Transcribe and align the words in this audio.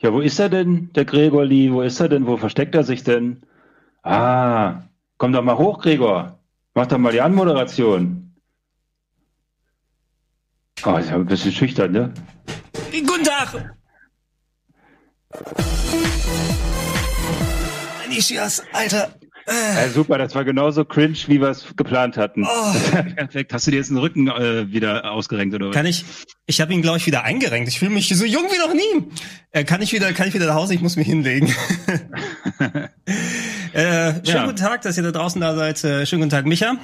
Ja, 0.00 0.12
wo 0.12 0.20
ist 0.20 0.38
er 0.38 0.48
denn, 0.48 0.92
der 0.92 1.04
Gregor 1.04 1.44
Lee? 1.44 1.72
Wo 1.72 1.82
ist 1.82 1.98
er 1.98 2.08
denn? 2.08 2.26
Wo 2.26 2.36
versteckt 2.36 2.74
er 2.74 2.84
sich 2.84 3.02
denn? 3.02 3.42
Ah, 4.02 4.82
komm 5.16 5.32
doch 5.32 5.42
mal 5.42 5.58
hoch, 5.58 5.80
Gregor. 5.80 6.38
Mach 6.74 6.86
doch 6.86 6.98
mal 6.98 7.12
die 7.12 7.20
Anmoderation. 7.20 8.32
Oh, 10.84 10.96
ist 10.96 11.10
ja 11.10 11.16
ein 11.16 11.26
bisschen 11.26 11.50
schüchtern, 11.50 11.90
ne? 11.90 12.14
Guten 12.92 13.24
Tag! 13.24 13.74
Anisias, 18.04 18.62
Alter. 18.72 19.12
Ja, 19.48 19.88
super, 19.88 20.18
das 20.18 20.34
war 20.34 20.44
genauso 20.44 20.84
cringe, 20.84 21.16
wie 21.26 21.40
wir 21.40 21.48
es 21.48 21.64
geplant 21.76 22.16
hatten. 22.16 22.44
Oh. 22.44 22.72
Perfekt. 23.16 23.52
Hast 23.52 23.66
du 23.66 23.70
dir 23.70 23.78
jetzt 23.78 23.88
den 23.90 23.96
Rücken 23.96 24.28
äh, 24.28 24.70
wieder 24.70 25.10
ausgerenkt 25.10 25.54
oder 25.54 25.68
was? 25.68 25.74
Kann 25.74 25.86
ich? 25.86 26.04
Ich 26.46 26.60
habe 26.60 26.72
ihn, 26.74 26.82
glaube 26.82 26.98
ich, 26.98 27.06
wieder 27.06 27.24
eingerenkt. 27.24 27.68
Ich 27.68 27.78
fühle 27.78 27.90
mich 27.92 28.08
so 28.08 28.24
jung 28.24 28.44
wie 28.50 28.58
noch 28.58 28.74
nie. 28.74 29.08
Äh, 29.52 29.64
kann 29.64 29.80
ich 29.82 29.92
wieder? 29.92 30.12
Kann 30.12 30.28
ich 30.28 30.34
wieder 30.34 30.46
nach 30.46 30.54
Hause? 30.54 30.74
Ich 30.74 30.80
muss 30.80 30.96
mich 30.96 31.06
hinlegen. 31.06 31.46
äh, 33.72 34.12
schönen 34.12 34.24
Ja. 34.24 34.44
guten 34.44 34.56
Tag, 34.56 34.82
dass 34.82 34.96
ihr 34.96 35.02
da 35.02 35.10
draußen 35.12 35.40
da 35.40 35.54
seid. 35.54 35.82
Äh, 35.84 36.06
schönen 36.06 36.22
guten 36.22 36.30
Tag, 36.30 36.46
Micha. 36.46 36.76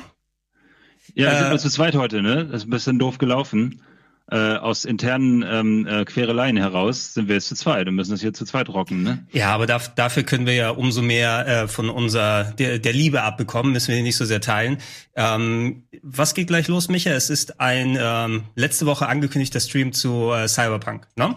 Ja, 1.15 1.31
wir 1.31 1.33
Äh, 1.33 1.39
sind 1.41 1.49
nur 1.51 1.59
zu 1.59 1.71
zweit 1.71 1.95
heute, 1.97 2.23
ne? 2.23 2.47
Das 2.47 2.63
ist 2.63 2.67
ein 2.67 2.71
bisschen 2.71 2.99
doof 2.99 3.19
gelaufen. 3.19 3.83
Äh, 4.31 4.57
aus 4.57 4.87
internen 4.87 5.45
ähm, 5.47 5.87
äh, 5.87 6.07
Quereleien 6.07 6.57
heraus 6.57 7.13
sind 7.13 7.29
wir 7.29 7.35
jetzt 7.35 7.49
zu 7.49 7.55
zweit 7.55 7.87
und 7.89 7.95
müssen 7.95 8.13
das 8.13 8.23
hier 8.23 8.33
zu 8.33 8.47
zweit 8.47 8.71
rocken, 8.71 9.03
ne? 9.03 9.27
Ja, 9.33 9.53
aber 9.55 9.67
darf, 9.67 9.95
dafür 9.95 10.23
können 10.23 10.47
wir 10.47 10.55
ja 10.55 10.71
umso 10.71 11.03
mehr 11.03 11.47
äh, 11.47 11.69
von 11.69 11.91
unserer 11.91 12.45
der, 12.45 12.79
der 12.79 12.95
Liebe 12.95 13.21
abbekommen, 13.21 13.75
müssen 13.75 13.95
wir 13.95 14.03
nicht 14.03 14.17
so 14.17 14.25
sehr 14.25 14.41
teilen. 14.41 14.79
Ähm, 15.15 15.85
was 16.03 16.33
geht 16.33 16.47
gleich 16.47 16.69
los, 16.69 16.89
Micha? 16.89 17.11
Es 17.11 17.29
ist 17.29 17.61
ein 17.61 17.99
ähm, 18.01 18.45
letzte 18.55 18.87
Woche 18.87 19.09
angekündigter 19.09 19.61
Stream 19.61 19.93
zu 19.93 20.33
äh, 20.33 20.49
Cyberpunk, 20.49 21.07
ne? 21.17 21.37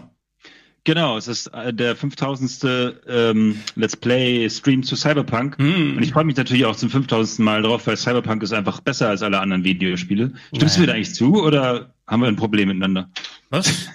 Genau, 0.84 1.18
es 1.18 1.28
ist 1.28 1.48
äh, 1.48 1.72
der 1.72 1.96
5000. 1.96 3.00
Ähm, 3.08 3.60
Let's 3.74 3.96
Play 3.96 4.48
Stream 4.48 4.82
zu 4.82 4.96
Cyberpunk. 4.96 5.58
Hm. 5.58 5.96
Und 5.96 6.02
ich 6.02 6.12
freue 6.12 6.24
mich 6.24 6.36
natürlich 6.36 6.64
auch 6.64 6.76
zum 6.76 6.90
5000. 6.90 7.40
Mal 7.40 7.62
drauf, 7.62 7.86
weil 7.86 7.96
Cyberpunk 7.96 8.42
ist 8.42 8.52
einfach 8.52 8.80
besser 8.80 9.08
als 9.08 9.22
alle 9.22 9.40
anderen 9.40 9.64
Videospiele. 9.64 10.32
Stimmst 10.54 10.76
du 10.76 10.80
mir 10.80 10.86
da 10.86 10.94
eigentlich 10.94 11.14
zu 11.14 11.42
oder 11.42 11.94
haben 12.06 12.22
wir 12.22 12.28
ein 12.28 12.36
Problem 12.36 12.68
miteinander? 12.68 13.10
Was? 13.50 13.72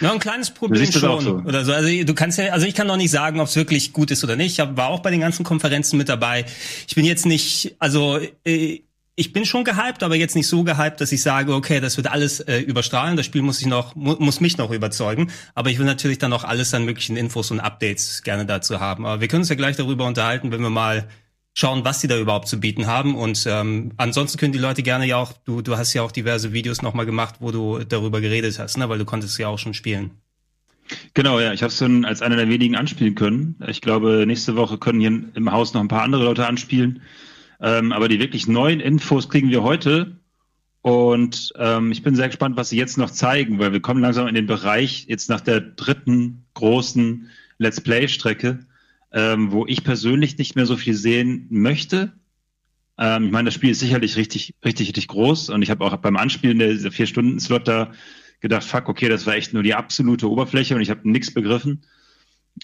Ja, 0.00 0.12
ein 0.12 0.18
kleines 0.18 0.50
Problem 0.50 0.80
siehst 0.80 0.96
das 0.96 1.02
schon. 1.02 1.10
auch 1.10 1.20
so. 1.20 1.34
Oder 1.46 1.64
so. 1.64 1.72
Also 1.72 1.88
du 2.04 2.14
kannst 2.14 2.36
ja, 2.36 2.46
also 2.46 2.66
ich 2.66 2.74
kann 2.74 2.88
noch 2.88 2.96
nicht 2.96 3.10
sagen, 3.10 3.38
ob 3.38 3.46
es 3.46 3.54
wirklich 3.54 3.92
gut 3.92 4.10
ist 4.10 4.24
oder 4.24 4.34
nicht. 4.34 4.58
Ich 4.58 4.76
war 4.76 4.88
auch 4.88 5.00
bei 5.00 5.12
den 5.12 5.20
ganzen 5.20 5.44
Konferenzen 5.44 5.96
mit 5.96 6.08
dabei. 6.08 6.44
Ich 6.88 6.96
bin 6.96 7.04
jetzt 7.04 7.24
nicht, 7.24 7.76
also 7.78 8.18
äh, 8.44 8.80
ich 9.14 9.32
bin 9.32 9.44
schon 9.44 9.64
gehypt, 9.64 10.02
aber 10.02 10.16
jetzt 10.16 10.34
nicht 10.34 10.48
so 10.48 10.64
gehypt, 10.64 11.00
dass 11.00 11.12
ich 11.12 11.22
sage, 11.22 11.54
okay, 11.54 11.80
das 11.80 11.98
wird 11.98 12.10
alles 12.10 12.40
äh, 12.40 12.60
überstrahlen. 12.60 13.16
Das 13.16 13.26
Spiel 13.26 13.42
muss 13.42 13.60
ich 13.60 13.66
noch, 13.66 13.94
mu 13.94 14.16
muss 14.18 14.40
mich 14.40 14.56
noch 14.56 14.70
überzeugen. 14.70 15.30
Aber 15.54 15.68
ich 15.68 15.78
will 15.78 15.84
natürlich 15.84 16.18
dann 16.18 16.32
auch 16.32 16.44
alles 16.44 16.72
an 16.72 16.84
möglichen 16.84 17.16
Infos 17.16 17.50
und 17.50 17.60
Updates 17.60 18.22
gerne 18.22 18.46
dazu 18.46 18.80
haben. 18.80 19.04
Aber 19.04 19.20
wir 19.20 19.28
können 19.28 19.42
uns 19.42 19.50
ja 19.50 19.54
gleich 19.54 19.76
darüber 19.76 20.06
unterhalten, 20.06 20.50
wenn 20.50 20.62
wir 20.62 20.70
mal 20.70 21.08
schauen, 21.54 21.84
was 21.84 22.00
sie 22.00 22.08
da 22.08 22.18
überhaupt 22.18 22.48
zu 22.48 22.58
bieten 22.58 22.86
haben. 22.86 23.14
Und 23.14 23.44
ähm, 23.46 23.92
ansonsten 23.98 24.38
können 24.38 24.54
die 24.54 24.58
Leute 24.58 24.82
gerne 24.82 25.06
ja 25.06 25.18
auch, 25.18 25.32
du, 25.44 25.60
du 25.60 25.76
hast 25.76 25.92
ja 25.92 26.00
auch 26.02 26.12
diverse 26.12 26.54
Videos 26.54 26.80
nochmal 26.80 27.04
gemacht, 27.04 27.36
wo 27.40 27.50
du 27.50 27.80
darüber 27.84 28.22
geredet 28.22 28.58
hast, 28.58 28.78
ne? 28.78 28.88
weil 28.88 28.98
du 28.98 29.04
konntest 29.04 29.38
ja 29.38 29.48
auch 29.48 29.58
schon 29.58 29.74
spielen. 29.74 30.12
Genau, 31.12 31.38
ja, 31.38 31.52
ich 31.52 31.62
habe 31.62 31.70
es 31.70 31.78
dann 31.78 32.06
als 32.06 32.22
einer 32.22 32.36
der 32.36 32.48
wenigen 32.48 32.76
anspielen 32.76 33.14
können. 33.14 33.56
Ich 33.66 33.82
glaube, 33.82 34.24
nächste 34.26 34.56
Woche 34.56 34.78
können 34.78 35.00
hier 35.00 35.22
im 35.34 35.52
Haus 35.52 35.74
noch 35.74 35.82
ein 35.82 35.88
paar 35.88 36.02
andere 36.02 36.24
Leute 36.24 36.46
anspielen. 36.46 37.02
Ähm, 37.62 37.92
aber 37.92 38.08
die 38.08 38.18
wirklich 38.18 38.48
neuen 38.48 38.80
Infos 38.80 39.28
kriegen 39.28 39.50
wir 39.50 39.62
heute. 39.62 40.18
Und 40.82 41.52
ähm, 41.56 41.92
ich 41.92 42.02
bin 42.02 42.16
sehr 42.16 42.26
gespannt, 42.26 42.56
was 42.56 42.70
sie 42.70 42.76
jetzt 42.76 42.98
noch 42.98 43.10
zeigen, 43.10 43.60
weil 43.60 43.72
wir 43.72 43.80
kommen 43.80 44.02
langsam 44.02 44.26
in 44.26 44.34
den 44.34 44.48
Bereich, 44.48 45.06
jetzt 45.08 45.30
nach 45.30 45.40
der 45.40 45.60
dritten 45.60 46.44
großen 46.54 47.30
Let's 47.58 47.80
Play-Strecke, 47.80 48.66
ähm, 49.12 49.52
wo 49.52 49.64
ich 49.64 49.84
persönlich 49.84 50.38
nicht 50.38 50.56
mehr 50.56 50.66
so 50.66 50.76
viel 50.76 50.94
sehen 50.94 51.46
möchte. 51.50 52.12
Ähm, 52.98 53.26
ich 53.26 53.30
meine, 53.30 53.46
das 53.46 53.54
Spiel 53.54 53.70
ist 53.70 53.78
sicherlich 53.78 54.16
richtig, 54.16 54.54
richtig, 54.64 54.88
richtig 54.88 55.06
groß. 55.06 55.50
Und 55.50 55.62
ich 55.62 55.70
habe 55.70 55.84
auch 55.84 55.96
beim 55.98 56.16
Anspielen 56.16 56.58
der, 56.58 56.72
dieser 56.72 56.90
Vier-Stunden-Slot 56.90 57.68
da 57.68 57.92
gedacht, 58.40 58.64
fuck, 58.64 58.88
okay, 58.88 59.08
das 59.08 59.24
war 59.24 59.36
echt 59.36 59.54
nur 59.54 59.62
die 59.62 59.74
absolute 59.74 60.28
Oberfläche 60.28 60.74
und 60.74 60.80
ich 60.80 60.90
habe 60.90 61.08
nichts 61.08 61.32
begriffen. 61.32 61.84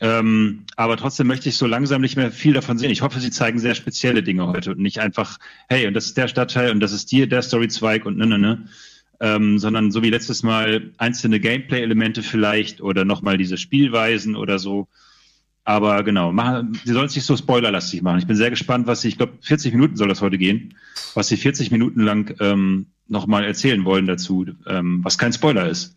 Ähm, 0.00 0.64
aber 0.76 0.96
trotzdem 0.96 1.26
möchte 1.26 1.48
ich 1.48 1.56
so 1.56 1.66
langsam 1.66 2.00
nicht 2.00 2.16
mehr 2.16 2.30
viel 2.30 2.52
davon 2.52 2.78
sehen. 2.78 2.90
Ich 2.90 3.02
hoffe, 3.02 3.20
sie 3.20 3.30
zeigen 3.30 3.58
sehr 3.58 3.74
spezielle 3.74 4.22
Dinge 4.22 4.46
heute 4.46 4.72
und 4.72 4.78
nicht 4.78 5.00
einfach, 5.00 5.38
hey, 5.68 5.86
und 5.86 5.94
das 5.94 6.06
ist 6.06 6.16
der 6.16 6.28
Stadtteil 6.28 6.70
und 6.70 6.80
das 6.80 6.92
ist 6.92 7.10
dir 7.10 7.26
der 7.26 7.42
Storyzweig 7.42 8.04
und 8.06 8.16
ne, 8.16 8.26
ne, 8.26 8.38
ne. 8.38 8.68
Ähm, 9.20 9.58
sondern 9.58 9.90
so 9.90 10.02
wie 10.04 10.10
letztes 10.10 10.44
Mal 10.44 10.92
einzelne 10.96 11.40
Gameplay-Elemente 11.40 12.22
vielleicht 12.22 12.80
oder 12.80 13.04
nochmal 13.04 13.36
diese 13.36 13.56
Spielweisen 13.56 14.36
oder 14.36 14.60
so. 14.60 14.86
Aber 15.64 16.04
genau, 16.04 16.32
machen, 16.32 16.80
sie 16.84 16.92
sollen 16.92 17.06
es 17.06 17.16
nicht 17.16 17.26
so 17.26 17.36
spoilerlastig 17.36 18.00
machen. 18.00 18.20
Ich 18.20 18.26
bin 18.26 18.36
sehr 18.36 18.50
gespannt, 18.50 18.86
was 18.86 19.00
sie, 19.00 19.08
ich 19.08 19.16
glaube, 19.16 19.34
40 19.40 19.74
Minuten 19.74 19.96
soll 19.96 20.08
das 20.08 20.22
heute 20.22 20.38
gehen, 20.38 20.74
was 21.14 21.28
sie 21.28 21.36
40 21.36 21.72
Minuten 21.72 22.00
lang 22.00 22.34
ähm, 22.40 22.86
nochmal 23.08 23.44
erzählen 23.44 23.84
wollen 23.84 24.06
dazu, 24.06 24.46
ähm, 24.66 25.00
was 25.02 25.18
kein 25.18 25.32
Spoiler 25.32 25.68
ist. 25.68 25.96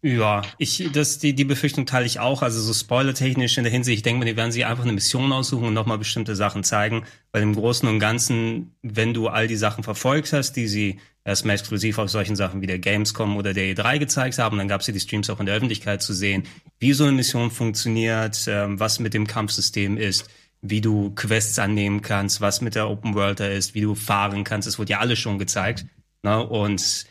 Ja, 0.00 0.42
ich, 0.58 0.88
das, 0.92 1.18
die, 1.18 1.34
die 1.34 1.44
Befürchtung 1.44 1.84
teile 1.84 2.06
ich 2.06 2.20
auch. 2.20 2.42
Also 2.42 2.60
so 2.60 2.72
spoilertechnisch 2.72 3.58
in 3.58 3.64
der 3.64 3.72
Hinsicht, 3.72 3.96
ich 3.96 4.02
denke 4.02 4.20
mal, 4.20 4.24
die 4.26 4.36
werden 4.36 4.52
sich 4.52 4.64
einfach 4.64 4.84
eine 4.84 4.92
Mission 4.92 5.32
aussuchen 5.32 5.64
und 5.64 5.74
nochmal 5.74 5.98
bestimmte 5.98 6.36
Sachen 6.36 6.62
zeigen. 6.62 7.04
Weil 7.32 7.42
im 7.42 7.54
Großen 7.54 7.88
und 7.88 7.98
Ganzen, 7.98 8.76
wenn 8.82 9.12
du 9.12 9.26
all 9.26 9.48
die 9.48 9.56
Sachen 9.56 9.82
verfolgt 9.82 10.32
hast, 10.32 10.52
die 10.52 10.68
sie 10.68 11.00
erstmal 11.24 11.56
exklusiv 11.56 11.98
auf 11.98 12.10
solchen 12.10 12.36
Sachen 12.36 12.62
wie 12.62 12.68
der 12.68 12.78
Gamescom 12.78 13.36
oder 13.36 13.52
der 13.52 13.74
E3 13.74 13.98
gezeigt 13.98 14.38
haben, 14.38 14.56
dann 14.56 14.68
gab 14.68 14.82
es 14.82 14.86
ja 14.86 14.92
die 14.92 15.00
Streams 15.00 15.30
auch 15.30 15.40
in 15.40 15.46
der 15.46 15.56
Öffentlichkeit 15.56 16.00
zu 16.00 16.14
sehen, 16.14 16.44
wie 16.78 16.92
so 16.92 17.02
eine 17.02 17.12
Mission 17.12 17.50
funktioniert, 17.50 18.46
ähm, 18.46 18.78
was 18.78 19.00
mit 19.00 19.14
dem 19.14 19.26
Kampfsystem 19.26 19.96
ist, 19.96 20.30
wie 20.62 20.80
du 20.80 21.10
Quests 21.16 21.58
annehmen 21.58 22.02
kannst, 22.02 22.40
was 22.40 22.60
mit 22.60 22.76
der 22.76 22.88
Open 22.88 23.14
World 23.14 23.40
da 23.40 23.48
ist, 23.48 23.74
wie 23.74 23.80
du 23.80 23.96
fahren 23.96 24.44
kannst. 24.44 24.68
Es 24.68 24.78
wurde 24.78 24.92
ja 24.92 25.00
alles 25.00 25.18
schon 25.18 25.40
gezeigt. 25.40 25.86
Ne? 26.22 26.40
Und 26.46 27.04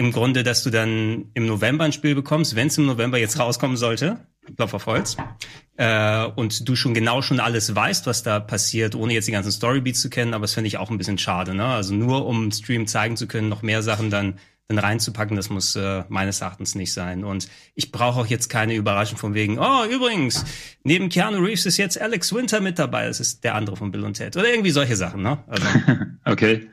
im 0.00 0.12
Grunde, 0.12 0.44
dass 0.44 0.62
du 0.62 0.70
dann 0.70 1.26
im 1.34 1.44
November 1.44 1.84
ein 1.84 1.92
Spiel 1.92 2.14
bekommst, 2.14 2.56
wenn 2.56 2.68
es 2.68 2.78
im 2.78 2.86
November 2.86 3.18
jetzt 3.18 3.38
rauskommen 3.38 3.76
sollte, 3.76 4.16
Klopf 4.56 4.72
auf 4.72 4.86
Holz, 4.86 5.18
äh, 5.76 6.24
und 6.24 6.66
du 6.66 6.74
schon 6.74 6.94
genau 6.94 7.20
schon 7.20 7.38
alles 7.38 7.74
weißt, 7.74 8.06
was 8.06 8.22
da 8.22 8.40
passiert, 8.40 8.94
ohne 8.94 9.12
jetzt 9.12 9.28
die 9.28 9.32
ganzen 9.32 9.52
Storybeats 9.52 10.00
zu 10.00 10.08
kennen, 10.08 10.32
aber 10.32 10.44
das 10.44 10.54
finde 10.54 10.68
ich 10.68 10.78
auch 10.78 10.90
ein 10.90 10.96
bisschen 10.96 11.18
schade. 11.18 11.54
Ne? 11.54 11.66
Also 11.66 11.92
nur 11.92 12.24
um 12.24 12.50
Stream 12.50 12.86
zeigen 12.86 13.18
zu 13.18 13.26
können, 13.28 13.50
noch 13.50 13.60
mehr 13.60 13.82
Sachen 13.82 14.08
dann 14.08 14.38
dann 14.68 14.78
reinzupacken, 14.78 15.36
das 15.36 15.50
muss 15.50 15.74
äh, 15.74 16.04
meines 16.08 16.40
Erachtens 16.40 16.76
nicht 16.76 16.92
sein. 16.92 17.24
Und 17.24 17.48
ich 17.74 17.90
brauche 17.90 18.20
auch 18.20 18.26
jetzt 18.26 18.48
keine 18.48 18.74
Überraschung 18.74 19.18
von 19.18 19.34
wegen, 19.34 19.58
oh, 19.58 19.84
übrigens, 19.84 20.44
neben 20.84 21.08
Keanu 21.08 21.38
Reeves 21.38 21.66
ist 21.66 21.76
jetzt 21.76 22.00
Alex 22.00 22.32
Winter 22.32 22.60
mit 22.60 22.78
dabei. 22.78 23.08
Das 23.08 23.18
ist 23.18 23.42
der 23.42 23.56
andere 23.56 23.76
von 23.76 23.90
Bill 23.90 24.04
und 24.04 24.14
Ted. 24.14 24.36
Oder 24.36 24.48
irgendwie 24.48 24.70
solche 24.70 24.94
Sachen, 24.94 25.22
ne? 25.22 25.42
Also, 25.48 25.66
Okay. 26.24 26.68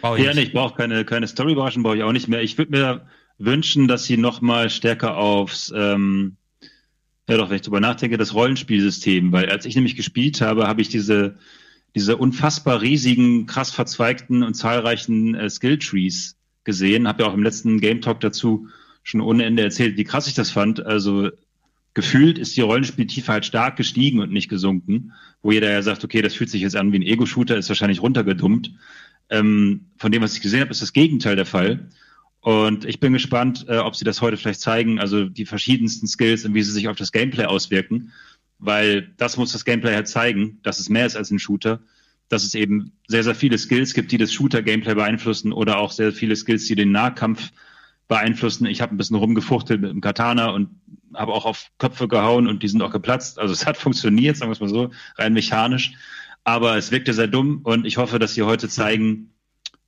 Brauche 0.00 0.18
ich 0.18 0.24
Ja, 0.24 0.34
nee, 0.34 0.42
ich 0.42 0.52
brauche 0.52 0.76
keine, 0.76 1.04
keine 1.04 1.26
Storyüberraschung, 1.26 1.82
brauche 1.82 1.96
ich 1.96 2.02
auch 2.02 2.12
nicht 2.12 2.28
mehr. 2.28 2.42
Ich 2.42 2.58
würde 2.58 2.72
mir 2.72 3.06
wünschen, 3.38 3.88
dass 3.88 4.04
sie 4.04 4.16
noch 4.16 4.40
mal 4.40 4.70
stärker 4.70 5.16
aufs, 5.16 5.72
ähm, 5.74 6.36
ja 7.28 7.36
doch, 7.36 7.50
wenn 7.50 7.56
ich 7.56 7.62
drüber 7.62 7.80
nachdenke, 7.80 8.16
das 8.16 8.34
Rollenspielsystem, 8.34 9.32
weil 9.32 9.50
als 9.50 9.66
ich 9.66 9.74
nämlich 9.74 9.96
gespielt 9.96 10.40
habe, 10.40 10.66
habe 10.66 10.80
ich 10.80 10.88
diese, 10.88 11.36
diese 11.94 12.16
unfassbar 12.16 12.82
riesigen, 12.82 13.46
krass 13.46 13.70
verzweigten 13.70 14.42
und 14.42 14.54
zahlreichen 14.54 15.34
äh, 15.34 15.50
Skilltrees 15.50 16.36
gesehen. 16.64 17.08
Habe 17.08 17.22
ja 17.22 17.28
auch 17.28 17.34
im 17.34 17.42
letzten 17.42 17.80
Game 17.80 18.00
Talk 18.00 18.20
dazu 18.20 18.68
schon 19.02 19.20
ohne 19.20 19.44
Ende 19.44 19.62
erzählt, 19.62 19.96
wie 19.96 20.04
krass 20.04 20.26
ich 20.26 20.34
das 20.34 20.50
fand. 20.50 20.84
Also 20.84 21.30
gefühlt 21.94 22.38
ist 22.38 22.56
die 22.56 22.60
Rollenspieltiefe 22.60 23.32
halt 23.32 23.46
stark 23.46 23.76
gestiegen 23.76 24.20
und 24.20 24.30
nicht 24.30 24.48
gesunken, 24.48 25.12
wo 25.42 25.52
jeder 25.52 25.70
ja 25.70 25.80
sagt, 25.80 26.04
okay, 26.04 26.20
das 26.20 26.34
fühlt 26.34 26.50
sich 26.50 26.60
jetzt 26.60 26.76
an 26.76 26.92
wie 26.92 26.98
ein 26.98 27.02
Ego-Shooter, 27.02 27.56
ist 27.56 27.70
wahrscheinlich 27.70 28.02
runtergedummt. 28.02 28.72
Ähm, 29.30 29.86
von 29.96 30.12
dem, 30.12 30.22
was 30.22 30.34
ich 30.34 30.42
gesehen 30.42 30.60
habe, 30.60 30.70
ist 30.70 30.82
das 30.82 30.92
Gegenteil 30.92 31.36
der 31.36 31.46
Fall. 31.46 31.88
Und 32.40 32.84
ich 32.84 33.00
bin 33.00 33.12
gespannt, 33.12 33.66
äh, 33.68 33.78
ob 33.78 33.96
sie 33.96 34.04
das 34.04 34.20
heute 34.20 34.36
vielleicht 34.36 34.60
zeigen, 34.60 35.00
also 35.00 35.24
die 35.24 35.46
verschiedensten 35.46 36.06
Skills 36.06 36.44
und 36.44 36.54
wie 36.54 36.62
sie 36.62 36.70
sich 36.70 36.88
auf 36.88 36.96
das 36.96 37.10
Gameplay 37.10 37.44
auswirken, 37.44 38.12
weil 38.58 39.12
das 39.16 39.36
muss 39.36 39.52
das 39.52 39.64
Gameplay 39.64 39.94
halt 39.94 40.06
zeigen, 40.06 40.60
dass 40.62 40.78
es 40.78 40.88
mehr 40.88 41.06
ist 41.06 41.16
als 41.16 41.30
ein 41.30 41.40
Shooter, 41.40 41.80
dass 42.28 42.44
es 42.44 42.54
eben 42.54 42.92
sehr, 43.08 43.24
sehr 43.24 43.34
viele 43.34 43.58
Skills 43.58 43.94
gibt, 43.94 44.12
die 44.12 44.18
das 44.18 44.32
Shooter-Gameplay 44.32 44.94
beeinflussen 44.94 45.52
oder 45.52 45.78
auch 45.78 45.90
sehr 45.90 46.12
viele 46.12 46.36
Skills, 46.36 46.66
die 46.66 46.74
den 46.76 46.92
Nahkampf 46.92 47.50
beeinflussen. 48.08 48.66
Ich 48.66 48.80
habe 48.80 48.94
ein 48.94 48.96
bisschen 48.96 49.16
rumgefuchtelt 49.16 49.80
mit 49.80 49.90
dem 49.90 50.00
Katana 50.00 50.50
und 50.50 50.68
habe 51.14 51.32
auch 51.32 51.46
auf 51.46 51.70
Köpfe 51.78 52.08
gehauen 52.08 52.46
und 52.46 52.62
die 52.62 52.68
sind 52.68 52.82
auch 52.82 52.92
geplatzt. 52.92 53.38
Also 53.38 53.52
es 53.52 53.66
hat 53.66 53.76
funktioniert, 53.76 54.36
sagen 54.36 54.50
wir 54.50 54.54
es 54.54 54.60
mal 54.60 54.68
so, 54.68 54.90
rein 55.16 55.32
mechanisch. 55.32 55.94
Aber 56.46 56.76
es 56.76 56.92
wirkte 56.92 57.12
sehr 57.12 57.26
dumm 57.26 57.60
und 57.64 57.84
ich 57.86 57.96
hoffe, 57.96 58.20
dass 58.20 58.34
sie 58.34 58.44
heute 58.44 58.68
zeigen, 58.68 59.32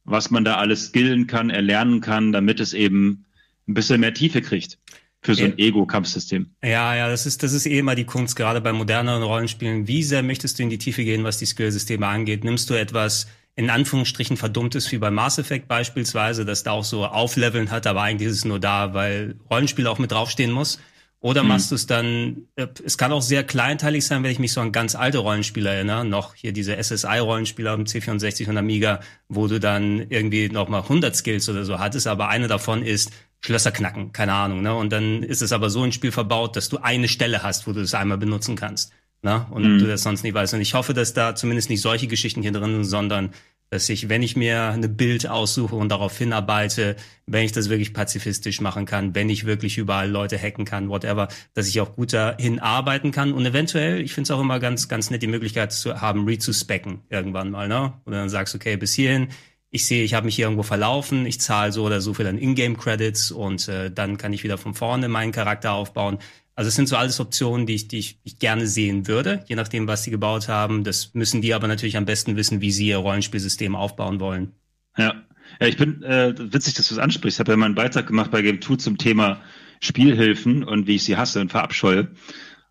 was 0.02 0.32
man 0.32 0.44
da 0.44 0.56
alles 0.56 0.87
skillen 0.87 1.28
kann, 1.28 1.50
erlernen 1.50 2.00
kann, 2.00 2.32
damit 2.32 2.58
es 2.58 2.72
eben 2.72 3.26
ein 3.69 3.75
bisschen 3.75 4.00
mehr 4.00 4.12
Tiefe 4.12 4.43
kriegt 4.43 4.76
für 5.22 5.37
so 5.37 5.44
ein. 5.44 5.56
Ego-Kampfsystem. 5.56 6.50
Ja, 6.64 6.96
ja, 6.96 7.08
das 7.08 7.26
ist, 7.26 7.44
das 7.44 7.52
ist 7.52 7.66
eh 7.66 7.78
immer 7.78 7.94
die 7.94 8.06
Kunst, 8.06 8.34
gerade 8.34 8.60
bei 8.60 8.72
moderneren 8.72 9.22
Rollenspielen. 9.22 9.87
Wie 9.87 10.02
sehr 10.02 10.25
möchtest 10.25 10.58
du 10.58 10.64
in 10.64 10.69
die 10.69 10.78
Tiefe 10.78 11.05
gehen, 11.05 11.22
was 11.22 11.38
die 11.38 11.46
Skillsysteme 11.46 12.05
angeht? 12.05 12.43
Nimmst 12.43 12.69
du 12.70 12.75
etwas 12.75 13.28
in 13.54 13.70
Anführungsstrichen 13.70 14.37
verdummtes 14.37 14.90
wie 14.90 14.99
bei 14.99 15.12
Mass 15.12 15.38
Effect 15.38 15.69
beispielsweise, 15.69 16.44
das 16.44 16.64
da 16.64 16.72
auch 16.72 16.84
so 16.84 17.06
Aufleveln 17.06 17.70
hat, 17.70 17.87
aber 17.87 18.02
eigentlich 18.02 18.31
ist 18.31 18.38
es 18.38 18.44
nur 18.44 18.58
da, 18.58 18.94
weil 18.94 19.37
Rollenspiel 19.49 19.87
auch 19.87 20.00
mit 20.00 20.11
draufstehen 20.11 20.50
muss? 20.50 20.81
Oder 21.20 21.42
mhm. 21.42 21.48
machst 21.48 21.70
du 21.70 21.74
es 21.74 21.86
dann, 21.86 22.48
äh, 22.54 22.68
es 22.84 22.96
kann 22.96 23.10
auch 23.10 23.22
sehr 23.22 23.42
kleinteilig 23.42 24.06
sein, 24.06 24.22
wenn 24.22 24.30
ich 24.30 24.38
mich 24.38 24.52
so 24.52 24.60
an 24.60 24.70
ganz 24.70 24.94
alte 24.94 25.18
Rollenspiele 25.18 25.68
erinnere, 25.68 26.04
noch 26.04 26.34
hier 26.34 26.52
diese 26.52 26.76
SSI-Rollenspiele 26.76 27.70
am 27.70 27.82
C64 27.84 28.48
und 28.48 28.56
Amiga, 28.56 29.00
wo 29.28 29.48
du 29.48 29.58
dann 29.58 30.06
irgendwie 30.10 30.48
nochmal 30.48 30.82
100 30.82 31.16
Skills 31.16 31.48
oder 31.48 31.64
so 31.64 31.80
hattest, 31.80 32.06
aber 32.06 32.28
eine 32.28 32.46
davon 32.46 32.84
ist 32.84 33.10
Schlösser 33.40 33.72
knacken, 33.72 34.12
keine 34.12 34.32
Ahnung, 34.32 34.62
ne? 34.62 34.74
Und 34.74 34.90
dann 34.90 35.22
ist 35.22 35.42
es 35.42 35.52
aber 35.52 35.70
so 35.70 35.82
ein 35.82 35.92
Spiel 35.92 36.10
verbaut, 36.10 36.56
dass 36.56 36.68
du 36.68 36.78
eine 36.78 37.08
Stelle 37.08 37.42
hast, 37.42 37.66
wo 37.66 37.72
du 37.72 37.80
es 37.80 37.94
einmal 37.94 38.18
benutzen 38.18 38.56
kannst, 38.56 38.92
ne? 39.22 39.46
Und 39.50 39.62
mhm. 39.62 39.78
du 39.78 39.86
das 39.86 40.02
sonst 40.02 40.24
nicht 40.24 40.34
weißt. 40.34 40.54
Und 40.54 40.60
ich 40.60 40.74
hoffe, 40.74 40.92
dass 40.92 41.14
da 41.14 41.34
zumindest 41.34 41.70
nicht 41.70 41.80
solche 41.80 42.08
Geschichten 42.08 42.42
hier 42.42 42.52
drin 42.52 42.72
sind, 42.72 42.84
sondern 42.84 43.30
dass 43.70 43.88
ich, 43.88 44.08
wenn 44.08 44.22
ich 44.22 44.36
mir 44.36 44.62
eine 44.64 44.88
Bild 44.88 45.28
aussuche 45.28 45.76
und 45.76 45.90
darauf 45.90 46.16
hinarbeite, 46.16 46.96
wenn 47.26 47.44
ich 47.44 47.52
das 47.52 47.68
wirklich 47.68 47.92
pazifistisch 47.92 48.60
machen 48.60 48.86
kann, 48.86 49.14
wenn 49.14 49.28
ich 49.28 49.44
wirklich 49.44 49.78
überall 49.78 50.10
Leute 50.10 50.38
hacken 50.38 50.64
kann, 50.64 50.88
whatever, 50.88 51.28
dass 51.54 51.68
ich 51.68 51.80
auch 51.80 51.94
gut 51.94 52.12
dahin 52.12 52.58
arbeiten 52.58 53.10
kann 53.10 53.32
und 53.32 53.44
eventuell, 53.44 54.00
ich 54.00 54.14
finde 54.14 54.28
es 54.28 54.30
auch 54.30 54.40
immer 54.40 54.58
ganz, 54.60 54.88
ganz 54.88 55.10
nett, 55.10 55.22
die 55.22 55.26
Möglichkeit 55.26 55.72
zu 55.72 56.00
haben, 56.00 56.24
re-zu-specken 56.24 57.02
irgendwann 57.10 57.50
mal, 57.50 57.68
ne? 57.68 57.92
Und 58.04 58.12
dann 58.12 58.28
sagst 58.28 58.54
du, 58.54 58.58
okay, 58.58 58.76
bis 58.76 58.94
hierhin, 58.94 59.28
ich 59.70 59.86
sehe, 59.86 60.02
ich 60.02 60.14
habe 60.14 60.24
mich 60.24 60.36
hier 60.36 60.46
irgendwo 60.46 60.62
verlaufen, 60.62 61.26
ich 61.26 61.40
zahle 61.40 61.72
so 61.72 61.84
oder 61.84 62.00
so 62.00 62.14
viel 62.14 62.26
an 62.26 62.38
Ingame-Credits 62.38 63.30
und 63.32 63.68
äh, 63.68 63.90
dann 63.90 64.16
kann 64.16 64.32
ich 64.32 64.42
wieder 64.42 64.56
von 64.56 64.74
vorne 64.74 65.08
meinen 65.08 65.32
Charakter 65.32 65.72
aufbauen. 65.72 66.18
Also 66.58 66.70
es 66.70 66.75
sind 66.75 66.88
so 66.88 66.96
alles 66.96 67.20
Optionen, 67.20 67.66
die 67.66 67.76
ich, 67.76 67.87
die 67.87 67.99
ich, 67.99 68.40
gerne 68.40 68.66
sehen 68.66 69.06
würde, 69.06 69.44
je 69.46 69.55
nachdem, 69.55 69.87
was 69.87 70.02
sie 70.02 70.10
gebaut 70.10 70.49
haben. 70.49 70.82
Das 70.82 71.14
müssen 71.14 71.40
die 71.40 71.55
aber 71.55 71.69
natürlich 71.69 71.96
am 71.96 72.05
besten 72.05 72.34
wissen, 72.34 72.60
wie 72.60 72.72
sie 72.72 72.88
ihr 72.88 72.96
Rollenspielsystem 72.96 73.76
aufbauen 73.76 74.19
wollen. 74.19 74.50
Ja, 74.96 75.22
ja 75.60 75.66
ich 75.69 75.76
bin 75.76 76.02
äh, 76.02 76.34
witzig, 76.37 76.75
dass 76.75 76.88
du 76.88 76.94
es 76.96 76.99
ansprichst. 76.99 77.37
Ich 77.37 77.38
habe 77.38 77.52
ja 77.52 77.56
mal 77.56 77.66
einen 77.66 77.76
Beitrag 77.76 78.08
gemacht 78.08 78.32
bei 78.32 78.43
Game 78.43 78.60
2 78.60 78.75
zum 78.75 78.99
Thema 78.99 79.40
Spielhilfen 79.78 80.64
und 80.64 80.88
wie 80.88 80.96
ich 80.96 81.05
sie 81.05 81.16
hasse 81.16 81.40
und 81.40 81.52
verabscheue. 81.52 82.08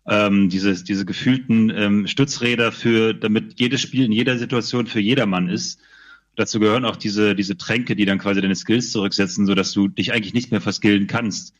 Ähm, 0.06 0.50
diese, 0.50 0.84
diese 0.84 1.06
gefühlten 1.06 1.70
ähm, 1.70 2.06
Stützräder 2.06 2.72
für, 2.72 3.14
damit 3.14 3.58
jedes 3.58 3.80
Spiel 3.80 4.04
in 4.04 4.12
jeder 4.12 4.36
Situation 4.36 4.86
für 4.86 5.00
jedermann 5.00 5.48
ist. 5.48 5.80
Dazu 6.36 6.60
gehören 6.60 6.84
auch 6.84 6.96
diese, 6.96 7.34
diese 7.34 7.56
Tränke, 7.56 7.96
die 7.96 8.04
dann 8.04 8.18
quasi 8.18 8.42
deine 8.42 8.54
Skills 8.54 8.92
zurücksetzen, 8.92 9.46
so 9.46 9.54
dass 9.54 9.72
du 9.72 9.88
dich 9.88 10.12
eigentlich 10.12 10.34
nicht 10.34 10.50
mehr 10.50 10.60
verskillen 10.60 11.06
kannst 11.06 11.54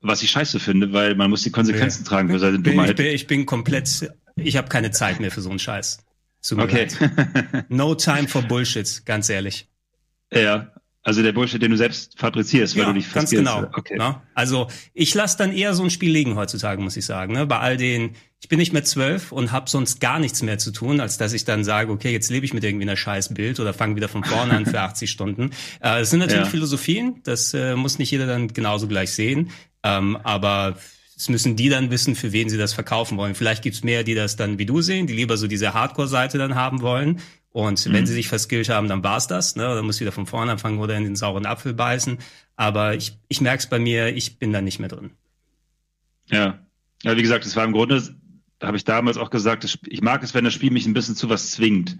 was 0.00 0.22
ich 0.22 0.30
scheiße 0.30 0.60
finde, 0.60 0.92
weil 0.92 1.14
man 1.14 1.30
muss 1.30 1.42
die 1.42 1.50
Konsequenzen 1.50 2.04
ja. 2.04 2.08
tragen 2.08 2.28
für 2.28 2.38
seine 2.38 2.60
Dummheit. 2.60 2.90
Ich 2.90 2.96
bin, 2.96 3.06
ich 3.06 3.26
bin 3.26 3.46
komplett, 3.46 4.12
ich 4.36 4.56
habe 4.56 4.68
keine 4.68 4.90
Zeit 4.90 5.20
mehr 5.20 5.30
für 5.30 5.40
so 5.40 5.50
einen 5.50 5.58
Scheiß. 5.58 6.04
Okay. 6.56 6.88
no 7.68 7.94
time 7.94 8.28
for 8.28 8.42
Bullshit, 8.42 9.02
ganz 9.04 9.28
ehrlich. 9.28 9.68
Ja, 10.32 10.72
also 11.08 11.22
der 11.22 11.32
Bullshit, 11.32 11.62
den 11.62 11.70
du 11.70 11.78
selbst 11.78 12.18
fabrizierst, 12.18 12.76
weil 12.76 12.82
ja, 12.82 12.88
du 12.88 12.92
dich 12.92 13.10
ganz 13.10 13.30
genau. 13.30 13.64
Okay. 13.72 13.94
Na? 13.96 14.22
Also 14.34 14.68
ich 14.92 15.14
lasse 15.14 15.38
dann 15.38 15.54
eher 15.54 15.72
so 15.72 15.82
ein 15.82 15.88
Spiel 15.88 16.12
liegen 16.12 16.36
heutzutage, 16.36 16.82
muss 16.82 16.98
ich 16.98 17.06
sagen. 17.06 17.32
Ne? 17.32 17.46
Bei 17.46 17.60
all 17.60 17.78
den, 17.78 18.10
ich 18.42 18.50
bin 18.50 18.58
nicht 18.58 18.74
mehr 18.74 18.84
zwölf 18.84 19.32
und 19.32 19.50
habe 19.50 19.70
sonst 19.70 20.02
gar 20.02 20.18
nichts 20.18 20.42
mehr 20.42 20.58
zu 20.58 20.70
tun, 20.70 21.00
als 21.00 21.16
dass 21.16 21.32
ich 21.32 21.46
dann 21.46 21.64
sage, 21.64 21.90
okay, 21.90 22.12
jetzt 22.12 22.30
lebe 22.30 22.44
ich 22.44 22.52
mit 22.52 22.62
irgendwie 22.62 22.84
einer 22.84 22.98
scheiß 22.98 23.32
Bild 23.32 23.58
oder 23.58 23.72
fange 23.72 23.96
wieder 23.96 24.10
von 24.10 24.22
vorne 24.22 24.52
an 24.52 24.66
für 24.66 24.80
80 24.82 25.10
Stunden. 25.10 25.44
Äh, 25.80 26.00
das 26.00 26.10
sind 26.10 26.18
natürlich 26.18 26.44
ja. 26.44 26.50
Philosophien, 26.50 27.22
das 27.24 27.54
äh, 27.54 27.74
muss 27.74 27.98
nicht 27.98 28.10
jeder 28.10 28.26
dann 28.26 28.48
genauso 28.48 28.86
gleich 28.86 29.14
sehen. 29.14 29.50
Ähm, 29.82 30.18
aber 30.24 30.76
es 31.16 31.30
müssen 31.30 31.56
die 31.56 31.70
dann 31.70 31.90
wissen, 31.90 32.16
für 32.16 32.32
wen 32.32 32.50
sie 32.50 32.58
das 32.58 32.74
verkaufen 32.74 33.16
wollen. 33.16 33.34
Vielleicht 33.34 33.62
gibt's 33.62 33.82
mehr, 33.82 34.04
die 34.04 34.14
das 34.14 34.36
dann 34.36 34.58
wie 34.58 34.66
du 34.66 34.82
sehen, 34.82 35.06
die 35.06 35.14
lieber 35.14 35.38
so 35.38 35.46
diese 35.46 35.72
Hardcore-Seite 35.72 36.36
dann 36.36 36.54
haben 36.54 36.82
wollen. 36.82 37.20
Und 37.50 37.84
mhm. 37.86 37.92
wenn 37.92 38.06
sie 38.06 38.14
sich 38.14 38.28
verskillt 38.28 38.68
haben, 38.68 38.88
dann 38.88 39.02
war's 39.02 39.26
das. 39.26 39.56
Ne? 39.56 39.62
Dann 39.62 39.84
muss 39.84 40.00
wieder 40.00 40.12
von 40.12 40.26
vorne 40.26 40.52
anfangen 40.52 40.78
oder 40.78 40.96
in 40.96 41.04
den 41.04 41.16
sauren 41.16 41.46
Apfel 41.46 41.74
beißen. 41.74 42.18
Aber 42.56 42.94
ich, 42.94 43.18
ich 43.28 43.40
merke 43.40 43.60
es 43.60 43.68
bei 43.68 43.78
mir, 43.78 44.14
ich 44.14 44.38
bin 44.38 44.52
da 44.52 44.60
nicht 44.60 44.78
mehr 44.78 44.88
drin. 44.88 45.10
Ja. 46.30 46.58
Ja, 47.02 47.16
wie 47.16 47.22
gesagt, 47.22 47.46
es 47.46 47.56
war 47.56 47.64
im 47.64 47.72
Grunde, 47.72 48.02
habe 48.60 48.76
ich 48.76 48.84
damals 48.84 49.18
auch 49.18 49.30
gesagt, 49.30 49.78
ich 49.86 50.02
mag 50.02 50.22
es, 50.22 50.34
wenn 50.34 50.44
das 50.44 50.54
Spiel 50.54 50.72
mich 50.72 50.86
ein 50.86 50.94
bisschen 50.94 51.14
zu 51.14 51.28
was 51.28 51.52
zwingt. 51.52 51.96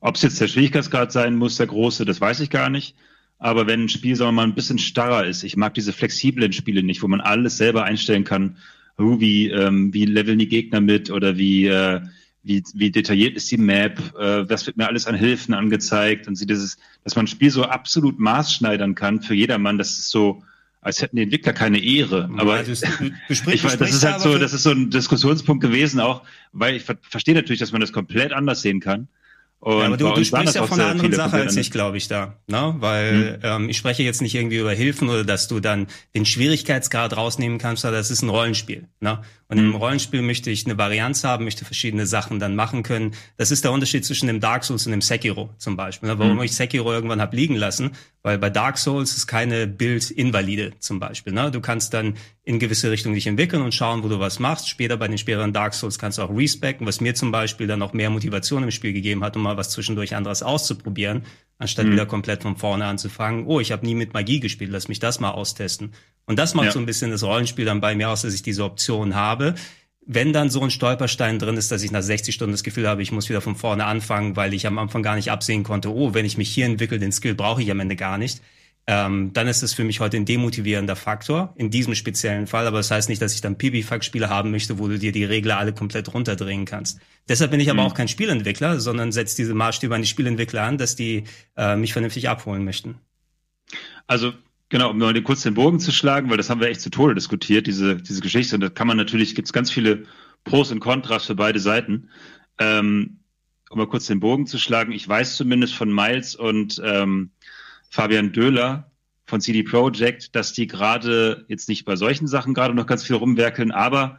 Ob 0.00 0.14
es 0.14 0.22
jetzt 0.22 0.40
der 0.40 0.46
Schwierigkeitsgrad 0.46 1.10
sein 1.10 1.36
muss, 1.36 1.56
der 1.56 1.66
große, 1.66 2.04
das 2.04 2.20
weiß 2.20 2.40
ich 2.40 2.50
gar 2.50 2.70
nicht. 2.70 2.94
Aber 3.38 3.66
wenn 3.66 3.84
ein 3.84 3.88
Spiel, 3.88 4.16
sagen 4.16 4.28
wir 4.28 4.32
mal, 4.32 4.44
ein 4.44 4.54
bisschen 4.54 4.78
starrer 4.78 5.26
ist, 5.26 5.42
ich 5.42 5.56
mag 5.56 5.74
diese 5.74 5.92
flexiblen 5.92 6.52
Spiele 6.52 6.82
nicht, 6.82 7.02
wo 7.02 7.08
man 7.08 7.20
alles 7.20 7.56
selber 7.56 7.84
einstellen 7.84 8.24
kann, 8.24 8.56
oh, 8.98 9.20
wie, 9.20 9.50
ähm, 9.50 9.92
wie 9.92 10.06
leveln 10.06 10.38
die 10.38 10.48
Gegner 10.48 10.80
mit 10.80 11.10
oder 11.10 11.36
wie, 11.36 11.66
äh, 11.66 12.00
wie, 12.46 12.62
wie 12.74 12.90
detailliert 12.90 13.36
ist 13.36 13.50
die 13.50 13.56
Map, 13.56 13.98
äh, 14.18 14.48
was 14.48 14.66
wird 14.66 14.76
mir 14.76 14.86
alles 14.86 15.06
an 15.06 15.16
Hilfen 15.16 15.52
angezeigt 15.52 16.28
und 16.28 16.36
sie 16.36 16.46
dieses, 16.46 16.78
dass 17.02 17.16
man 17.16 17.24
ein 17.24 17.28
Spiel 17.28 17.50
so 17.50 17.64
absolut 17.64 18.20
maßschneidern 18.20 18.94
kann 18.94 19.20
für 19.20 19.34
jedermann, 19.34 19.78
das 19.78 19.98
ist 19.98 20.10
so, 20.10 20.44
als 20.80 21.02
hätten 21.02 21.16
die 21.16 21.22
Entwickler 21.22 21.52
keine 21.52 21.82
Ehre. 21.82 22.30
Aber 22.36 22.62
ja, 22.62 22.68
ich 23.28 23.64
weiß, 23.64 23.78
das 23.78 23.90
ist 23.90 24.04
halt 24.04 24.20
so, 24.20 24.38
das 24.38 24.52
ist 24.52 24.62
so 24.62 24.70
ein 24.70 24.90
Diskussionspunkt 24.90 25.60
gewesen 25.60 25.98
auch, 25.98 26.22
weil 26.52 26.76
ich 26.76 26.84
ver 26.84 26.96
verstehe 27.02 27.34
natürlich, 27.34 27.58
dass 27.58 27.72
man 27.72 27.80
das 27.80 27.92
komplett 27.92 28.32
anders 28.32 28.62
sehen 28.62 28.78
kann. 28.78 29.08
Und 29.66 29.80
ja, 29.80 29.86
aber 29.86 29.96
du, 29.96 30.08
du 30.12 30.24
sprichst 30.24 30.54
ja 30.54 30.64
von 30.64 30.78
einer 30.80 30.90
anderen 30.90 31.12
Sache 31.12 31.38
als 31.38 31.56
ich, 31.56 31.72
glaube 31.72 31.96
ich, 31.96 32.06
da. 32.06 32.36
Ne? 32.46 32.76
Weil 32.78 33.40
hm. 33.42 33.62
ähm, 33.64 33.68
ich 33.68 33.76
spreche 33.76 34.04
jetzt 34.04 34.22
nicht 34.22 34.32
irgendwie 34.32 34.58
über 34.58 34.70
Hilfen 34.70 35.08
oder 35.08 35.24
dass 35.24 35.48
du 35.48 35.58
dann 35.58 35.88
den 36.14 36.24
Schwierigkeitsgrad 36.24 37.16
rausnehmen 37.16 37.58
kannst, 37.58 37.82
sondern 37.82 37.98
das 37.98 38.12
ist 38.12 38.22
ein 38.22 38.28
Rollenspiel. 38.28 38.86
Ne? 39.00 39.20
Und 39.48 39.58
hm. 39.58 39.70
im 39.70 39.74
Rollenspiel 39.74 40.22
möchte 40.22 40.52
ich 40.52 40.66
eine 40.66 40.78
Varianz 40.78 41.24
haben, 41.24 41.42
möchte 41.42 41.64
verschiedene 41.64 42.06
Sachen 42.06 42.38
dann 42.38 42.54
machen 42.54 42.84
können. 42.84 43.14
Das 43.38 43.50
ist 43.50 43.64
der 43.64 43.72
Unterschied 43.72 44.04
zwischen 44.04 44.28
dem 44.28 44.38
Dark 44.38 44.62
Souls 44.62 44.86
und 44.86 44.92
dem 44.92 45.02
Sekiro 45.02 45.50
zum 45.58 45.74
Beispiel. 45.74 46.10
Ne? 46.10 46.18
Warum 46.20 46.38
hm. 46.38 46.44
ich 46.44 46.54
Sekiro 46.54 46.92
irgendwann 46.92 47.20
hab 47.20 47.34
liegen 47.34 47.56
lassen, 47.56 47.90
weil 48.26 48.38
bei 48.38 48.50
Dark 48.50 48.76
Souls 48.76 49.16
ist 49.16 49.28
keine 49.28 49.68
Bild-Invalide 49.68 50.72
zum 50.80 50.98
Beispiel. 50.98 51.32
Ne? 51.32 51.52
Du 51.52 51.60
kannst 51.60 51.94
dann 51.94 52.14
in 52.42 52.58
gewisse 52.58 52.90
Richtungen 52.90 53.14
dich 53.14 53.28
entwickeln 53.28 53.62
und 53.62 53.72
schauen, 53.72 54.02
wo 54.02 54.08
du 54.08 54.18
was 54.18 54.40
machst. 54.40 54.68
Später 54.68 54.96
bei 54.96 55.06
den 55.06 55.16
späteren 55.16 55.52
Dark 55.52 55.74
Souls 55.74 55.96
kannst 55.96 56.18
du 56.18 56.22
auch 56.22 56.36
respecken, 56.36 56.88
was 56.88 57.00
mir 57.00 57.14
zum 57.14 57.30
Beispiel 57.30 57.68
dann 57.68 57.82
auch 57.82 57.92
mehr 57.92 58.10
Motivation 58.10 58.64
im 58.64 58.72
Spiel 58.72 58.92
gegeben 58.92 59.22
hat, 59.22 59.36
um 59.36 59.44
mal 59.44 59.56
was 59.56 59.70
zwischendurch 59.70 60.16
anderes 60.16 60.42
auszuprobieren, 60.42 61.22
anstatt 61.58 61.86
mhm. 61.86 61.92
wieder 61.92 62.06
komplett 62.06 62.42
von 62.42 62.56
vorne 62.56 62.86
anzufangen. 62.86 63.46
Oh, 63.46 63.60
ich 63.60 63.70
habe 63.70 63.86
nie 63.86 63.94
mit 63.94 64.12
Magie 64.12 64.40
gespielt, 64.40 64.72
lass 64.72 64.88
mich 64.88 64.98
das 64.98 65.20
mal 65.20 65.30
austesten. 65.30 65.92
Und 66.26 66.36
das 66.36 66.54
macht 66.54 66.66
ja. 66.66 66.72
so 66.72 66.80
ein 66.80 66.86
bisschen 66.86 67.12
das 67.12 67.22
Rollenspiel 67.22 67.64
dann 67.64 67.80
bei 67.80 67.94
mir 67.94 68.08
aus, 68.10 68.22
dass 68.22 68.34
ich 68.34 68.42
diese 68.42 68.64
Option 68.64 69.14
habe 69.14 69.54
wenn 70.06 70.32
dann 70.32 70.50
so 70.50 70.62
ein 70.62 70.70
Stolperstein 70.70 71.38
drin 71.38 71.56
ist, 71.56 71.72
dass 71.72 71.82
ich 71.82 71.90
nach 71.90 72.02
60 72.02 72.34
Stunden 72.34 72.52
das 72.52 72.62
Gefühl 72.62 72.88
habe, 72.88 73.02
ich 73.02 73.12
muss 73.12 73.28
wieder 73.28 73.40
von 73.40 73.56
vorne 73.56 73.84
anfangen, 73.84 74.36
weil 74.36 74.54
ich 74.54 74.66
am 74.66 74.78
Anfang 74.78 75.02
gar 75.02 75.16
nicht 75.16 75.30
absehen 75.30 75.64
konnte, 75.64 75.92
oh, 75.92 76.14
wenn 76.14 76.24
ich 76.24 76.38
mich 76.38 76.48
hier 76.48 76.66
entwickle, 76.66 76.98
den 76.98 77.12
Skill 77.12 77.34
brauche 77.34 77.62
ich 77.62 77.70
am 77.70 77.80
Ende 77.80 77.96
gar 77.96 78.16
nicht, 78.16 78.40
ähm, 78.86 79.32
dann 79.32 79.48
ist 79.48 79.64
es 79.64 79.74
für 79.74 79.82
mich 79.82 79.98
heute 79.98 80.16
ein 80.16 80.24
demotivierender 80.24 80.94
Faktor 80.94 81.52
in 81.56 81.70
diesem 81.70 81.96
speziellen 81.96 82.46
Fall. 82.46 82.68
Aber 82.68 82.76
das 82.76 82.92
heißt 82.92 83.08
nicht, 83.08 83.20
dass 83.20 83.34
ich 83.34 83.40
dann 83.40 83.58
Pipifax-Spiele 83.58 84.28
haben 84.28 84.52
möchte, 84.52 84.78
wo 84.78 84.86
du 84.86 84.96
dir 84.96 85.10
die 85.10 85.24
Regler 85.24 85.58
alle 85.58 85.72
komplett 85.72 86.14
runterdrehen 86.14 86.66
kannst. 86.66 87.00
Deshalb 87.28 87.50
bin 87.50 87.58
ich 87.58 87.68
aber 87.68 87.82
mhm. 87.82 87.88
auch 87.88 87.94
kein 87.94 88.06
Spielentwickler, 88.06 88.78
sondern 88.78 89.10
setze 89.10 89.34
diese 89.34 89.54
Maßstäbe 89.54 89.92
an 89.92 90.02
die 90.02 90.08
Spielentwickler 90.08 90.62
an, 90.62 90.78
dass 90.78 90.94
die 90.94 91.24
äh, 91.56 91.74
mich 91.74 91.92
vernünftig 91.92 92.28
abholen 92.28 92.64
möchten. 92.64 93.00
Also 94.06 94.34
Genau, 94.68 94.90
um 94.90 94.98
mal 94.98 95.22
kurz 95.22 95.42
den 95.42 95.54
Bogen 95.54 95.78
zu 95.78 95.92
schlagen, 95.92 96.28
weil 96.28 96.38
das 96.38 96.50
haben 96.50 96.60
wir 96.60 96.68
echt 96.68 96.80
zu 96.80 96.90
Tode 96.90 97.14
diskutiert, 97.14 97.68
diese, 97.68 97.96
diese 97.96 98.20
Geschichte. 98.20 98.56
Und 98.56 98.62
da 98.62 98.68
kann 98.68 98.88
man 98.88 98.96
natürlich, 98.96 99.34
gibt 99.36 99.46
es 99.46 99.52
ganz 99.52 99.70
viele 99.70 100.04
Pros 100.42 100.72
und 100.72 100.80
Kontras 100.80 101.26
für 101.26 101.36
beide 101.36 101.60
Seiten. 101.60 102.08
Ähm, 102.58 103.18
um 103.70 103.78
mal 103.78 103.86
kurz 103.86 104.06
den 104.06 104.20
Bogen 104.20 104.46
zu 104.46 104.58
schlagen, 104.58 104.92
ich 104.92 105.08
weiß 105.08 105.36
zumindest 105.36 105.74
von 105.74 105.92
Miles 105.92 106.34
und 106.34 106.80
ähm, 106.84 107.30
Fabian 107.90 108.32
Döhler 108.32 108.90
von 109.26 109.40
CD 109.40 109.62
Projekt, 109.62 110.34
dass 110.34 110.52
die 110.52 110.66
gerade 110.66 111.44
jetzt 111.48 111.68
nicht 111.68 111.84
bei 111.84 111.96
solchen 111.96 112.26
Sachen 112.26 112.54
gerade 112.54 112.74
noch 112.74 112.86
ganz 112.86 113.04
viel 113.04 113.16
rumwerkeln, 113.16 113.72
aber 113.72 114.18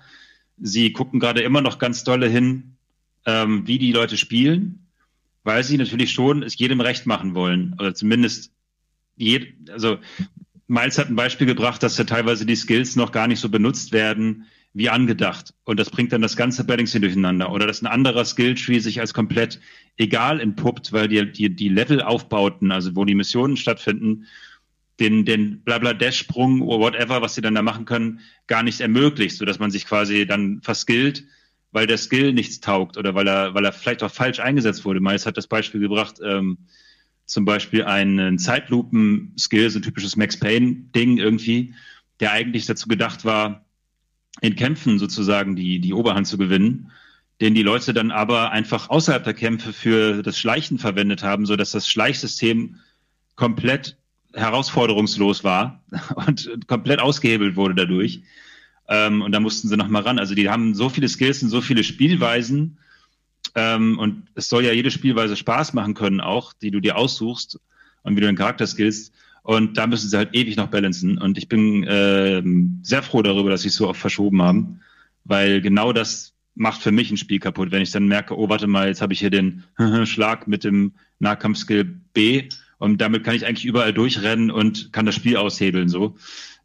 sie 0.57 0.91
gucken 0.91 1.19
gerade 1.19 1.41
immer 1.41 1.61
noch 1.61 1.79
ganz 1.79 2.03
dolle 2.03 2.27
hin, 2.27 2.75
ähm, 3.25 3.65
wie 3.67 3.77
die 3.77 3.91
Leute 3.93 4.17
spielen, 4.17 4.87
weil 5.43 5.63
sie 5.63 5.77
natürlich 5.77 6.11
schon 6.11 6.43
es 6.43 6.57
jedem 6.57 6.81
recht 6.81 7.05
machen 7.05 7.35
wollen 7.35 7.75
oder 7.79 7.93
zumindest 7.95 8.51
je, 9.15 9.53
also 9.71 9.99
Miles 10.67 10.97
hat 10.97 11.09
ein 11.09 11.15
Beispiel 11.15 11.47
gebracht, 11.47 11.81
dass 11.81 11.97
ja 11.97 12.03
teilweise 12.03 12.45
die 12.45 12.55
Skills 12.55 12.95
noch 12.95 13.11
gar 13.11 13.27
nicht 13.27 13.39
so 13.39 13.49
benutzt 13.49 13.91
werden 13.91 14.45
wie 14.73 14.89
angedacht. 14.89 15.53
Und 15.63 15.79
das 15.79 15.89
bringt 15.89 16.11
dann 16.11 16.21
das 16.21 16.35
ganze 16.35 16.63
Balancing 16.63 17.01
durcheinander. 17.01 17.51
Oder 17.51 17.65
dass 17.65 17.81
ein 17.81 17.87
anderer 17.87 18.25
Skilltree 18.25 18.79
sich 18.79 18.99
als 18.99 19.13
komplett 19.13 19.59
egal 19.95 20.39
entpuppt, 20.39 20.93
weil 20.93 21.07
die, 21.07 21.31
die, 21.31 21.55
die 21.55 21.69
Level-Aufbauten, 21.69 22.71
also 22.71 22.95
wo 22.95 23.05
die 23.05 23.15
Missionen 23.15 23.57
stattfinden, 23.57 24.27
den, 24.99 25.25
den 25.25 25.61
Blabla-Dash-Sprung 25.61 26.61
oder 26.61 26.79
whatever, 26.79 27.21
was 27.21 27.35
sie 27.35 27.41
dann 27.41 27.55
da 27.55 27.61
machen 27.61 27.85
können, 27.85 28.19
gar 28.47 28.61
nicht 28.61 28.81
ermöglicht, 28.81 29.37
sodass 29.37 29.59
man 29.59 29.71
sich 29.71 29.85
quasi 29.85 30.25
dann 30.25 30.61
verskillt, 30.61 31.23
weil 31.71 31.87
der 31.87 31.97
Skill 31.97 32.33
nichts 32.33 32.59
taugt 32.59 32.97
oder 32.97 33.15
weil 33.15 33.27
er, 33.27 33.53
weil 33.53 33.65
er 33.65 33.73
vielleicht 33.73 34.03
auch 34.03 34.11
falsch 34.11 34.39
eingesetzt 34.39 34.85
wurde. 34.85 34.99
Miles 34.99 35.25
hat 35.25 35.37
das 35.37 35.47
Beispiel 35.47 35.81
gebracht, 35.81 36.19
ähm, 36.23 36.57
zum 37.27 37.45
Beispiel 37.45 37.83
einen 37.83 38.39
Zeitlupen-Skill, 38.39 39.69
so 39.69 39.79
ein 39.79 39.83
typisches 39.83 40.15
Max 40.15 40.37
Payne-Ding 40.37 41.17
irgendwie, 41.17 41.75
der 42.19 42.31
eigentlich 42.31 42.65
dazu 42.65 42.87
gedacht 42.87 43.25
war, 43.25 43.65
in 44.41 44.55
Kämpfen 44.55 44.97
sozusagen 44.97 45.55
die, 45.55 45.79
die 45.79 45.93
Oberhand 45.93 46.25
zu 46.25 46.37
gewinnen, 46.37 46.91
den 47.41 47.53
die 47.53 47.63
Leute 47.63 47.93
dann 47.93 48.11
aber 48.11 48.51
einfach 48.51 48.89
außerhalb 48.89 49.23
der 49.23 49.33
Kämpfe 49.33 49.73
für 49.73 50.23
das 50.23 50.39
Schleichen 50.39 50.79
verwendet 50.79 51.21
haben, 51.21 51.45
so 51.45 51.55
dass 51.55 51.71
das 51.71 51.87
Schleichsystem 51.87 52.77
komplett 53.35 53.97
herausforderungslos 54.33 55.43
war 55.43 55.83
und 56.15 56.67
komplett 56.67 56.99
ausgehebelt 56.99 57.55
wurde 57.55 57.75
dadurch. 57.75 58.21
Ähm, 58.87 59.21
und 59.21 59.33
da 59.33 59.39
mussten 59.39 59.67
sie 59.67 59.75
nochmal 59.75 60.03
ran. 60.03 60.17
Also 60.17 60.33
die 60.33 60.49
haben 60.49 60.73
so 60.73 60.89
viele 60.89 61.09
Skills 61.09 61.43
und 61.43 61.49
so 61.49 61.59
viele 61.61 61.83
Spielweisen. 61.83 62.77
Ähm, 63.55 63.99
und 63.99 64.23
es 64.35 64.49
soll 64.49 64.63
ja 64.63 64.71
jede 64.71 64.91
Spielweise 64.91 65.35
Spaß 65.35 65.73
machen 65.73 65.93
können, 65.93 66.21
auch, 66.21 66.53
die 66.53 66.71
du 66.71 66.79
dir 66.79 66.97
aussuchst 66.97 67.59
und 68.03 68.15
wie 68.15 68.21
du 68.21 68.27
den 68.27 68.35
Charakter 68.35 68.67
skillst. 68.67 69.13
Und 69.43 69.77
da 69.77 69.87
müssen 69.87 70.09
sie 70.09 70.17
halt 70.17 70.35
ewig 70.35 70.57
noch 70.57 70.67
balancen. 70.67 71.17
Und 71.17 71.37
ich 71.37 71.47
bin 71.47 71.83
äh, 71.83 72.43
sehr 72.81 73.01
froh 73.01 73.21
darüber, 73.21 73.49
dass 73.49 73.61
sie 73.61 73.69
es 73.69 73.75
so 73.75 73.87
oft 73.87 73.99
verschoben 73.99 74.41
haben, 74.41 74.81
weil 75.23 75.61
genau 75.61 75.93
das 75.93 76.33
macht 76.53 76.81
für 76.81 76.91
mich 76.91 77.11
ein 77.11 77.17
Spiel 77.17 77.39
kaputt, 77.39 77.71
wenn 77.71 77.81
ich 77.81 77.91
dann 77.91 78.07
merke, 78.07 78.37
oh, 78.37 78.49
warte 78.49 78.67
mal, 78.67 78.87
jetzt 78.87 79.01
habe 79.01 79.13
ich 79.13 79.19
hier 79.19 79.29
den 79.29 79.63
Schlag 80.05 80.47
mit 80.47 80.63
dem 80.63 80.93
Nahkampfskill 81.19 81.85
B 82.13 82.49
und 82.79 82.99
damit 82.99 83.23
kann 83.23 83.35
ich 83.35 83.45
eigentlich 83.45 83.65
überall 83.65 83.93
durchrennen 83.93 84.51
und 84.51 84.91
kann 84.91 85.05
das 85.05 85.15
Spiel 85.15 85.37
aushebeln 85.37 85.89
so. 85.89 86.15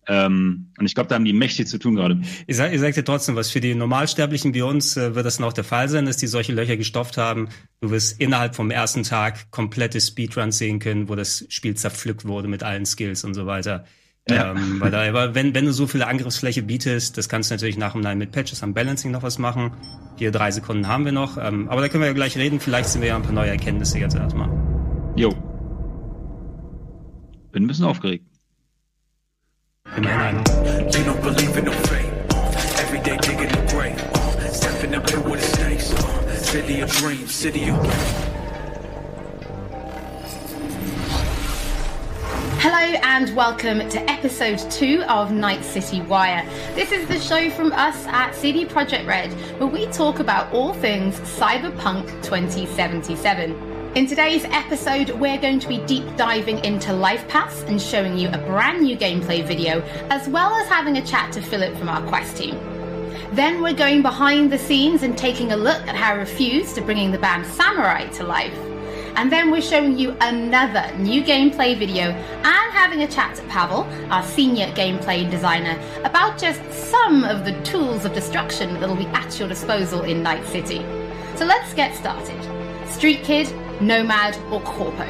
Ähm, 0.09 0.73
und 0.79 0.87
ich 0.87 0.95
glaube, 0.95 1.09
da 1.09 1.15
haben 1.15 1.25
die 1.25 1.33
mächtig 1.33 1.69
zu 1.69 1.79
tun 1.79 1.95
gerade. 1.95 2.21
Ich 2.47 2.57
sage 2.57 2.77
sag 2.79 2.95
dir 2.95 3.05
trotzdem 3.05 3.37
was, 3.37 3.51
für 3.51 3.61
die 3.61 3.75
Normalsterblichen 3.75 4.53
wie 4.53 4.63
uns 4.63 4.97
äh, 4.97 5.15
wird 5.15 5.25
das 5.25 5.39
noch 5.39 5.53
der 5.53 5.65
Fall 5.65 5.89
sein, 5.89 6.07
dass 6.07 6.17
die 6.17 6.27
solche 6.27 6.53
Löcher 6.53 6.77
gestopft 6.77 7.19
haben. 7.19 7.49
Du 7.81 7.91
wirst 7.91 8.21
innerhalb 8.21 8.57
vom 8.57 8.71
ersten 8.71 9.05
Tag 9.05 9.51
komplette 9.53 10.01
Speedruns 10.01 10.59
sehen 10.59 10.81
können, 10.81 11.09
wo 11.09 11.15
das 11.15 11.47
Spiel 11.49 11.77
zerpflückt 11.77 12.25
wurde 12.25 12.49
mit 12.49 12.65
allen 12.65 12.85
Skills 12.85 13.23
und 13.23 13.35
so 13.35 13.47
weiter. 13.47 13.85
Ja. 14.29 14.53
Ähm, 14.53 14.81
weil 14.81 14.91
da, 14.91 15.03
aber 15.09 15.35
wenn, 15.35 15.55
wenn 15.55 15.67
du 15.67 15.73
so 15.73 15.87
viele 15.87 16.07
Angriffsfläche 16.07 16.63
bietest, 16.63 17.19
das 17.19 17.29
kannst 17.29 17.51
du 17.51 17.55
natürlich 17.55 17.77
nach 17.77 17.95
und 17.95 18.03
nach 18.03 18.15
mit 18.15 18.33
Patches 18.33 18.63
am 18.63 18.75
Balancing 18.75 19.11
noch 19.11 19.23
was 19.23 19.39
machen. 19.39 19.73
Hier 20.17 20.31
drei 20.31 20.51
Sekunden 20.51 20.87
haben 20.87 21.05
wir 21.05 21.13
noch. 21.13 21.39
Ähm, 21.39 21.69
aber 21.69 21.81
da 21.81 21.89
können 21.89 22.03
wir 22.03 22.09
ja 22.09 22.13
gleich 22.13 22.37
reden. 22.37 22.61
Vielleicht 22.61 22.89
sind 22.89 23.03
wir 23.03 23.09
ja 23.09 23.17
ein 23.17 23.23
paar 23.23 23.33
neue 23.33 23.51
Erkenntnisse 23.51 23.99
jetzt 23.99 24.15
erstmal. 24.15 24.49
Jo. 25.17 25.31
Bin 27.53 27.65
ein 27.65 27.67
bisschen 27.67 27.85
aufgeregt. 27.85 28.32
You 29.95 31.05
don't 31.05 31.21
believe 31.21 31.55
in 31.59 31.67
no 31.67 31.73
fate. 31.73 32.11
Every 32.81 32.99
day 33.01 33.19
digging 33.19 33.49
the 33.49 33.71
grave. 33.71 34.01
Stepping 34.51 34.95
up 34.95 35.07
stays. 35.39 35.89
City 36.49 36.81
of 36.81 36.91
dreams, 36.93 37.35
city 37.35 37.69
of 37.69 37.77
Hello 42.59 42.99
and 43.03 43.37
welcome 43.37 43.87
to 43.91 44.11
episode 44.11 44.59
two 44.71 45.03
of 45.11 45.31
Night 45.31 45.63
City 45.63 46.01
Wire. 46.01 46.49
This 46.75 46.91
is 46.91 47.07
the 47.07 47.21
show 47.21 47.51
from 47.51 47.71
us 47.73 48.07
at 48.07 48.35
CD 48.35 48.65
Projekt 48.65 49.07
Red, 49.07 49.31
where 49.61 49.69
we 49.69 49.85
talk 49.89 50.21
about 50.21 50.51
all 50.55 50.73
things 50.73 51.21
Cyberpunk 51.21 52.07
2077. 52.23 53.72
In 53.95 54.07
today's 54.07 54.47
episode, 54.47 55.11
we're 55.11 55.39
going 55.39 55.61
to 55.61 55.69
be 55.69 55.77
deep 55.85 56.17
diving 56.17 56.65
into 56.65 56.95
Life 56.95 57.29
Pass 57.29 57.61
and 57.65 57.81
showing 57.81 58.17
you 58.17 58.31
a 58.31 58.39
brand 58.39 58.81
new 58.81 58.97
gameplay 58.97 59.47
video, 59.47 59.83
as 60.09 60.27
well 60.31 60.55
as 60.55 60.67
having 60.67 60.97
a 60.97 61.05
chat 61.05 61.31
to 61.35 61.43
Philip 61.43 61.77
from 61.77 61.91
our 61.91 62.01
Quest 62.09 62.39
team. 62.39 62.55
Then 63.33 63.63
we're 63.63 63.75
going 63.75 64.01
behind 64.01 64.51
the 64.51 64.57
scenes 64.57 65.03
and 65.03 65.17
taking 65.17 65.53
a 65.53 65.57
look 65.59 65.87
at 65.87 65.95
how 65.95 66.17
Refused 66.17 66.79
are 66.79 66.85
bringing 66.85 67.11
the 67.11 67.19
band 67.19 67.45
Samurai 67.45 68.07
to 68.13 68.25
life. 68.25 68.57
And 69.17 69.31
then 69.31 69.51
we're 69.51 69.61
showing 69.61 69.99
you 69.99 70.17
another 70.23 70.91
new 70.97 71.23
gameplay 71.23 71.79
video 71.79 72.13
and 72.13 72.73
having 72.73 73.03
a 73.03 73.07
chat 73.07 73.35
to 73.37 73.43
Pavel, 73.43 73.87
our 74.11 74.23
senior 74.23 74.69
gameplay 74.69 75.31
designer, 75.31 75.79
about 76.03 76.39
just 76.39 76.63
some 76.73 77.25
of 77.25 77.45
the 77.45 77.53
tools 77.61 78.07
of 78.07 78.15
destruction 78.15 78.81
that 78.81 78.89
will 78.89 78.97
be 78.97 79.05
at 79.09 79.39
your 79.39 79.51
disposal 79.51 80.05
in 80.05 80.23
Night 80.23 80.47
City. 80.47 80.79
So 81.37 81.45
let's 81.45 81.75
get 81.75 81.95
started. 81.95 82.41
Street 82.89 83.23
Kid, 83.23 83.53
Nomad, 83.83 84.37
or 84.53 84.61
Corpo? 84.61 85.05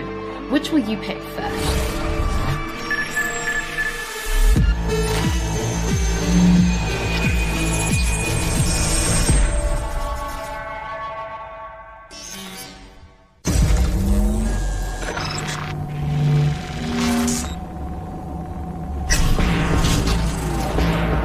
Which 0.48 0.72
will 0.72 0.78
you 0.78 0.96
pick 0.96 1.18
first? 1.18 1.92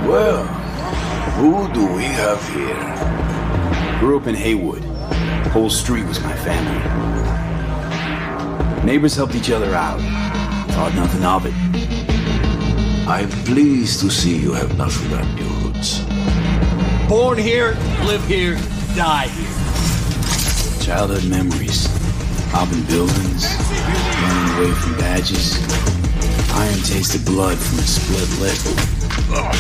Well, 0.06 0.44
who 1.38 1.74
do 1.74 1.86
we 1.96 2.04
have 2.04 2.46
here? 2.50 4.00
Grew 4.02 4.20
up 4.20 4.28
in 4.28 4.36
Haywood. 4.36 4.84
Whole 5.54 5.70
street 5.70 6.06
was 6.06 6.20
my 6.20 6.36
family. 6.36 7.27
Neighbors 8.88 9.16
helped 9.18 9.36
each 9.36 9.52
other 9.52 9.76
out. 9.76 10.00
Thought 10.72 10.96
nothing 10.96 11.26
of 11.26 11.46
it. 11.46 11.54
I'm 13.06 13.28
pleased 13.44 14.00
to 14.00 14.10
see 14.10 14.38
you 14.38 14.54
have 14.54 14.78
not 14.78 14.94
forgotten 14.94 15.38
your 15.38 15.50
roots. 15.60 16.00
Born 17.10 17.38
here, 17.38 17.76
live 18.06 18.26
here, 18.26 18.56
die 18.96 19.28
here. 19.28 20.82
Childhood 20.82 21.26
memories. 21.26 21.90
Hopping 22.56 22.82
buildings, 22.84 23.44
running 24.24 24.56
away 24.56 24.72
from 24.80 24.96
badges. 24.96 25.60
Iron 26.56 26.80
tasted 26.84 27.26
blood 27.26 27.58
from 27.58 27.80
a 27.80 27.84
split 27.84 28.40
lip. 28.40 28.58
Oh, 29.36 29.52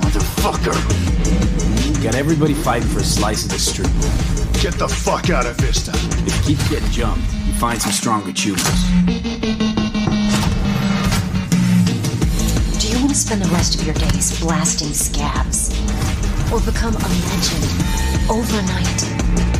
motherfucker! 0.00 0.72
Got 2.02 2.14
everybody 2.14 2.54
fighting 2.54 2.88
for 2.88 3.00
a 3.00 3.04
slice 3.04 3.44
of 3.44 3.50
the 3.50 3.58
street. 3.58 3.92
Get 4.62 4.72
the 4.78 4.88
fuck 4.88 5.28
out 5.28 5.44
of 5.44 5.58
Vista. 5.58 5.92
If 6.24 6.48
you 6.48 6.56
keep 6.56 6.70
getting 6.70 6.88
jumped, 6.88 7.41
find 7.62 7.80
some 7.80 7.92
stronger 7.92 8.32
chewers. 8.32 8.60
Do 9.06 9.12
you 12.88 12.98
want 12.98 13.10
to 13.10 13.14
spend 13.14 13.40
the 13.40 13.48
rest 13.52 13.76
of 13.76 13.84
your 13.86 13.94
days 13.94 14.40
blasting 14.40 14.92
scabs? 14.92 15.70
Or 16.52 16.60
become 16.62 16.96
a 16.96 17.08
legend 17.30 17.64
overnight? 18.28 19.02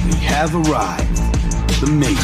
We 0.04 0.14
have 0.18 0.52
arrived. 0.52 1.16
The 1.80 1.86
Major. 1.92 2.20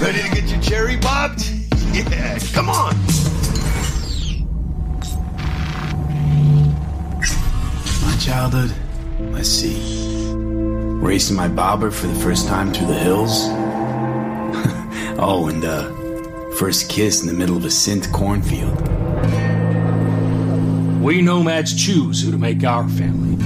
Ready 0.00 0.22
to 0.22 0.30
get 0.32 0.48
your 0.48 0.60
cherry 0.62 0.98
bobbed? 0.98 1.44
Yeah, 1.92 2.38
come 2.52 2.70
on! 2.70 2.94
My 8.06 8.16
childhood? 8.20 8.72
Let's 9.32 9.48
see. 9.48 9.80
Racing 10.32 11.34
my 11.34 11.48
bobber 11.48 11.90
for 11.90 12.06
the 12.06 12.14
first 12.20 12.46
time 12.46 12.72
through 12.72 12.86
the 12.86 12.94
hills? 12.94 13.48
Oh, 15.22 15.48
and 15.48 15.64
uh, 15.64 15.88
first 16.56 16.88
kiss 16.88 17.22
in 17.22 17.28
the 17.28 17.32
middle 17.32 17.56
of 17.56 17.64
a 17.64 17.68
synth 17.68 18.12
cornfield. 18.12 18.76
We 21.00 21.22
nomads 21.22 21.74
choose 21.74 22.22
who 22.22 22.30
to 22.30 22.38
make 22.38 22.64
our 22.64 22.88
family. 22.88 23.36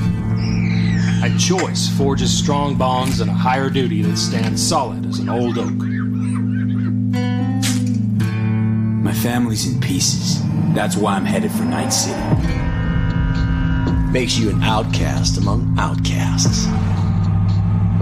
And 1.22 1.40
choice 1.40 1.88
forges 1.88 2.36
strong 2.36 2.76
bonds 2.76 3.20
and 3.20 3.30
a 3.30 3.34
higher 3.34 3.70
duty 3.70 4.02
that 4.02 4.16
stands 4.16 4.66
solid 4.66 5.06
as 5.06 5.18
an 5.18 5.28
old 5.28 5.58
oak. 5.58 5.72
My 9.02 9.12
family's 9.12 9.72
in 9.72 9.80
pieces. 9.80 10.42
That's 10.74 10.96
why 10.96 11.14
I'm 11.14 11.24
headed 11.24 11.50
for 11.50 11.64
Night 11.64 11.90
City. 11.90 12.20
Makes 14.12 14.38
you 14.38 14.50
an 14.50 14.62
outcast 14.62 15.38
among 15.38 15.74
outcasts. 15.78 16.66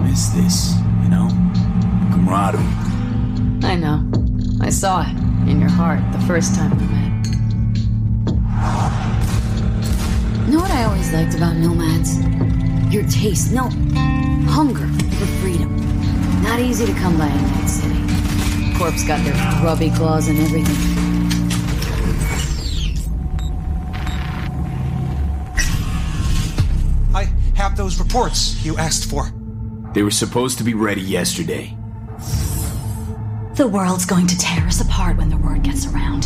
Miss 0.01 0.29
this, 0.29 0.75
you 1.03 1.09
know? 1.09 1.29
Camaraderie. 2.11 2.84
I 3.65 3.75
know. 3.75 4.07
I 4.61 4.69
saw 4.69 5.01
it 5.01 5.17
in 5.49 5.59
your 5.59 5.71
heart 5.71 5.99
the 6.11 6.19
first 6.19 6.53
time 6.53 6.77
we 6.77 6.85
met. 6.85 7.27
You 10.45 10.51
Know 10.53 10.59
what 10.59 10.69
I 10.69 10.83
always 10.83 11.11
liked 11.11 11.33
about 11.33 11.55
nomads? 11.55 12.19
Your 12.93 13.03
taste, 13.09 13.51
no, 13.51 13.63
hunger 14.47 14.87
for 15.17 15.25
freedom. 15.41 15.75
Not 16.43 16.59
easy 16.59 16.85
to 16.85 16.93
come 16.93 17.17
by 17.17 17.27
in 17.27 17.43
that 17.43 17.67
City. 17.67 18.77
Corpse 18.77 19.03
got 19.03 19.23
their 19.25 19.33
grubby 19.59 19.89
claws 19.89 20.27
and 20.27 20.37
everything. 20.37 20.75
I 27.15 27.23
have 27.55 27.75
those 27.75 27.99
reports 27.99 28.63
you 28.63 28.77
asked 28.77 29.09
for. 29.09 29.33
They 29.93 30.03
were 30.03 30.11
supposed 30.11 30.59
to 30.59 30.63
be 30.63 30.75
ready 30.75 31.01
yesterday. 31.01 31.75
The 33.55 33.65
world's 33.65 34.05
going 34.05 34.27
to 34.27 34.37
tear 34.37 34.67
us 34.67 34.81
apart 34.81 35.15
when 35.15 35.29
the 35.29 35.37
word 35.37 35.63
gets 35.63 35.85
around. 35.87 36.23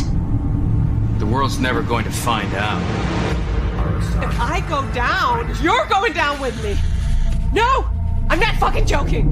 The 1.20 1.26
world's 1.26 1.60
never 1.60 1.80
going 1.80 2.04
to 2.04 2.10
find 2.10 2.52
out. 2.54 2.82
If 4.20 4.40
I 4.40 4.58
go 4.68 4.82
down, 4.92 5.54
you're 5.62 5.86
going 5.86 6.12
down 6.12 6.40
with 6.40 6.60
me. 6.60 6.76
No! 7.52 7.88
I'm 8.28 8.40
not 8.40 8.56
fucking 8.56 8.84
joking! 8.84 9.30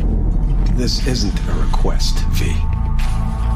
This 0.76 1.09
isn't 1.09 1.37
a 1.49 1.52
request, 1.55 2.21
V. 2.35 2.55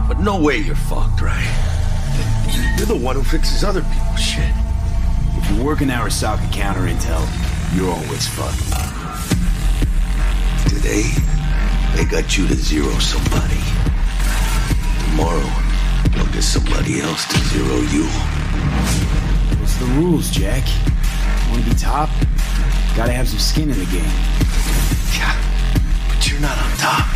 But 0.09 0.19
no 0.19 0.43
way 0.43 0.57
you're 0.57 0.75
fucked, 0.75 1.21
right? 1.21 2.75
You're 2.77 2.87
the 2.87 2.97
one 2.97 3.15
who 3.15 3.23
fixes 3.23 3.63
other 3.63 3.83
people's 3.83 4.21
shit. 4.21 4.53
If 5.37 5.49
you 5.53 5.63
work 5.63 5.83
in 5.83 5.89
Arasaka 5.89 6.53
counter 6.53 6.81
intel, 6.81 7.25
you're 7.77 7.93
always 7.93 8.27
fucked. 8.27 8.59
Today, 10.69 11.05
they 11.95 12.05
got 12.07 12.37
you 12.37 12.49
to 12.49 12.55
zero 12.55 12.91
somebody. 12.99 13.62
Tomorrow, 15.23 15.51
they'll 16.17 16.33
get 16.33 16.43
somebody 16.43 17.01
else 17.01 17.25
to 17.29 17.39
zero 17.39 17.77
you. 17.95 18.07
What's 19.61 19.77
the 19.77 19.85
rules, 19.95 20.31
Jack? 20.33 20.65
Want 21.49 21.63
to 21.63 21.71
be 21.71 21.77
top? 21.77 22.11
Gotta 22.97 23.13
have 23.13 23.29
some 23.29 23.39
skin 23.39 23.71
in 23.71 23.79
the 23.79 23.87
game. 23.87 24.17
Yeah, 25.15 25.39
but 26.09 26.29
you're 26.29 26.41
not 26.41 26.59
on 26.59 26.71
top. 26.77 27.07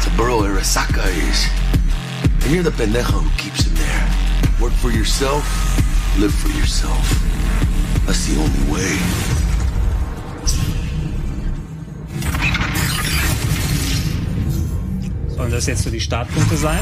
Saburo 0.00 0.40
Arasaka 0.40 1.04
is. 1.28 1.48
And 2.44 2.54
you're 2.54 2.62
the 2.62 2.70
pendejo 2.70 3.20
who 3.20 3.30
keeps 3.36 3.66
him 3.66 3.74
there. 3.74 4.08
Work 4.58 4.72
for 4.72 4.90
yourself, 4.90 5.44
live 6.18 6.32
for 6.32 6.48
yourself. 6.56 7.04
That's 8.06 8.24
the 8.24 8.40
only 8.40 8.72
way. 8.72 8.96
Sollen 15.36 15.50
das 15.50 15.66
jetzt 15.66 15.82
so 15.82 15.90
die 15.90 16.00
Startpunkte 16.00 16.56
sein? 16.56 16.80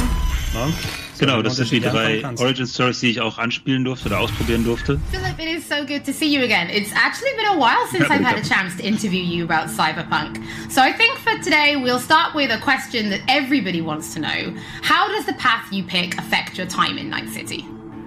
Ne? 0.57 0.73
Genau, 1.19 1.43
das 1.43 1.57
sind 1.57 1.71
die 1.71 1.81
drei 1.81 2.23
Origin 2.39 2.67
Stories, 2.67 3.01
die 3.01 3.11
ich 3.11 3.21
auch 3.21 3.39
anspielen 3.39 3.85
durfte 3.85 4.09
oder 4.09 4.21
ausprobieren 4.21 4.65
durfte. 4.65 4.99
Philip, 5.11 5.39
it 5.39 5.59
is 5.59 5.67
so 5.67 5.85
good 5.87 6.05
to 6.05 6.13
see 6.13 6.27
you 6.27 6.43
again. 6.43 6.69
It's 6.71 6.93
actually 6.95 7.33
been 7.37 7.47
a 7.47 7.59
while 7.59 7.87
since 7.91 8.11
I've 8.11 8.25
had 8.25 8.37
a 8.37 8.43
chance 8.43 8.77
to 8.77 8.83
interview 8.83 9.23
you 9.23 9.45
about 9.45 9.69
Cyberpunk. 9.69 10.43
So 10.71 10.83
I 10.83 10.93
think 10.93 11.19
for 11.19 11.39
today, 11.43 11.77
we'll 11.77 12.01
start 12.01 12.35
with 12.35 12.51
a 12.51 12.61
question 12.61 13.11
that 13.11 13.21
everybody 13.29 13.81
wants 13.81 14.13
to 14.15 14.21
know. 14.21 14.55
How 14.83 15.09
does 15.09 15.25
the 15.25 15.35
path 15.35 15.73
you 15.73 15.85
pick 15.85 16.19
affect 16.19 16.59
your 16.59 16.67
time 16.67 16.99
in 16.99 17.09
Night 17.09 17.29
City? 17.31 17.65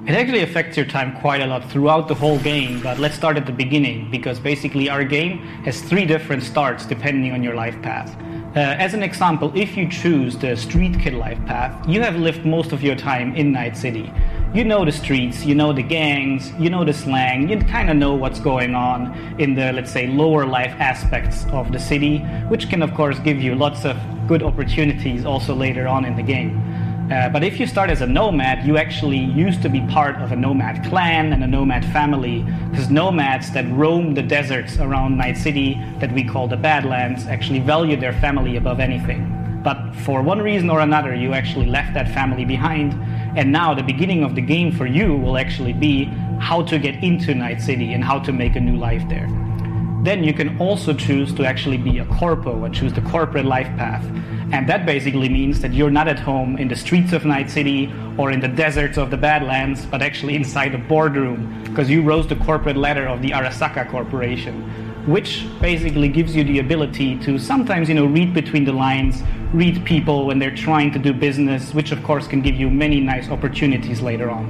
It 0.07 0.15
actually 0.15 0.41
affects 0.41 0.77
your 0.77 0.85
time 0.85 1.19
quite 1.19 1.41
a 1.41 1.45
lot 1.45 1.69
throughout 1.69 2.07
the 2.07 2.15
whole 2.15 2.39
game, 2.39 2.81
but 2.81 2.99
let's 2.99 3.15
start 3.15 3.37
at 3.37 3.45
the 3.45 3.51
beginning 3.51 4.09
because 4.09 4.39
basically 4.39 4.89
our 4.89 5.03
game 5.03 5.39
has 5.65 5.81
three 5.81 6.05
different 6.05 6.41
starts 6.41 6.85
depending 6.85 7.33
on 7.33 7.43
your 7.43 7.53
life 7.53 7.79
path. 7.81 8.15
Uh, 8.55 8.61
as 8.79 8.95
an 8.95 9.03
example, 9.03 9.51
if 9.55 9.77
you 9.77 9.87
choose 9.87 10.35
the 10.35 10.55
street 10.55 10.99
kid 10.99 11.13
life 11.13 11.37
path, 11.45 11.87
you 11.87 12.01
have 12.01 12.15
lived 12.15 12.43
most 12.47 12.71
of 12.71 12.81
your 12.81 12.95
time 12.95 13.35
in 13.35 13.51
Night 13.51 13.77
City. 13.77 14.11
You 14.55 14.63
know 14.63 14.83
the 14.83 14.91
streets, 14.91 15.45
you 15.45 15.53
know 15.53 15.71
the 15.71 15.83
gangs, 15.83 16.51
you 16.53 16.71
know 16.71 16.83
the 16.83 16.91
slang, 16.91 17.47
you 17.47 17.59
kind 17.59 17.91
of 17.91 17.97
know 17.97 18.15
what's 18.15 18.39
going 18.39 18.73
on 18.73 19.15
in 19.39 19.53
the, 19.53 19.71
let's 19.71 19.91
say, 19.91 20.07
lower 20.07 20.47
life 20.47 20.73
aspects 20.79 21.45
of 21.51 21.71
the 21.71 21.77
city, 21.77 22.17
which 22.47 22.69
can, 22.69 22.81
of 22.81 22.91
course, 22.95 23.19
give 23.19 23.39
you 23.39 23.53
lots 23.53 23.85
of 23.85 23.95
good 24.27 24.41
opportunities 24.41 25.25
also 25.25 25.53
later 25.53 25.87
on 25.87 26.03
in 26.03 26.15
the 26.15 26.23
game. 26.23 26.68
Uh, 27.11 27.27
but 27.27 27.43
if 27.43 27.59
you 27.59 27.65
start 27.65 27.89
as 27.89 28.01
a 28.01 28.05
nomad, 28.05 28.63
you 28.63 28.77
actually 28.77 29.17
used 29.17 29.63
to 29.63 29.69
be 29.69 29.81
part 29.87 30.15
of 30.17 30.31
a 30.31 30.35
nomad 30.35 30.85
clan 30.85 31.33
and 31.33 31.43
a 31.43 31.47
nomad 31.47 31.83
family, 31.85 32.43
because 32.69 32.91
nomads 32.91 33.51
that 33.51 33.67
roam 33.71 34.13
the 34.13 34.21
deserts 34.21 34.77
around 34.77 35.17
Night 35.17 35.35
City, 35.35 35.81
that 35.97 36.11
we 36.13 36.23
call 36.23 36.47
the 36.47 36.55
Badlands, 36.55 37.25
actually 37.25 37.61
value 37.61 37.97
their 37.97 38.13
family 38.13 38.57
above 38.57 38.79
anything. 38.79 39.35
But 39.63 39.93
for 40.05 40.21
one 40.21 40.39
reason 40.39 40.69
or 40.69 40.81
another, 40.81 41.15
you 41.15 41.33
actually 41.33 41.65
left 41.65 41.95
that 41.95 42.07
family 42.13 42.45
behind, 42.45 42.93
and 43.35 43.51
now 43.51 43.73
the 43.73 43.83
beginning 43.83 44.23
of 44.23 44.35
the 44.35 44.41
game 44.41 44.71
for 44.71 44.85
you 44.85 45.17
will 45.17 45.37
actually 45.37 45.73
be 45.73 46.05
how 46.39 46.61
to 46.61 46.77
get 46.77 47.03
into 47.03 47.33
Night 47.33 47.59
City 47.59 47.93
and 47.93 48.03
how 48.03 48.19
to 48.19 48.31
make 48.31 48.55
a 48.55 48.59
new 48.61 48.77
life 48.77 49.03
there. 49.09 49.27
Then 50.01 50.23
you 50.23 50.33
can 50.33 50.57
also 50.59 50.93
choose 50.93 51.33
to 51.33 51.45
actually 51.45 51.77
be 51.77 51.99
a 51.99 52.05
corpo 52.05 52.63
and 52.63 52.73
choose 52.73 52.93
the 52.93 53.01
corporate 53.01 53.45
life 53.45 53.67
path. 53.77 54.03
And 54.51 54.67
that 54.67 54.85
basically 54.85 55.29
means 55.29 55.59
that 55.59 55.73
you're 55.73 55.91
not 55.91 56.07
at 56.07 56.17
home 56.17 56.57
in 56.57 56.69
the 56.69 56.75
streets 56.75 57.11
of 57.13 57.25
Night 57.25 57.49
City 57.49 57.93
or 58.17 58.31
in 58.31 58.39
the 58.39 58.47
deserts 58.47 58.97
of 58.97 59.11
the 59.11 59.17
Badlands, 59.17 59.85
but 59.85 60.01
actually 60.01 60.35
inside 60.35 60.73
a 60.73 60.77
boardroom 60.77 61.63
because 61.65 61.89
you 61.89 62.01
rose 62.01 62.27
the 62.27 62.37
corporate 62.37 62.77
ladder 62.77 63.07
of 63.07 63.21
the 63.21 63.29
Arasaka 63.31 63.89
Corporation, 63.91 64.63
which 65.05 65.45
basically 65.59 66.07
gives 66.07 66.35
you 66.35 66.43
the 66.43 66.59
ability 66.59 67.19
to 67.19 67.37
sometimes, 67.37 67.89
you 67.89 67.95
know, 67.95 68.05
read 68.05 68.33
between 68.33 68.63
the 68.63 68.73
lines, 68.73 69.21
read 69.53 69.85
people 69.85 70.25
when 70.25 70.39
they're 70.39 70.55
trying 70.55 70.91
to 70.93 70.99
do 70.99 71.13
business, 71.13 71.73
which 71.73 71.91
of 71.91 72.01
course 72.03 72.25
can 72.25 72.41
give 72.41 72.55
you 72.55 72.69
many 72.69 72.99
nice 73.01 73.29
opportunities 73.29 74.01
later 74.01 74.31
on. 74.31 74.47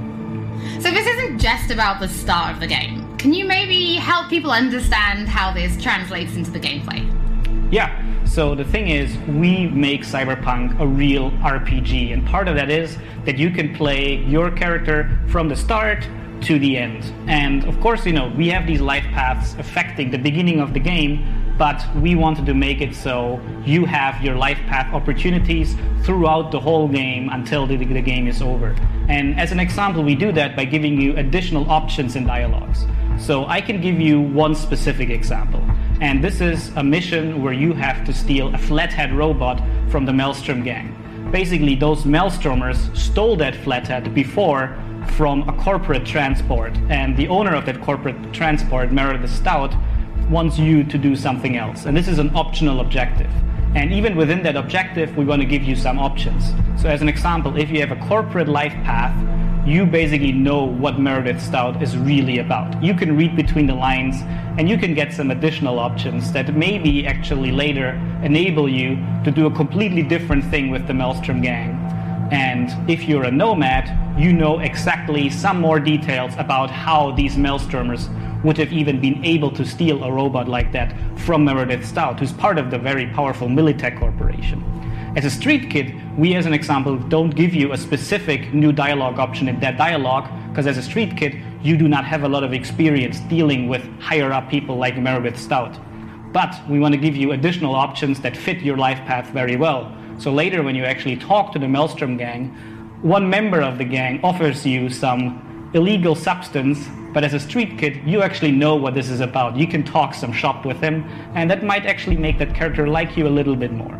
So 0.80 0.90
this 0.90 1.06
isn't 1.06 1.38
just 1.38 1.70
about 1.70 2.00
the 2.00 2.08
start 2.08 2.54
of 2.54 2.60
the 2.60 2.66
game. 2.66 2.99
Can 3.20 3.34
you 3.34 3.44
maybe 3.44 3.96
help 3.96 4.30
people 4.30 4.50
understand 4.50 5.28
how 5.28 5.52
this 5.52 5.76
translates 5.76 6.36
into 6.36 6.50
the 6.50 6.58
gameplay? 6.58 7.04
Yeah. 7.70 8.24
So 8.24 8.54
the 8.54 8.64
thing 8.64 8.88
is, 8.88 9.14
we 9.28 9.66
make 9.66 10.04
Cyberpunk 10.04 10.80
a 10.80 10.86
real 10.86 11.30
RPG, 11.32 12.14
and 12.14 12.26
part 12.26 12.48
of 12.48 12.54
that 12.54 12.70
is 12.70 12.96
that 13.26 13.36
you 13.36 13.50
can 13.50 13.74
play 13.74 14.24
your 14.24 14.50
character 14.50 15.18
from 15.28 15.50
the 15.50 15.54
start 15.56 16.08
to 16.44 16.58
the 16.58 16.78
end. 16.78 17.12
And 17.28 17.64
of 17.64 17.78
course, 17.80 18.06
you 18.06 18.14
know, 18.14 18.32
we 18.38 18.48
have 18.48 18.66
these 18.66 18.80
life 18.80 19.04
paths 19.12 19.54
affecting 19.58 20.10
the 20.10 20.18
beginning 20.18 20.58
of 20.58 20.72
the 20.72 20.80
game, 20.80 21.54
but 21.58 21.84
we 21.96 22.14
wanted 22.14 22.46
to 22.46 22.54
make 22.54 22.80
it 22.80 22.94
so 22.94 23.38
you 23.66 23.84
have 23.84 24.24
your 24.24 24.36
life 24.36 24.58
path 24.66 24.94
opportunities 24.94 25.76
throughout 26.04 26.52
the 26.52 26.58
whole 26.58 26.88
game 26.88 27.28
until 27.28 27.66
the, 27.66 27.76
the 27.76 28.00
game 28.00 28.26
is 28.26 28.40
over. 28.40 28.74
And 29.10 29.38
as 29.38 29.52
an 29.52 29.60
example, 29.60 30.02
we 30.02 30.14
do 30.14 30.32
that 30.32 30.56
by 30.56 30.64
giving 30.64 30.98
you 30.98 31.14
additional 31.18 31.70
options 31.70 32.16
and 32.16 32.26
dialogues. 32.26 32.86
So 33.20 33.44
I 33.46 33.60
can 33.60 33.82
give 33.82 34.00
you 34.00 34.18
one 34.20 34.54
specific 34.54 35.10
example. 35.10 35.62
And 36.00 36.24
this 36.24 36.40
is 36.40 36.70
a 36.76 36.82
mission 36.82 37.42
where 37.42 37.52
you 37.52 37.74
have 37.74 38.02
to 38.06 38.14
steal 38.14 38.52
a 38.54 38.58
flathead 38.58 39.12
robot 39.12 39.62
from 39.90 40.06
the 40.06 40.12
Maelstrom 40.12 40.64
gang. 40.64 40.96
Basically, 41.30 41.74
those 41.74 42.04
Maelstromers 42.04 42.96
stole 42.96 43.36
that 43.36 43.54
flathead 43.54 44.14
before 44.14 44.74
from 45.16 45.46
a 45.48 45.52
corporate 45.52 46.06
transport, 46.06 46.74
and 46.88 47.16
the 47.16 47.28
owner 47.28 47.54
of 47.54 47.66
that 47.66 47.82
corporate 47.82 48.32
transport, 48.32 48.90
Meredith 48.90 49.30
Stout, 49.30 49.74
wants 50.30 50.58
you 50.58 50.82
to 50.84 50.96
do 50.96 51.14
something 51.14 51.56
else. 51.56 51.84
And 51.84 51.94
this 51.94 52.08
is 52.08 52.18
an 52.18 52.34
optional 52.34 52.80
objective. 52.80 53.30
And 53.74 53.92
even 53.92 54.16
within 54.16 54.42
that 54.44 54.56
objective, 54.56 55.16
we 55.16 55.24
want 55.24 55.42
to 55.42 55.46
give 55.46 55.62
you 55.62 55.76
some 55.76 55.98
options. 55.98 56.52
So, 56.80 56.88
as 56.88 57.02
an 57.02 57.08
example, 57.08 57.56
if 57.56 57.70
you 57.70 57.80
have 57.80 57.92
a 57.92 58.06
corporate 58.08 58.48
life 58.48 58.72
path, 58.84 59.14
you 59.66 59.84
basically 59.84 60.32
know 60.32 60.64
what 60.64 60.98
Meredith 60.98 61.40
Stout 61.40 61.82
is 61.82 61.96
really 61.96 62.38
about. 62.38 62.82
You 62.82 62.94
can 62.94 63.16
read 63.16 63.36
between 63.36 63.66
the 63.66 63.74
lines 63.74 64.16
and 64.58 64.68
you 64.68 64.78
can 64.78 64.94
get 64.94 65.12
some 65.12 65.30
additional 65.30 65.78
options 65.78 66.32
that 66.32 66.56
maybe 66.56 67.06
actually 67.06 67.52
later 67.52 67.90
enable 68.22 68.68
you 68.68 68.96
to 69.24 69.30
do 69.30 69.46
a 69.46 69.50
completely 69.50 70.02
different 70.02 70.44
thing 70.46 70.70
with 70.70 70.86
the 70.86 70.94
Maelstrom 70.94 71.42
gang. 71.42 71.72
And 72.32 72.70
if 72.90 73.04
you're 73.04 73.24
a 73.24 73.30
nomad, 73.30 74.18
you 74.18 74.32
know 74.32 74.60
exactly 74.60 75.28
some 75.28 75.60
more 75.60 75.78
details 75.78 76.32
about 76.38 76.70
how 76.70 77.10
these 77.10 77.36
Maelstromers 77.36 78.08
would 78.42 78.56
have 78.56 78.72
even 78.72 79.00
been 79.00 79.22
able 79.24 79.50
to 79.50 79.64
steal 79.66 80.04
a 80.04 80.10
robot 80.10 80.48
like 80.48 80.72
that 80.72 80.94
from 81.18 81.44
Meredith 81.44 81.84
Stout, 81.84 82.18
who's 82.18 82.32
part 82.32 82.56
of 82.56 82.70
the 82.70 82.78
very 82.78 83.08
powerful 83.08 83.48
Militech 83.48 83.98
Corporation. 83.98 84.64
As 85.16 85.24
a 85.24 85.30
street 85.30 85.70
kid, 85.70 85.92
we 86.16 86.36
as 86.36 86.46
an 86.46 86.54
example 86.54 86.96
don't 86.96 87.30
give 87.30 87.52
you 87.52 87.72
a 87.72 87.76
specific 87.76 88.54
new 88.54 88.70
dialogue 88.70 89.18
option 89.18 89.48
in 89.48 89.58
that 89.58 89.76
dialogue, 89.76 90.30
because 90.48 90.68
as 90.68 90.78
a 90.78 90.82
street 90.82 91.16
kid, 91.16 91.42
you 91.62 91.76
do 91.76 91.88
not 91.88 92.04
have 92.04 92.22
a 92.22 92.28
lot 92.28 92.44
of 92.44 92.52
experience 92.52 93.18
dealing 93.20 93.68
with 93.68 93.82
higher 93.98 94.32
up 94.32 94.48
people 94.48 94.76
like 94.76 94.96
Meredith 94.96 95.36
Stout. 95.36 95.76
But 96.32 96.54
we 96.68 96.78
want 96.78 96.94
to 96.94 97.00
give 97.00 97.16
you 97.16 97.32
additional 97.32 97.74
options 97.74 98.20
that 98.20 98.36
fit 98.36 98.58
your 98.58 98.76
life 98.76 98.98
path 98.98 99.30
very 99.30 99.56
well. 99.56 99.92
So 100.16 100.32
later, 100.32 100.62
when 100.62 100.76
you 100.76 100.84
actually 100.84 101.16
talk 101.16 101.52
to 101.54 101.58
the 101.58 101.66
Maelstrom 101.66 102.16
gang, 102.16 102.50
one 103.02 103.28
member 103.28 103.62
of 103.62 103.78
the 103.78 103.84
gang 103.84 104.20
offers 104.22 104.64
you 104.64 104.88
some 104.88 105.70
illegal 105.74 106.14
substance, 106.14 106.86
but 107.12 107.24
as 107.24 107.34
a 107.34 107.40
street 107.40 107.78
kid, 107.78 108.00
you 108.06 108.22
actually 108.22 108.52
know 108.52 108.76
what 108.76 108.94
this 108.94 109.10
is 109.10 109.18
about. 109.18 109.56
You 109.56 109.66
can 109.66 109.82
talk 109.82 110.14
some 110.14 110.32
shop 110.32 110.64
with 110.64 110.78
him, 110.80 111.02
and 111.34 111.50
that 111.50 111.64
might 111.64 111.84
actually 111.84 112.16
make 112.16 112.38
that 112.38 112.54
character 112.54 112.86
like 112.86 113.16
you 113.16 113.26
a 113.26 113.28
little 113.28 113.56
bit 113.56 113.72
more. 113.72 113.98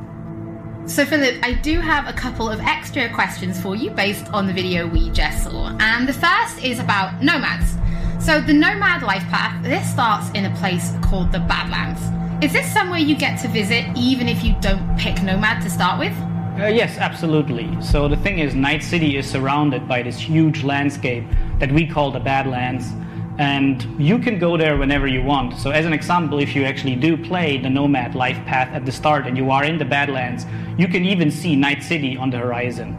So, 0.87 1.05
Philip, 1.05 1.37
I 1.45 1.53
do 1.53 1.79
have 1.81 2.09
a 2.09 2.13
couple 2.13 2.49
of 2.49 2.59
extra 2.61 3.09
questions 3.15 3.61
for 3.61 3.77
you 3.77 3.91
based 3.91 4.27
on 4.33 4.47
the 4.47 4.53
video 4.53 4.89
we 4.89 5.11
just 5.11 5.45
saw. 5.45 5.77
And 5.79 6.09
the 6.09 6.13
first 6.13 6.65
is 6.65 6.81
about 6.81 7.23
nomads. 7.23 7.77
So, 8.19 8.41
the 8.41 8.53
nomad 8.53 9.03
life 9.03 9.23
path, 9.25 9.63
this 9.63 9.89
starts 9.89 10.31
in 10.31 10.47
a 10.47 10.57
place 10.57 10.93
called 11.03 11.33
the 11.33 11.39
Badlands. 11.39 12.01
Is 12.45 12.53
this 12.53 12.73
somewhere 12.73 12.99
you 12.99 13.15
get 13.15 13.39
to 13.43 13.49
visit 13.49 13.85
even 13.97 14.27
if 14.27 14.43
you 14.43 14.57
don't 14.61 14.99
pick 14.99 15.23
nomad 15.23 15.63
to 15.63 15.71
start 15.71 15.99
with? 15.99 16.17
Uh, 16.59 16.67
yes, 16.67 16.99
absolutely. 16.99 17.71
So 17.81 18.09
the 18.09 18.17
thing 18.17 18.41
is, 18.41 18.55
Night 18.55 18.83
City 18.83 19.17
is 19.17 19.31
surrounded 19.31 19.87
by 19.87 20.03
this 20.03 20.19
huge 20.19 20.65
landscape 20.65 21.25
that 21.59 21.71
we 21.71 21.87
call 21.87 22.11
the 22.11 22.19
Badlands, 22.19 22.93
and 23.41 23.87
you 23.99 24.19
can 24.19 24.39
go 24.39 24.59
there 24.59 24.77
whenever 24.77 25.07
you 25.07 25.23
want. 25.23 25.59
So, 25.59 25.71
as 25.71 25.87
an 25.87 25.95
example, 25.95 26.41
if 26.41 26.55
you 26.55 26.65
actually 26.65 26.95
do 26.95 27.17
play 27.17 27.57
the 27.57 27.71
Nomad 27.71 28.15
life 28.15 28.37
path 28.45 28.69
at 28.75 28.85
the 28.85 28.93
start 28.93 29.27
and 29.27 29.35
you 29.35 29.51
are 29.51 29.65
in 29.65 29.79
the 29.79 29.85
Badlands, 29.87 30.45
you 30.77 30.87
can 30.87 31.07
even 31.07 31.31
see 31.31 31.57
Night 31.57 31.83
City 31.83 32.19
on 32.19 32.29
the 32.29 32.37
horizon. 32.37 32.95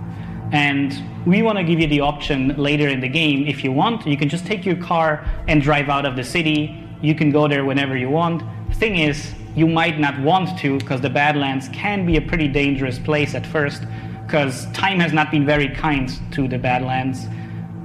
And 0.52 1.00
we 1.28 1.44
want 1.44 1.60
to 1.60 1.64
give 1.64 1.80
you 1.80 1.86
the 1.86 2.00
option 2.00 2.56
later 2.58 2.88
in 2.88 3.02
the 3.02 3.08
game, 3.08 3.46
if 3.46 3.64
you 3.64 3.72
want, 3.72 4.08
you 4.08 4.18
can 4.18 4.30
just 4.30 4.48
take 4.48 4.66
your 4.66 4.78
car 4.78 5.24
and 5.48 5.62
drive 5.62 5.90
out 5.90 6.08
of 6.08 6.16
the 6.16 6.24
city. 6.24 6.88
You 7.04 7.14
can 7.14 7.30
go 7.30 7.48
there 7.48 7.64
whenever 7.64 7.96
you 7.96 8.10
want. 8.10 8.42
Thing 8.78 8.98
is, 8.98 9.36
you 9.56 9.68
might 9.68 10.00
not 10.00 10.20
want 10.22 10.58
to 10.62 10.80
because 10.80 11.02
the 11.02 11.10
Badlands 11.12 11.70
can 11.72 12.04
be 12.04 12.18
a 12.18 12.22
pretty 12.22 12.48
dangerous 12.48 12.98
place 12.98 13.36
at 13.36 13.46
first 13.46 13.84
because 14.26 14.66
time 14.72 15.00
has 15.00 15.14
not 15.14 15.30
been 15.30 15.46
very 15.46 15.70
kind 15.70 16.10
to 16.32 16.48
the 16.48 16.58
Badlands. 16.58 17.28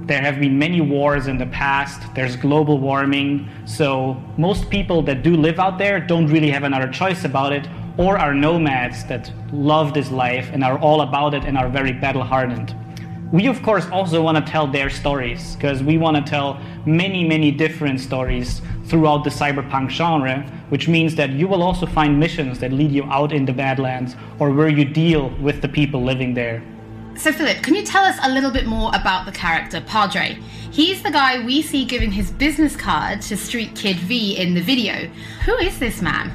There 0.07 0.21
have 0.21 0.39
been 0.39 0.57
many 0.57 0.79
wars 0.79 1.27
in 1.27 1.37
the 1.37 1.47
past. 1.47 2.01
There's 2.15 2.37
global 2.37 2.79
warming. 2.79 3.49
So 3.65 4.15
most 4.37 4.69
people 4.69 5.01
that 5.01 5.21
do 5.21 5.35
live 5.35 5.59
out 5.59 5.77
there 5.77 5.99
don't 5.99 6.27
really 6.27 6.49
have 6.49 6.63
another 6.63 6.89
choice 6.89 7.25
about 7.25 7.51
it 7.51 7.67
or 7.97 8.17
are 8.17 8.33
nomads 8.33 9.03
that 9.07 9.29
love 9.51 9.93
this 9.93 10.09
life 10.09 10.49
and 10.53 10.63
are 10.63 10.79
all 10.79 11.01
about 11.01 11.33
it 11.33 11.43
and 11.43 11.57
are 11.57 11.67
very 11.67 11.91
battle 11.91 12.23
hardened. 12.23 12.73
We, 13.33 13.47
of 13.47 13.61
course, 13.61 13.85
also 13.91 14.21
want 14.21 14.37
to 14.37 14.49
tell 14.49 14.65
their 14.65 14.89
stories 14.89 15.57
because 15.57 15.83
we 15.83 15.97
want 15.97 16.15
to 16.15 16.23
tell 16.23 16.57
many, 16.85 17.25
many 17.25 17.51
different 17.51 17.99
stories 17.99 18.61
throughout 18.85 19.25
the 19.25 19.29
cyberpunk 19.29 19.89
genre, 19.89 20.49
which 20.69 20.87
means 20.87 21.15
that 21.15 21.31
you 21.31 21.49
will 21.49 21.61
also 21.61 21.85
find 21.85 22.17
missions 22.17 22.59
that 22.59 22.71
lead 22.71 22.93
you 22.93 23.03
out 23.11 23.33
in 23.33 23.43
the 23.43 23.51
Badlands 23.51 24.15
or 24.39 24.53
where 24.53 24.69
you 24.69 24.85
deal 24.85 25.31
with 25.41 25.61
the 25.61 25.67
people 25.67 26.01
living 26.01 26.33
there. 26.33 26.63
So, 27.17 27.33
Philip, 27.33 27.63
can 27.63 27.73
you 27.73 27.83
tell 27.83 28.05
us 28.05 28.15
a 28.21 28.31
little 28.31 28.51
bit 28.51 28.67
more 28.67 28.91
about 28.93 29.25
the 29.25 29.31
character, 29.31 29.81
Padre? 29.81 30.35
He's 30.71 31.01
the 31.01 31.09
guy 31.09 31.43
we 31.43 31.63
see 31.63 31.83
giving 31.83 32.11
his 32.11 32.29
business 32.29 32.75
card 32.75 33.23
to 33.23 33.35
Street 33.35 33.75
Kid 33.75 33.97
V 33.97 34.37
in 34.37 34.53
the 34.53 34.61
video. 34.61 35.09
Who 35.45 35.55
is 35.57 35.79
this 35.79 35.99
man? 35.99 36.31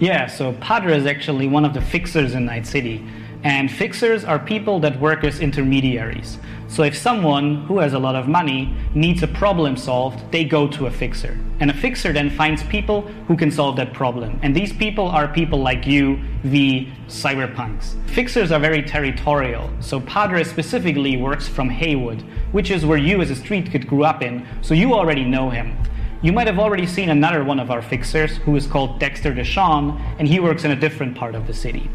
Yeah, 0.00 0.26
so 0.26 0.52
Padre 0.54 0.98
is 0.98 1.06
actually 1.06 1.48
one 1.48 1.64
of 1.64 1.72
the 1.72 1.80
fixers 1.80 2.34
in 2.34 2.44
Night 2.44 2.66
City. 2.66 3.02
And 3.44 3.70
fixers 3.70 4.24
are 4.24 4.38
people 4.38 4.78
that 4.80 5.00
work 5.00 5.24
as 5.24 5.40
intermediaries. 5.40 6.38
So 6.68 6.84
if 6.84 6.96
someone 6.96 7.66
who 7.66 7.80
has 7.80 7.92
a 7.92 7.98
lot 7.98 8.14
of 8.14 8.28
money 8.28 8.74
needs 8.94 9.22
a 9.22 9.26
problem 9.26 9.76
solved, 9.76 10.30
they 10.30 10.44
go 10.44 10.68
to 10.68 10.86
a 10.86 10.90
fixer. 10.90 11.38
And 11.60 11.70
a 11.70 11.74
fixer 11.74 12.12
then 12.12 12.30
finds 12.30 12.62
people 12.62 13.02
who 13.26 13.36
can 13.36 13.50
solve 13.50 13.76
that 13.76 13.92
problem. 13.92 14.38
And 14.42 14.54
these 14.54 14.72
people 14.72 15.06
are 15.08 15.26
people 15.28 15.58
like 15.58 15.86
you, 15.86 16.20
the 16.44 16.88
cyberpunks. 17.08 17.94
Fixers 18.10 18.52
are 18.52 18.60
very 18.60 18.82
territorial. 18.82 19.70
So 19.80 20.00
Padre 20.00 20.44
specifically 20.44 21.16
works 21.16 21.48
from 21.48 21.68
Haywood, 21.68 22.22
which 22.52 22.70
is 22.70 22.86
where 22.86 22.98
you 22.98 23.20
as 23.20 23.30
a 23.30 23.36
street 23.36 23.70
kid 23.70 23.86
grew 23.86 24.04
up 24.04 24.22
in, 24.22 24.46
so 24.62 24.72
you 24.72 24.94
already 24.94 25.24
know 25.24 25.50
him. 25.50 25.76
You 26.22 26.32
might 26.32 26.46
have 26.46 26.60
already 26.60 26.86
seen 26.86 27.10
another 27.10 27.42
one 27.42 27.58
of 27.58 27.72
our 27.72 27.82
fixers 27.82 28.36
who 28.36 28.54
is 28.54 28.66
called 28.66 29.00
Dexter 29.00 29.34
Deshawn, 29.34 30.00
and 30.20 30.28
he 30.28 30.38
works 30.38 30.62
in 30.62 30.70
a 30.70 30.76
different 30.76 31.16
part 31.16 31.34
of 31.34 31.48
the 31.48 31.54
city. 31.54 31.90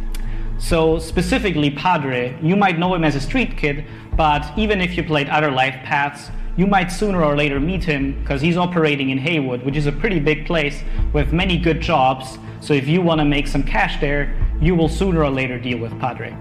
So, 0.59 0.97
specifically, 0.97 1.69
Padre, 1.69 2.37
you 2.41 2.55
might 2.55 2.79
know 2.79 2.93
him 2.95 3.03
as 3.03 3.15
a 3.15 3.21
street 3.21 3.57
kid, 3.57 3.85
but 4.15 4.57
even 4.57 4.81
if 4.81 4.97
you 4.97 5.03
played 5.03 5.29
other 5.29 5.51
life 5.51 5.75
paths, 5.83 6.31
you 6.55 6.65
might 6.65 6.91
sooner 6.91 7.23
or 7.23 7.35
later 7.35 7.59
meet 7.59 7.83
him 7.83 8.19
because 8.21 8.41
he's 8.41 8.57
operating 8.57 9.11
in 9.11 9.19
Haywood, 9.19 9.63
which 9.63 9.77
is 9.77 9.85
a 9.85 9.91
pretty 9.91 10.19
big 10.19 10.47
place 10.47 10.83
with 11.13 11.31
many 11.31 11.57
good 11.57 11.79
jobs. 11.79 12.39
So, 12.59 12.73
if 12.73 12.87
you 12.87 13.01
want 13.01 13.19
to 13.19 13.25
make 13.25 13.47
some 13.47 13.61
cash 13.61 14.01
there, 14.01 14.35
you 14.59 14.73
will 14.73 14.89
sooner 14.89 15.23
or 15.23 15.29
later 15.29 15.59
deal 15.59 15.77
with 15.77 15.97
Padre. 15.99 16.35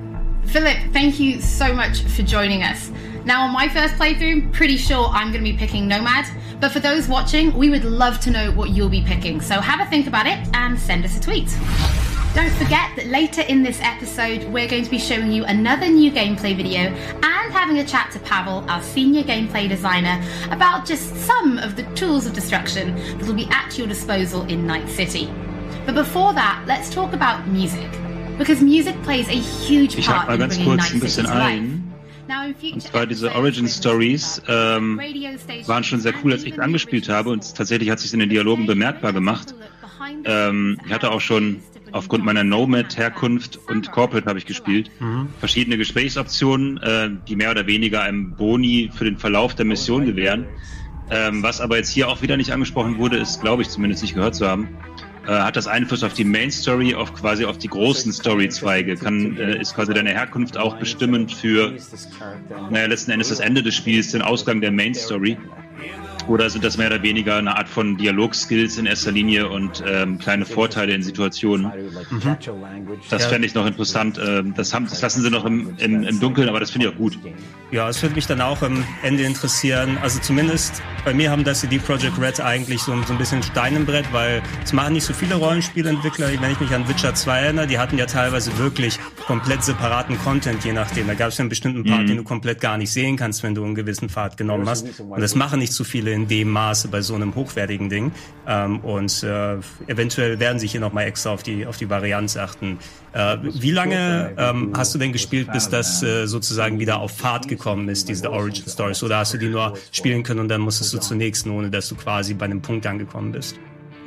Philip, 0.47 0.79
thank 0.93 1.21
you 1.21 1.41
so 1.41 1.75
much 1.75 2.03
for 2.03 2.23
joining 2.23 2.63
us. 2.63 2.91
Now, 3.27 3.45
on 3.45 3.53
my 3.53 3.69
first 3.69 3.95
playthrough, 3.97 4.53
pretty 4.53 4.77
sure 4.77 5.09
I'm 5.09 5.33
going 5.33 5.45
to 5.45 5.51
be 5.51 5.57
picking 5.57 5.89
Nomad, 5.89 6.27
but 6.61 6.71
for 6.71 6.79
those 6.79 7.09
watching, 7.09 7.53
we 7.59 7.69
would 7.69 7.83
love 7.83 8.21
to 8.21 8.31
know 8.31 8.53
what 8.53 8.71
you'll 8.71 8.89
be 8.89 9.03
picking. 9.03 9.41
So 9.41 9.61
have 9.61 9.85
a 9.85 9.91
think 9.91 10.07
about 10.07 10.29
it 10.29 10.39
and 10.55 10.79
send 10.79 11.05
us 11.05 11.19
a 11.19 11.21
tweet. 11.21 11.49
Don't 12.37 12.53
forget 12.53 12.95
that 12.95 13.07
later 13.07 13.41
in 13.41 13.65
this 13.65 13.81
episode, 13.81 14.45
we're 14.45 14.69
going 14.69 14.85
to 14.85 14.91
be 14.91 14.99
showing 15.01 15.33
you 15.33 15.45
another 15.45 15.89
new 15.89 16.13
gameplay 16.13 16.57
video 16.57 16.83
and 16.83 17.53
having 17.53 17.81
a 17.81 17.85
chat 17.85 18.13
to 18.13 18.21
Pavel, 18.21 18.65
our 18.71 18.81
senior 18.81 19.25
gameplay 19.25 19.69
designer, 19.69 20.25
about 20.53 20.87
just 20.87 21.13
some 21.17 21.59
of 21.59 21.75
the 21.75 21.83
tools 21.97 22.27
of 22.27 22.33
destruction 22.33 22.95
that 23.19 23.27
will 23.27 23.35
be 23.35 23.49
at 23.51 23.77
your 23.77 23.89
disposal 23.89 24.43
in 24.45 24.69
Night 24.69 24.89
City. 24.89 25.35
But 25.85 25.97
before 25.97 26.33
that, 26.35 26.63
let's 26.69 26.91
talk 26.91 27.13
about 27.13 27.49
music. 27.49 27.91
Because 28.39 28.63
music 28.63 28.95
plays 29.03 29.29
a 29.29 29.33
huge 29.33 30.07
part 30.07 30.31
in 30.31 30.47
bringing 30.47 30.77
Night 30.77 30.83
City 30.91 31.23
to 31.23 31.29
life. 31.29 31.59
ein. 31.59 31.86
Und 32.73 32.83
zwar 32.83 33.07
diese 33.07 33.35
Origin 33.35 33.69
Stories 33.69 34.43
ähm, 34.49 35.01
waren 35.67 35.85
schon 35.85 36.01
sehr 36.01 36.15
cool, 36.23 36.33
als 36.33 36.45
ich 36.45 36.61
angespielt 36.61 37.09
habe 37.09 37.31
und 37.31 37.55
tatsächlich 37.55 37.91
hat 37.91 38.01
sich 38.01 38.13
in 38.13 38.21
den 38.21 38.29
Dialogen 38.29 38.67
bemerkbar 38.67 39.13
gemacht. 39.13 39.55
Ähm, 40.25 40.79
ich 40.87 40.93
hatte 40.93 41.11
auch 41.11 41.21
schon 41.21 41.61
aufgrund 41.93 42.25
meiner 42.25 42.45
Nomad-Herkunft 42.45 43.59
und 43.69 43.91
Corporate 43.91 44.27
habe 44.29 44.39
ich 44.39 44.47
gespielt. 44.47 44.91
Verschiedene 45.39 45.79
Gesprächsoptionen, 45.79 46.79
äh, 46.79 47.11
die 47.29 47.37
mehr 47.37 47.51
oder 47.51 47.67
weniger 47.67 48.03
einem 48.03 48.33
Boni 48.33 48.91
für 48.93 49.05
den 49.05 49.17
Verlauf 49.17 49.55
der 49.55 49.65
Mission 49.65 50.05
gewähren. 50.05 50.47
Ähm, 51.09 51.43
was 51.43 51.61
aber 51.61 51.77
jetzt 51.77 51.91
hier 51.91 52.09
auch 52.09 52.21
wieder 52.23 52.37
nicht 52.37 52.53
angesprochen 52.53 52.99
wurde, 52.99 53.17
ist, 53.17 53.41
glaube 53.41 53.63
ich, 53.63 53.69
zumindest 53.69 54.03
nicht 54.03 54.15
gehört 54.15 54.35
zu 54.35 54.49
haben, 54.49 54.69
äh, 55.27 55.31
hat 55.31 55.57
das 55.57 55.67
Einfluss 55.67 56.03
auf 56.03 56.15
die 56.15 56.25
Main 56.25 56.51
Story, 56.51 56.95
auf 56.95 57.13
quasi 57.15 57.45
auf 57.45 57.59
die 57.59 57.69
großen 57.69 58.13
Story-Zweige. 58.13 58.97
Kann, 58.97 59.37
äh, 59.37 59.61
ist 59.61 59.75
quasi 59.75 59.93
deine 59.95 60.11
Herkunft 60.11 60.57
auch 60.57 60.77
bestimmend 60.79 61.33
für, 61.33 61.75
naja, 62.71 62.87
letzten 62.87 63.11
Endes 63.11 63.29
das 63.29 63.41
Ende 63.41 63.63
des 63.63 63.75
Spiels, 63.75 64.13
den 64.13 64.23
Ausgang 64.23 64.61
der 64.61 64.73
Main 64.73 64.95
Story. 64.95 65.39
Oder 66.29 66.51
sind 66.51 66.65
das 66.65 66.77
mehr 66.77 66.89
oder 66.89 67.03
weniger 67.03 67.37
eine 67.37 67.57
Art 67.57 67.69
von 67.69 67.97
Dialogskills 67.97 68.79
in 68.79 68.87
erster 68.87 69.13
Linie 69.13 69.49
und 69.49 69.83
ähm, 69.87 70.19
kleine 70.19 70.45
Vorteile 70.45 70.93
in 70.93 71.03
Situationen? 71.03 71.71
Das 73.11 73.23
Ja. 73.23 73.29
fände 73.29 73.47
ich 73.47 73.55
noch 73.55 73.67
interessant. 73.67 74.19
Ähm, 74.21 74.53
das, 74.57 74.75
haben, 74.75 74.87
das 74.87 75.01
lassen 75.03 75.23
sie 75.23 75.31
noch 75.31 75.45
im, 75.45 75.77
im, 75.79 76.03
im 76.03 76.19
Dunkeln, 76.21 76.49
aber 76.49 76.59
das 76.59 76.73
finde 76.73 76.89
ich 76.89 76.93
auch 76.93 76.99
gut. 76.99 77.17
Ja, 77.73 77.89
es 77.89 78.01
würde 78.01 78.15
mich 78.15 78.27
dann 78.29 78.41
auch 78.41 78.63
am 78.63 78.85
Ende 79.03 79.25
interessieren. 79.25 79.99
Also 80.01 80.21
zumindest 80.21 80.81
bei 81.05 81.13
mir 81.13 81.33
haben 81.33 81.43
das 81.43 81.61
CD 81.61 81.79
Projekt 81.79 82.17
Red 82.21 82.41
eigentlich 82.41 82.81
so, 82.81 82.93
so 83.03 83.13
ein 83.13 83.19
bisschen 83.19 83.43
Stein 83.43 83.75
im 83.75 83.85
Brett, 83.85 84.05
weil 84.13 84.41
es 84.65 84.73
machen 84.73 84.93
nicht 84.93 85.03
so 85.05 85.13
viele 85.13 85.35
Rollenspielentwickler. 85.35 86.29
Wenn 86.41 86.53
ich 86.53 86.61
mich 86.61 86.73
an 86.73 86.89
Witcher 86.89 87.13
2 87.15 87.39
erinnere, 87.41 87.67
die 87.67 87.79
hatten 87.81 87.99
ja 87.99 88.07
teilweise 88.07 88.57
wirklich 88.59 89.01
komplett 89.27 89.65
separaten 89.65 90.17
Content, 90.21 90.65
je 90.65 90.73
nachdem. 90.73 91.09
Da 91.09 91.15
gab 91.15 91.29
es 91.31 91.39
ja 91.39 91.43
einen 91.43 91.49
bestimmten 91.49 91.83
Part, 91.85 92.03
Mhm. 92.03 92.07
den 92.07 92.17
du 92.19 92.23
komplett 92.23 92.61
gar 92.61 92.79
nicht 92.79 92.93
sehen 92.93 93.17
kannst, 93.17 93.43
wenn 93.43 93.57
du 93.57 93.65
einen 93.65 93.75
gewissen 93.75 94.09
Pfad 94.09 94.37
genommen 94.37 94.69
hast. 94.69 95.01
Und 95.01 95.21
das 95.21 95.35
machen 95.35 95.59
nicht 95.59 95.73
so 95.73 95.83
viele 95.83 96.13
in 96.13 96.29
dem 96.29 96.51
Maße 96.51 96.87
bei 96.87 97.01
so 97.01 97.17
einem 97.17 97.35
hochwertigen 97.35 97.89
Ding. 97.89 98.13
Ähm, 98.47 98.79
und 98.81 99.25
äh, 99.25 99.57
eventuell 99.89 100.39
werden 100.39 100.61
sich 100.61 100.71
hier 100.71 100.81
nochmal 100.81 101.07
extra 101.07 101.31
auf 101.31 101.43
die, 101.43 101.67
auf 101.67 101.77
die 101.79 101.91
Varianz 101.91 102.37
achten. 102.37 102.79
Äh, 103.13 103.39
wie 103.43 103.71
lange 103.73 104.35
ähm, 104.37 104.73
hast 104.77 104.95
du 104.95 104.99
denn 104.99 105.11
gespielt, 105.13 105.51
bis 105.51 105.69
das 105.69 106.03
äh, 106.03 106.27
sozusagen 106.27 106.79
wieder 106.79 106.99
auf 107.01 107.17
Fahrt 107.17 107.49
gekommen 107.49 107.56
ist, 107.89 108.09
diese 108.09 108.31
Origin 108.31 108.65
Stories? 108.69 109.03
Oder 109.03 109.19
hast 109.19 109.35
du 109.35 109.39
die 109.39 109.49
nur 109.49 109.75
spielen 109.93 110.23
können 110.23 110.41
und 110.41 110.49
dann 110.49 110.61
musstest 110.61 110.93
du 110.93 110.99
zur 110.99 111.17
nächsten, 111.17 111.51
ohne 111.51 111.71
dass 111.71 111.89
du 111.89 111.95
quasi 111.95 112.35
bei 112.35 112.45
einem 112.45 112.63
Punkt 112.63 112.87
angekommen 112.87 113.33
bist? 113.33 113.59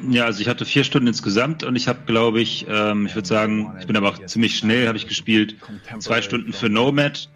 Ja, 0.10 0.26
also 0.26 0.40
ich 0.40 0.48
hatte 0.48 0.66
vier 0.66 0.84
Stunden 0.86 1.08
insgesamt 1.08 1.64
und 1.64 1.76
ich 1.76 1.88
habe, 1.88 2.00
glaube 2.06 2.40
ich, 2.40 2.66
ähm, 2.70 3.06
ich 3.06 3.16
würde 3.16 3.28
sagen, 3.28 3.74
ich 3.80 3.88
bin 3.88 3.98
aber 3.98 4.10
auch 4.10 4.26
ziemlich 4.26 4.58
schnell, 4.58 4.88
habe 4.88 4.98
ich 4.98 5.08
gespielt, 5.08 5.58
zwei 6.00 6.22
Stunden 6.22 6.54
für 6.54 6.70
Nomad, 6.70 7.30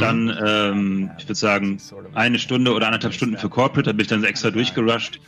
dann, 0.00 0.36
ähm, 0.44 1.10
ich 1.16 1.24
würde 1.24 1.36
sagen, 1.36 1.80
eine 2.14 2.40
Stunde 2.40 2.72
oder 2.72 2.86
anderthalb 2.86 3.14
Stunden 3.14 3.38
für 3.38 3.48
Corporate, 3.48 3.84
da 3.84 3.92
bin 3.92 4.00
ich 4.00 4.08
dann 4.08 4.24
extra 4.24 4.50
durchgerusht 4.50 5.20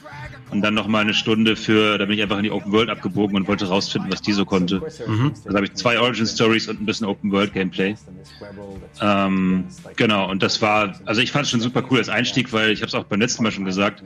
und 0.50 0.62
dann 0.62 0.74
nochmal 0.74 1.02
eine 1.02 1.14
Stunde 1.14 1.56
für, 1.56 1.98
da 1.98 2.04
bin 2.06 2.16
ich 2.16 2.22
einfach 2.22 2.38
in 2.38 2.44
die 2.44 2.50
Open 2.50 2.72
World 2.72 2.90
abgebogen 2.90 3.36
und 3.36 3.48
wollte 3.48 3.66
rausfinden, 3.66 4.10
was 4.12 4.22
die 4.22 4.32
so 4.32 4.44
konnte. 4.44 4.82
Mhm. 5.06 5.32
Also 5.44 5.56
habe 5.56 5.66
ich 5.66 5.74
zwei 5.74 5.98
Origin 6.00 6.26
Stories 6.26 6.68
und 6.68 6.80
ein 6.80 6.86
bisschen 6.86 7.06
Open 7.06 7.30
World 7.32 7.52
Gameplay. 7.52 7.94
Ähm, 9.00 9.64
genau, 9.96 10.30
und 10.30 10.42
das 10.42 10.60
war, 10.60 11.00
also 11.04 11.20
ich 11.20 11.32
fand 11.32 11.44
es 11.44 11.50
schon 11.50 11.60
super 11.60 11.84
cool 11.90 11.98
als 11.98 12.08
Einstieg, 12.08 12.52
weil 12.52 12.70
ich 12.70 12.80
habe 12.80 12.88
es 12.88 12.94
auch 12.94 13.04
beim 13.04 13.20
letzten 13.20 13.42
Mal 13.42 13.52
schon 13.52 13.64
gesagt, 13.64 14.02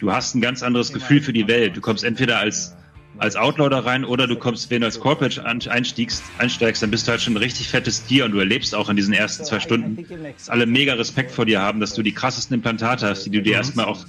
du 0.00 0.12
hast 0.12 0.34
ein 0.34 0.40
ganz 0.40 0.62
anderes 0.62 0.92
Gefühl 0.92 1.20
für 1.20 1.32
die 1.32 1.48
Welt. 1.48 1.76
Du 1.76 1.80
kommst 1.80 2.04
entweder 2.04 2.38
als 2.38 2.74
als 3.18 3.36
Outlaw 3.36 3.68
da 3.68 3.80
rein 3.80 4.04
oder 4.04 4.26
du 4.26 4.36
kommst, 4.36 4.70
wenn 4.70 4.80
du 4.80 4.86
als 4.86 4.98
Corporate 4.98 5.44
einstiegst, 5.44 6.22
einsteigst, 6.38 6.82
dann 6.82 6.90
bist 6.90 7.06
du 7.06 7.12
halt 7.12 7.20
schon 7.20 7.34
ein 7.34 7.38
richtig 7.38 7.68
fettes 7.68 8.04
Tier 8.04 8.24
und 8.24 8.32
du 8.32 8.38
erlebst 8.38 8.74
auch 8.74 8.88
in 8.88 8.96
diesen 8.96 9.14
ersten 9.14 9.44
zwei 9.44 9.60
Stunden, 9.60 10.04
dass 10.36 10.48
alle 10.48 10.66
mega 10.66 10.94
Respekt 10.94 11.30
vor 11.30 11.46
dir 11.46 11.60
haben, 11.60 11.80
dass 11.80 11.94
du 11.94 12.02
die 12.02 12.12
krassesten 12.12 12.54
Implantate 12.54 13.06
hast, 13.06 13.24
die 13.24 13.30
du 13.30 13.42
dir 13.42 13.54
erstmal 13.54 13.86
auch 13.86 14.04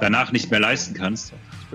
danach 0.00 0.32
nicht 0.32 0.50
mehr 0.50 0.60
leisten 0.60 0.94
kannst. 0.94 1.32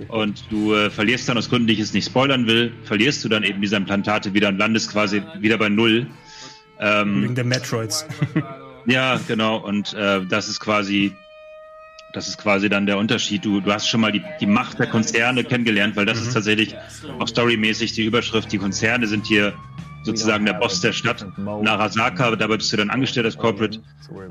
Und 0.08 0.46
du 0.50 0.74
äh, 0.74 0.90
verlierst 0.90 1.30
dann 1.30 1.38
aus 1.38 1.50
Gründen, 1.50 1.68
die 1.68 1.74
ich 1.74 1.80
jetzt 1.80 1.94
nicht 1.94 2.06
spoilern 2.06 2.48
will, 2.48 2.74
verlierst 2.84 3.24
du 3.24 3.30
dann 3.30 3.44
eben 3.44 3.62
diese 3.62 3.76
Implantate 3.78 4.34
wieder 4.34 4.50
und 4.50 4.58
landest 4.58 4.92
quasi 4.92 5.24
wieder 5.40 5.58
bei 5.58 5.70
Null. 5.70 6.08
Ähm, 6.80 7.24
Wegen 7.24 7.36
der 7.36 7.46
Metroids. 7.46 8.06
ja, 8.86 9.20
genau. 9.28 9.58
Und 9.58 9.94
äh, 9.94 10.26
das 10.26 10.50
ist 10.50 10.60
quasi, 10.60 11.16
das 12.14 12.28
ist 12.28 12.38
quasi 12.38 12.68
dann 12.68 12.86
der 12.86 12.98
Unterschied. 12.98 13.46
Du, 13.46 13.62
du 13.62 13.72
hast 13.72 13.88
schon 13.88 14.02
mal 14.02 14.12
die, 14.12 14.22
die 14.42 14.48
Macht 14.48 14.80
der 14.80 14.88
Konzerne 14.88 15.44
kennengelernt, 15.44 15.96
weil 15.96 16.06
das 16.06 16.20
ist 16.20 16.34
tatsächlich 16.34 16.76
auch 17.20 17.28
storymäßig 17.28 17.94
die 17.94 18.04
Überschrift. 18.04 18.52
Die 18.52 18.58
Konzerne 18.58 19.08
sind 19.08 19.26
hier 19.26 19.54
sozusagen 20.06 20.46
der 20.46 20.54
Boss 20.54 20.82
der 20.82 20.94
Stadt. 20.94 21.26
Narasaka, 21.38 22.36
dabei 22.36 22.58
bist 22.58 22.72
du 22.72 22.78
dann 22.78 22.90
angestellt 22.90 23.26
als 23.26 23.38
Corporate, 23.38 23.82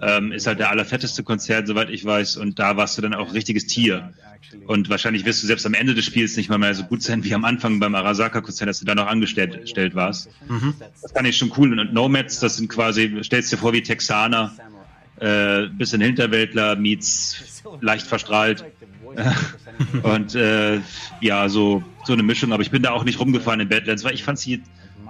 ähm, 0.01 0.33
ist 0.33 0.47
halt 0.47 0.61
der 0.61 0.71
allerfetteste 0.71 1.23
Konzern, 1.25 1.67
soweit 1.67 1.91
ich 1.91 2.05
weiß. 2.05 2.37
Und 2.37 2.59
da 2.59 2.77
warst 2.77 2.97
du 2.97 3.03
dann 3.03 3.13
auch 3.13 3.35
richtiges 3.35 3.67
Tier. 3.67 4.13
Und 4.67 4.89
wahrscheinlich 4.89 5.25
wirst 5.25 5.43
du 5.43 5.47
selbst 5.47 5.67
am 5.67 5.75
Ende 5.75 5.95
des 5.95 6.05
Spiels 6.05 6.37
nicht 6.37 6.49
mal 6.49 6.59
mehr 6.59 6.75
so 6.75 6.85
gut 6.85 7.03
sein 7.03 7.25
wie 7.25 7.35
am 7.35 7.45
Anfang 7.45 7.81
beim 7.81 7.95
Arasaka-Konzern, 7.95 8.69
dass 8.69 8.79
du 8.79 8.87
da 8.87 8.95
noch 8.95 9.09
angestellt 9.09 9.61
gestellt 9.61 9.95
warst. 9.95 10.31
Mhm. 10.49 10.75
Das 11.03 11.13
fand 11.13 11.27
ich 11.27 11.37
schon 11.37 11.53
cool. 11.57 11.79
Und 11.79 11.93
Nomads, 11.93 12.39
das 12.39 12.57
sind 12.57 12.69
quasi, 12.69 13.21
stellst 13.23 13.53
dir 13.53 13.57
vor 13.57 13.73
wie 13.73 13.83
Texaner, 13.83 14.53
äh, 15.19 15.67
bisschen 15.69 16.01
Hinterwäldler, 16.01 16.77
meets 16.77 17.63
leicht 17.81 18.07
verstrahlt. 18.07 18.65
und 20.03 20.35
äh, 20.35 20.81
ja, 21.21 21.49
so, 21.49 21.83
so 22.05 22.13
eine 22.13 22.23
Mischung. 22.23 22.53
Aber 22.53 22.63
ich 22.63 22.71
bin 22.71 22.83
da 22.83 22.91
auch 22.91 23.05
nicht 23.05 23.19
rumgefahren 23.19 23.61
in 23.61 23.69
Badlands, 23.69 24.05
weil 24.05 24.15
ich 24.15 24.25
fand 24.25 24.39
sie 24.39 24.63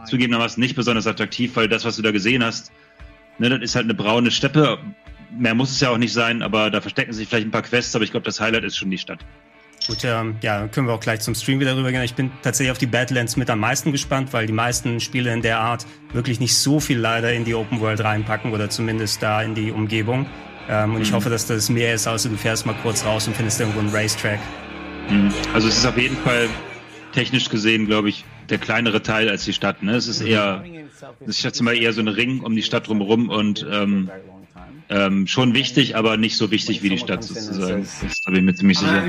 zugegebenermaßen 0.04 0.60
nicht 0.60 0.76
besonders 0.76 1.06
attraktiv, 1.06 1.54
weil 1.56 1.68
das, 1.68 1.84
was 1.84 1.96
du 1.96 2.02
da 2.02 2.10
gesehen 2.10 2.44
hast, 2.44 2.72
ne, 3.38 3.48
das 3.50 3.60
ist 3.60 3.74
halt 3.76 3.84
eine 3.84 3.94
braune 3.94 4.30
Steppe. 4.30 4.78
Mehr 5.36 5.54
muss 5.54 5.70
es 5.72 5.80
ja 5.80 5.90
auch 5.90 5.98
nicht 5.98 6.12
sein, 6.12 6.42
aber 6.42 6.70
da 6.70 6.80
verstecken 6.80 7.12
sich 7.12 7.28
vielleicht 7.28 7.46
ein 7.46 7.50
paar 7.50 7.62
Quests, 7.62 7.94
aber 7.96 8.04
ich 8.04 8.10
glaube, 8.12 8.24
das 8.24 8.40
Highlight 8.40 8.64
ist 8.64 8.76
schon 8.76 8.90
die 8.90 8.98
Stadt. 8.98 9.18
Gut, 9.86 9.98
ähm, 10.04 10.36
ja, 10.40 10.66
können 10.68 10.86
wir 10.86 10.94
auch 10.94 11.00
gleich 11.00 11.20
zum 11.20 11.34
Stream 11.34 11.60
wieder 11.60 11.76
rübergehen. 11.76 12.02
Ich 12.04 12.14
bin 12.14 12.30
tatsächlich 12.42 12.70
auf 12.70 12.78
die 12.78 12.86
Badlands 12.86 13.36
mit 13.36 13.50
am 13.50 13.58
meisten 13.58 13.92
gespannt, 13.92 14.32
weil 14.32 14.46
die 14.46 14.52
meisten 14.52 14.98
Spiele 15.00 15.32
in 15.32 15.42
der 15.42 15.58
Art 15.60 15.84
wirklich 16.12 16.40
nicht 16.40 16.56
so 16.56 16.80
viel 16.80 16.98
leider 16.98 17.32
in 17.34 17.44
die 17.44 17.54
Open 17.54 17.80
World 17.80 18.02
reinpacken 18.02 18.52
oder 18.52 18.70
zumindest 18.70 19.22
da 19.22 19.42
in 19.42 19.54
die 19.54 19.72
Umgebung. 19.72 20.26
Ähm, 20.70 20.94
und 20.94 21.02
ich 21.02 21.10
Mhm. 21.10 21.16
hoffe, 21.16 21.28
dass 21.28 21.46
das 21.46 21.68
mehr 21.68 21.92
ist, 21.92 22.06
außer 22.06 22.30
du 22.30 22.36
fährst 22.36 22.64
mal 22.64 22.74
kurz 22.82 23.04
raus 23.04 23.26
und 23.28 23.36
findest 23.36 23.60
irgendwo 23.60 23.80
einen 23.80 23.90
Racetrack. 23.90 24.38
Mhm. 25.10 25.30
Also 25.52 25.68
es 25.68 25.76
ist 25.76 25.84
auf 25.84 25.98
jeden 25.98 26.16
Fall 26.18 26.48
technisch 27.12 27.50
gesehen, 27.50 27.86
glaube 27.86 28.08
ich, 28.08 28.24
der 28.48 28.59
kleinere 28.59 29.02
Teil 29.02 29.28
als 29.28 29.44
die 29.44 29.52
Stadt. 29.52 29.83
Ne? 29.83 29.94
Es 29.94 30.09
ist 30.09 30.20
eher, 30.20 30.64
ich 31.26 31.37
schätze 31.38 31.62
mal 31.62 31.76
eher 31.76 31.92
so 31.92 32.00
ein 32.00 32.09
Ring 32.09 32.40
um 32.40 32.54
die 32.54 32.62
Stadt 32.62 32.88
drumherum 32.88 33.28
und 33.28 33.66
ähm, 33.70 34.11
ähm, 34.88 35.26
schon 35.26 35.54
wichtig, 35.54 35.96
aber 35.96 36.16
nicht 36.16 36.37
so 36.37 36.50
wichtig 36.50 36.83
wie 36.83 36.90
die 36.90 36.98
Stadt 36.98 37.24
sozusagen. 37.24 37.87
Das 38.02 38.20
da 38.20 38.30
bin 38.30 38.40
ich 38.40 38.44
mir 38.44 38.54
ziemlich 38.54 38.78
sicher. 38.78 39.02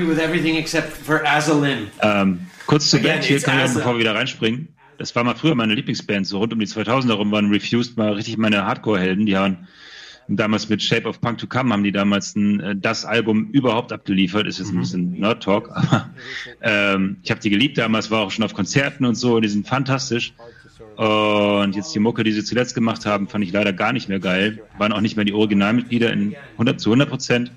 Ähm, 2.00 2.46
kurz 2.66 2.90
zu 2.90 2.98
Band 2.98 3.24
hier, 3.24 3.40
kann 3.40 3.64
ich, 3.64 3.74
bevor 3.74 3.94
wir 3.94 4.00
wieder 4.00 4.14
reinspringen. 4.14 4.68
Das 4.98 5.14
war 5.14 5.24
mal 5.24 5.34
früher 5.34 5.54
meine 5.54 5.74
Lieblingsband, 5.74 6.26
so 6.26 6.38
rund 6.38 6.54
um 6.54 6.58
die 6.58 6.66
2000er 6.66 7.12
rum 7.12 7.30
waren 7.30 7.50
Refused 7.50 7.98
mal 7.98 8.12
richtig 8.12 8.38
meine 8.38 8.64
Hardcore-Helden. 8.64 9.26
Die 9.26 9.36
haben 9.36 9.68
damals 10.28 10.68
mit 10.68 10.82
Shape 10.82 11.08
of 11.08 11.20
Punk 11.20 11.38
to 11.38 11.46
Come 11.46 11.72
haben 11.72 11.84
die 11.84 11.92
damals 11.92 12.34
ein, 12.36 12.60
äh, 12.60 12.76
das 12.76 13.04
Album 13.04 13.50
überhaupt 13.50 13.92
abgeliefert. 13.92 14.46
Ist 14.46 14.58
jetzt 14.58 14.72
ein 14.72 14.78
bisschen 14.78 15.12
Nerd-Talk, 15.12 15.70
aber 15.74 16.10
ähm, 16.62 17.18
ich 17.22 17.30
habe 17.30 17.40
die 17.40 17.50
geliebt 17.50 17.78
damals, 17.78 18.10
war 18.10 18.20
auch 18.20 18.30
schon 18.30 18.44
auf 18.44 18.54
Konzerten 18.54 19.04
und 19.04 19.14
so, 19.14 19.40
die 19.40 19.48
sind 19.48 19.66
fantastisch. 19.66 20.34
Und 20.96 21.76
jetzt 21.76 21.94
die 21.94 21.98
Mucke, 21.98 22.24
die 22.24 22.32
sie 22.32 22.42
zuletzt 22.42 22.74
gemacht 22.74 23.04
haben, 23.04 23.28
fand 23.28 23.44
ich 23.44 23.52
leider 23.52 23.74
gar 23.74 23.92
nicht 23.92 24.08
mehr 24.08 24.18
geil. 24.18 24.62
Waren 24.78 24.92
auch 24.92 25.02
nicht 25.02 25.16
mehr 25.16 25.26
die 25.26 25.34
Originalmitglieder 25.34 26.10
in 26.10 26.34
100 26.52 26.80
zu 26.80 26.90
100 26.90 27.08
Prozent. 27.08 27.52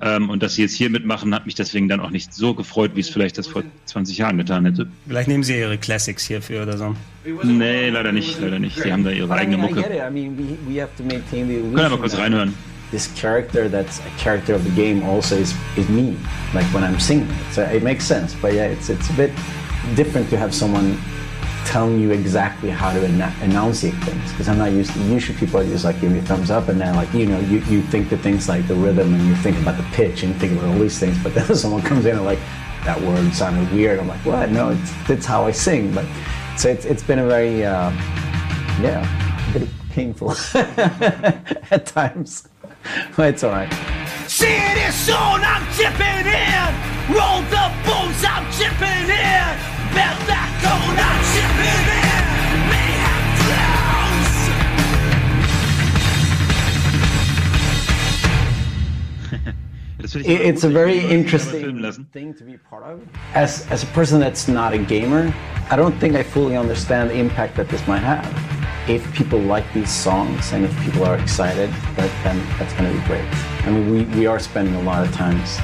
Ähm, 0.00 0.28
und 0.28 0.42
dass 0.42 0.54
sie 0.54 0.62
jetzt 0.62 0.74
hier 0.74 0.90
mitmachen, 0.90 1.34
hat 1.34 1.46
mich 1.46 1.54
deswegen 1.54 1.88
dann 1.88 2.00
auch 2.00 2.10
nicht 2.10 2.34
so 2.34 2.52
gefreut, 2.54 2.90
wie 2.94 3.00
es 3.00 3.08
vielleicht 3.08 3.38
das 3.38 3.46
vor 3.46 3.62
20 3.86 4.18
Jahren 4.18 4.36
getan 4.36 4.66
hätte. 4.66 4.86
Vielleicht 5.06 5.28
nehmen 5.28 5.42
sie 5.42 5.58
ihre 5.58 5.78
Classics 5.78 6.24
hierfür 6.24 6.64
oder 6.64 6.76
so. 6.76 6.94
Nee, 7.42 7.88
leider 7.88 8.12
nicht, 8.12 8.38
leider 8.40 8.58
nicht. 8.58 8.78
Sie 8.78 8.92
haben 8.92 9.04
da 9.04 9.10
ihre 9.10 9.32
eigene 9.32 9.56
Mucke. 9.56 9.82
Können 9.82 10.14
wir 10.14 11.88
mal 11.88 11.98
kurz 11.98 12.18
reinhören. 12.18 12.54
This 12.92 13.10
character 13.16 13.68
that's 13.68 14.00
a 14.00 14.22
character 14.22 14.54
of 14.54 14.62
the 14.62 14.70
game 14.70 15.02
also 15.02 15.34
is, 15.34 15.52
is 15.76 15.88
me, 15.88 16.14
like 16.54 16.64
when 16.72 16.84
I'm 16.84 17.00
singing 17.00 17.26
it. 17.26 17.52
So 17.52 17.62
it 17.62 17.82
makes 17.82 18.06
sense. 18.06 18.36
But 18.40 18.52
yeah, 18.52 18.66
it's, 18.66 18.88
it's 18.88 19.10
a 19.10 19.14
bit 19.14 19.32
different 19.96 20.30
to 20.30 20.36
have 20.36 20.54
someone 20.54 20.96
telling 21.66 21.98
you 21.98 22.12
exactly 22.12 22.70
how 22.70 22.92
to 22.92 23.04
enunciate 23.04 23.94
things 24.04 24.30
because 24.30 24.48
I'm 24.48 24.58
not 24.58 24.70
used 24.70 24.92
to 24.92 25.00
usually 25.00 25.36
people 25.36 25.62
just 25.64 25.84
like 25.84 26.00
give 26.00 26.12
me 26.12 26.20
a 26.20 26.22
thumbs 26.22 26.50
up 26.50 26.68
and 26.68 26.80
then 26.80 26.94
like 26.94 27.12
you 27.12 27.26
know 27.26 27.40
you, 27.40 27.58
you 27.60 27.82
think 27.82 28.08
the 28.08 28.16
things 28.16 28.48
like 28.48 28.66
the 28.68 28.74
rhythm 28.74 29.12
and 29.12 29.26
you 29.26 29.34
think 29.36 29.58
about 29.58 29.76
the 29.76 29.82
pitch 29.92 30.22
and 30.22 30.32
you 30.32 30.38
think 30.38 30.52
about 30.52 30.66
all 30.66 30.78
these 30.78 30.98
things 30.98 31.20
but 31.22 31.34
then 31.34 31.54
someone 31.56 31.82
comes 31.82 32.06
in 32.06 32.16
and 32.16 32.24
like 32.24 32.38
that 32.84 33.00
word 33.00 33.34
sounded 33.34 33.70
weird. 33.72 33.98
I'm 33.98 34.06
like 34.06 34.24
what? 34.24 34.48
No 34.50 34.70
it's 34.70 34.92
that's 35.08 35.26
how 35.26 35.44
I 35.44 35.50
sing. 35.50 35.92
But 35.92 36.06
so 36.56 36.68
it's, 36.68 36.84
it's 36.84 37.02
been 37.02 37.18
a 37.18 37.26
very 37.26 37.64
uh, 37.64 37.90
yeah 38.80 39.50
a 39.54 39.58
bit 39.58 39.68
painful 39.90 40.30
at 40.54 41.86
times 41.86 42.48
but 43.16 43.34
it's 43.34 43.42
all 43.42 43.50
right 43.50 43.72
See 44.28 44.46
it 44.46 44.76
is 44.88 44.94
soon, 44.94 45.16
I'm 45.16 45.64
chipping 45.72 46.26
in. 46.26 46.70
Roll 47.14 47.42
the 47.42 47.72
bones, 47.86 48.24
I'm 48.24 48.50
chipping 48.52 48.95
it's 60.24 60.64
a 60.64 60.68
very 60.68 60.98
wenn 60.98 61.08
die 61.08 61.16
Leute 61.16 61.40
sich 61.40 61.62
interesting 61.62 62.06
thing 62.12 62.34
to 62.34 62.44
be 62.44 62.58
part 62.58 62.84
of. 62.84 63.00
As, 63.34 63.66
as 63.70 63.82
a 63.82 63.86
person 63.86 64.20
that's 64.20 64.48
not 64.48 64.72
a 64.72 64.78
gamer, 64.78 65.32
I 65.70 65.76
don't 65.76 65.98
think 65.98 66.14
I 66.14 66.22
fully 66.22 66.56
understand 66.56 67.10
the 67.10 67.16
impact 67.16 67.56
that 67.56 67.68
this 67.68 67.86
might 67.86 68.02
have. 68.02 68.24
If 68.88 69.12
people 69.14 69.40
like 69.40 69.64
these 69.74 69.90
songs 69.90 70.52
and 70.52 70.64
if 70.64 70.80
people 70.80 71.04
are 71.04 71.18
excited, 71.18 71.70
that, 71.96 72.10
then 72.22 72.38
that's 72.58 72.72
going 72.74 72.92
to 72.92 73.00
be 73.00 73.06
great. 73.06 73.24
I 73.66 73.70
mean, 73.70 73.90
we, 73.90 74.04
we 74.18 74.26
are 74.26 74.38
spending 74.38 74.76
a 74.76 74.82
lot 74.82 75.06
of 75.06 75.12
times 75.12 75.58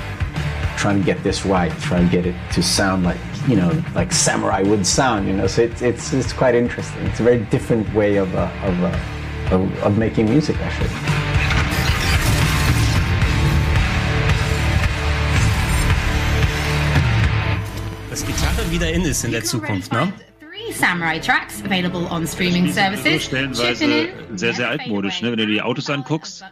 trying 0.76 0.98
to 0.98 1.04
get 1.04 1.22
this 1.22 1.46
right, 1.46 1.70
trying 1.80 2.06
to 2.06 2.12
get 2.12 2.26
it 2.26 2.34
to 2.52 2.62
sound 2.62 3.04
like, 3.04 3.18
you 3.48 3.56
know, 3.56 3.70
like 3.94 4.12
samurai 4.12 4.62
would 4.62 4.86
sound, 4.86 5.26
you 5.26 5.34
know, 5.34 5.46
so 5.46 5.62
it's, 5.62 5.82
it's, 5.82 6.12
it's 6.12 6.32
quite 6.32 6.54
interesting. 6.54 7.04
It's 7.06 7.20
a 7.20 7.24
very 7.24 7.38
different 7.46 7.92
way 7.94 8.16
of, 8.16 8.32
uh, 8.34 8.48
of, 8.64 8.84
uh, 8.84 9.54
of, 9.54 9.82
of 9.82 9.98
making 9.98 10.30
music, 10.30 10.56
actually. 10.60 10.90
Dass 18.10 18.24
Gitarre 18.26 18.70
wieder 18.70 18.92
in 18.92 19.02
ist 19.02 19.24
in 19.24 19.32
der 19.32 19.42
Zukunft, 19.42 19.92
ne? 19.92 20.12
Three 20.38 20.72
Samurai 20.72 21.18
tracks 21.18 21.62
available 21.64 22.06
on 22.10 22.26
streaming 22.26 22.70
services. 22.70 23.24
Chipping 23.24 23.54
stellenweise 23.54 24.08
sehr, 24.36 24.54
sehr 24.54 24.68
altmodisch, 24.68 25.22
ne? 25.22 25.30
Wenn 25.30 25.38
du 25.38 25.46
dir 25.46 25.54
die 25.54 25.62
Autos 25.62 25.88
anguckst, 25.90 26.44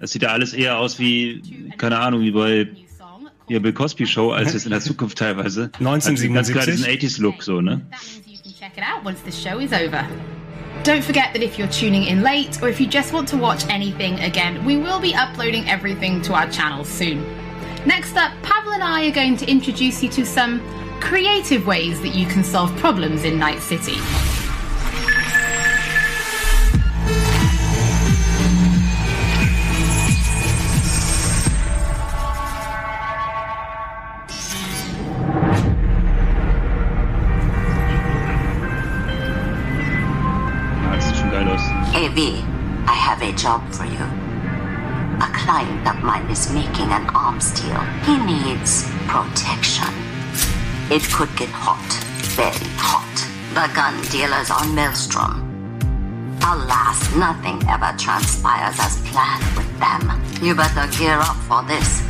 das 0.00 0.10
sieht 0.10 0.22
ja 0.22 0.30
alles 0.30 0.52
eher 0.52 0.76
aus 0.76 0.98
wie, 0.98 1.70
keine 1.78 1.98
Ahnung, 2.00 2.20
wie 2.20 2.32
bei 2.32 2.68
der 3.48 3.60
Bill 3.60 3.72
Cosby 3.72 4.06
Show, 4.06 4.30
als 4.30 4.54
es 4.54 4.64
in 4.64 4.70
der 4.70 4.80
Zukunft 4.80 5.18
teilweise. 5.18 5.64
Hat 5.72 5.80
ganz 5.80 6.04
klar 6.04 6.62
1977. 6.62 6.74
diesen 6.74 6.86
80s-Look 6.86 7.42
so, 7.42 7.60
ne? 7.60 7.80
Check 8.58 8.78
it 8.78 8.82
out 8.82 9.04
once 9.04 9.20
the 9.22 9.32
show 9.32 9.58
is 9.58 9.72
over. 9.72 10.06
Don't 10.84 11.04
forget 11.04 11.32
that 11.32 11.42
if 11.42 11.58
you're 11.58 11.70
tuning 11.70 12.04
in 12.04 12.22
late 12.22 12.62
or 12.62 12.68
if 12.68 12.80
you 12.80 12.86
just 12.86 13.12
want 13.12 13.28
to 13.28 13.36
watch 13.36 13.66
anything 13.68 14.18
again, 14.20 14.64
we 14.64 14.76
will 14.76 15.00
be 15.00 15.14
uploading 15.14 15.68
everything 15.68 16.22
to 16.22 16.32
our 16.34 16.48
channel 16.50 16.84
soon. 16.84 17.22
Next 17.86 18.16
up, 18.16 18.32
Pavel 18.42 18.72
and 18.72 18.82
I 18.82 19.06
are 19.08 19.14
going 19.14 19.36
to 19.36 19.46
introduce 19.50 20.02
you 20.02 20.08
to 20.10 20.24
some 20.24 20.60
creative 21.00 21.66
ways 21.66 22.00
that 22.00 22.14
you 22.14 22.26
can 22.26 22.42
solve 22.42 22.74
problems 22.76 23.24
in 23.24 23.38
Night 23.38 23.60
City. 23.60 23.96
Job 43.36 43.62
for 43.72 43.84
you. 43.84 44.04
A 45.20 45.30
client 45.32 45.86
of 45.86 46.02
mine 46.02 46.28
is 46.30 46.52
making 46.52 46.90
an 46.90 47.06
arms 47.14 47.50
deal. 47.60 47.80
He 48.04 48.16
needs 48.18 48.88
protection. 49.06 49.92
It 50.90 51.02
could 51.12 51.34
get 51.36 51.48
hot, 51.50 51.86
very 52.36 52.70
hot. 52.76 53.14
The 53.54 53.72
gun 53.74 54.00
dealers 54.10 54.50
on 54.50 54.74
Maelstrom. 54.74 55.42
Alas, 56.42 57.14
nothing 57.16 57.62
ever 57.68 57.96
transpires 57.96 58.76
as 58.78 59.00
planned 59.08 59.56
with 59.56 59.70
them. 59.78 60.02
You 60.42 60.54
better 60.54 60.86
gear 60.98 61.18
up 61.18 61.36
for 61.48 61.62
this. 61.64 62.02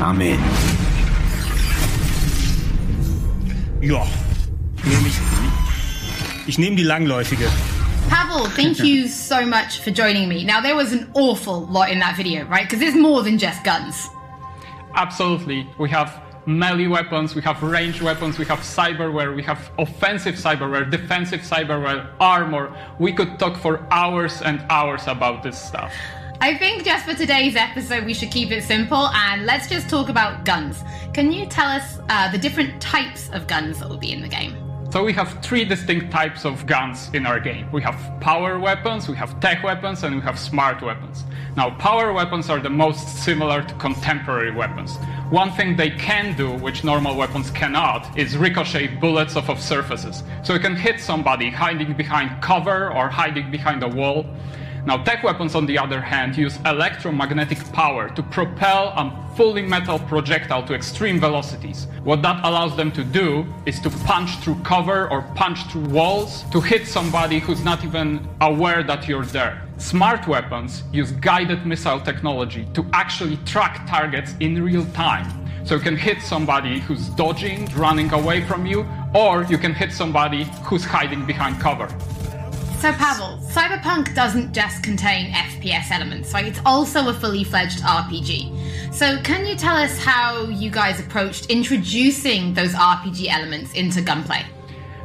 I'm 0.00 0.20
in. 0.22 0.40
Ja, 3.82 4.06
nehme 4.84 5.08
ich. 5.08 5.18
Ich 6.46 6.58
nehme 6.58 6.76
die 6.76 6.82
langläufige. 6.84 7.48
Pavel, 8.08 8.48
thank 8.56 8.78
you 8.80 9.08
so 9.08 9.44
much 9.44 9.80
for 9.80 9.90
joining 9.90 10.28
me. 10.28 10.42
Now, 10.44 10.60
there 10.60 10.74
was 10.74 10.92
an 10.92 11.10
awful 11.14 11.66
lot 11.66 11.90
in 11.90 11.98
that 12.00 12.16
video, 12.16 12.44
right? 12.46 12.64
Because 12.64 12.80
there's 12.80 12.96
more 12.96 13.22
than 13.22 13.38
just 13.38 13.62
guns. 13.62 14.08
Absolutely. 14.94 15.66
We 15.78 15.90
have 15.90 16.20
melee 16.46 16.88
weapons, 16.88 17.34
we 17.34 17.42
have 17.42 17.62
ranged 17.62 18.00
weapons, 18.00 18.38
we 18.38 18.46
have 18.46 18.60
cyberware, 18.60 19.36
we 19.36 19.42
have 19.42 19.70
offensive 19.78 20.34
cyberware, 20.36 20.90
defensive 20.90 21.42
cyberware, 21.42 22.08
armor. 22.18 22.72
We 22.98 23.12
could 23.12 23.38
talk 23.38 23.56
for 23.56 23.86
hours 23.90 24.42
and 24.42 24.64
hours 24.70 25.06
about 25.06 25.42
this 25.42 25.58
stuff. 25.60 25.92
I 26.42 26.56
think 26.56 26.84
just 26.84 27.04
for 27.04 27.12
today's 27.12 27.54
episode, 27.54 28.06
we 28.06 28.14
should 28.14 28.30
keep 28.30 28.50
it 28.50 28.64
simple 28.64 29.08
and 29.08 29.44
let's 29.44 29.68
just 29.68 29.90
talk 29.90 30.08
about 30.08 30.46
guns. 30.46 30.82
Can 31.12 31.30
you 31.30 31.44
tell 31.44 31.68
us 31.68 31.98
uh, 32.08 32.32
the 32.32 32.38
different 32.38 32.80
types 32.80 33.28
of 33.34 33.46
guns 33.46 33.78
that 33.78 33.90
will 33.90 33.98
be 33.98 34.10
in 34.10 34.22
the 34.22 34.28
game? 34.28 34.56
So 34.90 35.04
we 35.04 35.12
have 35.12 35.42
three 35.42 35.66
distinct 35.66 36.10
types 36.10 36.46
of 36.46 36.64
guns 36.64 37.10
in 37.12 37.26
our 37.26 37.40
game. 37.40 37.70
We 37.70 37.82
have 37.82 37.94
power 38.22 38.58
weapons, 38.58 39.06
we 39.06 39.16
have 39.16 39.38
tech 39.40 39.62
weapons, 39.62 40.02
and 40.02 40.16
we 40.16 40.22
have 40.22 40.38
smart 40.38 40.80
weapons. 40.80 41.24
Now, 41.58 41.76
power 41.76 42.10
weapons 42.14 42.48
are 42.48 42.58
the 42.58 42.70
most 42.70 43.06
similar 43.22 43.62
to 43.62 43.74
contemporary 43.74 44.50
weapons. 44.50 44.96
One 45.28 45.52
thing 45.52 45.76
they 45.76 45.90
can 45.90 46.34
do, 46.38 46.52
which 46.52 46.84
normal 46.84 47.16
weapons 47.18 47.50
cannot, 47.50 48.18
is 48.18 48.38
ricochet 48.38 48.96
bullets 48.96 49.36
off 49.36 49.50
of 49.50 49.60
surfaces. 49.60 50.22
So 50.42 50.54
you 50.54 50.58
can 50.60 50.74
hit 50.74 51.00
somebody 51.00 51.50
hiding 51.50 51.92
behind 51.92 52.42
cover 52.42 52.90
or 52.90 53.10
hiding 53.10 53.50
behind 53.50 53.82
a 53.82 53.88
wall. 53.88 54.24
Now, 54.86 54.96
tech 54.96 55.22
weapons, 55.22 55.54
on 55.54 55.66
the 55.66 55.76
other 55.78 56.00
hand, 56.00 56.36
use 56.36 56.58
electromagnetic 56.64 57.58
power 57.72 58.08
to 58.08 58.22
propel 58.22 58.88
a 58.96 59.34
fully 59.36 59.62
metal 59.62 59.98
projectile 59.98 60.62
to 60.64 60.74
extreme 60.74 61.20
velocities. 61.20 61.86
What 62.02 62.22
that 62.22 62.44
allows 62.44 62.76
them 62.76 62.90
to 62.92 63.04
do 63.04 63.46
is 63.66 63.78
to 63.80 63.90
punch 63.90 64.38
through 64.38 64.56
cover 64.64 65.10
or 65.10 65.22
punch 65.34 65.64
through 65.70 65.86
walls 65.88 66.44
to 66.52 66.60
hit 66.60 66.86
somebody 66.86 67.40
who's 67.40 67.62
not 67.62 67.84
even 67.84 68.26
aware 68.40 68.82
that 68.82 69.06
you're 69.06 69.26
there. 69.26 69.62
Smart 69.76 70.26
weapons 70.26 70.82
use 70.92 71.12
guided 71.12 71.66
missile 71.66 72.00
technology 72.00 72.66
to 72.72 72.84
actually 72.94 73.36
track 73.44 73.86
targets 73.86 74.34
in 74.40 74.62
real 74.62 74.86
time. 74.92 75.26
So 75.64 75.74
you 75.74 75.82
can 75.82 75.96
hit 75.96 76.22
somebody 76.22 76.80
who's 76.80 77.08
dodging, 77.10 77.66
running 77.76 78.10
away 78.14 78.42
from 78.42 78.64
you, 78.64 78.86
or 79.14 79.44
you 79.44 79.58
can 79.58 79.74
hit 79.74 79.92
somebody 79.92 80.44
who's 80.64 80.84
hiding 80.84 81.26
behind 81.26 81.60
cover. 81.60 81.88
So, 82.80 82.90
Pavel, 82.92 83.36
Cyberpunk 83.42 84.14
doesn't 84.14 84.54
just 84.54 84.82
contain 84.82 85.30
FPS 85.32 85.90
elements, 85.90 86.32
right? 86.32 86.46
It's 86.46 86.60
also 86.64 87.10
a 87.10 87.12
fully 87.12 87.44
fledged 87.44 87.80
RPG. 87.80 88.94
So, 88.94 89.20
can 89.20 89.44
you 89.44 89.54
tell 89.54 89.76
us 89.76 89.98
how 89.98 90.44
you 90.44 90.70
guys 90.70 90.98
approached 90.98 91.50
introducing 91.50 92.54
those 92.54 92.72
RPG 92.72 93.28
elements 93.28 93.74
into 93.74 94.00
gunplay? 94.00 94.46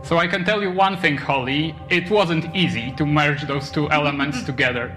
So, 0.04 0.18
I 0.18 0.26
can 0.26 0.46
tell 0.46 0.62
you 0.62 0.72
one 0.72 0.96
thing, 0.96 1.18
Holly. 1.18 1.76
It 1.90 2.10
wasn't 2.10 2.56
easy 2.56 2.94
to 2.94 3.06
merge 3.06 3.46
those 3.46 3.70
two 3.70 3.90
elements 3.92 4.44
together. 4.44 4.96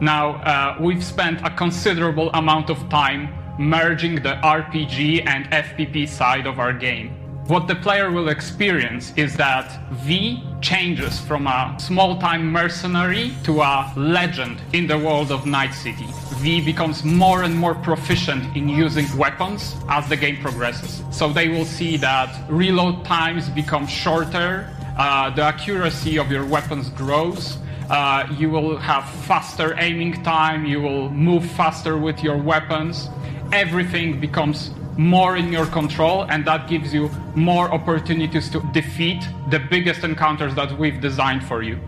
Now, 0.00 0.36
uh, 0.44 0.78
we've 0.80 1.04
spent 1.04 1.46
a 1.46 1.50
considerable 1.50 2.30
amount 2.32 2.70
of 2.70 2.88
time 2.88 3.34
merging 3.58 4.14
the 4.14 4.36
RPG 4.42 5.26
and 5.26 5.44
FPP 5.50 6.08
side 6.08 6.46
of 6.46 6.58
our 6.58 6.72
game. 6.72 7.23
What 7.46 7.68
the 7.68 7.74
player 7.74 8.10
will 8.10 8.30
experience 8.30 9.12
is 9.16 9.36
that 9.36 9.70
V 9.92 10.42
changes 10.62 11.20
from 11.20 11.46
a 11.46 11.76
small 11.78 12.18
time 12.18 12.50
mercenary 12.50 13.34
to 13.44 13.60
a 13.60 13.92
legend 13.96 14.62
in 14.72 14.86
the 14.86 14.96
world 14.96 15.30
of 15.30 15.44
Night 15.44 15.74
City. 15.74 16.06
V 16.36 16.62
becomes 16.64 17.04
more 17.04 17.42
and 17.42 17.54
more 17.54 17.74
proficient 17.74 18.56
in 18.56 18.66
using 18.66 19.06
weapons 19.18 19.76
as 19.90 20.08
the 20.08 20.16
game 20.16 20.40
progresses. 20.40 21.02
So 21.10 21.34
they 21.34 21.48
will 21.48 21.66
see 21.66 21.98
that 21.98 22.50
reload 22.50 23.04
times 23.04 23.50
become 23.50 23.86
shorter, 23.86 24.74
uh, 24.96 25.28
the 25.28 25.42
accuracy 25.42 26.18
of 26.18 26.30
your 26.30 26.46
weapons 26.46 26.88
grows. 26.88 27.58
Uh, 27.90 28.26
you 28.38 28.48
will 28.48 28.78
have 28.78 29.06
faster 29.26 29.76
aiming 29.78 30.22
time, 30.22 30.64
you 30.64 30.80
will 30.80 31.10
move 31.10 31.44
faster 31.44 31.98
with 31.98 32.22
your 32.22 32.38
weapons. 32.38 33.10
Everything 33.52 34.18
becomes 34.18 34.70
more 34.96 35.36
in 35.36 35.52
your 35.52 35.66
control, 35.66 36.24
and 36.30 36.44
that 36.46 36.68
gives 36.68 36.92
you 36.94 37.10
more 37.34 37.72
opportunities 37.72 38.48
to 38.50 38.60
defeat 38.72 39.22
the 39.50 39.58
biggest 39.58 40.04
encounters 40.04 40.54
that 40.54 40.78
we've 40.78 41.00
designed 41.00 41.44
for 41.44 41.62
you. 41.62 41.78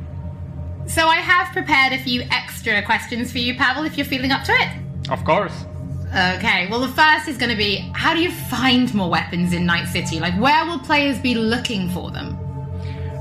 So, 0.87 1.09
I 1.09 1.17
have 1.17 1.53
prepared 1.53 1.93
a 1.93 1.99
few 1.99 2.23
extra 2.31 2.83
questions 2.83 3.33
for 3.33 3.39
you, 3.39 3.55
Pavel, 3.57 3.85
if 3.85 3.97
you're 3.97 4.07
feeling 4.07 4.31
up 4.31 4.45
to 4.45 4.53
it. 4.53 5.11
Of 5.11 5.25
course. 5.25 5.65
Okay, 6.11 6.69
well, 6.71 6.81
the 6.81 6.89
first 6.89 7.29
is 7.29 7.37
going 7.37 7.51
to 7.51 7.57
be 7.57 7.91
how 7.95 8.15
do 8.15 8.21
you 8.21 8.31
find 8.31 8.93
more 8.95 9.11
weapons 9.11 9.53
in 9.53 9.67
Night 9.67 9.89
City? 9.89 10.21
Like, 10.21 10.39
where 10.41 10.65
will 10.65 10.79
players 10.79 11.19
be 11.19 11.35
looking 11.35 11.89
for 11.91 12.11
them? 12.11 12.39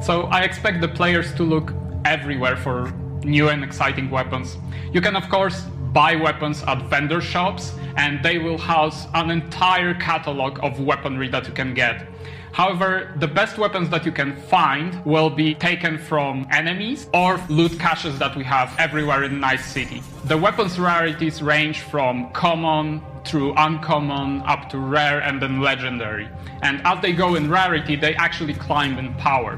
So, 0.04 0.24
I 0.24 0.42
expect 0.42 0.82
the 0.82 0.88
players 0.88 1.34
to 1.36 1.44
look 1.44 1.74
everywhere 2.06 2.56
for 2.56 2.92
new 3.24 3.50
and 3.50 3.64
exciting 3.64 4.12
weapons. 4.12 4.58
You 4.94 5.02
can, 5.02 5.16
of 5.16 5.28
course, 5.30 5.66
buy 5.96 6.14
weapons 6.14 6.62
at 6.64 6.82
vendor 6.90 7.22
shops, 7.22 7.72
and 7.96 8.22
they 8.22 8.38
will 8.38 8.58
house 8.58 9.08
an 9.14 9.32
entire 9.32 9.94
catalog 9.94 10.60
of 10.62 10.82
weaponry 10.82 11.30
that 11.30 11.48
you 11.48 11.54
can 11.54 11.74
get. 11.74 12.06
However, 12.52 13.14
the 13.18 13.28
best 13.28 13.58
weapons 13.58 13.90
that 13.92 14.06
you 14.06 14.12
can 14.12 14.36
find 14.36 15.04
will 15.06 15.30
be 15.30 15.56
taken 15.56 15.98
from 15.98 16.48
enemies 16.52 17.08
or 17.14 17.40
loot 17.48 17.80
caches 17.80 18.20
that 18.20 18.36
we 18.36 18.44
have 18.44 18.76
everywhere 18.78 19.24
in 19.24 19.40
Nice 19.40 19.66
City. 19.66 20.04
The 20.26 20.38
weapons 20.38 20.78
rarities 20.78 21.42
range 21.42 21.80
from 21.80 22.30
common 22.32 23.02
through 23.24 23.54
uncommon 23.56 24.42
up 24.46 24.70
to 24.72 24.78
rare 24.78 25.22
and 25.22 25.42
then 25.42 25.62
legendary. 25.62 26.28
And 26.62 26.82
as 26.86 27.02
they 27.02 27.14
go 27.14 27.36
in 27.36 27.50
rarity, 27.50 27.96
they 27.96 28.16
actually 28.16 28.54
climb 28.54 28.98
in 28.98 29.14
power. 29.16 29.58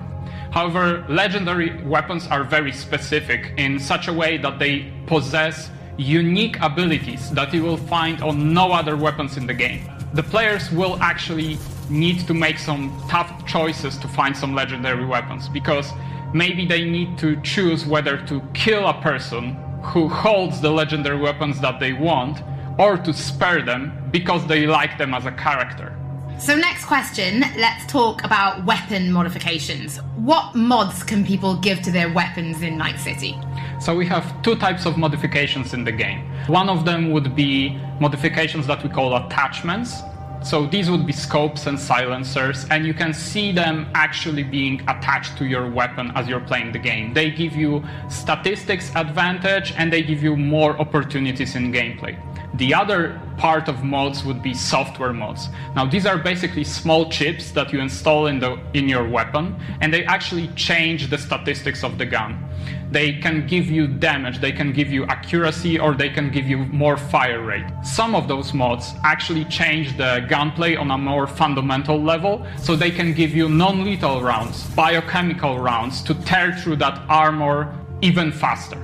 However, 0.52 1.04
legendary 1.10 1.84
weapons 1.84 2.28
are 2.28 2.44
very 2.44 2.72
specific 2.72 3.54
in 3.58 3.80
such 3.80 4.08
a 4.08 4.14
way 4.14 4.38
that 4.38 4.60
they 4.60 4.92
possess 5.08 5.70
unique 5.98 6.60
abilities 6.62 7.30
that 7.32 7.54
you 7.54 7.64
will 7.64 7.78
find 7.78 8.22
on 8.22 8.54
no 8.54 8.72
other 8.72 8.96
weapons 8.96 9.38
in 9.38 9.48
the 9.48 9.54
game. 9.54 9.90
The 10.14 10.24
players 10.24 10.72
will 10.72 10.98
actually 11.02 11.58
need 11.90 12.26
to 12.28 12.34
make 12.34 12.58
some 12.58 12.96
tough 13.10 13.46
choices 13.46 13.98
to 13.98 14.08
find 14.08 14.36
some 14.36 14.54
legendary 14.54 15.06
weapons 15.06 15.50
because 15.50 15.92
maybe 16.34 16.66
they 16.66 16.84
need 16.84 17.18
to 17.18 17.42
choose 17.42 17.86
whether 17.86 18.18
to 18.28 18.42
kill 18.54 18.88
a 18.88 19.02
person 19.02 19.54
who 19.84 20.08
holds 20.08 20.62
the 20.62 20.70
legendary 20.70 21.18
weapons 21.18 21.60
that 21.62 21.80
they 21.80 21.94
want 21.94 22.42
or 22.78 22.98
to 22.98 23.14
spare 23.14 23.62
them 23.62 23.92
because 24.12 24.46
they 24.48 24.68
like 24.68 24.98
them 24.98 25.14
as 25.14 25.26
a 25.26 25.32
character. 25.32 25.94
So, 26.40 26.56
next 26.56 26.86
question 26.86 27.44
let's 27.58 27.92
talk 27.92 28.24
about 28.24 28.64
weapon 28.64 29.12
modifications. 29.12 29.98
What 30.18 30.54
mods 30.54 31.04
can 31.04 31.26
people 31.26 31.56
give 31.58 31.82
to 31.82 31.92
their 31.92 32.14
weapons 32.14 32.62
in 32.62 32.78
Night 32.78 33.00
City? 33.00 33.36
So 33.80 33.96
we 33.96 34.06
have 34.08 34.42
two 34.42 34.56
types 34.56 34.86
of 34.86 34.98
modifications 34.98 35.74
in 35.74 35.84
the 35.84 35.92
game. 35.92 36.28
One 36.48 36.68
of 36.68 36.84
them 36.84 37.12
would 37.12 37.36
be 37.36 37.78
modifications 38.00 38.66
that 38.68 38.84
we 38.84 38.90
call 38.90 39.16
attachments. 39.16 40.02
So 40.44 40.66
these 40.66 40.90
would 40.90 41.06
be 41.06 41.14
scopes 41.14 41.68
and 41.68 41.80
silencers, 41.80 42.66
and 42.70 42.86
you 42.86 42.94
can 42.94 43.14
see 43.14 43.52
them 43.52 43.90
actually 43.94 44.44
being 44.44 44.82
attached 44.82 45.38
to 45.40 45.46
your 45.46 45.70
weapon 45.70 46.12
as 46.16 46.28
you're 46.28 46.40
playing 46.40 46.72
the 46.72 46.80
game. 46.80 47.14
They 47.14 47.32
give 47.32 47.56
you 47.56 47.84
statistics 48.10 48.92
advantage 48.96 49.74
and 49.78 49.92
they 49.92 50.04
give 50.04 50.24
you 50.24 50.36
more 50.36 50.80
opportunities 50.80 51.56
in 51.56 51.72
gameplay. 51.72 52.18
The 52.58 52.74
other 52.74 53.20
part 53.38 53.68
of 53.68 53.84
mods 53.84 54.24
would 54.24 54.42
be 54.42 54.54
software 54.54 55.14
mods. 55.14 55.50
Now 55.76 55.86
these 55.86 56.06
are 56.06 56.18
basically 56.18 56.64
small 56.64 57.10
chips 57.12 57.52
that 57.52 57.72
you 57.72 57.80
install 57.80 58.28
in 58.28 58.40
the 58.40 58.58
in 58.74 58.90
your 58.90 59.08
weapon 59.08 59.56
and 59.82 59.94
they 59.94 60.06
actually 60.06 60.48
change 60.56 61.10
the 61.10 61.18
statistics 61.18 61.84
of 61.84 61.98
the 61.98 62.06
gun. 62.06 62.47
They 62.92 63.14
can 63.14 63.46
give 63.48 63.68
you 63.68 63.88
damage, 63.88 64.40
they 64.40 64.52
can 64.52 64.72
give 64.72 64.92
you 64.92 65.06
accuracy 65.06 65.80
or 65.80 65.94
they 65.94 66.10
can 66.10 66.30
give 66.30 66.48
you 66.48 66.58
more 66.58 66.98
fire 66.98 67.42
rate. 67.42 67.66
Some 67.84 68.16
of 68.16 68.28
those 68.28 68.54
mods 68.54 68.94
actually 69.04 69.46
change 69.46 69.98
the 69.98 70.26
gunplay 70.30 70.76
on 70.76 70.92
a 70.92 70.98
more 70.98 71.28
fundamental 71.28 72.02
level 72.02 72.46
so 72.58 72.76
they 72.76 72.92
can 72.92 73.14
give 73.14 73.36
you 73.36 73.50
non-lethal 73.50 74.22
rounds, 74.22 74.64
biochemical 74.76 75.60
rounds 75.60 76.02
to 76.04 76.14
tear 76.14 76.54
through 76.54 76.78
that 76.78 77.02
armor 77.10 77.76
even 78.02 78.32
faster. 78.32 78.82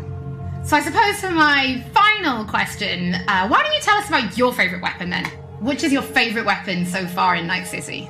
So, 0.65 0.77
I 0.77 0.81
suppose 0.81 1.19
for 1.19 1.29
my 1.31 1.83
final 1.93 2.45
question, 2.45 3.15
uh, 3.15 3.47
why 3.49 3.61
don't 3.63 3.73
you 3.73 3.81
tell 3.81 3.97
us 3.97 4.07
about 4.07 4.37
your 4.37 4.53
favourite 4.53 4.81
weapon 4.81 5.09
then? 5.09 5.25
Which 5.59 5.83
is 5.83 5.91
your 5.91 6.01
favourite 6.01 6.45
weapon 6.45 6.85
so 6.85 7.05
far 7.05 7.35
in 7.35 7.47
Night 7.47 7.67
City? 7.67 8.09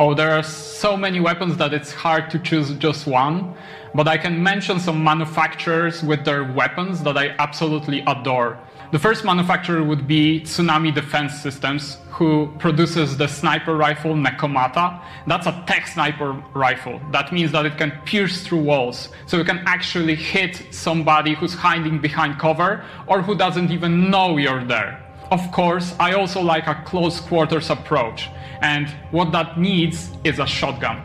Oh, 0.00 0.14
there 0.14 0.30
are 0.30 0.44
so 0.44 0.96
many 0.96 1.18
weapons 1.18 1.56
that 1.56 1.74
it's 1.74 1.92
hard 1.92 2.30
to 2.30 2.38
choose 2.38 2.72
just 2.74 3.08
one. 3.08 3.52
But 3.96 4.06
I 4.06 4.16
can 4.16 4.40
mention 4.40 4.78
some 4.78 5.02
manufacturers 5.02 6.04
with 6.04 6.24
their 6.24 6.44
weapons 6.44 7.02
that 7.02 7.18
I 7.18 7.34
absolutely 7.40 8.04
adore. 8.06 8.60
The 8.92 8.98
first 9.00 9.24
manufacturer 9.24 9.82
would 9.82 10.06
be 10.06 10.42
Tsunami 10.42 10.94
Defense 10.94 11.42
Systems, 11.42 11.98
who 12.10 12.54
produces 12.60 13.16
the 13.16 13.26
sniper 13.26 13.76
rifle 13.76 14.14
Nekomata. 14.14 15.02
That's 15.26 15.48
a 15.48 15.64
tech 15.66 15.88
sniper 15.88 16.40
rifle. 16.54 17.00
That 17.10 17.32
means 17.32 17.50
that 17.50 17.66
it 17.66 17.76
can 17.76 17.90
pierce 18.04 18.46
through 18.46 18.62
walls. 18.62 19.08
So 19.26 19.36
you 19.36 19.44
can 19.44 19.64
actually 19.66 20.14
hit 20.14 20.62
somebody 20.70 21.34
who's 21.34 21.54
hiding 21.54 22.00
behind 22.00 22.38
cover 22.38 22.84
or 23.08 23.20
who 23.20 23.34
doesn't 23.34 23.72
even 23.72 24.10
know 24.10 24.36
you're 24.36 24.62
there. 24.62 25.07
Of 25.30 25.52
course, 25.52 25.94
I 26.00 26.14
also 26.14 26.40
like 26.40 26.66
a 26.66 26.82
close 26.86 27.20
quarters 27.20 27.68
approach. 27.68 28.30
And 28.62 28.88
what 29.10 29.30
that 29.32 29.58
needs 29.58 30.10
is 30.24 30.38
a 30.38 30.46
shotgun. 30.46 30.96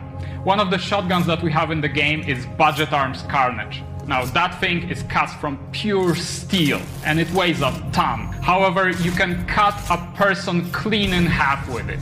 One 0.44 0.60
of 0.60 0.70
the 0.70 0.78
shotguns 0.78 1.26
that 1.26 1.42
we 1.42 1.52
have 1.52 1.70
in 1.70 1.82
the 1.82 1.88
game 1.88 2.20
is 2.22 2.46
Budget 2.56 2.92
Arms 2.92 3.22
Carnage. 3.28 3.82
Now, 4.06 4.24
that 4.24 4.60
thing 4.60 4.88
is 4.88 5.02
cast 5.04 5.38
from 5.40 5.58
pure 5.72 6.14
steel 6.14 6.80
and 7.04 7.20
it 7.20 7.30
weighs 7.32 7.60
a 7.60 7.70
ton. 7.92 8.32
However, 8.42 8.90
you 8.90 9.12
can 9.12 9.46
cut 9.46 9.74
a 9.90 9.98
person 10.14 10.70
clean 10.72 11.12
in 11.12 11.26
half 11.26 11.68
with 11.68 11.88
it. 11.90 12.00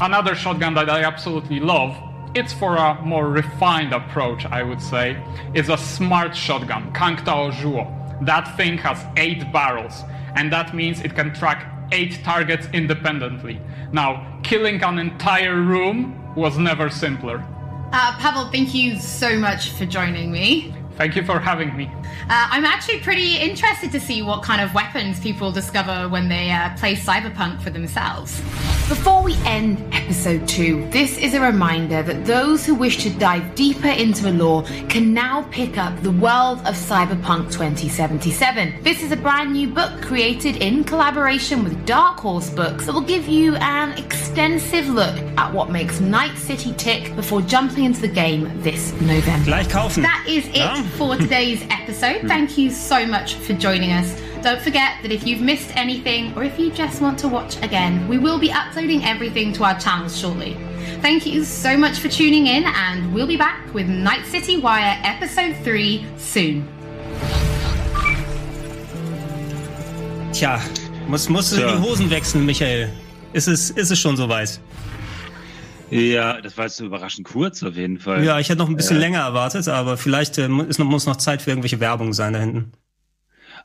Another 0.00 0.34
shotgun 0.34 0.74
that 0.74 0.90
I 0.90 1.04
absolutely 1.04 1.60
love, 1.60 1.96
it's 2.34 2.52
for 2.52 2.76
a 2.76 3.00
more 3.02 3.28
refined 3.28 3.92
approach, 3.92 4.46
I 4.46 4.62
would 4.62 4.80
say, 4.80 5.22
is 5.54 5.68
a 5.68 5.76
smart 5.76 6.34
shotgun, 6.34 6.92
Kangtao 6.92 7.52
Zhuo. 7.52 8.24
That 8.24 8.56
thing 8.56 8.78
has 8.78 9.04
eight 9.16 9.52
barrels, 9.52 10.04
and 10.36 10.52
that 10.52 10.74
means 10.74 11.00
it 11.00 11.14
can 11.14 11.32
track 11.34 11.68
eight 11.92 12.20
targets 12.24 12.66
independently. 12.72 13.60
Now, 13.92 14.40
killing 14.42 14.82
an 14.82 14.98
entire 14.98 15.60
room 15.60 16.34
was 16.34 16.58
never 16.58 16.88
simpler. 16.90 17.44
Uh, 17.92 18.16
Pavel, 18.18 18.50
thank 18.50 18.74
you 18.74 18.98
so 18.98 19.38
much 19.38 19.70
for 19.72 19.84
joining 19.84 20.32
me. 20.32 20.74
Thank 20.96 21.16
you 21.16 21.24
for 21.24 21.38
having 21.40 21.76
me. 21.76 21.90
Uh, 22.28 22.48
I'm 22.50 22.64
actually 22.64 23.00
pretty 23.00 23.36
interested 23.38 23.90
to 23.92 24.00
see 24.00 24.22
what 24.22 24.42
kind 24.42 24.60
of 24.60 24.74
weapons 24.74 25.18
people 25.20 25.50
discover 25.50 26.08
when 26.08 26.28
they 26.28 26.50
uh, 26.50 26.76
play 26.76 26.94
Cyberpunk 26.94 27.62
for 27.62 27.70
themselves. 27.70 28.40
Before 28.88 29.22
we 29.22 29.34
end 29.46 29.82
episode 29.94 30.46
2, 30.46 30.90
this 30.90 31.16
is 31.16 31.32
a 31.32 31.40
reminder 31.40 32.02
that 32.02 32.26
those 32.26 32.66
who 32.66 32.74
wish 32.74 33.02
to 33.04 33.10
dive 33.10 33.54
deeper 33.54 33.88
into 33.88 34.22
the 34.24 34.32
lore 34.32 34.64
can 34.90 35.14
now 35.14 35.44
pick 35.50 35.78
up 35.78 35.98
The 36.02 36.10
World 36.10 36.58
of 36.60 36.74
Cyberpunk 36.74 37.50
2077. 37.50 38.82
This 38.82 39.02
is 39.02 39.10
a 39.10 39.16
brand 39.16 39.54
new 39.54 39.68
book 39.68 40.02
created 40.02 40.56
in 40.56 40.84
collaboration 40.84 41.64
with 41.64 41.86
Dark 41.86 42.18
Horse 42.20 42.50
Books 42.50 42.84
that 42.84 42.92
will 42.92 43.00
give 43.00 43.26
you 43.26 43.56
an 43.56 43.92
extensive 43.98 44.88
look 44.88 45.16
at 45.38 45.52
what 45.52 45.70
makes 45.70 46.00
Night 46.00 46.36
City 46.36 46.74
tick 46.76 47.16
before 47.16 47.40
jumping 47.40 47.84
into 47.84 48.02
the 48.02 48.08
game 48.08 48.50
this 48.62 48.92
November. 49.00 49.46
Gleich 49.46 49.68
kaufen. 49.70 50.02
That 50.02 50.26
is 50.28 50.46
it 50.48 50.56
Ja. 50.56 50.81
For 50.96 51.16
today's 51.16 51.62
episode. 51.70 52.22
Hmm. 52.22 52.28
Thank 52.28 52.58
you 52.58 52.70
so 52.70 53.06
much 53.06 53.34
for 53.34 53.52
joining 53.54 53.92
us. 53.92 54.20
Don't 54.42 54.60
forget 54.60 54.96
that 55.02 55.12
if 55.12 55.26
you've 55.26 55.40
missed 55.40 55.74
anything 55.76 56.32
or 56.36 56.42
if 56.42 56.58
you 56.58 56.70
just 56.72 57.00
want 57.00 57.18
to 57.20 57.28
watch 57.28 57.56
again, 57.62 58.08
we 58.08 58.18
will 58.18 58.38
be 58.38 58.50
uploading 58.50 59.04
everything 59.04 59.52
to 59.54 59.64
our 59.64 59.78
channels 59.78 60.18
shortly. 60.18 60.56
Thank 61.00 61.26
you 61.26 61.44
so 61.44 61.76
much 61.76 61.98
for 61.98 62.08
tuning 62.08 62.46
in, 62.48 62.64
and 62.64 63.12
we'll 63.14 63.26
be 63.26 63.36
back 63.36 63.72
with 63.72 63.86
Night 63.88 64.24
City 64.26 64.56
Wire 64.58 64.98
Episode 65.04 65.56
3 65.64 66.04
soon. 66.18 66.68
Tja, 70.32 70.60
muss, 71.08 71.28
musst 71.28 71.52
du 71.52 71.56
Tja. 71.56 71.72
die 71.72 71.80
Hosen 71.80 72.10
wechseln, 72.10 72.44
Michael. 72.46 72.90
Ist 73.32 73.48
es, 73.48 73.70
ist 73.70 73.90
es 73.90 73.98
schon 73.98 74.16
soweit? 74.16 74.60
Ja, 75.92 76.40
das 76.40 76.56
war 76.56 76.64
jetzt 76.64 76.76
so 76.76 76.86
überraschend 76.86 77.26
kurz 77.26 77.62
auf 77.62 77.76
jeden 77.76 77.98
Fall. 77.98 78.24
Ja, 78.24 78.38
ich 78.40 78.48
hätte 78.48 78.58
noch 78.58 78.68
ein 78.68 78.76
bisschen 78.76 78.96
Äh, 78.96 79.00
länger 79.00 79.20
erwartet, 79.20 79.68
aber 79.68 79.96
vielleicht 79.96 80.38
äh, 80.38 80.48
ist 80.68 80.78
noch, 80.78 80.86
muss 80.86 81.06
noch 81.06 81.16
Zeit 81.16 81.42
für 81.42 81.50
irgendwelche 81.50 81.80
Werbung 81.80 82.12
sein 82.12 82.32
da 82.32 82.40
hinten. 82.40 82.72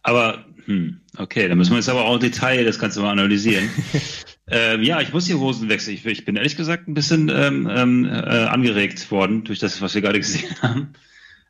Aber, 0.03 0.45
hm, 0.65 1.01
okay, 1.17 1.47
dann 1.47 1.57
müssen 1.57 1.71
wir 1.71 1.78
jetzt 1.78 1.89
aber 1.89 2.05
auch 2.05 2.15
im 2.15 2.19
Detail 2.19 2.63
das 2.65 2.80
Ganze 2.80 3.01
mal 3.01 3.11
analysieren. 3.11 3.69
ähm, 4.47 4.84
ja, 4.84 5.01
ich 5.01 5.11
muss 5.13 5.25
die 5.25 5.34
Hosen 5.36 5.69
wechseln. 5.69 5.95
Ich, 5.95 6.05
ich 6.05 6.25
bin 6.25 6.36
ehrlich 6.36 6.55
gesagt 6.57 6.88
ein 6.88 6.93
bisschen 6.93 7.30
ähm, 7.34 7.67
ähm, 7.69 8.05
äh, 8.05 8.09
angeregt 8.11 9.09
worden 9.11 9.43
durch 9.43 9.59
das, 9.59 9.82
was 9.82 9.95
wir 9.95 10.01
gerade 10.01 10.19
gesehen 10.19 10.55
haben. 10.61 10.93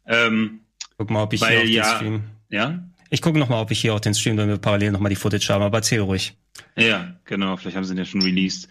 Ähm, 0.05 0.61
Guck 0.97 1.09
mal, 1.11 1.23
ob 1.23 1.33
ich 1.33 1.41
weil 1.41 1.61
hier 1.61 1.61
auf 1.61 1.65
den 1.65 1.73
ja, 1.73 1.95
Stream. 1.95 2.23
ja, 2.49 2.83
Ich 3.09 3.21
gucke 3.21 3.37
noch 3.39 3.49
mal, 3.49 3.61
ob 3.61 3.71
ich 3.71 3.81
hier 3.81 3.93
auf 3.93 4.01
den 4.01 4.13
Stream, 4.15 4.37
wenn 4.37 4.47
wir 4.49 4.57
parallel 4.57 4.91
noch 4.91 4.99
mal 4.99 5.09
die 5.09 5.15
Footage 5.15 5.47
haben, 5.49 5.61
aber 5.63 5.79
erzähl 5.79 5.99
ruhig. 6.01 6.37
ja, 6.75 7.15
genau, 7.25 7.57
vielleicht 7.57 7.77
haben 7.77 7.83
sie 7.83 7.93
ihn 7.93 7.97
ja 7.99 8.05
schon 8.05 8.21
released. 8.21 8.67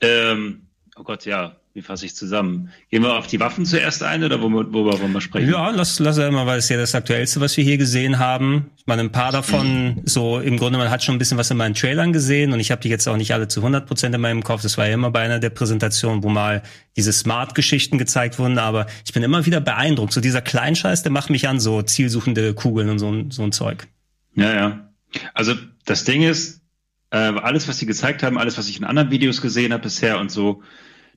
Ähm, 0.00 0.65
oh 0.98 1.02
Gott, 1.02 1.24
ja, 1.26 1.56
wie 1.74 1.82
fasse 1.82 2.06
ich 2.06 2.16
zusammen? 2.16 2.70
Gehen 2.90 3.02
wir 3.02 3.16
auf 3.18 3.26
die 3.26 3.38
Waffen 3.38 3.66
zuerst 3.66 4.02
ein 4.02 4.24
oder 4.24 4.40
worüber, 4.40 4.72
worüber 4.72 4.98
wollen 5.00 5.12
wir 5.12 5.20
sprechen? 5.20 5.50
Ja, 5.50 5.68
lass, 5.70 5.98
lass 5.98 6.16
mal, 6.16 6.46
weil 6.46 6.58
es 6.58 6.68
ja 6.70 6.78
das 6.78 6.94
Aktuellste, 6.94 7.40
was 7.40 7.54
wir 7.58 7.64
hier 7.64 7.76
gesehen 7.76 8.18
haben. 8.18 8.70
Ich 8.78 8.86
meine, 8.86 9.02
ein 9.02 9.12
paar 9.12 9.30
davon, 9.30 10.00
so 10.06 10.38
im 10.40 10.56
Grunde, 10.56 10.78
man 10.78 10.88
hat 10.88 11.04
schon 11.04 11.14
ein 11.16 11.18
bisschen 11.18 11.36
was 11.36 11.50
in 11.50 11.58
meinen 11.58 11.74
Trailern 11.74 12.14
gesehen 12.14 12.52
und 12.54 12.60
ich 12.60 12.70
habe 12.70 12.80
die 12.80 12.88
jetzt 12.88 13.06
auch 13.08 13.16
nicht 13.18 13.34
alle 13.34 13.46
zu 13.48 13.60
100 13.60 13.86
Prozent 13.86 14.14
in 14.14 14.22
meinem 14.22 14.42
Kopf. 14.42 14.62
Das 14.62 14.78
war 14.78 14.86
ja 14.88 14.94
immer 14.94 15.10
bei 15.10 15.20
einer 15.20 15.38
der 15.38 15.50
Präsentationen, 15.50 16.22
wo 16.22 16.30
mal 16.30 16.62
diese 16.96 17.12
Smart-Geschichten 17.12 17.98
gezeigt 17.98 18.38
wurden, 18.38 18.58
aber 18.58 18.86
ich 19.04 19.12
bin 19.12 19.22
immer 19.22 19.44
wieder 19.44 19.60
beeindruckt. 19.60 20.14
So 20.14 20.22
dieser 20.22 20.40
Kleinscheiß, 20.40 21.02
der 21.02 21.12
macht 21.12 21.28
mich 21.28 21.46
an, 21.46 21.60
so 21.60 21.82
zielsuchende 21.82 22.54
Kugeln 22.54 22.88
und 22.88 22.98
so, 22.98 23.10
ein- 23.10 23.30
so 23.30 23.42
ein 23.42 23.52
Zeug. 23.52 23.86
Ja, 24.34 24.54
ja. 24.54 24.88
Also 25.34 25.54
das 25.84 26.04
Ding 26.04 26.22
ist, 26.22 26.62
äh, 27.10 27.16
alles, 27.18 27.68
was 27.68 27.78
sie 27.78 27.86
gezeigt 27.86 28.22
haben, 28.22 28.38
alles, 28.38 28.56
was 28.56 28.68
ich 28.68 28.78
in 28.78 28.84
anderen 28.84 29.10
Videos 29.10 29.42
gesehen 29.42 29.72
habe 29.74 29.82
bisher 29.84 30.18
und 30.18 30.30
so, 30.30 30.62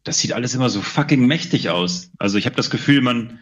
das 0.04 0.20
sieht 0.20 0.34
alles 0.34 0.56
immer 0.56 0.70
so 0.70 0.82
fucking 0.82 1.26
mächtig 1.26 1.70
aus. 1.70 2.12
Also 2.18 2.38
ich 2.38 2.46
habe 2.46 2.56
das 2.56 2.70
Gefühl, 2.70 3.02
man, 3.02 3.40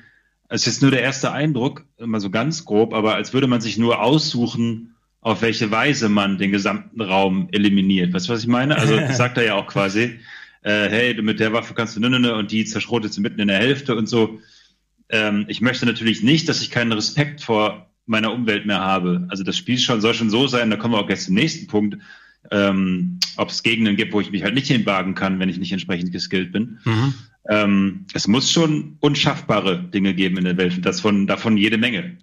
es 0.49 0.67
ist 0.67 0.81
nur 0.81 0.91
der 0.91 1.01
erste 1.01 1.31
Eindruck, 1.31 1.85
immer 1.97 2.19
so 2.19 2.29
ganz 2.29 2.65
grob, 2.65 2.93
aber 2.93 3.15
als 3.15 3.33
würde 3.33 3.47
man 3.47 3.61
sich 3.61 3.77
nur 3.77 4.01
aussuchen, 4.01 4.95
auf 5.21 5.41
welche 5.41 5.71
Weise 5.71 6.09
man 6.09 6.37
den 6.37 6.51
gesamten 6.51 7.01
Raum 7.01 7.49
eliminiert. 7.51 8.13
Weißt 8.13 8.29
du, 8.29 8.33
was 8.33 8.41
ich 8.41 8.47
meine? 8.47 8.77
Also 8.77 8.97
sagt 9.11 9.37
er 9.37 9.43
ja 9.43 9.55
auch 9.55 9.67
quasi, 9.67 10.19
äh, 10.61 10.89
hey, 10.89 11.15
du 11.15 11.23
mit 11.23 11.39
der 11.39 11.53
Waffe 11.53 11.73
kannst 11.73 11.95
du 11.95 11.99
nö, 11.99 12.09
nö, 12.09 12.33
und 12.33 12.51
die 12.51 12.65
zerschrotet 12.65 13.13
sie 13.13 13.21
mitten 13.21 13.39
in 13.39 13.47
der 13.47 13.57
Hälfte 13.57 13.95
und 13.95 14.07
so. 14.07 14.39
Ähm, 15.09 15.45
ich 15.47 15.61
möchte 15.61 15.85
natürlich 15.85 16.23
nicht, 16.23 16.47
dass 16.49 16.61
ich 16.61 16.71
keinen 16.71 16.91
Respekt 16.91 17.41
vor 17.41 17.89
meiner 18.05 18.31
Umwelt 18.31 18.65
mehr 18.65 18.79
habe. 18.79 19.27
Also 19.29 19.43
das 19.43 19.57
Spiel 19.57 19.77
schon, 19.77 20.01
soll 20.01 20.13
schon 20.13 20.29
so 20.29 20.47
sein, 20.47 20.69
da 20.69 20.77
kommen 20.77 20.93
wir 20.93 20.99
auch 20.99 21.09
jetzt 21.09 21.25
zum 21.25 21.35
nächsten 21.35 21.67
Punkt, 21.67 21.97
ähm, 22.51 23.19
ob 23.35 23.49
es 23.49 23.63
Gegenden 23.63 23.95
gibt, 23.95 24.13
wo 24.13 24.21
ich 24.21 24.31
mich 24.31 24.43
halt 24.43 24.55
nicht 24.55 24.67
hinwagen 24.67 25.15
kann, 25.15 25.39
wenn 25.39 25.49
ich 25.49 25.57
nicht 25.57 25.71
entsprechend 25.71 26.11
geskillt 26.11 26.51
bin. 26.51 26.79
Ähm, 27.49 28.05
es 28.13 28.27
muss 28.27 28.51
schon 28.51 28.97
unschaffbare 28.99 29.81
Dinge 29.81 30.13
geben 30.13 30.37
in 30.37 30.45
der 30.45 30.57
Welt 30.57 30.75
und 30.75 30.85
das 30.85 31.01
von, 31.01 31.27
davon 31.27 31.57
jede 31.57 31.77
Menge. 31.77 32.17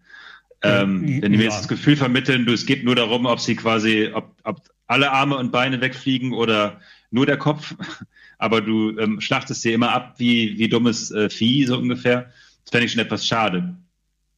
Ähm, 0.63 1.23
wenn 1.23 1.33
die 1.33 1.39
mir 1.39 1.45
jetzt 1.45 1.59
das 1.59 1.69
Gefühl 1.69 1.97
vermitteln, 1.97 2.47
du, 2.47 2.53
es 2.53 2.65
geht 2.65 2.85
nur 2.85 2.95
darum, 2.95 3.27
ob 3.27 3.39
sie 3.41 3.55
quasi, 3.55 4.11
ob, 4.13 4.35
ob 4.45 4.63
alle 4.87 5.13
Arme 5.13 5.37
und 5.37 5.53
Beine 5.53 5.81
wegfliegen 5.81 6.33
oder 6.33 6.81
nur 7.11 7.27
der 7.27 7.37
Kopf, 7.37 7.75
aber 8.39 8.61
du 8.61 8.99
ähm, 8.99 9.21
schlachtest 9.21 9.65
dir 9.65 9.75
immer 9.75 9.93
ab 9.93 10.15
wie, 10.19 10.59
wie 10.59 10.69
dummes 10.69 11.11
äh, 11.11 11.29
Vieh, 11.29 11.67
so 11.67 11.79
ungefähr. 11.79 12.31
Das 12.65 12.71
fände 12.71 12.87
ich 12.87 12.93
schon 12.93 13.03
etwas 13.03 13.27
schade. 13.27 13.77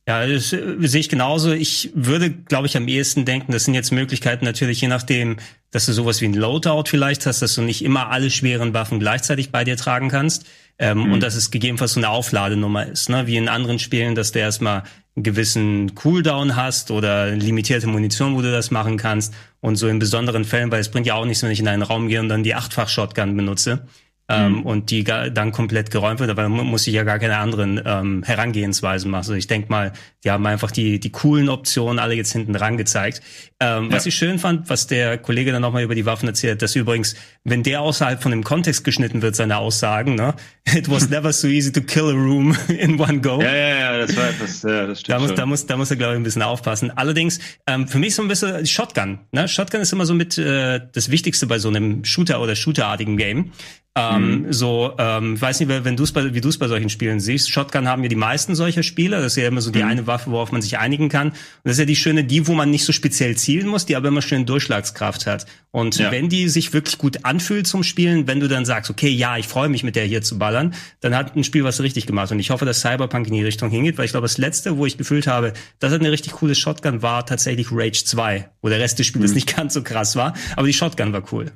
Ja, 0.08 0.24
das 0.24 0.52
äh, 0.52 0.76
sehe 0.80 1.00
ich 1.00 1.08
genauso. 1.08 1.52
Ich 1.52 1.90
würde, 1.94 2.30
glaube 2.30 2.66
ich, 2.68 2.76
am 2.76 2.86
ehesten 2.86 3.24
denken, 3.24 3.50
das 3.50 3.64
sind 3.64 3.74
jetzt 3.74 3.90
Möglichkeiten 3.90 4.44
natürlich, 4.44 4.80
je 4.80 4.88
nachdem, 4.88 5.36
dass 5.72 5.86
du 5.86 5.92
sowas 5.92 6.20
wie 6.20 6.26
ein 6.26 6.34
Loadout 6.34 6.84
vielleicht 6.86 7.26
hast, 7.26 7.42
dass 7.42 7.56
du 7.56 7.62
nicht 7.62 7.82
immer 7.84 8.10
alle 8.10 8.30
schweren 8.30 8.72
Waffen 8.72 9.00
gleichzeitig 9.00 9.50
bei 9.50 9.64
dir 9.64 9.76
tragen 9.76 10.08
kannst. 10.08 10.46
Ähm, 10.78 11.10
Und 11.10 11.22
dass 11.22 11.34
es 11.34 11.50
gegebenenfalls 11.50 11.94
so 11.94 12.00
eine 12.00 12.10
Aufladenummer 12.10 12.86
ist, 12.86 13.08
ne? 13.08 13.26
wie 13.26 13.36
in 13.36 13.48
anderen 13.48 13.78
Spielen, 13.78 14.14
dass 14.14 14.32
du 14.32 14.38
erstmal 14.38 14.82
einen 15.16 15.22
gewissen 15.22 15.94
Cooldown 15.94 16.54
hast 16.54 16.90
oder 16.90 17.30
limitierte 17.30 17.86
Munition, 17.86 18.36
wo 18.36 18.42
du 18.42 18.52
das 18.52 18.70
machen 18.70 18.98
kannst. 18.98 19.32
Und 19.60 19.76
so 19.76 19.88
in 19.88 19.98
besonderen 19.98 20.44
Fällen, 20.44 20.70
weil 20.70 20.80
es 20.80 20.90
bringt 20.90 21.06
ja 21.06 21.14
auch 21.14 21.24
nichts, 21.24 21.42
wenn 21.42 21.50
ich 21.50 21.60
in 21.60 21.66
einen 21.66 21.82
Raum 21.82 22.08
gehe 22.08 22.20
und 22.20 22.28
dann 22.28 22.42
die 22.44 22.54
Achtfach-Shotgun 22.54 23.36
benutze. 23.36 23.86
Ähm, 24.28 24.66
und 24.66 24.90
die 24.90 25.04
dann 25.04 25.52
komplett 25.52 25.92
geräumt 25.92 26.18
wird, 26.18 26.30
aber 26.30 26.42
dann 26.42 26.50
mu- 26.50 26.64
muss 26.64 26.84
ich 26.88 26.94
ja 26.94 27.04
gar 27.04 27.20
keine 27.20 27.36
anderen 27.38 27.80
ähm, 27.84 28.24
Herangehensweisen 28.24 29.08
machen. 29.08 29.20
Also 29.20 29.34
ich 29.34 29.46
denke 29.46 29.70
mal, 29.70 29.92
die 30.24 30.32
haben 30.32 30.44
einfach 30.46 30.72
die, 30.72 30.98
die 30.98 31.10
coolen 31.10 31.48
Optionen 31.48 32.00
alle 32.00 32.14
jetzt 32.14 32.32
hinten 32.32 32.52
dran 32.52 32.76
gezeigt. 32.76 33.22
Ähm, 33.60 33.92
Was 33.92 34.04
Ja. 34.04 34.08
ich 34.08 34.16
schön 34.16 34.40
fand, 34.40 34.68
was 34.68 34.88
der 34.88 35.16
Kollege 35.18 35.52
dann 35.52 35.62
nochmal 35.62 35.84
über 35.84 35.94
die 35.94 36.06
Waffen 36.06 36.26
erzählt, 36.28 36.60
dass 36.60 36.74
übrigens, 36.74 37.14
wenn 37.44 37.62
der 37.62 37.82
außerhalb 37.82 38.20
von 38.20 38.32
dem 38.32 38.42
Kontext 38.42 38.82
geschnitten 38.82 39.22
wird, 39.22 39.36
seine 39.36 39.58
Aussagen, 39.58 40.16
ne? 40.16 40.34
It 40.74 40.90
was 40.90 41.08
never 41.08 41.32
so 41.32 41.46
easy 41.46 41.70
to 41.70 41.80
kill 41.82 42.06
a 42.08 42.12
room 42.12 42.56
in 42.68 42.98
one 43.00 43.20
go. 43.20 43.40
Ja, 43.40 43.54
ja, 43.54 43.68
ja, 43.78 43.98
das 43.98 44.16
war 44.16 44.28
etwas, 44.28 44.62
ja, 44.62 44.86
das 44.88 45.00
stimmt 45.00 45.14
Da 45.14 45.18
muss, 45.20 45.28
schon. 45.28 45.36
da 45.36 45.46
muss, 45.46 45.66
da 45.66 45.76
muss 45.76 45.90
er, 45.90 45.96
glaube 45.98 46.14
ich, 46.14 46.18
ein 46.20 46.24
bisschen 46.24 46.42
aufpassen. 46.42 46.90
Allerdings, 46.90 47.38
ähm, 47.68 47.86
für 47.86 47.98
mich 47.98 48.16
so 48.16 48.22
ein 48.22 48.28
bisschen 48.28 48.66
Shotgun. 48.66 49.20
Ne? 49.30 49.46
Shotgun 49.46 49.80
ist 49.80 49.92
immer 49.92 50.04
so 50.04 50.14
mit 50.14 50.36
äh, 50.36 50.80
das 50.92 51.12
Wichtigste 51.12 51.46
bei 51.46 51.60
so 51.60 51.68
einem 51.68 52.04
Shooter- 52.04 52.40
oder 52.40 52.56
Shooterartigen 52.56 53.16
Game. 53.16 53.52
Ähm, 53.98 54.42
mhm. 54.42 54.52
So, 54.52 54.92
ähm, 54.98 55.40
weiß 55.40 55.58
nicht, 55.58 55.70
wenn 55.70 55.96
du's 55.96 56.12
bei, 56.12 56.34
wie 56.34 56.42
du 56.42 56.50
es 56.50 56.58
bei 56.58 56.68
solchen 56.68 56.90
Spielen 56.90 57.18
siehst. 57.18 57.50
Shotgun 57.50 57.88
haben 57.88 58.02
ja 58.02 58.10
die 58.10 58.14
meisten 58.14 58.54
solcher 58.54 58.82
Spiele. 58.82 59.16
Das 59.16 59.32
ist 59.32 59.36
ja 59.36 59.48
immer 59.48 59.62
so 59.62 59.70
die 59.70 59.82
mhm. 59.82 59.88
eine 59.88 60.06
Waffe, 60.06 60.30
worauf 60.30 60.52
man 60.52 60.60
sich 60.60 60.78
einigen 60.78 61.08
kann. 61.08 61.28
Und 61.28 61.36
das 61.64 61.72
ist 61.72 61.78
ja 61.78 61.84
die 61.86 61.96
schöne, 61.96 62.22
die, 62.22 62.46
wo 62.46 62.52
man 62.52 62.70
nicht 62.70 62.84
so 62.84 62.92
speziell 62.92 63.36
zielen 63.36 63.68
muss, 63.68 63.86
die 63.86 63.96
aber 63.96 64.08
immer 64.08 64.20
schön 64.20 64.44
Durchschlagskraft 64.44 65.26
hat. 65.26 65.46
Und 65.70 65.96
ja. 65.96 66.10
wenn 66.10 66.28
die 66.28 66.50
sich 66.50 66.74
wirklich 66.74 66.98
gut 66.98 67.24
anfühlt 67.24 67.66
zum 67.66 67.82
Spielen, 67.82 68.26
wenn 68.26 68.38
du 68.38 68.48
dann 68.48 68.66
sagst, 68.66 68.90
okay, 68.90 69.08
ja, 69.08 69.38
ich 69.38 69.48
freue 69.48 69.70
mich 69.70 69.82
mit 69.82 69.96
der 69.96 70.04
hier 70.04 70.20
zu 70.20 70.38
ballern, 70.38 70.74
dann 71.00 71.16
hat 71.16 71.34
ein 71.34 71.42
Spiel 71.42 71.64
was 71.64 71.80
richtig 71.80 72.06
gemacht. 72.06 72.30
Und 72.30 72.38
ich 72.38 72.50
hoffe, 72.50 72.66
dass 72.66 72.82
Cyberpunk 72.82 73.26
in 73.28 73.32
die 73.32 73.44
Richtung 73.44 73.70
hingeht, 73.70 73.96
weil 73.96 74.04
ich 74.04 74.10
glaube, 74.10 74.26
das 74.26 74.36
letzte, 74.36 74.76
wo 74.76 74.84
ich 74.84 74.98
gefühlt 74.98 75.26
habe, 75.26 75.54
das 75.78 75.92
hat 75.92 76.00
eine 76.00 76.12
richtig 76.12 76.32
coole 76.32 76.54
Shotgun, 76.54 77.00
war 77.00 77.24
tatsächlich 77.24 77.68
Rage 77.72 78.04
2, 78.04 78.50
wo 78.60 78.68
der 78.68 78.78
Rest 78.78 78.98
des 78.98 79.06
Spiels 79.06 79.30
mhm. 79.30 79.36
nicht 79.36 79.56
ganz 79.56 79.72
so 79.72 79.82
krass 79.82 80.16
war. 80.16 80.34
Aber 80.54 80.66
die 80.66 80.74
Shotgun 80.74 81.14
war 81.14 81.22
cool. 81.32 81.52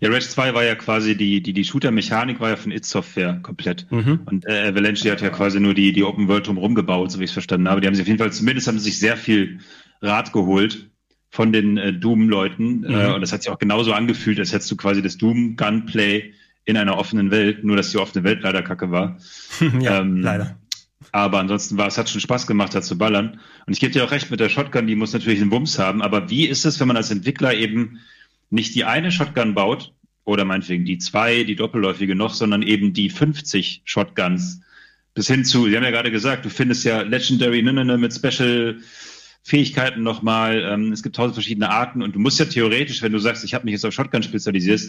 Ja, 0.00 0.10
Rage 0.10 0.28
2 0.28 0.54
war 0.54 0.64
ja 0.64 0.74
quasi 0.74 1.16
die, 1.16 1.42
die, 1.42 1.52
die 1.52 1.64
Shooter-Mechanik 1.64 2.40
war 2.40 2.50
ja 2.50 2.56
von 2.56 2.72
It 2.72 2.84
Software 2.84 3.38
komplett. 3.42 3.86
Mhm. 3.90 4.20
Und 4.26 4.46
äh, 4.46 4.68
Avalanche 4.68 5.10
hat 5.10 5.20
ja 5.20 5.30
quasi 5.30 5.60
nur 5.60 5.74
die, 5.74 5.92
die 5.92 6.04
Open 6.04 6.28
World 6.28 6.46
drumherum 6.46 6.74
gebaut, 6.74 7.12
so 7.12 7.18
wie 7.20 7.24
ich 7.24 7.30
es 7.30 7.34
verstanden 7.34 7.68
habe. 7.68 7.80
Die 7.80 7.86
haben 7.86 7.94
sich 7.94 8.02
auf 8.02 8.08
jeden 8.08 8.18
Fall, 8.18 8.32
zumindest 8.32 8.66
haben 8.66 8.78
sie 8.78 8.84
sich 8.84 8.98
sehr 8.98 9.16
viel 9.16 9.60
Rat 10.02 10.32
geholt 10.32 10.90
von 11.30 11.52
den 11.52 11.76
äh, 11.76 11.92
Doom-Leuten. 11.92 12.84
Äh, 12.84 12.88
mhm. 12.88 12.94
Äh, 12.94 13.14
und 13.14 13.20
das 13.20 13.32
hat 13.32 13.42
sich 13.42 13.50
auch 13.50 13.58
genauso 13.58 13.92
angefühlt, 13.92 14.38
als 14.38 14.52
hättest 14.52 14.70
du 14.70 14.76
quasi 14.76 15.02
das 15.02 15.18
Doom-Gunplay 15.18 16.32
in 16.64 16.76
einer 16.76 16.98
offenen 16.98 17.30
Welt, 17.30 17.64
nur 17.64 17.76
dass 17.76 17.90
die 17.90 17.98
offene 17.98 18.24
Welt 18.24 18.42
leider 18.42 18.62
kacke 18.62 18.90
war. 18.90 19.18
ja, 19.80 20.00
ähm, 20.00 20.18
leider. 20.18 20.58
Aber 21.12 21.38
ansonsten 21.38 21.78
war 21.78 21.86
es 21.86 21.96
hat 21.96 22.10
schon 22.10 22.20
Spaß 22.20 22.46
gemacht, 22.46 22.74
da 22.74 22.82
zu 22.82 22.98
ballern. 22.98 23.40
Und 23.66 23.72
ich 23.72 23.80
gebe 23.80 23.92
dir 23.92 24.04
auch 24.04 24.10
recht 24.10 24.30
mit 24.30 24.40
der 24.40 24.48
Shotgun, 24.48 24.86
die 24.86 24.94
muss 24.94 25.12
natürlich 25.12 25.40
einen 25.40 25.50
Wumms 25.50 25.78
haben. 25.78 26.02
Aber 26.02 26.28
wie 26.28 26.46
ist 26.46 26.66
es, 26.66 26.80
wenn 26.80 26.88
man 26.88 26.96
als 26.96 27.10
Entwickler 27.10 27.54
eben 27.54 28.00
nicht 28.50 28.74
die 28.74 28.84
eine 28.84 29.12
Shotgun 29.12 29.54
baut 29.54 29.92
oder 30.24 30.44
meinetwegen 30.44 30.84
die 30.84 30.98
zwei, 30.98 31.44
die 31.44 31.56
doppelläufige 31.56 32.14
noch, 32.14 32.34
sondern 32.34 32.62
eben 32.62 32.92
die 32.92 33.10
50 33.10 33.82
Shotguns 33.84 34.60
bis 35.14 35.26
hin 35.26 35.44
zu, 35.44 35.66
Sie 35.66 35.76
haben 35.76 35.82
ja 35.82 35.90
gerade 35.90 36.12
gesagt, 36.12 36.44
du 36.44 36.50
findest 36.50 36.84
ja 36.84 37.02
Legendary 37.02 37.62
ne, 37.62 37.72
ne, 37.72 37.84
ne, 37.84 37.98
mit 37.98 38.14
Special 38.14 38.78
Fähigkeiten 39.42 40.02
nochmal. 40.02 40.62
Ähm, 40.62 40.92
es 40.92 41.02
gibt 41.02 41.16
tausend 41.16 41.34
verschiedene 41.34 41.70
Arten 41.70 42.02
und 42.02 42.14
du 42.14 42.20
musst 42.20 42.38
ja 42.38 42.44
theoretisch, 42.44 43.02
wenn 43.02 43.12
du 43.12 43.18
sagst, 43.18 43.42
ich 43.44 43.54
habe 43.54 43.64
mich 43.64 43.72
jetzt 43.72 43.84
auf 43.84 43.94
Shotgun 43.94 44.22
spezialisiert, 44.22 44.82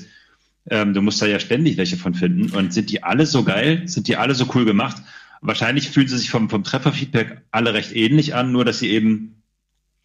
ähm, 0.69 0.93
du 0.93 1.01
musst 1.01 1.21
da 1.21 1.25
ja 1.25 1.39
ständig 1.39 1.77
welche 1.77 1.97
von 1.97 2.13
finden. 2.13 2.55
Und 2.55 2.73
sind 2.73 2.89
die 2.89 3.01
alle 3.01 3.25
so 3.25 3.43
geil? 3.43 3.87
Sind 3.87 4.07
die 4.07 4.17
alle 4.17 4.35
so 4.35 4.47
cool 4.53 4.65
gemacht? 4.65 4.97
Wahrscheinlich 5.41 5.89
fühlen 5.89 6.07
sie 6.07 6.17
sich 6.17 6.29
vom, 6.29 6.49
vom 6.49 6.63
Trefferfeedback 6.63 7.41
alle 7.51 7.73
recht 7.73 7.95
ähnlich 7.95 8.35
an, 8.35 8.51
nur 8.51 8.65
dass 8.65 8.79
sie 8.79 8.89
eben 8.89 9.41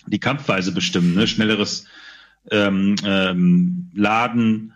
die 0.06 0.20
Kampfweise 0.20 0.72
bestimmen. 0.72 1.14
Ne? 1.14 1.26
Schnelleres 1.26 1.86
ähm, 2.50 2.96
ähm, 3.04 3.90
Laden. 3.94 4.72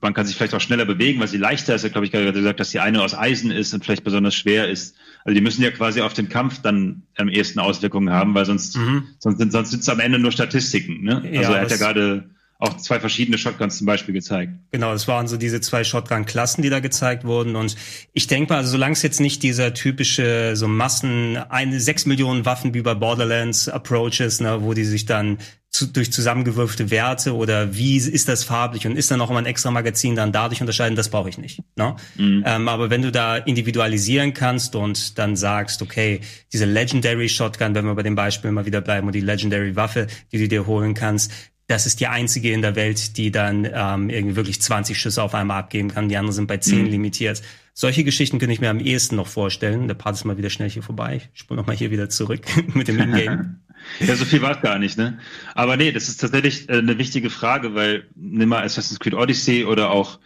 Man 0.00 0.14
kann 0.14 0.26
sich 0.26 0.34
vielleicht 0.36 0.54
auch 0.54 0.60
schneller 0.60 0.84
bewegen, 0.84 1.20
weil 1.20 1.28
sie 1.28 1.36
leichter 1.36 1.74
ist. 1.74 1.84
Ich 1.84 1.92
glaube, 1.92 2.06
ich 2.06 2.12
gerade 2.12 2.32
gesagt, 2.32 2.58
dass 2.58 2.70
die 2.70 2.80
eine 2.80 3.02
aus 3.02 3.14
Eisen 3.14 3.50
ist 3.50 3.72
und 3.74 3.84
vielleicht 3.84 4.02
besonders 4.02 4.34
schwer 4.34 4.68
ist. 4.68 4.96
Also 5.24 5.34
die 5.34 5.42
müssen 5.42 5.62
ja 5.62 5.70
quasi 5.70 6.00
auf 6.00 6.14
den 6.14 6.28
Kampf 6.28 6.62
dann 6.62 7.02
am 7.16 7.28
ehesten 7.28 7.60
Auswirkungen 7.60 8.10
haben, 8.10 8.34
weil 8.34 8.46
sonst, 8.46 8.76
mhm. 8.76 9.04
sonst, 9.18 9.38
sind, 9.38 9.52
sonst 9.52 9.70
sind 9.70 9.80
es 9.80 9.88
am 9.88 10.00
Ende 10.00 10.18
nur 10.18 10.32
Statistiken. 10.32 11.04
Ne? 11.04 11.16
Also 11.16 11.34
ja, 11.34 11.56
er 11.56 11.62
hat 11.62 11.70
ja 11.70 11.76
gerade 11.76 12.30
auch 12.60 12.76
zwei 12.76 13.00
verschiedene 13.00 13.38
Shotguns 13.38 13.78
zum 13.78 13.86
Beispiel 13.86 14.12
gezeigt. 14.12 14.52
Genau, 14.70 14.92
das 14.92 15.08
waren 15.08 15.26
so 15.26 15.38
diese 15.38 15.62
zwei 15.62 15.82
Shotgun-Klassen, 15.82 16.62
die 16.62 16.68
da 16.68 16.80
gezeigt 16.80 17.24
wurden. 17.24 17.56
Und 17.56 17.74
ich 18.12 18.26
denke 18.26 18.52
mal, 18.52 18.58
also 18.58 18.72
solange 18.72 18.92
es 18.92 19.02
jetzt 19.02 19.18
nicht 19.18 19.42
dieser 19.42 19.72
typische 19.72 20.52
so 20.56 20.68
Massen, 20.68 21.38
eine 21.38 21.80
sechs 21.80 22.04
Millionen 22.04 22.44
Waffen 22.44 22.74
wie 22.74 22.82
bei 22.82 22.94
Borderlands 22.94 23.68
Approaches, 23.68 24.40
ne, 24.40 24.62
wo 24.62 24.74
die 24.74 24.84
sich 24.84 25.06
dann 25.06 25.38
zu, 25.70 25.86
durch 25.86 26.12
zusammengewürfte 26.12 26.90
Werte 26.90 27.34
oder 27.34 27.76
wie 27.76 27.96
ist 27.96 28.28
das 28.28 28.42
farblich 28.42 28.86
und 28.86 28.96
ist 28.96 29.10
da 29.10 29.16
noch 29.16 29.30
immer 29.30 29.38
ein 29.38 29.46
extra 29.46 29.70
Magazin 29.70 30.16
dann 30.16 30.32
dadurch 30.32 30.60
unterscheiden, 30.60 30.96
das 30.96 31.08
brauche 31.08 31.28
ich 31.28 31.38
nicht. 31.38 31.62
Ne? 31.76 31.94
Mhm. 32.16 32.42
Ähm, 32.44 32.68
aber 32.68 32.90
wenn 32.90 33.02
du 33.02 33.12
da 33.12 33.36
individualisieren 33.36 34.34
kannst 34.34 34.74
und 34.74 35.18
dann 35.18 35.36
sagst, 35.36 35.80
okay, 35.80 36.20
diese 36.52 36.64
Legendary 36.64 37.28
Shotgun, 37.28 37.74
wenn 37.74 37.84
wir 37.84 37.94
bei 37.94 38.02
dem 38.02 38.16
Beispiel 38.16 38.50
mal 38.50 38.66
wieder 38.66 38.80
bleiben 38.80 39.06
und 39.06 39.14
die 39.14 39.20
Legendary 39.20 39.76
Waffe, 39.76 40.08
die 40.32 40.38
du 40.38 40.48
dir 40.48 40.66
holen 40.66 40.94
kannst, 40.94 41.30
das 41.68 41.86
ist 41.86 42.00
die 42.00 42.08
einzige 42.08 42.50
in 42.50 42.62
der 42.62 42.74
Welt, 42.74 43.16
die 43.16 43.30
dann 43.30 43.64
ähm, 43.64 44.10
irgendwie 44.10 44.34
wirklich 44.34 44.60
20 44.60 44.98
Schüsse 44.98 45.22
auf 45.22 45.34
einmal 45.34 45.60
abgeben 45.60 45.88
kann. 45.88 46.08
Die 46.08 46.16
anderen 46.16 46.34
sind 46.34 46.48
bei 46.48 46.56
10 46.56 46.80
mhm. 46.80 46.90
limitiert. 46.90 47.42
Solche 47.74 48.02
Geschichten 48.02 48.40
könnte 48.40 48.52
ich 48.52 48.60
mir 48.60 48.70
am 48.70 48.80
ehesten 48.80 49.14
noch 49.14 49.28
vorstellen. 49.28 49.86
Der 49.86 49.94
Part 49.94 50.16
ist 50.16 50.24
mal 50.24 50.36
wieder 50.36 50.50
schnell 50.50 50.68
hier 50.68 50.82
vorbei. 50.82 51.20
Ich 51.32 51.40
spule 51.40 51.60
noch 51.60 51.68
mal 51.68 51.76
hier 51.76 51.92
wieder 51.92 52.08
zurück 52.08 52.44
mit 52.74 52.88
dem 52.88 52.98
Ingame. 52.98 53.60
ja, 54.00 54.16
so 54.16 54.24
viel 54.24 54.42
war 54.42 54.56
es 54.56 54.62
gar 54.62 54.78
nicht, 54.78 54.96
ne? 54.96 55.18
Aber 55.54 55.76
nee, 55.76 55.92
das 55.92 56.08
ist 56.08 56.20
tatsächlich 56.20 56.68
äh, 56.68 56.78
eine 56.78 56.98
wichtige 56.98 57.30
Frage, 57.30 57.74
weil 57.74 58.04
nimm 58.14 58.48
mal 58.48 58.62
Assassin's 58.62 59.00
Creed 59.00 59.14
Odyssey 59.14 59.64
oder 59.64 59.90
auch 59.90 60.18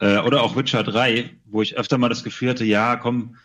äh, 0.00 0.18
oder 0.18 0.42
auch 0.42 0.56
Witcher 0.56 0.82
3, 0.82 1.30
wo 1.46 1.62
ich 1.62 1.76
öfter 1.76 1.98
mal 1.98 2.08
das 2.08 2.24
Gefühl 2.24 2.50
hatte, 2.50 2.64
ja, 2.64 2.96
komm, 2.96 3.36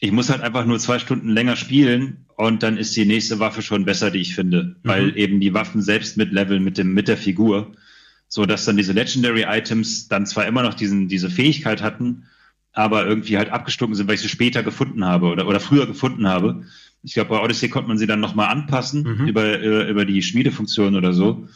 ich 0.00 0.12
muss 0.12 0.30
halt 0.30 0.40
einfach 0.40 0.64
nur 0.64 0.78
zwei 0.78 0.98
Stunden 0.98 1.28
länger 1.28 1.56
spielen 1.56 2.24
und 2.36 2.62
dann 2.62 2.78
ist 2.78 2.96
die 2.96 3.04
nächste 3.04 3.38
Waffe 3.38 3.62
schon 3.62 3.84
besser, 3.84 4.10
die 4.10 4.20
ich 4.20 4.34
finde, 4.34 4.64
mhm. 4.64 4.74
weil 4.82 5.18
eben 5.18 5.40
die 5.40 5.54
Waffen 5.54 5.82
selbst 5.82 6.16
mit 6.16 6.32
Leveln 6.32 6.64
mit 6.64 6.78
dem 6.78 6.94
mit 6.94 7.06
der 7.06 7.18
Figur, 7.18 7.72
so 8.28 8.46
dass 8.46 8.64
dann 8.64 8.76
diese 8.76 8.92
Legendary 8.92 9.44
Items 9.46 10.08
dann 10.08 10.26
zwar 10.26 10.46
immer 10.46 10.62
noch 10.62 10.74
diesen 10.74 11.08
diese 11.08 11.30
Fähigkeit 11.30 11.82
hatten, 11.82 12.24
aber 12.72 13.06
irgendwie 13.06 13.36
halt 13.36 13.50
abgestunken 13.50 13.94
sind, 13.94 14.08
weil 14.08 14.14
ich 14.14 14.22
sie 14.22 14.28
später 14.28 14.62
gefunden 14.62 15.04
habe 15.04 15.26
oder 15.26 15.46
oder 15.46 15.60
früher 15.60 15.86
gefunden 15.86 16.26
habe. 16.26 16.64
Ich 17.02 17.14
glaube, 17.14 17.30
bei 17.30 17.40
Odyssey 17.40 17.68
konnte 17.68 17.88
man 17.88 17.98
sie 17.98 18.06
dann 18.06 18.20
nochmal 18.20 18.48
anpassen 18.48 19.02
mhm. 19.02 19.26
über, 19.26 19.58
über 19.58 19.88
über 19.88 20.04
die 20.04 20.22
Schmiedefunktion 20.22 20.96
oder 20.96 21.12
so, 21.12 21.48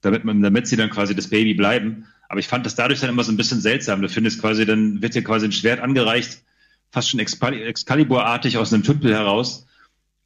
damit 0.00 0.24
man 0.24 0.40
damit 0.42 0.66
sie 0.66 0.76
dann 0.76 0.90
quasi 0.90 1.14
das 1.14 1.28
Baby 1.28 1.54
bleiben. 1.54 2.06
Aber 2.28 2.40
ich 2.40 2.48
fand 2.48 2.66
das 2.66 2.74
dadurch 2.74 3.00
dann 3.00 3.10
immer 3.10 3.24
so 3.24 3.32
ein 3.32 3.36
bisschen 3.36 3.60
seltsam. 3.60 4.02
Du 4.02 4.08
findest 4.08 4.40
quasi, 4.40 4.66
dann 4.66 5.00
wird 5.02 5.14
dir 5.14 5.22
quasi 5.22 5.46
ein 5.46 5.52
Schwert 5.52 5.80
angereicht, 5.80 6.42
fast 6.90 7.10
schon 7.10 7.20
Excalibur-artig 7.20 8.58
aus 8.58 8.72
einem 8.72 8.82
Tümpel 8.82 9.12
heraus. 9.12 9.66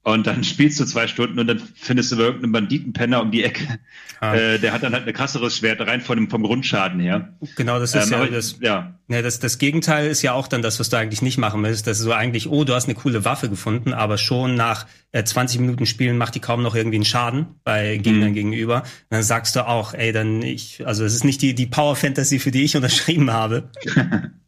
Und 0.03 0.27
dann 0.27 0.43
spielst 0.45 0.81
du 0.81 0.87
zwei 0.87 1.07
Stunden 1.07 1.39
und 1.39 1.47
dann 1.47 1.61
findest 1.75 2.13
du 2.13 2.17
irgendeinen 2.17 2.53
Banditenpenner 2.53 3.21
um 3.21 3.31
die 3.31 3.45
Ecke. 3.45 3.79
Ah. 4.21 4.35
Äh, 4.35 4.59
der 4.59 4.73
hat 4.73 4.83
dann 4.83 4.95
halt 4.95 5.07
ein 5.07 5.13
krasseres 5.13 5.59
Schwert 5.59 5.81
rein 5.83 6.01
von 6.01 6.31
vom 6.31 6.43
Grundschaden 6.43 7.01
her. 7.01 7.37
Genau, 7.55 7.79
das 7.79 7.95
ist 7.95 8.11
ähm, 8.11 8.19
ja, 8.19 8.27
das, 8.27 8.57
ja. 8.61 8.95
ja 9.09 9.23
das, 9.23 9.41
das 9.41 9.59
Gegenteil 9.59 10.09
ist 10.09 10.23
ja 10.23 10.33
auch 10.33 10.49
dann 10.49 10.63
das, 10.63 10.81
was 10.81 10.89
du 10.89 10.97
eigentlich 10.97 11.21
nicht 11.21 11.37
machen 11.37 11.63
willst. 11.63 11.87
Das 11.87 11.99
ist 11.99 12.05
so 12.05 12.13
eigentlich, 12.13 12.49
oh, 12.49 12.65
du 12.65 12.75
hast 12.75 12.85
eine 12.85 12.95
coole 12.95 13.27
Waffe 13.27 13.51
gefunden, 13.51 13.93
aber 13.93 14.17
schon 14.17 14.55
nach 14.55 14.87
äh, 15.13 15.23
20 15.23 15.61
Minuten 15.61 15.85
Spielen 15.85 16.17
macht 16.17 16.35
die 16.35 16.41
kaum 16.41 16.63
noch 16.63 16.75
irgendwie 16.75 16.97
einen 16.97 17.05
Schaden 17.05 17.47
bei 17.65 17.99
Gegnern 17.99 18.31
mhm. 18.31 18.35
gegenüber. 18.35 18.77
Und 18.83 19.11
dann 19.11 19.23
sagst 19.23 19.55
du 19.55 19.69
auch, 19.69 19.93
ey, 19.93 20.13
dann 20.13 20.41
ich, 20.41 20.87
also 20.87 21.05
es 21.05 21.15
ist 21.15 21.25
nicht 21.25 21.43
die, 21.43 21.55
die 21.55 21.67
Power 21.67 21.95
Fantasy, 21.95 22.39
für 22.39 22.51
die 22.51 22.65
ich 22.65 22.75
unterschrieben 22.77 23.33
habe. 23.33 23.71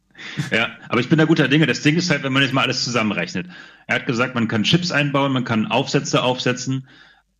Ja, 0.51 0.71
aber 0.89 1.01
ich 1.01 1.09
bin 1.09 1.19
da 1.19 1.25
guter 1.25 1.49
Dinge. 1.49 1.67
Das 1.67 1.83
Ding 1.83 1.97
ist 1.97 2.11
halt, 2.11 2.23
wenn 2.23 2.33
man 2.33 2.43
jetzt 2.43 2.53
mal 2.53 2.63
alles 2.63 2.85
zusammenrechnet. 2.85 3.47
Er 3.87 3.97
hat 3.97 4.07
gesagt, 4.07 4.35
man 4.35 4.49
kann 4.49 4.63
Chips 4.63 4.91
einbauen, 4.91 5.33
man 5.33 5.45
kann 5.45 5.67
Aufsätze 5.67 6.23
aufsetzen. 6.23 6.89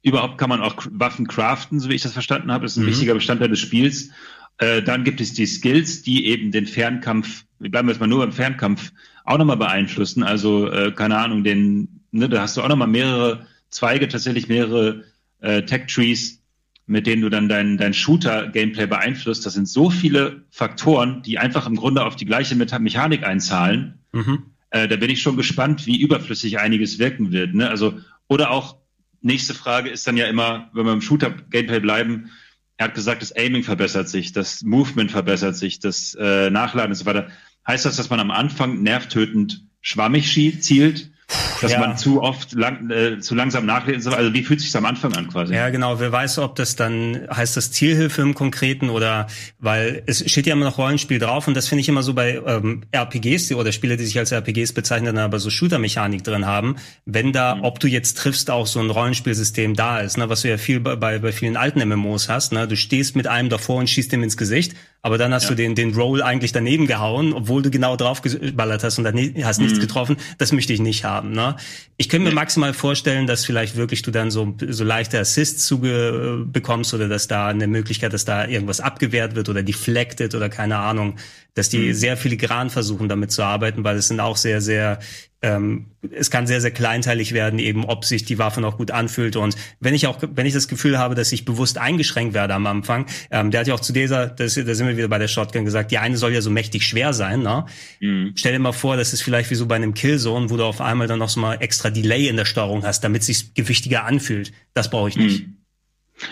Überhaupt 0.03 0.39
kann 0.39 0.49
man 0.49 0.61
auch 0.61 0.75
Waffen 0.91 1.27
craften, 1.27 1.79
so 1.79 1.89
wie 1.89 1.95
ich 1.95 2.03
das 2.03 2.13
verstanden 2.13 2.53
habe. 2.53 2.65
Das 2.65 2.73
ist 2.73 2.79
ein 2.79 2.85
mhm. 2.85 2.89
wichtiger 2.89 3.15
Bestandteil 3.15 3.49
des 3.49 3.61
Spiels. 3.61 4.11
Äh, 4.59 4.83
dann 4.83 5.05
gibt 5.05 5.21
es 5.21 5.33
die 5.33 5.47
Skills, 5.47 6.03
die 6.03 6.27
eben 6.27 6.51
den 6.51 6.67
Fernkampf, 6.67 7.45
wir 7.59 7.71
bleiben 7.71 7.89
jetzt 7.89 8.01
mal 8.01 8.07
nur 8.07 8.21
beim 8.21 8.33
Fernkampf, 8.33 8.93
auch 9.25 9.39
nochmal 9.39 9.57
beeinflussen. 9.57 10.23
Also, 10.23 10.71
äh, 10.71 10.93
keine 10.93 11.19
Ahnung, 11.19 11.45
den, 11.45 12.01
ne, 12.11 12.29
da 12.29 12.43
hast 12.43 12.57
du 12.57 12.63
auch 12.63 12.69
nochmal 12.69 12.89
mehrere 12.89 13.47
Zweige, 13.71 14.09
tatsächlich 14.09 14.49
mehrere 14.49 15.05
äh, 15.41 15.63
Tech-Trees, 15.63 16.42
mit 16.87 17.07
denen 17.07 17.23
du 17.23 17.29
dann 17.29 17.49
dein, 17.49 17.79
dein 17.79 17.95
Shooter-Gameplay 17.95 18.87
beeinflusst. 18.87 19.47
Das 19.47 19.55
sind 19.55 19.69
so 19.69 19.91
viele 19.91 20.45
Faktoren, 20.51 21.23
die 21.23 21.39
einfach 21.39 21.67
im 21.67 21.77
Grunde 21.77 22.05
auf 22.05 22.17
die 22.17 22.25
gleiche 22.25 22.55
Mechanik 22.55 23.25
einzahlen. 23.25 24.01
Mhm. 24.13 24.47
Äh, 24.71 24.89
da 24.89 24.97
bin 24.97 25.11
ich 25.11 25.23
schon 25.23 25.37
gespannt, 25.37 25.87
wie 25.87 26.01
überflüssig 26.01 26.59
einiges 26.59 26.99
wirken 26.99 27.31
wird. 27.31 27.55
Ne? 27.55 27.69
Also, 27.69 28.01
oder 28.27 28.51
auch, 28.51 28.77
nächste 29.21 29.55
Frage 29.55 29.91
ist 29.91 30.07
dann 30.07 30.17
ja 30.17 30.27
immer, 30.27 30.71
wenn 30.73 30.85
wir 30.85 30.93
im 30.93 31.01
Shooter-Gameplay 31.01 31.81
bleiben, 31.81 32.31
er 32.79 32.87
hat 32.87 32.95
gesagt, 32.95 33.23
das 33.23 33.33
Aiming 33.33 33.63
verbessert 33.63 34.09
sich, 34.09 34.33
das 34.33 34.63
Movement 34.63 35.13
verbessert 35.13 35.57
sich, 35.57 35.79
das 35.79 36.17
äh, 36.19 36.51
Nachladen 36.51 36.91
und 36.91 36.97
so 36.97 37.07
weiter. 37.07 37.29
Heißt 37.67 37.85
das, 37.85 37.97
dass 37.97 38.11
man 38.11 38.19
am 38.19 38.33
Anfang 38.33 38.83
nervtötend 38.83 39.65
schwammig 39.81 40.33
zielt 40.33 41.12
dass 41.61 41.73
ja. 41.73 41.79
man 41.79 41.97
zu 41.97 42.23
oft 42.23 42.53
lang, 42.53 42.91
äh, 42.91 43.21
zu 43.21 43.35
langsam 43.35 43.67
nachlädt. 43.67 44.07
Also 44.07 44.35
wie 44.35 44.43
fühlt 44.43 44.61
sich 44.61 44.75
am 44.77 44.85
Anfang 44.85 45.15
an 45.15 45.29
quasi? 45.29 45.55
Ja, 45.55 45.71
genau. 45.71 46.01
Wer 46.01 46.13
weiß, 46.13 46.39
ob 46.39 46.57
das 46.57 46.77
dann 46.77 47.27
heißt 47.35 47.57
das 47.57 47.71
Zielhilfe 47.73 48.23
im 48.23 48.35
Konkreten 48.35 48.91
oder 48.91 49.27
weil 49.59 50.03
es 50.07 50.29
steht 50.31 50.47
ja 50.47 50.53
immer 50.55 50.65
noch 50.65 50.79
Rollenspiel 50.79 51.19
drauf 51.19 51.49
und 51.49 51.55
das 51.55 51.69
finde 51.69 51.81
ich 51.81 51.89
immer 51.89 52.03
so 52.03 52.15
bei 52.15 52.41
ähm, 52.47 52.83
RPGs 52.93 53.53
oder 53.53 53.73
Spiele, 53.73 53.97
die 53.97 54.05
sich 54.05 54.19
als 54.19 54.33
RPGs 54.33 54.73
bezeichnen, 54.73 55.19
aber 55.19 55.39
so 55.39 55.51
Shooter-Mechanik 55.51 56.25
drin 56.25 56.47
haben. 56.47 56.77
Wenn 57.05 57.33
da, 57.33 57.55
mhm. 57.55 57.65
ob 57.65 57.81
du 57.81 57.89
jetzt 57.89 58.19
triffst, 58.19 58.51
auch 58.51 58.67
so 58.67 58.81
ein 58.81 58.91
Rollenspielsystem 58.91 59.75
da 59.75 60.01
ist, 60.01 60.19
ne, 60.19 60.29
was 60.29 60.43
du 60.43 60.49
ja 60.49 60.59
viel 60.59 60.81
bei, 60.81 61.19
bei 61.19 61.33
vielen 61.33 61.57
alten 61.57 61.87
MMOs 61.87 62.29
hast. 62.29 62.53
Ne, 62.53 62.67
du 62.67 62.77
stehst 62.77 63.17
mit 63.17 63.27
einem 63.27 63.49
davor 63.49 63.79
und 63.79 63.89
schießt 63.89 64.13
ihm 64.13 64.23
ins 64.23 64.37
Gesicht 64.37 64.75
aber 65.05 65.19
dann 65.19 65.35
hast 65.35 65.45
Ja. 65.45 65.49
du 65.51 65.55
den, 65.57 65.75
den 65.75 65.93
Roll 65.95 66.23
eigentlich 66.23 66.53
daneben 66.53 66.87
gehauen, 66.87 67.33
obwohl 67.33 67.61
du 67.63 67.71
genau 67.71 67.97
drauf 67.97 68.23
geballert 68.23 68.85
hast 68.85 68.99
und 68.99 69.05
dann 69.05 69.17
hast 69.43 69.59
nichts 69.59 69.79
Mhm. 69.79 69.81
getroffen. 69.83 70.17
Das 70.39 70.53
möchte 70.53 70.73
ich 70.73 70.79
nicht 70.81 71.03
haben. 71.05 71.33
Ne? 71.33 71.57
Ich 71.97 72.09
könnte 72.09 72.29
mir 72.29 72.35
maximal 72.35 72.73
vorstellen, 72.73 73.27
dass 73.27 73.45
vielleicht 73.45 73.75
wirklich 73.77 74.03
du 74.03 74.13
dann 74.13 74.31
so, 74.31 74.55
so 74.69 74.85
leichte 74.85 75.19
Assists 75.19 75.67
zuge 75.67 76.45
bekommst 76.47 76.95
oder 76.95 77.09
dass 77.09 77.27
da 77.27 77.49
eine 77.49 77.67
Möglichkeit, 77.67 78.13
dass 78.13 78.25
da 78.25 78.47
irgendwas 78.47 78.81
abgewehrt 78.81 79.35
wird 79.35 79.49
oder 79.49 79.65
deflected 79.65 80.37
oder 80.37 80.49
keine 80.49 80.79
Ahnung, 80.79 81.17
dass 81.55 81.69
die 81.69 81.79
Mhm. 81.79 81.95
sehr 81.95 82.17
filigran 82.17 82.71
versuchen, 82.71 83.09
damit 83.09 83.31
zu 83.31 83.43
arbeiten, 83.43 83.85
weil 83.85 83.97
es 83.97 84.09
sind 84.09 84.21
auch 84.21 84.37
sehr, 84.37 84.61
sehr 84.61 84.99
ähm, 85.45 85.87
es 86.13 86.31
kann 86.31 86.47
sehr, 86.47 86.61
sehr 86.61 86.71
kleinteilig 86.71 87.33
werden, 87.33 87.59
eben 87.59 87.85
ob 87.85 88.05
sich 88.05 88.25
die 88.25 88.39
Waffe 88.39 88.61
noch 88.61 88.79
gut 88.79 88.93
anfühlt. 88.93 89.35
Und 89.35 89.57
wenn 89.81 89.93
ich 89.93 90.07
auch, 90.07 90.19
wenn 90.23 90.47
ich 90.47 90.55
das 90.55 90.69
Gefühl 90.69 90.99
habe, 90.99 91.17
dass 91.17 91.33
ich 91.33 91.45
bewusst 91.45 91.79
eingeschränkt 91.79 92.33
werde 92.33 92.55
am 92.55 92.65
Anfang, 92.67 93.07
ähm, 93.33 93.51
der 93.51 93.61
hat 93.61 93.67
ja 93.67 93.75
auch 93.75 93.81
zu 93.81 93.93
dieser, 93.93 94.29
das, 94.29 94.55
da 94.55 94.75
sind 94.75 94.87
wir 94.87 94.97
wieder 94.97 95.09
bei 95.09 95.19
der 95.19 95.27
Shotgun 95.27 95.65
gesagt, 95.65 95.91
die 95.91 95.99
eine 95.99 96.17
soll 96.17 96.33
ja 96.33 96.41
so 96.41 96.51
mächtig 96.51 96.87
schwer 96.87 97.13
sein. 97.13 97.43
Ne? 97.43 97.67
Mhm. 97.99 98.33
Stell 98.37 98.53
dir 98.53 98.61
mal 98.61 98.73
vor, 98.73 98.97
das 98.97 99.13
ist 99.13 99.23
vielleicht 99.23 99.51
wie 99.51 99.57
so 99.57 99.67
bei 99.67 99.75
einem 99.75 99.95
Killzone, 99.95 100.49
wo 100.49 100.57
du 100.57 100.65
auf 100.65 100.81
einmal 100.81 101.09
dann 101.09 101.19
noch 101.19 101.29
so 101.29 101.41
mal 101.41 101.55
extra 101.55 101.91
Delay 101.91 102.29
in 102.29 102.37
der 102.37 102.45
Steuerung 102.45 102.85
hast, 102.85 103.03
damit 103.03 103.23
es 103.23 103.27
sich 103.27 103.55
gewichtiger 103.55 104.05
anfühlt. 104.05 104.53
Das 104.75 104.91
brauche 104.91 105.09
ich 105.09 105.17
nicht. 105.17 105.47
Mhm. 105.49 105.57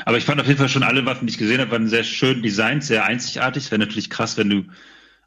Aber 0.05 0.19
ich 0.19 0.25
fand 0.25 0.41
auf 0.41 0.47
jeden 0.47 0.59
Fall 0.59 0.69
schon 0.69 0.85
alle 0.85 1.05
Waffen, 1.05 1.27
die 1.27 1.33
ich 1.33 1.39
gesehen 1.39 1.61
habe, 1.61 1.73
waren 1.73 1.89
sehr 1.89 2.05
schön 2.05 2.43
designt, 2.43 2.85
sehr 2.85 3.07
einzigartig. 3.07 3.65
Es 3.65 3.71
wäre 3.73 3.81
natürlich 3.81 4.09
krass, 4.09 4.37
wenn 4.37 4.51
du, 4.51 4.65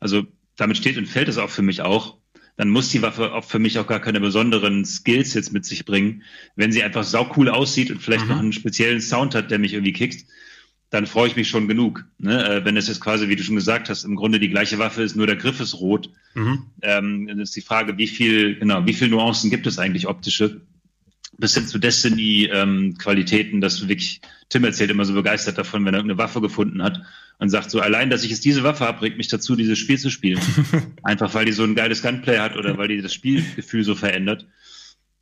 also 0.04 0.24
damit 0.56 0.78
steht 0.78 0.98
und 0.98 1.08
fällt 1.08 1.30
es 1.30 1.38
auch 1.38 1.50
für 1.50 1.64
mich 1.64 1.82
auch. 1.82 2.18
Dann 2.56 2.70
muss 2.70 2.90
die 2.90 3.02
Waffe 3.02 3.34
auch 3.34 3.46
für 3.46 3.58
mich 3.58 3.80
auch 3.80 3.88
gar 3.88 4.00
keine 4.00 4.20
besonderen 4.20 4.86
Skills 4.86 5.34
jetzt 5.34 5.54
mit 5.54 5.66
sich 5.66 5.86
bringen. 5.86 6.22
Wenn 6.56 6.72
sie 6.72 6.84
einfach 6.84 7.04
saucool 7.04 7.50
aussieht 7.50 7.90
und 7.90 8.00
vielleicht 8.00 8.28
noch 8.28 8.38
einen 8.38 8.54
speziellen 8.54 9.02
Sound 9.02 9.34
hat, 9.34 9.50
der 9.50 9.58
mich 9.58 9.74
irgendwie 9.74 9.94
kickt, 9.94 10.28
dann 10.92 11.08
freue 11.08 11.28
ich 11.28 11.36
mich 11.36 11.50
schon 11.50 11.68
genug. 11.68 12.06
Ne? 12.20 12.48
Äh, 12.48 12.66
wenn 12.66 12.78
es 12.78 12.88
jetzt 12.88 13.02
quasi, 13.02 13.28
wie 13.28 13.36
du 13.36 13.42
schon 13.42 13.56
gesagt 13.56 13.90
hast, 13.90 14.04
im 14.04 14.16
Grunde 14.16 14.40
die 14.40 14.50
gleiche 14.50 14.78
Waffe 14.78 15.02
ist, 15.02 15.16
nur 15.16 15.26
der 15.26 15.38
Griff 15.38 15.60
ist 15.60 15.80
rot. 15.80 16.12
Mhm. 16.36 16.68
Ähm, 16.84 17.26
dann 17.26 17.40
ist 17.40 17.56
die 17.56 17.62
Frage, 17.62 17.98
wie 17.98 18.06
viel, 18.06 18.60
genau, 18.60 18.86
wie 18.86 18.94
viel 18.94 19.08
Nuancen 19.08 19.50
gibt 19.50 19.66
es 19.66 19.80
eigentlich 19.80 20.08
optische? 20.08 20.62
Bis 21.38 21.56
hin 21.56 21.68
zu 21.68 21.80
Destiny-Qualitäten, 21.80 23.60
dass 23.60 23.78
du 23.78 23.88
wirklich, 23.88 24.22
Tim 24.50 24.64
erzählt 24.64 24.92
immer 24.92 25.06
so 25.06 25.14
begeistert 25.14 25.58
davon, 25.58 25.84
wenn 25.86 25.94
er 25.94 26.00
irgendeine 26.00 26.20
Waffe 26.20 26.42
gefunden 26.42 26.84
hat 26.84 27.02
und 27.40 27.50
sagt 27.50 27.72
so, 27.72 27.80
allein, 27.80 28.10
dass 28.10 28.24
ich 28.24 28.30
jetzt 28.30 28.46
diese 28.46 28.64
Waffe 28.64 28.86
habe, 28.86 29.00
bringt 29.00 29.18
mich 29.18 29.28
dazu, 29.28 29.56
dieses 29.56 29.80
Spiel 29.80 29.98
zu 29.98 30.12
spielen. 30.12 30.40
Einfach 31.04 31.34
weil 31.34 31.46
die 31.46 31.52
so 31.52 31.64
ein 31.64 31.76
geiles 31.76 32.02
Gunplay 32.02 32.38
hat 32.38 32.56
oder 32.56 32.78
weil 32.78 32.88
die 32.88 33.02
das 33.02 33.14
Spielgefühl 33.14 33.84
so 33.84 33.96
verändert. 33.96 34.46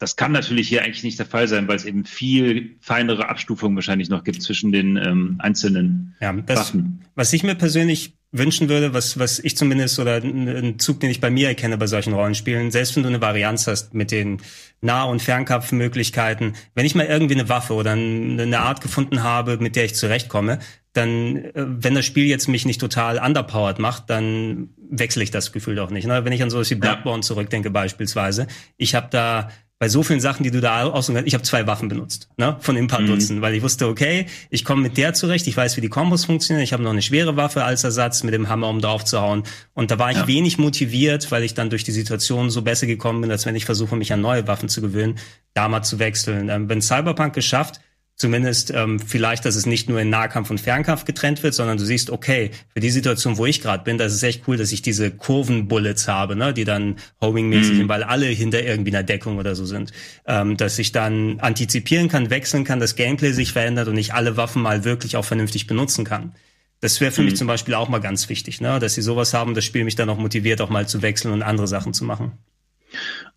Das 0.01 0.15
kann 0.15 0.31
natürlich 0.31 0.67
hier 0.67 0.81
eigentlich 0.83 1.03
nicht 1.03 1.19
der 1.19 1.27
Fall 1.27 1.47
sein, 1.47 1.67
weil 1.67 1.75
es 1.75 1.85
eben 1.85 2.05
viel 2.05 2.75
feinere 2.81 3.29
Abstufungen 3.29 3.75
wahrscheinlich 3.75 4.09
noch 4.09 4.23
gibt 4.23 4.41
zwischen 4.41 4.71
den 4.71 4.97
ähm, 4.97 5.35
einzelnen 5.39 6.15
Ja, 6.19 6.33
das, 6.33 6.57
Waffen. 6.59 7.01
was 7.13 7.31
ich 7.33 7.43
mir 7.43 7.53
persönlich 7.53 8.15
wünschen 8.33 8.67
würde, 8.69 8.93
was, 8.93 9.19
was 9.19 9.39
ich 9.39 9.57
zumindest 9.57 9.99
oder 9.99 10.15
ein 10.23 10.79
Zug, 10.79 11.01
den 11.01 11.09
ich 11.11 11.19
bei 11.21 11.29
mir 11.29 11.49
erkenne 11.49 11.77
bei 11.77 11.85
solchen 11.85 12.13
Rollenspielen, 12.13 12.71
selbst 12.71 12.95
wenn 12.95 13.03
du 13.03 13.09
eine 13.09 13.21
Varianz 13.21 13.67
hast 13.67 13.93
mit 13.93 14.09
den 14.09 14.41
Nah- 14.79 15.03
und 15.03 15.21
Fernkampfmöglichkeiten, 15.21 16.53
wenn 16.73 16.85
ich 16.85 16.95
mal 16.95 17.05
irgendwie 17.05 17.35
eine 17.35 17.49
Waffe 17.49 17.73
oder 17.73 17.91
ein- 17.93 18.39
eine 18.39 18.59
Art 18.59 18.81
gefunden 18.81 19.21
habe, 19.23 19.57
mit 19.57 19.75
der 19.75 19.85
ich 19.85 19.95
zurechtkomme, 19.95 20.59
dann, 20.93 21.37
äh, 21.37 21.51
wenn 21.55 21.93
das 21.95 22.05
Spiel 22.05 22.25
jetzt 22.25 22.47
mich 22.47 22.65
nicht 22.65 22.81
total 22.81 23.17
underpowered 23.19 23.79
macht, 23.79 24.09
dann 24.09 24.69
wechsle 24.89 25.23
ich 25.23 25.31
das 25.31 25.51
Gefühl 25.53 25.75
doch 25.75 25.89
nicht. 25.89 26.05
Ne? 26.05 26.25
Wenn 26.25 26.33
ich 26.33 26.43
an 26.43 26.49
sowas 26.49 26.69
wie 26.69 26.75
Bloodborne 26.75 27.23
zurückdenke 27.23 27.69
beispielsweise, 27.69 28.47
ich 28.77 28.93
habe 28.95 29.07
da 29.09 29.49
bei 29.82 29.89
so 29.89 30.03
vielen 30.03 30.19
Sachen, 30.19 30.43
die 30.43 30.51
du 30.51 30.61
da 30.61 30.84
aussuchen 30.84 31.15
kannst, 31.15 31.27
ich 31.27 31.34
habe 31.34 31.43
zwei 31.43 31.65
Waffen 31.65 31.89
benutzt, 31.89 32.29
ne, 32.38 32.55
von 32.59 32.75
den 32.75 32.86
paar 32.86 33.01
Mhm. 33.01 33.07
Dutzend, 33.07 33.41
weil 33.41 33.55
ich 33.55 33.63
wusste, 33.63 33.88
okay, 33.88 34.27
ich 34.51 34.63
komme 34.63 34.84
mit 34.84 34.95
der 34.95 35.15
zurecht, 35.15 35.47
ich 35.47 35.57
weiß, 35.57 35.75
wie 35.75 35.82
die 35.82 35.89
Kombos 35.89 36.25
funktionieren, 36.25 36.63
ich 36.63 36.71
habe 36.71 36.84
noch 36.84 36.91
eine 36.91 37.01
schwere 37.01 37.36
Waffe 37.36 37.63
als 37.63 37.84
Ersatz 37.84 38.21
mit 38.21 38.36
dem 38.36 38.47
Hammer, 38.47 38.69
um 38.69 38.79
drauf 38.79 39.03
zu 39.05 39.19
hauen. 39.19 39.41
Und 39.73 39.89
da 39.89 39.97
war 39.97 40.11
ich 40.11 40.17
Ja. 40.17 40.27
wenig 40.27 40.59
motiviert, 40.59 41.32
weil 41.32 41.41
ich 41.43 41.55
dann 41.55 41.71
durch 41.71 41.84
die 41.84 41.91
Situation 41.93 42.51
so 42.51 42.61
besser 42.61 42.86
gekommen 42.86 43.21
bin, 43.21 43.32
als 43.32 43.47
wenn 43.47 43.55
ich 43.55 43.65
versuche, 43.65 43.95
mich 43.95 44.13
an 44.13 44.21
neue 44.21 44.45
Waffen 44.45 44.69
zu 44.69 44.82
gewöhnen, 44.82 45.17
da 45.55 45.67
mal 45.67 45.82
zu 45.82 45.97
wechseln. 45.97 46.49
Ähm, 46.49 46.69
wenn 46.69 46.84
Cyberpunk 46.84 47.34
geschafft, 47.34 47.79
Zumindest 48.16 48.70
ähm, 48.70 48.99
vielleicht, 48.99 49.45
dass 49.45 49.55
es 49.55 49.66
nicht 49.66 49.89
nur 49.89 49.99
in 49.99 50.12
Nahkampf 50.12 50.51
und 50.51 50.62
Fernkampf 50.62 51.05
getrennt 51.05 51.41
wird, 51.41 51.55
sondern 51.55 51.80
du 51.80 51.86
siehst, 51.86 52.12
okay, 52.12 52.51
für 52.72 52.80
die 52.80 52.91
Situation, 52.91 53.38
wo 53.38 53.47
ich 53.47 53.62
gerade 53.62 53.84
bin, 53.84 53.97
das 53.97 54.14
ist 54.14 54.22
echt 54.22 54.43
cool, 54.47 54.57
dass 54.57 54.72
ich 54.72 54.84
diese 54.84 55.09
Kurvenbullets 55.09 56.07
habe, 56.07 56.36
ne, 56.36 56.53
die 56.53 56.64
dann 56.64 56.97
homing-mäßig 57.20 57.74
Mhm. 57.74 57.78
sind, 57.78 57.89
weil 57.89 58.03
alle 58.03 58.28
hinter 58.28 58.62
irgendwie 58.64 58.91
einer 58.91 59.01
Deckung 59.03 59.39
oder 59.39 59.55
so 59.55 59.66
sind. 59.66 59.91
Ähm, 60.28 60.55
dass 60.55 60.78
ich 60.78 60.91
dann 60.91 61.39
antizipieren 61.39 62.09
kann, 62.09 62.30
wechseln 62.30 62.64
kann, 62.64 62.80
das 62.80 62.95
Gameplay 62.95 63.32
sich 63.32 63.53
verändert 63.53 63.88
und 63.88 63.97
ich 63.97 64.14
alle 64.14 64.38
Waffen 64.38 64.62
mal 64.62 64.84
wirklich 64.84 65.18
auch 65.18 65.26
vernünftig 65.26 65.66
benutzen 65.66 66.05
kann. 66.05 66.34
Das 66.80 67.01
wäre 67.01 67.12
für 67.12 67.24
mich 67.24 67.34
Mhm. 67.34 67.38
zum 67.38 67.47
Beispiel 67.47 67.74
auch 67.74 67.89
mal 67.89 67.99
ganz 67.99 68.30
wichtig, 68.30 68.62
ne? 68.62 68.78
dass 68.80 68.93
sie 68.93 69.01
sowas 69.01 69.34
haben, 69.34 69.55
das 69.55 69.66
Spiel 69.66 69.84
mich 69.84 69.95
dann 69.95 70.09
auch 70.09 70.18
motiviert, 70.18 70.62
auch 70.62 70.70
mal 70.70 70.88
zu 70.88 71.01
wechseln 71.01 71.32
und 71.34 71.41
andere 71.41 71.68
Sachen 71.68 71.93
zu 71.93 72.03
machen. 72.05 72.34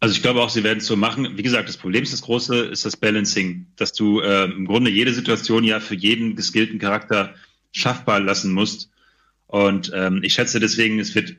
Also 0.00 0.14
ich 0.14 0.22
glaube 0.22 0.42
auch, 0.42 0.50
sie 0.50 0.64
werden 0.64 0.78
es 0.78 0.86
so 0.86 0.96
machen. 0.96 1.36
Wie 1.36 1.42
gesagt, 1.42 1.68
das 1.68 1.76
Problem 1.76 2.02
ist 2.02 2.12
das 2.12 2.22
große, 2.22 2.56
ist 2.66 2.84
das 2.84 2.96
Balancing, 2.96 3.66
dass 3.76 3.92
du 3.92 4.20
äh, 4.20 4.44
im 4.44 4.66
Grunde 4.66 4.90
jede 4.90 5.14
Situation 5.14 5.64
ja 5.64 5.80
für 5.80 5.94
jeden 5.94 6.36
geskillten 6.36 6.78
Charakter 6.78 7.34
schaffbar 7.72 8.20
lassen 8.20 8.52
musst. 8.52 8.90
Und 9.46 9.92
ähm, 9.94 10.20
ich 10.22 10.34
schätze 10.34 10.60
deswegen, 10.60 10.98
es 10.98 11.14
wird 11.14 11.36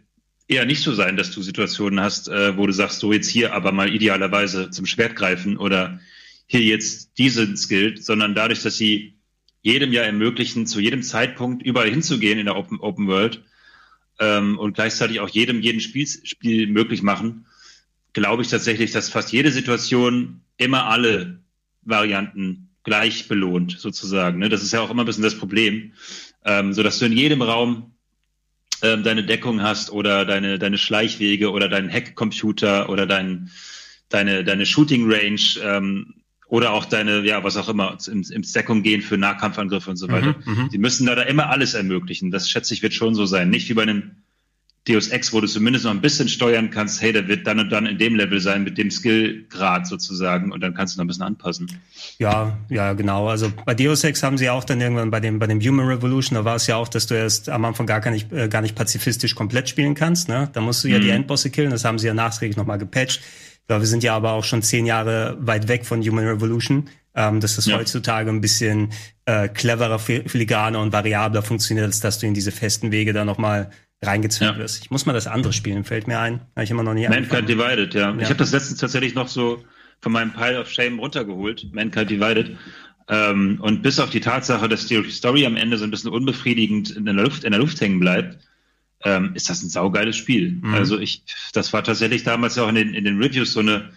eher 0.47 0.65
nicht 0.65 0.81
so 0.81 0.93
sein, 0.93 1.17
dass 1.17 1.31
du 1.31 1.41
Situationen 1.41 1.99
hast, 1.99 2.27
äh, 2.27 2.57
wo 2.57 2.67
du 2.67 2.73
sagst, 2.73 2.99
so 2.99 3.11
jetzt 3.11 3.29
hier 3.29 3.53
aber 3.53 3.71
mal 3.71 3.93
idealerweise 3.93 4.69
zum 4.69 4.85
Schwert 4.85 5.15
greifen 5.15 5.57
oder 5.57 5.99
hier 6.47 6.61
jetzt 6.61 7.17
diesen 7.17 7.57
Skill, 7.57 7.97
sondern 7.97 8.35
dadurch, 8.35 8.61
dass 8.61 8.77
sie 8.77 9.15
jedem 9.61 9.91
ja 9.91 10.03
ermöglichen, 10.03 10.67
zu 10.67 10.79
jedem 10.79 11.01
Zeitpunkt 11.01 11.63
überall 11.63 11.89
hinzugehen 11.89 12.37
in 12.37 12.45
der 12.45 12.55
Open, 12.55 12.79
Open 12.79 13.07
World 13.07 13.41
ähm, 14.19 14.59
und 14.59 14.73
gleichzeitig 14.73 15.19
auch 15.19 15.29
jedem 15.29 15.61
jeden 15.61 15.81
Spiel, 15.81 16.07
Spiel 16.07 16.67
möglich 16.67 17.01
machen, 17.01 17.47
glaube 18.15 18.43
ich 18.43 18.47
tatsächlich, 18.47 18.91
dass 18.91 19.09
fast 19.09 19.33
jede 19.33 19.51
Situation 19.51 20.39
immer 20.57 20.85
alle 20.85 21.41
Varianten 21.81 22.69
gleich 22.83 23.27
belohnt, 23.27 23.75
sozusagen. 23.77 24.39
Ne? 24.39 24.47
Das 24.47 24.63
ist 24.63 24.71
ja 24.71 24.79
auch 24.79 24.89
immer 24.89 25.03
ein 25.03 25.05
bisschen 25.05 25.23
das 25.23 25.37
Problem, 25.37 25.91
ähm, 26.45 26.73
so 26.73 26.81
dass 26.81 26.97
du 26.97 27.05
in 27.05 27.11
jedem 27.11 27.41
Raum 27.41 27.91
ähm, 28.81 29.03
deine 29.03 29.25
Deckung 29.25 29.61
hast 29.61 29.91
oder 29.91 30.23
deine 30.25 30.57
deine 30.59 30.77
Schleichwege 30.77 31.51
oder 31.51 31.67
deinen 31.67 31.91
Hackcomputer 31.91 32.89
oder 32.89 33.05
dein, 33.05 33.51
deine 34.07 34.45
deine 34.45 34.65
Shooting 34.65 35.11
Range 35.11 35.41
ähm, 35.61 36.13
oder 36.47 36.71
auch 36.71 36.85
deine 36.85 37.25
ja 37.25 37.43
was 37.43 37.57
auch 37.57 37.67
immer 37.67 37.97
im, 38.07 38.23
Deckung 38.43 38.81
gehen 38.81 39.01
für 39.01 39.17
Nahkampfangriffe 39.17 39.89
und 39.89 39.97
so 39.97 40.07
weiter. 40.07 40.35
Mhm, 40.45 40.69
Die 40.71 40.77
müssen 40.77 41.05
da, 41.05 41.15
da 41.15 41.23
immer 41.23 41.49
alles 41.49 41.73
ermöglichen. 41.73 42.31
Das 42.31 42.49
schätze 42.49 42.73
ich 42.73 42.81
wird 42.81 42.93
schon 42.93 43.13
so 43.13 43.25
sein. 43.25 43.49
Nicht 43.49 43.67
wie 43.67 43.73
bei 43.73 43.83
einem 43.83 44.11
Deus 44.87 45.07
Ex, 45.07 45.33
wo 45.33 45.41
du 45.41 45.47
zumindest 45.47 45.85
noch 45.85 45.91
ein 45.91 46.01
bisschen 46.01 46.27
steuern 46.27 46.69
kannst, 46.69 47.01
hey, 47.01 47.11
der 47.11 47.27
wird 47.27 47.47
dann 47.47 47.59
und 47.59 47.69
dann 47.71 47.85
in 47.87 47.97
dem 47.97 48.15
Level 48.15 48.39
sein, 48.39 48.63
mit 48.63 48.77
dem 48.77 48.91
Skillgrad 48.91 49.87
sozusagen, 49.87 50.51
und 50.51 50.61
dann 50.61 50.73
kannst 50.75 50.95
du 50.95 50.99
noch 50.99 51.05
ein 51.05 51.07
bisschen 51.07 51.23
anpassen. 51.23 51.67
Ja, 52.19 52.57
ja, 52.69 52.93
genau. 52.93 53.27
Also 53.27 53.51
bei 53.65 53.73
Deus 53.73 54.03
Ex 54.03 54.21
haben 54.21 54.37
sie 54.37 54.49
auch 54.49 54.63
dann 54.63 54.79
irgendwann 54.81 55.09
bei 55.09 55.19
dem, 55.19 55.39
bei 55.39 55.47
dem 55.47 55.59
Human 55.59 55.87
Revolution, 55.87 56.35
da 56.35 56.45
war 56.45 56.55
es 56.55 56.67
ja 56.67 56.75
auch, 56.75 56.87
dass 56.87 57.07
du 57.07 57.15
erst 57.15 57.49
am 57.49 57.65
Anfang 57.65 57.87
gar 57.87 58.09
nicht, 58.11 58.31
äh, 58.31 58.47
gar 58.47 58.61
nicht 58.61 58.75
pazifistisch 58.75 59.33
komplett 59.33 59.69
spielen 59.69 59.95
kannst. 59.95 60.29
Ne? 60.29 60.49
Da 60.53 60.61
musst 60.61 60.83
du 60.83 60.87
ja 60.87 60.97
Mhm. 60.99 61.01
die 61.01 61.09
Endbosse 61.09 61.49
killen, 61.49 61.71
das 61.71 61.83
haben 61.83 61.97
sie 61.97 62.07
ja 62.07 62.13
nachträglich 62.13 62.55
nochmal 62.57 62.77
gepatcht. 62.77 63.21
Ja, 63.67 63.79
wir 63.79 63.87
sind 63.87 64.03
ja 64.03 64.15
aber 64.15 64.33
auch 64.33 64.43
schon 64.43 64.61
zehn 64.61 64.85
Jahre 64.85 65.35
weit 65.39 65.67
weg 65.67 65.85
von 65.87 66.01
Human 66.03 66.27
Revolution, 66.27 66.87
ähm, 67.15 67.39
dass 67.39 67.55
das 67.55 67.65
Ja. 67.65 67.77
heutzutage 67.77 68.29
ein 68.29 68.41
bisschen 68.41 68.89
äh, 69.27 69.47
cleverer, 69.47 69.97
fi- 69.97 70.21
filigraner 70.27 70.79
und 70.79 70.93
variabler 70.93 71.41
funktioniert, 71.41 71.87
als 71.87 71.99
dass 71.99 72.19
du 72.19 72.27
in 72.27 72.35
diese 72.35 72.51
festen 72.51 72.91
Wege 72.91 73.11
da 73.11 73.25
nochmal 73.25 73.71
reingezwängt 74.01 74.57
wirst. 74.57 74.83
Ich 74.83 74.91
muss 74.91 75.05
mal 75.05 75.13
das 75.13 75.27
andere 75.27 75.53
spielen, 75.53 75.83
fällt 75.83 76.07
mir 76.07 76.19
ein. 76.19 76.41
Habe 76.55 76.63
ich 76.63 76.71
immer 76.71 76.83
noch 76.83 76.93
nie 76.93 77.07
Mankind 77.07 77.49
Divided, 77.49 77.93
ja. 77.93 78.11
Ja. 78.11 78.17
Ich 78.19 78.25
habe 78.25 78.35
das 78.35 78.51
letztens 78.51 78.79
tatsächlich 78.79 79.15
noch 79.15 79.27
so 79.27 79.63
von 80.01 80.11
meinem 80.11 80.33
Pile 80.33 80.59
of 80.59 80.69
Shame 80.69 80.99
runtergeholt, 80.99 81.73
Mankind 81.73 82.09
Divided. 82.09 82.57
Ähm, 83.07 83.59
und 83.61 83.81
bis 83.81 83.99
auf 83.99 84.09
die 84.09 84.19
Tatsache, 84.19 84.67
dass 84.67 84.87
die 84.87 85.09
Story 85.09 85.45
am 85.45 85.55
Ende 85.55 85.77
so 85.77 85.83
ein 85.83 85.91
bisschen 85.91 86.11
unbefriedigend 86.11 86.91
in 86.91 87.05
der 87.05 87.13
Luft, 87.13 87.43
in 87.43 87.51
der 87.51 87.59
Luft 87.59 87.79
hängen 87.79 87.99
bleibt, 87.99 88.39
ähm, 89.03 89.31
ist 89.35 89.49
das 89.49 89.61
ein 89.61 89.69
saugeiles 89.69 90.15
Spiel. 90.15 90.51
Mhm. 90.61 90.73
Also 90.73 90.99
ich, 90.99 91.23
das 91.53 91.71
war 91.73 91.83
tatsächlich 91.83 92.23
damals 92.23 92.55
ja 92.55 92.63
auch 92.63 92.69
in 92.69 92.75
den, 92.75 92.93
in 92.93 93.03
den 93.03 93.21
Reviews 93.21 93.53
so 93.53 93.59
eine, 93.59 93.91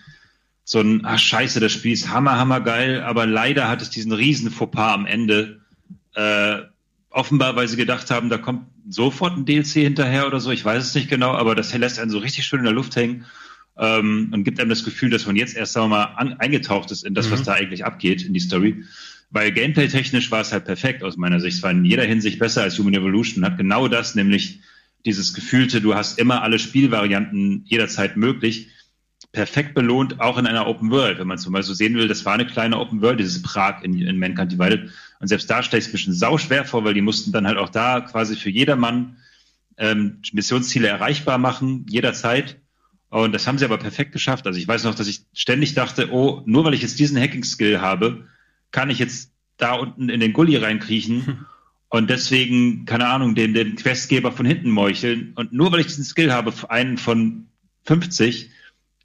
so 0.64 0.80
ein, 0.80 1.00
ach 1.04 1.18
scheiße, 1.18 1.60
das 1.60 1.72
Spiel 1.72 1.92
ist 1.92 2.10
hammer, 2.10 2.38
hammer 2.38 2.60
geil, 2.60 3.02
aber 3.02 3.24
leider 3.26 3.68
hat 3.68 3.80
es 3.80 3.88
diesen 3.88 4.12
riesen 4.12 4.50
Fauxpas 4.50 4.92
am 4.92 5.06
Ende. 5.06 5.60
Äh, 6.14 6.58
offenbar, 7.10 7.56
weil 7.56 7.68
sie 7.68 7.76
gedacht 7.76 8.10
haben, 8.10 8.28
da 8.28 8.38
kommt 8.38 8.66
sofort 8.88 9.36
ein 9.36 9.44
DLC 9.44 9.82
hinterher 9.82 10.26
oder 10.26 10.40
so, 10.40 10.50
ich 10.50 10.64
weiß 10.64 10.84
es 10.84 10.94
nicht 10.94 11.08
genau, 11.08 11.32
aber 11.32 11.54
das 11.54 11.74
lässt 11.76 11.98
einen 11.98 12.10
so 12.10 12.18
richtig 12.18 12.46
schön 12.46 12.60
in 12.60 12.64
der 12.64 12.74
Luft 12.74 12.96
hängen 12.96 13.24
ähm, 13.78 14.30
und 14.32 14.44
gibt 14.44 14.60
einem 14.60 14.70
das 14.70 14.84
Gefühl, 14.84 15.10
dass 15.10 15.26
man 15.26 15.36
jetzt 15.36 15.56
erst 15.56 15.72
sagen 15.72 15.86
wir 15.90 15.96
mal 15.96 16.04
an, 16.16 16.34
eingetaucht 16.34 16.90
ist 16.90 17.04
in 17.04 17.14
das, 17.14 17.30
was 17.30 17.40
Mhm. 17.40 17.44
da 17.44 17.52
eigentlich 17.54 17.84
abgeht, 17.84 18.22
in 18.22 18.34
die 18.34 18.40
Story. 18.40 18.84
Weil 19.30 19.52
gameplay-technisch 19.52 20.30
war 20.30 20.40
es 20.40 20.52
halt 20.52 20.64
perfekt 20.64 21.02
aus 21.02 21.18
meiner 21.18 21.38
Sicht. 21.38 21.58
Es 21.58 21.62
war 21.62 21.70
in 21.70 21.84
jeder 21.84 22.04
Hinsicht 22.04 22.38
besser 22.38 22.62
als 22.62 22.78
Human 22.78 22.94
Evolution. 22.94 23.44
Hat 23.44 23.58
genau 23.58 23.86
das, 23.86 24.14
nämlich 24.14 24.60
dieses 25.04 25.34
gefühlte, 25.34 25.82
du 25.82 25.94
hast 25.94 26.18
immer 26.18 26.42
alle 26.42 26.58
Spielvarianten 26.58 27.62
jederzeit 27.66 28.16
möglich, 28.16 28.68
perfekt 29.32 29.74
belohnt, 29.74 30.20
auch 30.20 30.38
in 30.38 30.46
einer 30.46 30.66
Open 30.66 30.90
World. 30.90 31.18
Wenn 31.18 31.26
man 31.26 31.36
zum 31.36 31.52
Beispiel 31.52 31.74
sehen 31.74 31.94
will, 31.94 32.08
das 32.08 32.24
war 32.24 32.32
eine 32.32 32.46
kleine 32.46 32.78
Open 32.78 33.02
World, 33.02 33.20
dieses 33.20 33.42
Prag 33.42 33.82
in, 33.82 34.00
in 34.00 34.18
Mankind 34.18 34.52
Divided. 34.52 34.90
Und 35.20 35.28
selbst 35.28 35.50
da 35.50 35.62
stelle 35.62 35.78
ich 35.78 35.86
es 35.86 35.90
ein 35.90 35.92
bisschen 35.92 36.14
sau 36.14 36.38
schwer 36.38 36.64
vor, 36.64 36.84
weil 36.84 36.94
die 36.94 37.00
mussten 37.00 37.32
dann 37.32 37.46
halt 37.46 37.58
auch 37.58 37.70
da 37.70 38.00
quasi 38.00 38.36
für 38.36 38.50
jedermann 38.50 39.16
ähm, 39.76 40.20
Missionsziele 40.32 40.88
erreichbar 40.88 41.38
machen, 41.38 41.86
jederzeit. 41.88 42.60
Und 43.10 43.32
das 43.32 43.46
haben 43.46 43.58
sie 43.58 43.64
aber 43.64 43.78
perfekt 43.78 44.12
geschafft. 44.12 44.46
Also 44.46 44.58
ich 44.58 44.68
weiß 44.68 44.84
noch, 44.84 44.94
dass 44.94 45.08
ich 45.08 45.22
ständig 45.32 45.74
dachte, 45.74 46.12
oh, 46.12 46.42
nur 46.46 46.64
weil 46.64 46.74
ich 46.74 46.82
jetzt 46.82 46.98
diesen 46.98 47.18
Hacking-Skill 47.18 47.80
habe, 47.80 48.26
kann 48.70 48.90
ich 48.90 48.98
jetzt 48.98 49.32
da 49.56 49.72
unten 49.74 50.08
in 50.08 50.20
den 50.20 50.32
Gully 50.32 50.56
reinkriechen 50.56 51.26
hm. 51.26 51.46
und 51.88 52.10
deswegen, 52.10 52.84
keine 52.84 53.08
Ahnung, 53.08 53.34
den, 53.34 53.54
den 53.54 53.76
Questgeber 53.76 54.30
von 54.30 54.46
hinten 54.46 54.70
meucheln. 54.70 55.32
Und 55.34 55.52
nur 55.52 55.72
weil 55.72 55.80
ich 55.80 55.86
diesen 55.86 56.04
Skill 56.04 56.32
habe, 56.32 56.52
einen 56.68 56.98
von 56.98 57.48
50, 57.84 58.50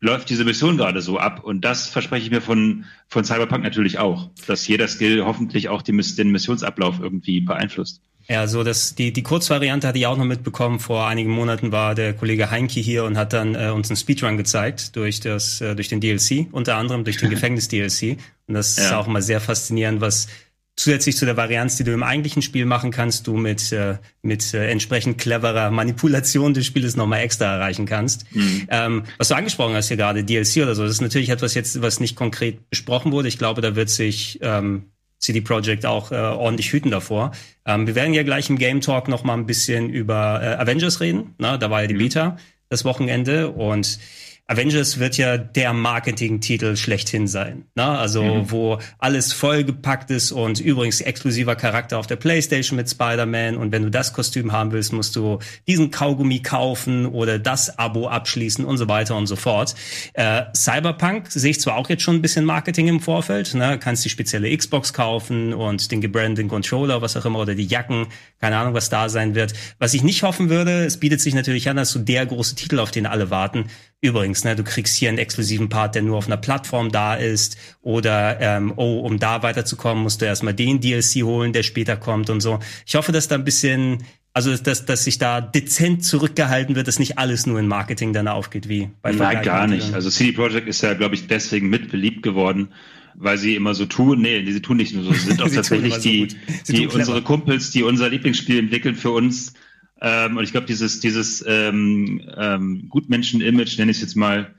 läuft 0.04 0.30
diese 0.30 0.44
Mission 0.44 0.78
gerade 0.78 1.02
so 1.02 1.18
ab. 1.18 1.44
Und 1.44 1.62
das 1.62 1.88
verspreche 1.88 2.26
ich 2.26 2.32
mir 2.32 2.42
von, 2.42 2.86
von 3.08 3.24
Cyberpunk 3.24 3.64
natürlich 3.64 4.00
auch, 4.00 4.30
dass 4.48 4.68
jeder 4.68 4.88
Skill 4.88 5.24
hoffentlich 5.24 5.70
auch 5.70 5.82
die, 5.82 5.94
den 5.94 6.30
Missionsablauf 6.30 7.00
irgendwie 7.00 7.40
beeinflusst. 7.40 8.02
Ja, 8.28 8.48
so 8.48 8.64
das 8.64 8.96
die 8.96 9.12
die 9.12 9.24
Kurzvariante 9.24 9.86
hatte 9.86 9.98
ich 9.98 10.08
auch 10.08 10.18
noch 10.18 10.26
mitbekommen. 10.26 10.80
Vor 10.80 11.08
einigen 11.08 11.30
Monaten 11.30 11.74
war 11.74 11.94
der 11.94 12.14
Kollege 12.14 12.52
Heinke 12.52 12.80
hier 12.80 13.04
und 13.04 13.18
hat 13.18 13.34
dann 13.34 13.54
äh, 13.54 13.70
uns 13.70 13.90
einen 13.90 13.98
Speedrun 13.98 14.38
gezeigt 14.38 14.96
durch 14.96 15.20
das 15.20 15.60
äh, 15.60 15.76
durch 15.76 15.90
den 15.90 16.00
DLC, 16.00 16.48
unter 16.52 16.78
anderem 16.78 17.04
durch 17.04 17.18
den 17.18 17.30
Gefängnis 17.30 17.68
DLC. 17.68 18.18
Und 18.48 18.54
das 18.54 18.78
ja. 18.78 18.86
ist 18.86 18.94
auch 18.94 19.08
immer 19.08 19.22
sehr 19.22 19.42
faszinierend, 19.42 20.00
was 20.00 20.28
zusätzlich 20.76 21.18
zu 21.18 21.26
der 21.26 21.38
Varianz, 21.38 21.78
die 21.78 21.84
du 21.84 21.94
im 21.94 22.04
eigentlichen 22.04 22.42
Spiel 22.42 22.66
machen 22.66 22.92
kannst, 22.92 23.28
du 23.28 23.38
mit, 23.38 23.72
äh, 23.72 23.98
mit 24.22 24.54
äh, 24.54 24.70
entsprechend 24.70 25.18
cleverer 25.18 25.72
Manipulation 25.72 26.54
des 26.54 26.66
Spieles 26.66 26.96
nochmal 26.96 27.22
extra 27.22 27.46
erreichen 27.46 27.86
kannst. 27.86 28.26
Mhm. 28.36 28.68
Ähm, 28.70 29.04
was 29.18 29.28
du 29.28 29.36
angesprochen 29.36 29.76
hast 29.76 29.90
hier 29.90 29.98
gerade, 29.98 30.24
DLC 30.24 30.58
oder 30.58 30.76
so, 30.76 30.84
das 30.84 30.94
ist 30.94 31.02
natürlich 31.02 31.30
etwas 31.30 31.54
jetzt, 31.54 31.82
was 31.82 32.00
nicht 32.00 32.16
konkret 32.16 32.70
besprochen 32.70 33.12
wurde. 33.12 33.28
Ich 33.28 33.38
glaube, 33.38 33.62
da 33.62 33.76
wird 33.76 33.90
sich 33.90 34.40
ähm, 34.42 34.88
CD 35.20 35.42
Projekt 35.42 35.86
auch 35.86 36.12
äh, 36.12 36.16
ordentlich 36.16 36.72
hüten 36.74 36.92
davor. 36.92 37.32
Ähm, 37.66 37.88
wir 37.88 37.96
werden 37.96 38.14
ja 38.14 38.24
gleich 38.24 38.50
im 38.50 38.58
Game 38.58 38.82
Talk 38.82 39.08
noch 39.08 39.24
mal 39.24 39.36
ein 39.36 39.46
bisschen 39.46 39.90
über 39.90 40.42
äh, 40.42 40.62
Avengers 40.62 41.00
reden. 41.00 41.36
Na, 41.38 41.58
da 41.58 41.70
war 41.70 41.82
ja 41.82 41.88
die 41.88 41.94
mhm. 41.94 42.00
Beta 42.00 42.38
das 42.70 42.84
Wochenende 42.86 43.52
und 43.52 44.00
Avengers 44.46 45.00
wird 45.00 45.18
ja 45.18 45.38
der 45.38 45.72
Marketing-Titel 45.72 46.76
schlechthin 46.76 47.28
sein. 47.28 47.64
Ne? 47.76 47.86
Also, 47.86 48.24
mhm. 48.24 48.52
wo 48.52 48.80
alles 49.00 49.32
vollgepackt 49.32 50.12
ist 50.12 50.34
und 50.34 50.60
übrigens 50.60 51.00
exklusiver 51.00 51.56
Charakter 51.56 51.98
auf 51.98 52.08
der 52.08 52.18
Playstation 52.18 52.76
mit 52.76 52.90
Spider-Man. 52.90 53.56
Und 53.56 53.72
wenn 53.72 53.84
du 53.84 53.90
das 53.90 54.12
Kostüm 54.12 54.52
haben 54.52 54.74
willst, 54.74 54.92
musst 54.92 55.16
du 55.16 55.40
diesen 55.66 55.92
Kaugummi 55.92 56.42
kaufen 56.42 57.06
oder 57.06 57.40
das 57.40 57.80
Abo 57.80 58.08
abschließen 58.08 58.66
und 58.66 58.78
so 58.78 58.90
weiter 58.90 59.16
und 59.16 59.28
so 59.28 59.38
fort. 59.38 59.76
Äh, 60.14 60.44
Cyberpunk 60.54 61.32
sehe 61.32 61.52
ich 61.52 61.62
zwar 61.62 61.78
auch 61.78 61.90
jetzt 61.90 62.04
schon 62.04 62.16
ein 62.16 62.22
bisschen 62.22 62.44
Marketing 62.44 62.90
im 62.90 63.00
Vorfeld. 63.00 63.54
Ne? 63.54 63.80
Kannst 63.80 64.04
die 64.04 64.10
spezielle 64.10 64.56
Xbox 64.56 64.92
kaufen 64.92 65.54
und 65.54 65.90
den 65.90 66.02
gebrandeten 66.02 66.50
Controller, 66.50 67.02
was 67.02 67.16
auch 67.16 67.26
immer, 67.26 67.40
oder 67.40 67.56
die 67.56 67.66
Jacken. 67.66 68.08
Keine 68.42 68.58
Ahnung, 68.58 68.74
was 68.74 68.90
da 68.90 69.08
sein 69.08 69.36
wird. 69.36 69.54
Was 69.80 69.94
ich 69.94 70.04
nicht 70.04 70.24
hoffen 70.24 70.50
würde, 70.50 70.84
es 70.84 71.00
bietet 71.00 71.22
sich 71.22 71.34
natürlich 71.34 71.70
an, 71.70 71.78
dass 71.78 71.92
so 71.92 72.00
der 72.00 72.26
große 72.26 72.56
Titel, 72.56 72.80
auf 72.80 72.92
den 72.92 73.06
alle 73.06 73.30
warten, 73.30 73.70
Übrigens, 74.04 74.44
ne, 74.44 74.54
du 74.58 74.66
kriegst 74.66 74.98
hier 74.98 75.08
einen 75.08 75.18
exklusiven 75.18 75.70
Part, 75.70 75.96
der 75.96 76.02
nur 76.02 76.18
auf 76.18 76.28
einer 76.28 76.36
Plattform 76.36 76.92
da 76.92 77.16
ist. 77.16 77.56
Oder 77.82 78.38
ähm, 78.42 78.74
oh, 78.76 79.00
um 79.00 79.18
da 79.18 79.44
weiterzukommen, 79.44 80.04
musst 80.04 80.22
du 80.22 80.26
erstmal 80.26 80.54
den 80.54 80.82
DLC 80.82 81.24
holen, 81.24 81.54
der 81.54 81.64
später 81.64 81.96
kommt 81.96 82.30
und 82.30 82.42
so. 82.42 82.60
Ich 82.86 82.96
hoffe, 82.96 83.14
dass 83.14 83.30
da 83.30 83.36
ein 83.36 83.46
bisschen, 83.46 84.04
also 84.34 84.58
dass, 84.58 84.86
dass 84.86 85.06
sich 85.06 85.20
da 85.20 85.40
dezent 85.40 86.04
zurückgehalten 86.04 86.76
wird, 86.76 86.90
dass 86.90 87.00
nicht 87.00 87.18
alles 87.18 87.46
nur 87.46 87.62
in 87.62 87.68
Marketing 87.70 88.12
dann 88.12 88.28
aufgeht 88.28 88.68
wie 88.68 88.90
bei 89.02 89.14
Nein, 89.14 89.42
gar 89.42 89.68
nicht. 89.68 89.94
Also 89.94 90.10
CD 90.10 90.34
Projekt 90.34 90.68
ist 90.68 90.84
ja, 90.84 90.96
glaube 90.96 91.16
ich, 91.16 91.28
deswegen 91.28 91.70
mit 91.70 91.90
beliebt 91.90 92.24
geworden, 92.24 92.74
weil 93.16 93.38
sie 93.38 93.56
immer 93.56 93.74
so 93.74 93.86
tun. 93.86 94.22
Nee, 94.22 94.44
sie 94.52 94.62
tun 94.62 94.76
nicht 94.76 94.94
nur 94.94 95.06
so. 95.06 95.14
Sie 95.14 95.30
sind 95.30 95.42
auch 95.42 95.48
tatsächlich 95.56 95.94
so 95.94 96.02
die, 96.02 96.28
die 96.68 96.88
unsere 96.88 97.22
Kumpels, 97.22 97.72
die 97.72 97.84
unser 97.84 98.10
Lieblingsspiel 98.10 98.60
entwickeln 98.60 98.96
für 98.96 99.12
uns 99.12 99.54
ähm, 100.02 100.38
und 100.38 100.44
ich 100.44 100.52
glaube, 100.52 100.68
dieses, 100.68 101.00
dieses 101.00 101.44
ähm, 101.48 102.22
ähm, 102.36 102.90
Gutmenschen-Image, 102.90 103.78
nenne 103.78 103.92
ich 103.92 103.98
es 103.98 104.02
jetzt 104.02 104.16
mal, 104.16 104.54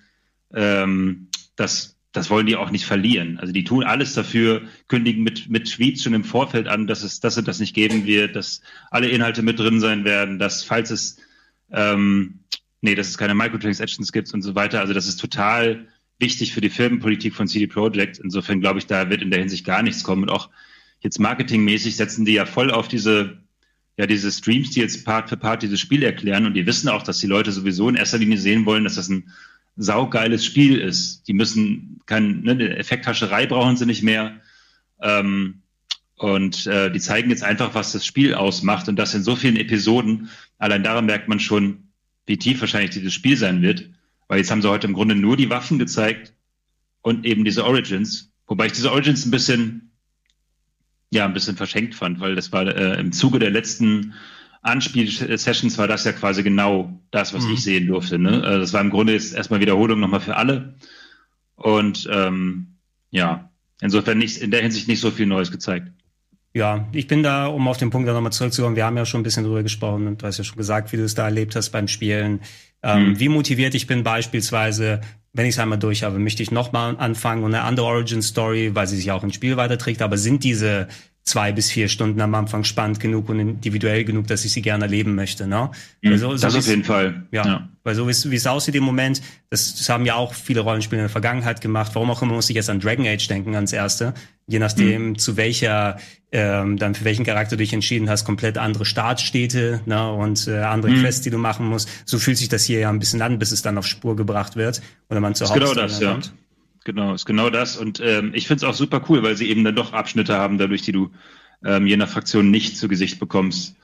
ähm, 0.54 1.28
das, 1.56 1.96
das 2.12 2.30
wollen 2.30 2.46
die 2.46 2.56
auch 2.56 2.70
nicht 2.70 2.86
verlieren. 2.86 3.38
Also 3.38 3.52
die 3.52 3.64
tun 3.64 3.84
alles 3.84 4.14
dafür, 4.14 4.62
kündigen 4.88 5.22
mit, 5.22 5.50
mit 5.50 5.70
Tweets 5.70 6.02
schon 6.02 6.14
im 6.14 6.24
Vorfeld 6.24 6.68
an, 6.68 6.86
dass 6.86 7.02
es, 7.02 7.20
dass 7.20 7.36
es 7.36 7.44
das 7.44 7.58
nicht 7.58 7.74
geben 7.74 8.06
wird, 8.06 8.36
dass 8.36 8.62
alle 8.90 9.08
Inhalte 9.08 9.42
mit 9.42 9.58
drin 9.58 9.80
sein 9.80 10.04
werden, 10.04 10.38
dass 10.38 10.62
falls 10.62 10.90
es 10.90 11.18
ähm, 11.72 12.40
nee, 12.84 12.94
dass 12.94 13.08
es 13.08 13.18
keine 13.18 13.34
Microtransactions 13.34 14.12
gibt 14.12 14.32
und 14.34 14.42
so 14.42 14.54
weiter. 14.54 14.80
Also 14.80 14.92
das 14.92 15.06
ist 15.06 15.16
total 15.16 15.88
wichtig 16.18 16.52
für 16.52 16.60
die 16.60 16.68
Firmenpolitik 16.68 17.34
von 17.34 17.48
CD 17.48 17.66
Projekt. 17.66 18.18
Insofern 18.18 18.60
glaube 18.60 18.78
ich, 18.78 18.86
da 18.86 19.08
wird 19.08 19.22
in 19.22 19.30
der 19.30 19.40
Hinsicht 19.40 19.64
gar 19.64 19.82
nichts 19.82 20.04
kommen. 20.04 20.24
Und 20.24 20.28
auch 20.28 20.50
jetzt 21.00 21.18
marketingmäßig 21.18 21.96
setzen 21.96 22.26
die 22.26 22.34
ja 22.34 22.44
voll 22.44 22.70
auf 22.70 22.86
diese 22.86 23.43
ja 23.96 24.06
diese 24.06 24.30
Streams, 24.30 24.70
die 24.70 24.80
jetzt 24.80 25.04
Part 25.04 25.28
für 25.28 25.36
Part 25.36 25.62
dieses 25.62 25.80
Spiel 25.80 26.02
erklären 26.02 26.46
und 26.46 26.54
die 26.54 26.66
wissen 26.66 26.88
auch, 26.88 27.02
dass 27.02 27.18
die 27.18 27.26
Leute 27.26 27.52
sowieso 27.52 27.88
in 27.88 27.94
erster 27.94 28.18
Linie 28.18 28.38
sehen 28.38 28.66
wollen, 28.66 28.84
dass 28.84 28.96
das 28.96 29.08
ein 29.08 29.30
saugeiles 29.76 30.44
Spiel 30.44 30.78
ist. 30.78 31.26
Die 31.28 31.32
müssen 31.32 32.00
kein, 32.06 32.42
ne, 32.42 32.76
Effekthascherei 32.76 33.46
brauchen 33.46 33.76
sie 33.76 33.86
nicht 33.86 34.02
mehr. 34.02 34.40
Ähm, 35.00 35.62
und 36.16 36.66
äh, 36.66 36.90
die 36.90 37.00
zeigen 37.00 37.30
jetzt 37.30 37.42
einfach, 37.42 37.74
was 37.74 37.92
das 37.92 38.06
Spiel 38.06 38.34
ausmacht 38.34 38.88
und 38.88 38.96
das 38.96 39.14
in 39.14 39.24
so 39.24 39.36
vielen 39.36 39.56
Episoden. 39.56 40.28
Allein 40.58 40.84
daran 40.84 41.06
merkt 41.06 41.28
man 41.28 41.40
schon, 41.40 41.88
wie 42.26 42.36
tief 42.36 42.60
wahrscheinlich 42.60 42.92
dieses 42.92 43.12
Spiel 43.12 43.36
sein 43.36 43.62
wird. 43.62 43.90
Weil 44.28 44.38
jetzt 44.38 44.50
haben 44.50 44.62
sie 44.62 44.70
heute 44.70 44.86
im 44.86 44.94
Grunde 44.94 45.14
nur 45.14 45.36
die 45.36 45.50
Waffen 45.50 45.78
gezeigt 45.78 46.32
und 47.02 47.26
eben 47.26 47.44
diese 47.44 47.64
Origins. 47.64 48.32
Wobei 48.46 48.66
ich 48.66 48.72
diese 48.72 48.92
Origins 48.92 49.26
ein 49.26 49.30
bisschen 49.30 49.90
ja 51.14 51.24
ein 51.24 51.32
bisschen 51.32 51.56
verschenkt 51.56 51.94
fand, 51.94 52.20
weil 52.20 52.34
das 52.34 52.52
war 52.52 52.66
äh, 52.66 53.00
im 53.00 53.12
Zuge 53.12 53.38
der 53.38 53.50
letzten 53.50 54.14
Anspiel-Sessions 54.62 55.76
war 55.78 55.86
das 55.86 56.04
ja 56.04 56.12
quasi 56.12 56.42
genau 56.42 56.98
das, 57.10 57.34
was 57.34 57.44
mhm. 57.44 57.52
ich 57.52 57.62
sehen 57.62 57.86
durfte. 57.86 58.18
Ne? 58.18 58.42
Also 58.42 58.60
das 58.60 58.72
war 58.72 58.80
im 58.80 58.90
Grunde 58.90 59.12
jetzt 59.12 59.34
erstmal 59.34 59.60
Wiederholung 59.60 60.00
nochmal 60.00 60.20
für 60.20 60.36
alle. 60.36 60.74
Und 61.56 62.08
ähm, 62.10 62.76
ja, 63.10 63.50
insofern 63.80 64.18
nicht, 64.18 64.38
in 64.38 64.50
der 64.50 64.62
Hinsicht 64.62 64.88
nicht 64.88 65.00
so 65.00 65.10
viel 65.10 65.26
Neues 65.26 65.50
gezeigt. 65.50 65.92
Ja, 66.54 66.88
ich 66.92 67.08
bin 67.08 67.22
da, 67.22 67.46
um 67.46 67.66
auf 67.68 67.76
den 67.76 67.90
Punkt 67.90 68.08
da 68.08 68.12
nochmal 68.12 68.32
zurückzukommen, 68.32 68.76
wir 68.76 68.86
haben 68.86 68.96
ja 68.96 69.04
schon 69.04 69.20
ein 69.20 69.24
bisschen 69.24 69.44
drüber 69.44 69.62
gesprochen 69.62 70.06
und 70.06 70.22
du 70.22 70.26
hast 70.26 70.38
ja 70.38 70.44
schon 70.44 70.56
gesagt, 70.56 70.92
wie 70.92 70.96
du 70.96 71.04
es 71.04 71.14
da 71.14 71.24
erlebt 71.24 71.56
hast 71.56 71.70
beim 71.70 71.88
Spielen. 71.88 72.40
Ähm, 72.82 73.10
mhm. 73.10 73.20
Wie 73.20 73.28
motiviert 73.28 73.74
ich 73.74 73.86
bin 73.86 74.02
beispielsweise, 74.02 75.00
wenn 75.34 75.46
ich 75.46 75.56
es 75.56 75.58
einmal 75.58 75.78
durch 75.78 76.04
habe, 76.04 76.18
möchte 76.18 76.42
ich 76.42 76.52
nochmal 76.52 76.96
anfangen 76.96 77.42
und 77.42 77.54
eine 77.54 77.64
andere 77.64 77.86
Origin 77.86 78.22
Story, 78.22 78.74
weil 78.74 78.86
sie 78.86 78.96
sich 78.96 79.10
auch 79.10 79.24
ins 79.24 79.34
Spiel 79.34 79.56
weiterträgt, 79.56 80.00
aber 80.00 80.16
sind 80.16 80.44
diese 80.44 80.88
zwei 81.24 81.52
bis 81.52 81.70
vier 81.70 81.88
Stunden 81.88 82.20
am 82.20 82.34
Anfang 82.34 82.64
spannend 82.64 83.00
genug 83.00 83.30
und 83.30 83.40
individuell 83.40 84.04
genug, 84.04 84.26
dass 84.26 84.44
ich 84.44 84.52
sie 84.52 84.60
gerne 84.60 84.84
erleben 84.84 85.14
möchte. 85.14 85.46
Ne? 85.46 85.70
Mhm, 86.02 86.12
also, 86.12 86.36
so 86.36 86.46
das 86.46 86.54
auf 86.54 86.66
jeden 86.66 86.84
Fall. 86.84 87.24
Ja, 87.32 87.46
ja. 87.46 87.68
weil 87.82 87.94
so 87.94 88.06
wie 88.06 88.36
es 88.36 88.46
aussieht 88.46 88.74
im 88.74 88.84
Moment, 88.84 89.22
das, 89.48 89.74
das 89.74 89.88
haben 89.88 90.04
ja 90.04 90.16
auch 90.16 90.34
viele 90.34 90.60
Rollenspiele 90.60 91.00
in 91.00 91.04
der 91.04 91.10
Vergangenheit 91.10 91.62
gemacht. 91.62 91.92
Warum 91.94 92.10
auch 92.10 92.20
immer 92.20 92.34
muss 92.34 92.50
ich 92.50 92.56
jetzt 92.56 92.68
an 92.68 92.78
Dragon 92.78 93.06
Age 93.06 93.26
denken 93.26 93.56
als 93.56 93.72
erste. 93.72 94.12
Je 94.46 94.58
nachdem, 94.58 95.08
mhm. 95.08 95.18
zu 95.18 95.38
welcher, 95.38 95.96
ähm, 96.30 96.76
dann 96.76 96.94
für 96.94 97.06
welchen 97.06 97.24
Charakter 97.24 97.56
du 97.56 97.62
dich 97.62 97.72
entschieden 97.72 98.10
hast, 98.10 98.26
komplett 98.26 98.58
andere 98.58 98.84
Startstädte 98.84 99.80
ne, 99.86 100.12
und 100.12 100.46
äh, 100.46 100.58
andere 100.58 100.92
mhm. 100.92 101.00
Quests, 101.00 101.22
die 101.22 101.30
du 101.30 101.38
machen 101.38 101.66
musst. 101.66 101.88
So 102.04 102.18
fühlt 102.18 102.36
sich 102.36 102.50
das 102.50 102.64
hier 102.64 102.80
ja 102.80 102.90
ein 102.90 102.98
bisschen 102.98 103.22
an, 103.22 103.38
bis 103.38 103.50
es 103.50 103.62
dann 103.62 103.78
auf 103.78 103.86
Spur 103.86 104.14
gebracht 104.14 104.56
wird 104.56 104.82
oder 105.08 105.20
man 105.20 105.34
zur 105.34 105.48
Hauptstory 105.48 105.74
genau 105.74 105.86
das, 105.86 106.00
ja. 106.00 106.10
kommt. 106.12 106.34
Genau, 106.84 107.14
ist 107.14 107.24
genau 107.24 107.48
das. 107.48 107.76
Und 107.76 108.00
ähm, 108.00 108.32
ich 108.34 108.46
finde 108.46 108.64
es 108.64 108.70
auch 108.70 108.74
super 108.74 109.04
cool, 109.08 109.22
weil 109.22 109.36
sie 109.36 109.48
eben 109.48 109.64
dann 109.64 109.74
doch 109.74 109.92
Abschnitte 109.94 110.34
haben, 110.34 110.58
dadurch, 110.58 110.82
die 110.82 110.92
du 110.92 111.10
ähm, 111.64 111.86
je 111.86 111.96
nach 111.96 112.08
Fraktion 112.08 112.50
nicht 112.50 112.76
zu 112.76 112.88
Gesicht 112.88 113.18
bekommst, 113.18 113.76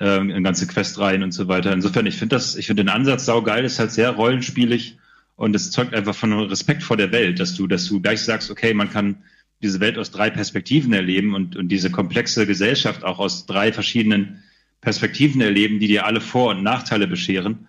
ähm, 0.00 0.30
in 0.30 0.44
ganze 0.44 0.66
Questreihen 0.68 1.24
und 1.24 1.32
so 1.32 1.48
weiter. 1.48 1.72
Insofern, 1.72 2.06
ich 2.06 2.16
finde 2.16 2.36
das, 2.36 2.54
ich 2.54 2.66
finde 2.66 2.84
den 2.84 2.90
Ansatz 2.90 3.26
saugeil, 3.26 3.64
ist 3.64 3.80
halt 3.80 3.90
sehr 3.90 4.10
rollenspielig 4.10 4.98
und 5.36 5.56
es 5.56 5.72
zeugt 5.72 5.94
einfach 5.94 6.14
von 6.14 6.32
Respekt 6.32 6.84
vor 6.84 6.96
der 6.96 7.10
Welt, 7.10 7.40
dass 7.40 7.54
du, 7.54 7.66
dass 7.66 7.86
du 7.86 8.00
gleich 8.00 8.20
sagst, 8.20 8.50
okay, 8.52 8.72
man 8.72 8.90
kann 8.90 9.16
diese 9.62 9.80
Welt 9.80 9.98
aus 9.98 10.12
drei 10.12 10.30
Perspektiven 10.30 10.92
erleben 10.92 11.34
und, 11.34 11.56
und 11.56 11.68
diese 11.68 11.90
komplexe 11.90 12.46
Gesellschaft 12.46 13.02
auch 13.02 13.18
aus 13.18 13.46
drei 13.46 13.72
verschiedenen 13.72 14.42
Perspektiven 14.80 15.40
erleben, 15.40 15.80
die 15.80 15.88
dir 15.88 16.06
alle 16.06 16.20
Vor- 16.20 16.50
und 16.50 16.62
Nachteile 16.62 17.08
bescheren. 17.08 17.54
Und 17.54 17.66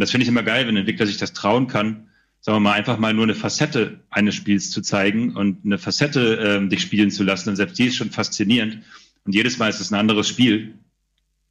das 0.00 0.10
finde 0.10 0.24
ich 0.24 0.28
immer 0.28 0.42
geil, 0.42 0.66
wenn 0.66 0.74
ein 0.74 0.78
Entwickler 0.78 1.06
sich 1.06 1.16
das 1.16 1.32
trauen 1.32 1.68
kann, 1.68 2.05
sagen 2.46 2.58
wir 2.58 2.60
mal, 2.60 2.74
einfach 2.74 2.96
mal 2.98 3.12
nur 3.12 3.24
eine 3.24 3.34
Facette 3.34 3.98
eines 4.08 4.36
Spiels 4.36 4.70
zu 4.70 4.80
zeigen 4.80 5.34
und 5.34 5.64
eine 5.64 5.78
Facette 5.78 6.36
ähm, 6.36 6.70
dich 6.70 6.80
spielen 6.80 7.10
zu 7.10 7.24
lassen. 7.24 7.48
Und 7.48 7.56
selbst 7.56 7.76
die 7.76 7.86
ist 7.86 7.96
schon 7.96 8.12
faszinierend. 8.12 8.84
Und 9.24 9.34
jedes 9.34 9.58
Mal 9.58 9.68
ist 9.68 9.80
es 9.80 9.90
ein 9.90 9.98
anderes 9.98 10.28
Spiel. 10.28 10.74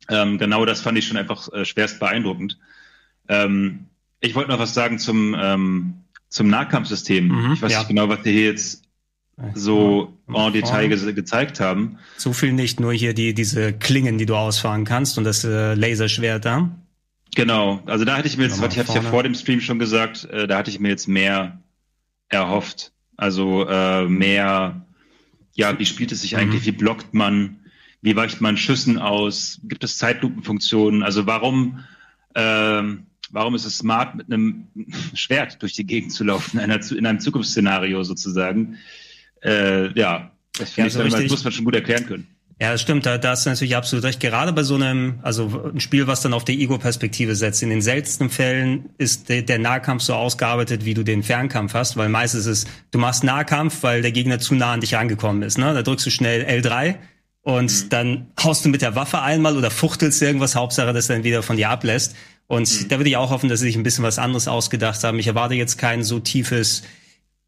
Ähm, 0.07 0.37
genau 0.37 0.63
das 0.63 0.79
fand 0.79 0.97
ich 0.97 1.05
schon 1.05 1.17
einfach 1.17 1.51
äh, 1.51 1.65
schwerst 1.65 1.99
beeindruckend. 1.99 2.57
Ähm, 3.27 3.87
ich 4.21 4.35
wollte 4.35 4.51
noch 4.51 4.59
was 4.59 4.73
sagen 4.73 4.97
zum, 4.97 5.35
ähm, 5.37 5.95
zum 6.29 6.47
Nahkampfsystem. 6.47 7.27
Mhm, 7.27 7.53
ich 7.55 7.61
weiß 7.61 7.73
ja. 7.73 7.79
nicht 7.79 7.89
genau, 7.89 8.07
was 8.07 8.23
wir 8.23 8.31
hier 8.31 8.45
jetzt 8.45 8.83
so 9.53 10.17
en 10.33 10.53
Detail 10.53 10.87
ge 10.87 11.11
gezeigt 11.11 11.59
haben. 11.59 11.97
So 12.15 12.31
viel 12.31 12.53
nicht, 12.53 12.79
nur 12.79 12.93
hier 12.93 13.13
die, 13.13 13.33
diese 13.33 13.73
Klingen, 13.73 14.17
die 14.17 14.25
du 14.25 14.37
ausfahren 14.37 14.85
kannst 14.85 15.17
und 15.17 15.25
das 15.25 15.43
äh, 15.43 15.73
Laserschwert 15.73 16.45
da. 16.45 16.71
Genau, 17.35 17.83
also 17.85 18.05
da 18.05 18.17
hatte 18.17 18.27
ich 18.27 18.37
mir 18.37 18.43
jetzt, 18.43 18.57
ich 18.57 18.79
hatte 18.79 18.93
ja 18.93 19.01
vor 19.01 19.23
dem 19.23 19.35
Stream 19.35 19.61
schon 19.61 19.77
gesagt, 19.77 20.25
äh, 20.25 20.47
da 20.47 20.57
hatte 20.57 20.71
ich 20.71 20.79
mir 20.79 20.89
jetzt 20.89 21.07
mehr 21.07 21.61
erhofft. 22.29 22.93
Also 23.17 23.67
äh, 23.67 24.05
mehr, 24.07 24.85
ja, 25.53 25.77
wie 25.77 25.85
spielt 25.85 26.11
es 26.11 26.21
sich 26.21 26.37
eigentlich, 26.37 26.61
mhm. 26.61 26.65
wie 26.65 26.71
blockt 26.71 27.13
man, 27.13 27.59
wie 28.01 28.15
weicht 28.15 28.41
man 28.41 28.57
Schüssen 28.57 28.97
aus, 28.97 29.59
gibt 29.63 29.83
es 29.83 29.97
Zeitlupenfunktionen, 29.97 31.03
also 31.03 31.27
warum 31.27 31.83
ähm, 32.35 33.05
warum 33.31 33.55
ist 33.55 33.65
es 33.65 33.77
smart, 33.77 34.15
mit 34.15 34.31
einem 34.31 34.67
Schwert 35.13 35.61
durch 35.61 35.73
die 35.73 35.85
Gegend 35.85 36.13
zu 36.13 36.23
laufen, 36.23 36.59
in, 36.59 36.71
einer, 36.71 36.91
in 36.91 37.05
einem 37.05 37.19
Zukunftsszenario 37.19 38.03
sozusagen. 38.03 38.77
Äh, 39.43 39.97
ja, 39.97 40.31
das 40.57 40.75
Ja, 40.75 40.85
ich, 40.85 40.93
so 40.93 41.03
das 41.03 41.13
richtig. 41.13 41.31
muss 41.31 41.43
man 41.43 41.53
schon 41.53 41.65
gut 41.65 41.75
erklären 41.75 42.05
können. 42.05 42.27
Ja, 42.59 42.71
das 42.71 42.81
stimmt, 42.81 43.05
da, 43.05 43.17
da 43.17 43.31
hast 43.31 43.45
du 43.45 43.49
natürlich 43.49 43.75
absolut 43.75 44.05
recht. 44.05 44.21
Gerade 44.21 44.53
bei 44.53 44.63
so 44.63 44.75
einem, 44.75 45.19
also 45.23 45.71
ein 45.73 45.81
Spiel, 45.81 46.07
was 46.07 46.21
dann 46.21 46.33
auf 46.33 46.45
der 46.45 46.55
Ego-Perspektive 46.55 47.35
setzt. 47.35 47.61
In 47.61 47.69
den 47.69 47.81
seltensten 47.81 48.29
Fällen 48.29 48.89
ist 48.97 49.27
der, 49.27 49.41
der 49.41 49.59
Nahkampf 49.59 50.03
so 50.03 50.13
ausgearbeitet, 50.13 50.85
wie 50.85 50.93
du 50.93 51.03
den 51.03 51.21
Fernkampf 51.21 51.73
hast, 51.73 51.97
weil 51.97 52.07
meistens 52.07 52.45
ist 52.45 52.65
es, 52.65 52.71
du 52.91 52.99
machst 52.99 53.25
Nahkampf, 53.25 53.83
weil 53.83 54.01
der 54.01 54.13
Gegner 54.13 54.39
zu 54.39 54.55
nah 54.55 54.71
an 54.71 54.79
dich 54.79 54.93
rangekommen 54.93 55.41
ist. 55.41 55.57
Ne? 55.57 55.73
Da 55.73 55.81
drückst 55.81 56.05
du 56.05 56.09
schnell 56.09 56.45
L3 56.45 56.95
und 57.41 57.91
dann 57.91 58.27
haust 58.41 58.63
du 58.63 58.69
mit 58.69 58.81
der 58.81 58.95
Waffe 58.95 59.21
einmal 59.21 59.57
oder 59.57 59.69
fuchtelst 59.69 60.21
irgendwas, 60.21 60.55
Hauptsache, 60.55 60.93
dass 60.93 61.09
er 61.09 61.17
dann 61.17 61.25
wieder 61.25 61.43
von 61.43 61.57
dir 61.57 61.69
ablässt. 61.69 62.15
Und 62.47 62.89
da 62.89 62.97
würde 62.97 63.09
ich 63.09 63.17
auch 63.17 63.31
hoffen, 63.31 63.49
dass 63.49 63.59
sie 63.59 63.67
sich 63.67 63.75
ein 63.75 63.83
bisschen 63.83 64.05
was 64.05 64.17
anderes 64.17 64.47
ausgedacht 64.47 65.03
haben. 65.03 65.19
Ich 65.19 65.27
erwarte 65.27 65.55
jetzt 65.55 65.77
kein 65.77 66.03
so 66.03 66.19
tiefes 66.19 66.83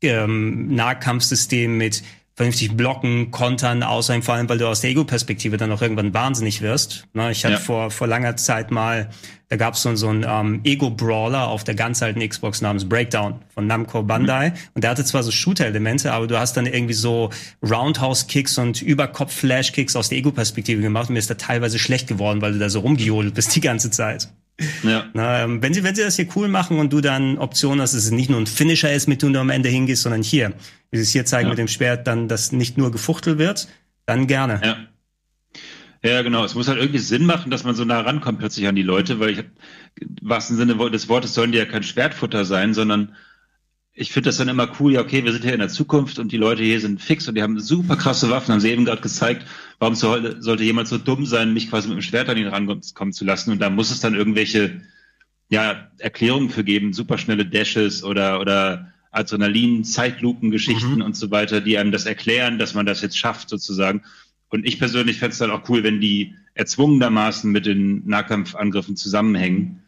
ähm, 0.02 0.76
Nahkampfsystem 0.76 1.78
mit 1.78 2.04
vernünftig 2.38 2.78
blocken, 2.78 3.32
kontern, 3.32 3.82
außer 3.82 4.22
vor 4.22 4.36
allem, 4.36 4.48
weil 4.48 4.60
du 4.60 4.68
aus 4.68 4.82
der 4.82 4.92
Ego-Perspektive 4.92 5.58
dann 5.58 5.72
auch 5.72 5.82
irgendwann 5.82 6.14
wahnsinnig 6.14 6.62
wirst. 6.62 7.08
Ne, 7.14 7.32
ich 7.32 7.44
hatte 7.44 7.56
Ja. 7.56 7.60
vor, 7.60 7.90
vor 7.90 8.06
langer 8.06 8.38
Zeit 8.38 8.70
mal, 8.70 9.10
da 9.50 9.56
gab 9.56 9.74
es 9.74 9.82
so, 9.82 9.96
so 9.96 10.10
einen 10.10 10.24
ähm, 10.28 10.62
Ego-Brawler 10.64 11.48
auf 11.48 11.64
der 11.64 11.74
ganz 11.74 12.04
alten 12.04 12.20
Xbox 12.28 12.62
namens 12.62 12.88
Breakdown 12.88 13.42
von 13.56 13.66
Namco 13.66 14.04
Bandai. 14.04 14.54
Und 14.76 14.84
der 14.84 14.92
hatte 14.92 15.04
zwar 15.04 15.24
so 15.24 15.32
Shooter-Elemente, 15.32 16.14
aber 16.14 16.28
du 16.28 16.38
hast 16.38 16.56
dann 16.56 16.68
irgendwie 16.68 16.94
so 16.94 17.32
Roundhouse-Kicks 17.68 18.60
und 18.60 18.84
Überkopf-Flash-Kicks 18.84 19.96
aus 19.96 20.10
der 20.10 20.20
Ego-Perspektive 20.20 20.82
gemacht. 20.84 21.10
Und 21.10 21.14
mir 21.14 21.20
ist 21.20 21.32
da 21.32 21.36
teilweise 21.36 21.80
schlecht 21.80 22.08
geworden, 22.08 22.42
weil 22.42 22.54
du 22.54 22.60
da 22.60 22.70
so 22.70 22.82
rumgejodelt 22.82 23.34
bist 23.34 23.56
die 23.56 23.62
ganze 23.62 23.90
Zeit. 23.90 24.30
Ja. 24.84 25.06
Na, 25.14 25.44
ähm, 25.44 25.62
wenn 25.62 25.74
sie, 25.74 25.84
wenn 25.84 25.94
sie 25.94 26.02
das 26.02 26.16
hier 26.16 26.28
cool 26.36 26.48
machen 26.48 26.80
und 26.80 26.92
du 26.92 27.00
dann 27.02 27.38
Optionen 27.38 27.80
hast, 27.82 27.94
dass 27.94 28.04
es 28.06 28.12
nicht 28.12 28.30
nur 28.30 28.40
ein 28.40 28.48
Finisher 28.48 28.92
ist, 28.92 29.08
mit 29.08 29.22
dem 29.22 29.34
du 29.34 29.40
am 29.40 29.50
Ende 29.52 29.70
hingehst, 29.70 30.02
sondern 30.02 30.24
hier, 30.24 30.54
wie 30.90 30.98
sie 30.98 31.04
es 31.04 31.12
hier 31.12 31.26
zeigen 31.26 31.46
Ja. 31.48 31.50
mit 31.52 31.60
dem 31.60 31.68
Schwert, 31.68 32.08
dann, 32.08 32.28
dass 32.28 32.52
nicht 32.52 32.78
nur 32.78 32.92
gefuchtelt 32.92 33.38
wird, 33.38 33.68
dann 34.08 34.26
gerne. 34.28 34.60
Ja. 34.64 34.78
Ja, 36.04 36.22
genau. 36.22 36.44
Es 36.46 36.56
muss 36.56 36.68
halt 36.68 36.78
irgendwie 36.80 37.00
Sinn 37.00 37.26
machen, 37.26 37.50
dass 37.52 37.64
man 37.64 37.76
so 37.76 37.84
nah 37.84 38.00
rankommt 38.02 38.40
plötzlich 38.40 38.68
an 38.68 38.76
die 38.76 38.84
Leute, 38.84 39.20
weil 39.20 39.32
ich 39.32 39.40
im 39.40 40.18
wahrsten 40.22 40.56
Sinne 40.56 40.76
des 40.92 41.10
Wortes 41.10 41.34
sollen 41.34 41.52
die 41.52 41.58
ja 41.58 41.66
kein 41.66 41.84
Schwertfutter 41.84 42.46
sein, 42.46 42.74
sondern 42.74 43.16
ich 44.00 44.12
finde 44.12 44.30
das 44.30 44.38
dann 44.38 44.48
immer 44.48 44.70
cool, 44.80 44.94
ja, 44.94 45.02
okay, 45.02 45.24
wir 45.26 45.32
sind 45.32 45.44
hier 45.44 45.54
in 45.54 45.60
der 45.60 45.70
Zukunft 45.70 46.20
und 46.20 46.32
die 46.32 46.38
Leute 46.38 46.62
hier 46.62 46.80
sind 46.80 47.02
fix 47.02 47.28
und 47.28 47.34
die 47.34 47.42
haben 47.42 47.60
super 47.60 47.96
krasse 47.96 48.30
Waffen, 48.30 48.54
haben 48.54 48.60
sie 48.60 48.70
eben 48.70 48.86
gerade 48.86 49.02
gezeigt. 49.02 49.48
Warum 49.80 49.96
soll, 49.96 50.40
sollte 50.40 50.64
jemand 50.64 50.88
so 50.88 51.00
dumm 51.00 51.26
sein, 51.26 51.52
mich 51.52 51.72
quasi 51.72 51.88
mit 51.88 51.98
dem 51.98 52.04
Schwert 52.04 52.30
an 52.30 52.38
ihn 52.38 52.48
rankommen 52.48 53.12
zu 53.12 53.26
lassen? 53.26 53.52
Und 53.52 53.60
da 53.60 53.72
muss 53.72 53.90
es 53.90 54.00
dann 54.00 54.14
irgendwelche 54.14 54.82
ja, 55.50 55.90
Erklärungen 55.98 56.52
für 56.52 56.64
geben, 56.64 56.94
superschnelle 56.94 57.48
Dashes 57.48 58.04
oder, 58.04 58.40
oder 58.40 58.94
Adrenalin, 59.10 59.84
Zeitlupen-Geschichten 59.84 61.02
und 61.02 61.16
so 61.16 61.32
weiter, 61.32 61.60
die 61.60 61.80
einem 61.80 61.92
das 61.92 62.06
erklären, 62.06 62.60
dass 62.60 62.76
man 62.76 62.86
das 62.86 63.02
jetzt 63.02 63.18
schafft 63.18 63.50
sozusagen. 63.50 64.04
Und 64.50 64.68
ich 64.68 64.78
persönlich 64.78 65.18
fände 65.18 65.32
es 65.32 65.40
dann 65.40 65.50
auch 65.50 65.68
cool, 65.70 65.84
wenn 65.84 66.00
die 66.00 66.36
erzwungenermaßen 66.54 67.52
mit 67.52 67.66
den 67.66 68.08
Nahkampfangriffen 68.08 68.96
zusammenhängen, 68.96 69.82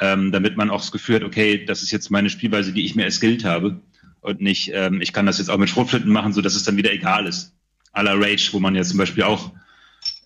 ähm, 0.00 0.32
damit 0.32 0.56
man 0.56 0.70
auch 0.70 0.80
das 0.80 0.92
Gefühl 0.92 1.16
hat, 1.16 1.24
okay, 1.24 1.64
das 1.64 1.82
ist 1.82 1.90
jetzt 1.90 2.10
meine 2.10 2.30
Spielweise, 2.30 2.72
die 2.72 2.84
ich 2.84 2.94
mir 2.94 3.04
erskillt 3.04 3.44
habe 3.44 3.80
und 4.20 4.40
nicht, 4.40 4.70
ähm, 4.72 5.00
ich 5.00 5.12
kann 5.12 5.26
das 5.26 5.38
jetzt 5.38 5.50
auch 5.50 5.58
mit 5.58 5.68
Schrotflinten 5.68 6.12
machen, 6.12 6.32
so 6.32 6.40
dass 6.40 6.54
es 6.54 6.64
dann 6.64 6.76
wieder 6.76 6.92
egal 6.92 7.26
ist. 7.26 7.52
A 7.92 8.00
la 8.02 8.14
Rage, 8.14 8.50
wo 8.52 8.60
man 8.60 8.74
ja 8.74 8.82
zum 8.82 8.98
Beispiel 8.98 9.22
auch 9.22 9.52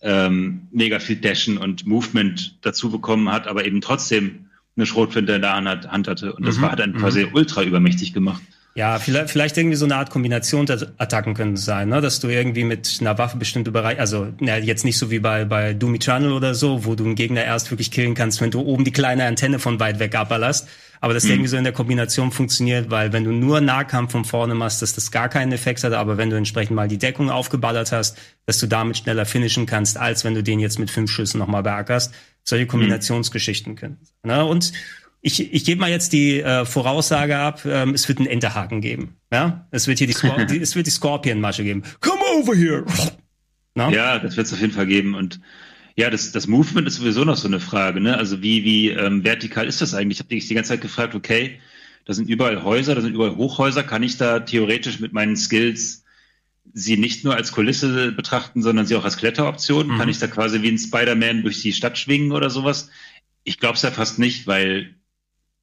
ähm, 0.01 0.69
mega 0.71 0.99
viel 1.01 1.17
Dashen 1.17 1.59
und 1.59 1.87
Movement 1.87 2.59
dazu 2.63 2.91
bekommen 2.91 3.31
hat, 3.31 3.47
aber 3.47 3.67
eben 3.67 3.81
trotzdem 3.81 4.47
eine 4.77 4.87
Schrotflinte 4.87 5.33
in 5.35 5.43
der 5.43 5.55
Hand, 5.55 6.09
hatte. 6.09 6.33
Und 6.33 6.47
das 6.47 6.57
Mhm, 6.57 6.63
war 6.63 6.73
hat 6.73 6.79
dann 6.79 6.93
mhm. 6.93 6.99
quasi 6.99 7.27
ultra 7.33 7.65
übermächtig 7.65 8.13
gemacht. 8.13 8.43
Ja, 8.79 9.01
vielleicht, 9.01 9.31
vielleicht 9.31 9.57
irgendwie 9.57 9.75
so 9.75 9.87
eine 9.87 9.97
Art 9.97 10.11
Kombinationsattacken 10.11 11.35
können 11.35 11.55
es 11.55 11.65
sein, 11.65 11.89
ne? 11.89 12.01
dass 12.01 12.21
du 12.21 12.29
irgendwie 12.29 12.63
mit 12.63 12.99
einer 13.01 13.19
Waffe 13.19 13.37
bestimmte 13.37 13.73
Bereiche, 13.73 13.99
also 13.99 14.29
na, 14.39 14.57
jetzt 14.57 14.85
nicht 14.85 14.99
so 14.99 15.11
wie 15.11 15.19
bei, 15.19 15.45
bei 15.45 15.75
Doom 15.75 15.97
Eternal 15.97 16.31
oder 16.31 16.55
so, 16.55 16.85
wo 16.85 16.95
du 16.95 17.05
einen 17.05 17.17
Gegner 17.17 17.43
erst 17.43 17.73
wirklich 17.73 17.91
killen 17.91 18.15
kannst, 18.15 18.41
wenn 18.41 18.53
du 18.53 18.61
oben 18.61 18.85
die 18.85 18.93
kleine 18.93 19.25
Antenne 19.25 19.59
von 19.59 19.81
weit 19.81 19.99
weg 19.99 20.15
abballerst, 20.15 20.69
aber 21.01 21.13
das 21.13 21.25
Mhm. 21.25 21.31
irgendwie 21.31 21.49
so 21.49 21.57
in 21.57 21.65
der 21.65 21.73
Kombination 21.73 22.31
funktioniert, 22.31 22.89
weil 22.89 23.13
wenn 23.13 23.25
du 23.25 23.33
nur 23.33 23.61
Nahkampf 23.61 24.13
von 24.13 24.25
vorne 24.25 24.55
machst, 24.55 24.81
dass 24.81 24.95
das 24.95 25.11
gar 25.11 25.29
keinen 25.29 25.51
Effekt 25.51 25.83
hat, 25.83 25.93
aber 25.93 26.17
wenn 26.17 26.31
du 26.31 26.37
entsprechend 26.37 26.77
mal 26.77 26.87
die 26.87 26.99
Deckung 26.99 27.31
aufgeballert 27.31 27.91
hast, 27.91 28.17
dass 28.47 28.59
du 28.59 28.69
damit 28.69 28.99
schneller 28.99 29.27
finishen 29.27 29.67
kannst, 29.67 29.99
als 29.99 30.23
wenn 30.23 30.35
du 30.35 30.45
den 30.45 30.61
jetzt 30.61 30.79
mit 30.79 30.93
fünf 30.93 31.11
Schüssen 31.11 31.41
nochmal 31.41 31.65
beackerst. 31.65 32.15
Solche 32.45 32.67
Kombinationsgeschichten 32.67 33.75
können. 33.75 33.99
Ne? 34.23 34.45
Und 34.45 34.73
ich, 35.21 35.53
ich 35.53 35.65
gebe 35.65 35.81
mal 35.81 35.91
jetzt 35.91 36.13
die 36.13 36.41
äh, 36.41 36.65
Voraussage 36.65 37.39
ab, 37.39 37.63
ähm, 37.65 37.95
es 37.95 38.09
wird 38.09 38.19
einen 38.19 38.29
Enterhaken 38.29 38.81
geben. 38.81 39.17
Ja? 39.33 39.67
Es 39.71 39.87
wird 39.87 39.99
hier 39.99 40.07
die, 40.07 40.13
Scor 40.13 40.45
die 40.51 40.59
es 40.59 40.77
wird 40.77 40.87
die 40.87 40.93
Scorpion-Masche 40.93 41.65
geben. 41.65 41.83
Come 42.01 42.21
over 42.37 42.55
here! 42.55 42.85
Na? 43.75 43.91
Ja, 43.91 44.19
das 44.19 44.37
wird 44.37 44.47
es 44.47 44.53
auf 44.53 44.61
jeden 44.61 44.73
Fall 44.73 44.87
geben. 44.87 45.15
Und 45.15 45.41
ja, 45.97 46.11
das, 46.11 46.31
das 46.31 46.47
Movement 46.47 46.87
ist 46.87 46.97
sowieso 46.97 47.25
noch 47.25 47.37
so 47.37 47.49
eine 47.49 47.61
Frage. 47.61 48.01
Ne? 48.01 48.17
Also 48.17 48.43
wie, 48.43 48.65
wie 48.65 48.91
ähm, 48.91 49.25
vertikal 49.25 49.67
ist 49.67 49.81
das 49.81 49.95
eigentlich? 49.95 50.19
Ich 50.19 50.21
habe 50.21 50.29
dich 50.29 50.47
die 50.47 50.55
ganze 50.55 50.71
Zeit 50.71 50.81
gefragt, 50.81 51.15
okay, 51.15 51.59
da 52.05 52.15
sind 52.15 52.29
überall 52.29 52.63
Häuser, 52.63 52.95
da 52.95 53.01
sind 53.01 53.15
überall 53.15 53.37
Hochhäuser. 53.37 53.83
Kann 53.83 54.03
ich 54.03 54.17
da 54.17 54.41
theoretisch 54.41 55.01
mit 55.01 55.13
meinen 55.13 55.37
Skills 55.37 56.05
sie 56.73 56.97
nicht 56.97 57.25
nur 57.25 57.35
als 57.35 57.51
Kulisse 57.51 58.13
betrachten, 58.13 58.63
sondern 58.63 58.87
sie 58.87 58.95
auch 58.95 59.05
als 59.05 59.17
Kletteroption? 59.17 59.89
Mhm. 59.89 59.99
Kann 59.99 60.09
ich 60.09 60.19
da 60.19 60.29
quasi 60.29 60.63
wie 60.63 60.69
ein 60.69 60.79
Spider-Man 60.79 61.43
durch 61.43 61.61
die 61.63 61.73
Stadt 61.73 61.99
schwingen 61.99 62.31
oder 62.31 62.51
sowas? 62.51 62.91
Ich 63.43 63.59
glaube 63.59 63.75
es 63.75 63.83
ja 63.83 63.91
fast 63.91 64.19
nicht, 64.19 64.47
weil 64.47 64.95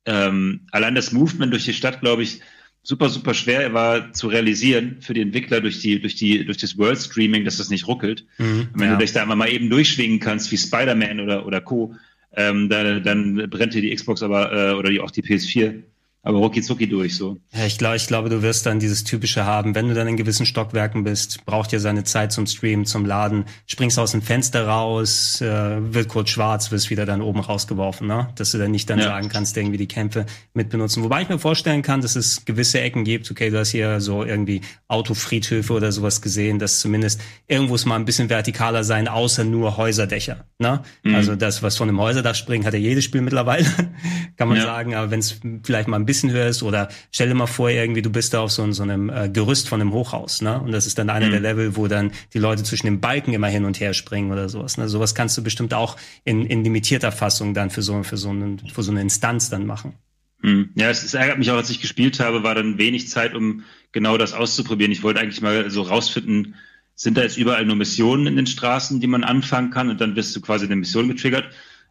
ähm, 0.06 0.62
allein 0.72 0.96
das 0.96 1.12
Movement 1.12 1.52
durch 1.52 1.66
die 1.66 1.74
Stadt, 1.74 2.02
glaube 2.02 2.24
ich, 2.24 2.42
super, 2.84 3.10
super 3.10 3.34
schwer 3.34 3.74
war 3.74 4.14
zu 4.14 4.28
realisieren 4.28 4.98
für 5.02 5.14
die 5.14 5.22
Entwickler 5.22 5.60
durch 5.60 5.82
die, 5.82 6.00
durch 6.00 6.16
die, 6.16 6.46
durch 6.46 6.58
das 6.58 6.78
World 6.78 7.00
Streaming, 7.00 7.44
dass 7.44 7.58
das 7.58 7.70
nicht 7.70 7.88
ruckelt. 7.88 8.26
Mhm, 8.38 8.70
wenn 8.74 8.88
ja. 8.88 8.94
du 8.94 9.02
dich 9.02 9.12
da 9.12 9.24
einfach 9.24 9.36
mal 9.36 9.52
eben 9.52 9.70
durchschwingen 9.70 10.20
kannst, 10.20 10.52
wie 10.52 10.58
Spider-Man 10.58 11.20
oder, 11.20 11.46
oder 11.46 11.62
Co., 11.62 11.96
ähm, 12.38 12.70
da, 12.70 13.00
dann 13.00 13.50
brennt 13.50 13.74
dir 13.74 13.82
die 13.82 13.96
Xbox 13.96 14.22
aber, 14.22 14.52
äh, 14.52 14.74
oder 14.74 14.90
die, 14.90 15.00
auch 15.00 15.12
die 15.12 15.24
PS4, 15.24 15.84
aber 16.26 16.40
rucki 16.40 16.62
zucki 16.62 16.90
durch, 16.90 17.16
so. 17.16 17.38
Ja, 17.54 17.66
ich 17.66 17.78
glaube, 17.78 17.96
ich 17.96 18.08
glaube, 18.08 18.30
du 18.30 18.42
wirst 18.42 18.66
dann 18.66 18.80
dieses 18.80 19.04
typische 19.06 19.46
haben, 19.46 19.76
wenn 19.76 19.88
du 19.88 19.94
dann 19.94 20.08
in 20.08 20.18
gewissen 20.18 20.46
Stockwerken 20.46 21.04
bist, 21.04 21.46
braucht 21.46 21.72
ja 21.72 21.80
seine 21.80 22.04
Zeit 22.04 22.32
zum 22.34 22.46
Streamen, 22.48 22.86
zum 22.86 23.06
Laden, 23.06 23.46
springst 23.68 23.98
aus 24.00 24.12
dem 24.12 24.22
Fenster 24.22 24.68
raus, 24.68 25.40
äh, 25.40 25.46
wird 25.94 26.08
kurz 26.10 26.32
schwarz, 26.32 26.72
wirst 26.72 26.90
wieder 26.90 27.06
dann 27.06 27.22
oben 27.22 27.40
rausgeworfen, 27.40 28.08
ne? 28.08 28.28
Dass 28.36 28.52
du 28.52 28.58
dann 28.58 28.72
nicht 28.72 28.90
dann 28.90 29.00
Ja. 29.00 29.06
sagen 29.06 29.30
kannst, 29.30 29.56
irgendwie 29.56 29.78
die 29.78 29.88
Kämpfe 29.88 30.26
mitbenutzen. 30.54 31.04
Wobei 31.04 31.22
ich 31.22 31.30
mir 31.30 31.38
vorstellen 31.40 31.84
kann, 31.84 32.02
dass 32.02 32.16
es 32.16 32.44
gewisse 32.44 32.82
Ecken 32.82 33.04
gibt, 33.04 33.30
okay, 33.30 33.50
du 33.52 33.60
hast 33.60 33.70
hier 33.70 34.02
so 34.02 34.24
irgendwie 34.24 34.62
Autofriedhöfe 34.88 35.74
oder 35.74 35.92
sowas 35.92 36.22
gesehen, 36.22 36.58
dass 36.58 36.80
zumindest 36.80 37.22
irgendwo 37.48 37.76
es 37.76 37.86
mal 37.86 37.96
ein 37.98 38.06
bisschen 38.06 38.30
vertikaler 38.30 38.84
sein, 38.84 39.08
außer 39.08 39.44
nur 39.44 39.78
Häuserdächer, 39.78 40.46
ne? 40.58 40.82
Mhm. 41.04 41.14
Also 41.16 41.36
das, 41.36 41.62
was 41.62 41.78
von 41.78 41.88
einem 41.90 42.00
Häuserdach 42.00 42.34
springt, 42.36 42.66
hat 42.66 42.74
ja 42.74 42.80
jedes 42.80 43.04
Spiel 43.04 43.22
mittlerweile, 43.22 43.66
kann 44.38 44.48
man 44.48 44.58
Ja. 44.58 44.64
sagen, 44.64 44.96
aber 44.96 45.12
wenn 45.12 45.20
es 45.20 45.40
vielleicht 45.64 45.88
mal 45.88 45.98
ein 45.98 46.06
bisschen 46.06 46.15
höher 46.24 46.48
ist 46.48 46.64
oder 46.64 46.90
stell 47.12 47.28
dir 47.28 47.36
mal 47.36 47.48
vor, 47.48 47.70
irgendwie 47.70 48.02
du 48.02 48.10
bist 48.10 48.34
da 48.34 48.42
auf 48.42 48.52
so, 48.52 48.72
so 48.72 48.84
einem 48.84 49.10
äh, 49.10 49.30
Gerüst 49.30 49.68
von 49.68 49.82
einem 49.82 49.94
Hochhaus, 49.94 50.42
ne? 50.42 50.60
Und 50.60 50.72
das 50.72 50.88
ist 50.88 50.98
dann 50.98 51.10
einer 51.10 51.28
Mhm. 51.28 51.32
der 51.32 51.40
Level, 51.40 51.76
wo 51.76 51.88
dann 51.88 52.12
die 52.34 52.40
Leute 52.40 52.64
zwischen 52.64 52.88
den 52.88 53.02
Balken 53.02 53.34
immer 53.34 53.48
hin 53.48 53.66
und 53.66 53.80
her 53.80 53.94
springen 53.94 54.32
oder 54.32 54.50
sowas. 54.50 54.78
Ne? 54.78 54.88
Sowas 54.88 55.16
kannst 55.16 55.38
du 55.38 55.44
bestimmt 55.44 55.74
auch 55.74 55.98
in, 56.24 56.46
in 56.46 56.64
limitierter 56.64 57.12
Fassung 57.12 57.54
dann 57.54 57.70
für 57.70 57.82
so, 57.82 58.04
für 58.04 58.18
so, 58.18 58.30
einen, 58.30 58.60
für 58.60 58.84
so 58.84 58.92
eine 58.92 59.02
Instanz 59.02 59.50
dann 59.50 59.66
machen. 59.66 59.94
Hm. 60.42 60.70
Ja, 60.76 60.90
es, 60.90 61.04
es 61.04 61.14
ärgert 61.14 61.40
mich 61.40 61.50
auch, 61.52 61.58
als 61.58 61.70
ich 61.70 61.82
gespielt 61.82 62.20
habe, 62.20 62.44
war 62.44 62.56
dann 62.56 62.78
wenig 62.78 63.10
Zeit, 63.10 63.34
um 63.34 63.64
genau 63.92 64.18
das 64.18 64.34
auszuprobieren. 64.34 64.92
Ich 64.92 65.04
wollte 65.04 65.20
eigentlich 65.20 65.42
mal 65.42 65.70
so 65.70 65.82
rausfinden, 65.82 66.56
sind 66.96 67.18
da 67.18 67.24
jetzt 67.24 67.38
überall 67.38 67.66
nur 67.66 67.76
Missionen 67.76 68.28
in 68.28 68.36
den 68.36 68.48
Straßen, 68.48 69.00
die 69.00 69.08
man 69.08 69.24
anfangen 69.24 69.70
kann 69.70 69.90
und 69.90 70.00
dann 70.00 70.16
wirst 70.16 70.36
du 70.36 70.42
quasi 70.42 70.66
eine 70.66 70.76
Mission 70.76 71.08
getriggert. 71.08 71.46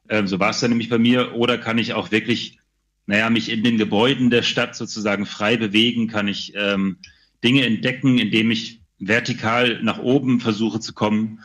Ähm, 0.09 0.27
so 0.27 0.39
war 0.39 0.51
es 0.51 0.61
dann 0.61 0.71
nämlich 0.71 0.89
bei 0.89 0.99
mir. 0.99 1.35
Oder 1.35 1.59
kann 1.59 1.79
ich 1.79 1.95
auch 1.95 2.11
wirklich, 2.11 2.59
naja, 3.07 3.31
mich 3.31 3.51
in 3.51 3.63
den 3.63 3.79
Gebäuden 3.79 4.31
der 4.31 4.43
Stadt 4.43 4.75
sozusagen 4.77 5.27
frei 5.27 5.57
bewegen? 5.57 6.09
Kann 6.09 6.29
ich 6.29 6.53
ähm, 6.57 6.99
Dinge 7.43 7.65
entdecken, 7.67 8.19
indem 8.19 8.51
ich 8.51 8.81
vertikal 8.99 9.83
nach 9.83 9.99
oben 9.99 10.41
versuche 10.41 10.81
zu 10.81 10.93
kommen? 10.95 11.41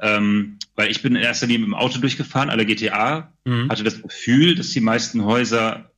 Ähm, 0.00 0.58
weil 0.74 0.90
ich 0.90 1.02
bin 1.02 1.14
in 1.14 1.22
erster 1.22 1.46
Linie 1.46 1.60
mit 1.60 1.68
dem 1.68 1.74
Auto 1.74 2.00
durchgefahren, 2.00 2.50
alle 2.50 2.66
GTA, 2.66 3.32
Mhm. 3.44 3.68
hatte 3.68 3.84
das 3.84 4.00
Gefühl, 4.02 4.54
dass 4.54 4.70
die 4.70 4.80
meisten 4.80 5.24
Häuser 5.24 5.90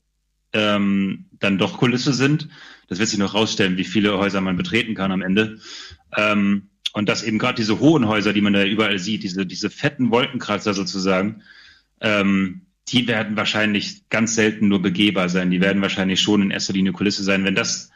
ähm, 0.53 1.27
dann 1.39 1.59
doch 1.59 1.79
Kulisse 1.79 2.13
sind. 2.13 2.49
Das 2.89 2.99
wird 2.99 3.09
sich 3.09 3.19
noch 3.19 3.35
rausstellen, 3.35 3.77
wie 3.77 3.85
viele 3.85 4.19
Häuser 4.19 4.41
man 4.41 4.57
betreten 4.57 4.95
kann 4.95 5.13
am 5.13 5.23
Ende. 5.23 5.59
Ähm, 6.17 6.69
und 6.93 7.09
dass 7.09 7.23
eben 7.23 7.39
gerade 7.39 7.57
diese 7.57 7.79
hohen 7.79 8.09
Häuser, 8.09 8.33
die 8.33 8.41
man 8.41 8.53
da 8.53 8.65
überall 8.65 8.99
sieht, 8.99 9.23
diese, 9.23 9.47
diese 9.47 9.71
fetten 9.71 10.11
Wolkenkratzer 10.11 10.75
sozusagen, 10.75 11.43
ähm, 12.01 12.63
die 12.89 13.09
werden 13.09 13.37
wahrscheinlich 13.37 14.09
ganz 14.11 14.35
selten 14.35 14.69
nur 14.69 14.81
begehbar 14.81 15.29
sein. 15.29 15.51
Die 15.51 15.61
werden 15.61 15.83
wahrscheinlich 15.83 16.21
schon 16.21 16.43
in 16.43 16.51
erster 16.51 16.73
Linie 16.73 16.93
Kulisse 16.93 17.25
sein. 17.25 17.45
Wenn 17.45 17.55
das, 17.55 17.91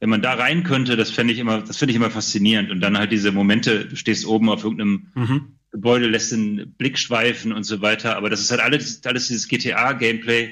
wenn 0.00 0.08
man 0.08 0.22
da 0.22 0.34
rein 0.34 0.62
könnte, 0.62 0.96
das 0.96 1.10
fände 1.10 1.32
ich 1.32 1.38
immer, 1.38 1.62
das 1.62 1.76
finde 1.78 1.90
ich 1.90 1.96
immer 1.96 2.10
faszinierend. 2.10 2.70
Und 2.70 2.80
dann 2.80 2.96
halt 2.96 3.10
diese 3.10 3.32
Momente, 3.32 3.86
du 3.86 3.96
stehst 3.96 4.26
oben 4.26 4.48
auf 4.48 4.62
irgendeinem 4.62 5.08
Mhm. 5.14 5.52
Gebäude 5.72 6.06
lässt 6.06 6.32
den 6.32 6.72
Blick 6.78 6.98
schweifen 6.98 7.52
und 7.52 7.64
so 7.64 7.82
weiter. 7.82 8.16
Aber 8.16 8.30
das 8.30 8.40
ist 8.40 8.50
halt 8.50 8.60
alles, 8.60 9.04
alles 9.04 9.28
dieses 9.28 9.48
GTA-Gameplay. 9.48 10.50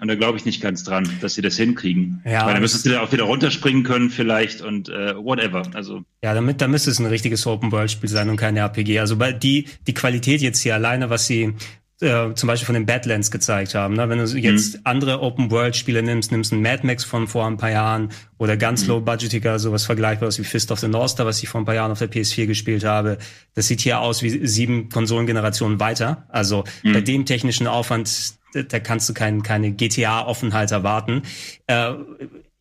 Und 0.00 0.08
da 0.08 0.14
glaube 0.14 0.38
ich 0.38 0.44
nicht 0.46 0.62
ganz 0.62 0.82
dran, 0.84 1.08
dass 1.20 1.34
sie 1.34 1.42
das 1.42 1.56
hinkriegen. 1.56 2.22
Ja, 2.24 2.46
Weil 2.46 2.54
dann 2.54 2.62
müsstest 2.62 2.86
du 2.86 3.00
auch 3.02 3.12
wieder 3.12 3.24
runterspringen 3.24 3.82
können 3.82 4.10
vielleicht 4.10 4.62
und 4.62 4.88
äh, 4.88 5.14
whatever. 5.16 5.62
Also 5.74 6.04
ja, 6.22 6.32
damit 6.32 6.60
da 6.62 6.68
müsste 6.68 6.90
es 6.90 6.98
ein 7.00 7.06
richtiges 7.06 7.46
Open 7.46 7.70
World 7.72 7.90
Spiel 7.90 8.08
sein 8.08 8.30
und 8.30 8.36
kein 8.36 8.56
RPG. 8.56 8.98
Also 8.98 9.16
bei 9.16 9.32
die 9.32 9.66
die 9.86 9.92
Qualität 9.92 10.40
jetzt 10.40 10.60
hier 10.62 10.74
alleine, 10.74 11.10
was 11.10 11.26
sie 11.26 11.54
äh, 12.00 12.34
zum 12.34 12.46
Beispiel 12.46 12.66
von 12.66 12.74
den 12.74 12.86
Badlands 12.86 13.30
gezeigt 13.30 13.74
haben. 13.74 13.94
Ne? 13.94 14.08
Wenn 14.08 14.18
du 14.18 14.24
jetzt 14.24 14.76
mhm. 14.76 14.80
andere 14.84 15.20
Open-World-Spiele 15.20 16.02
nimmst, 16.02 16.32
nimmst 16.32 16.52
einen 16.52 16.62
Mad 16.62 16.86
Max 16.86 17.04
von 17.04 17.28
vor 17.28 17.46
ein 17.46 17.56
paar 17.56 17.70
Jahren 17.70 18.10
oder 18.38 18.56
ganz 18.56 18.82
mhm. 18.82 18.88
low-budgetiger, 18.88 19.58
sowas 19.58 19.84
Vergleichbares 19.84 20.38
wie 20.38 20.44
Fist 20.44 20.72
of 20.72 20.80
the 20.80 20.88
North 20.88 21.10
Star, 21.10 21.26
was 21.26 21.42
ich 21.42 21.48
vor 21.48 21.60
ein 21.60 21.64
paar 21.64 21.74
Jahren 21.74 21.92
auf 21.92 21.98
der 21.98 22.10
PS4 22.10 22.46
gespielt 22.46 22.84
habe. 22.84 23.18
Das 23.54 23.68
sieht 23.68 23.80
hier 23.80 24.00
aus 24.00 24.22
wie 24.22 24.46
sieben 24.46 24.88
Konsolengenerationen 24.88 25.78
weiter. 25.78 26.24
Also 26.28 26.64
mhm. 26.82 26.92
bei 26.94 27.00
dem 27.00 27.26
technischen 27.26 27.66
Aufwand, 27.66 28.34
da 28.54 28.80
kannst 28.80 29.08
du 29.08 29.14
kein, 29.14 29.42
keine 29.42 29.70
GTA-Offenheit 29.70 30.70
erwarten. 30.72 31.22
Äh, 31.66 31.92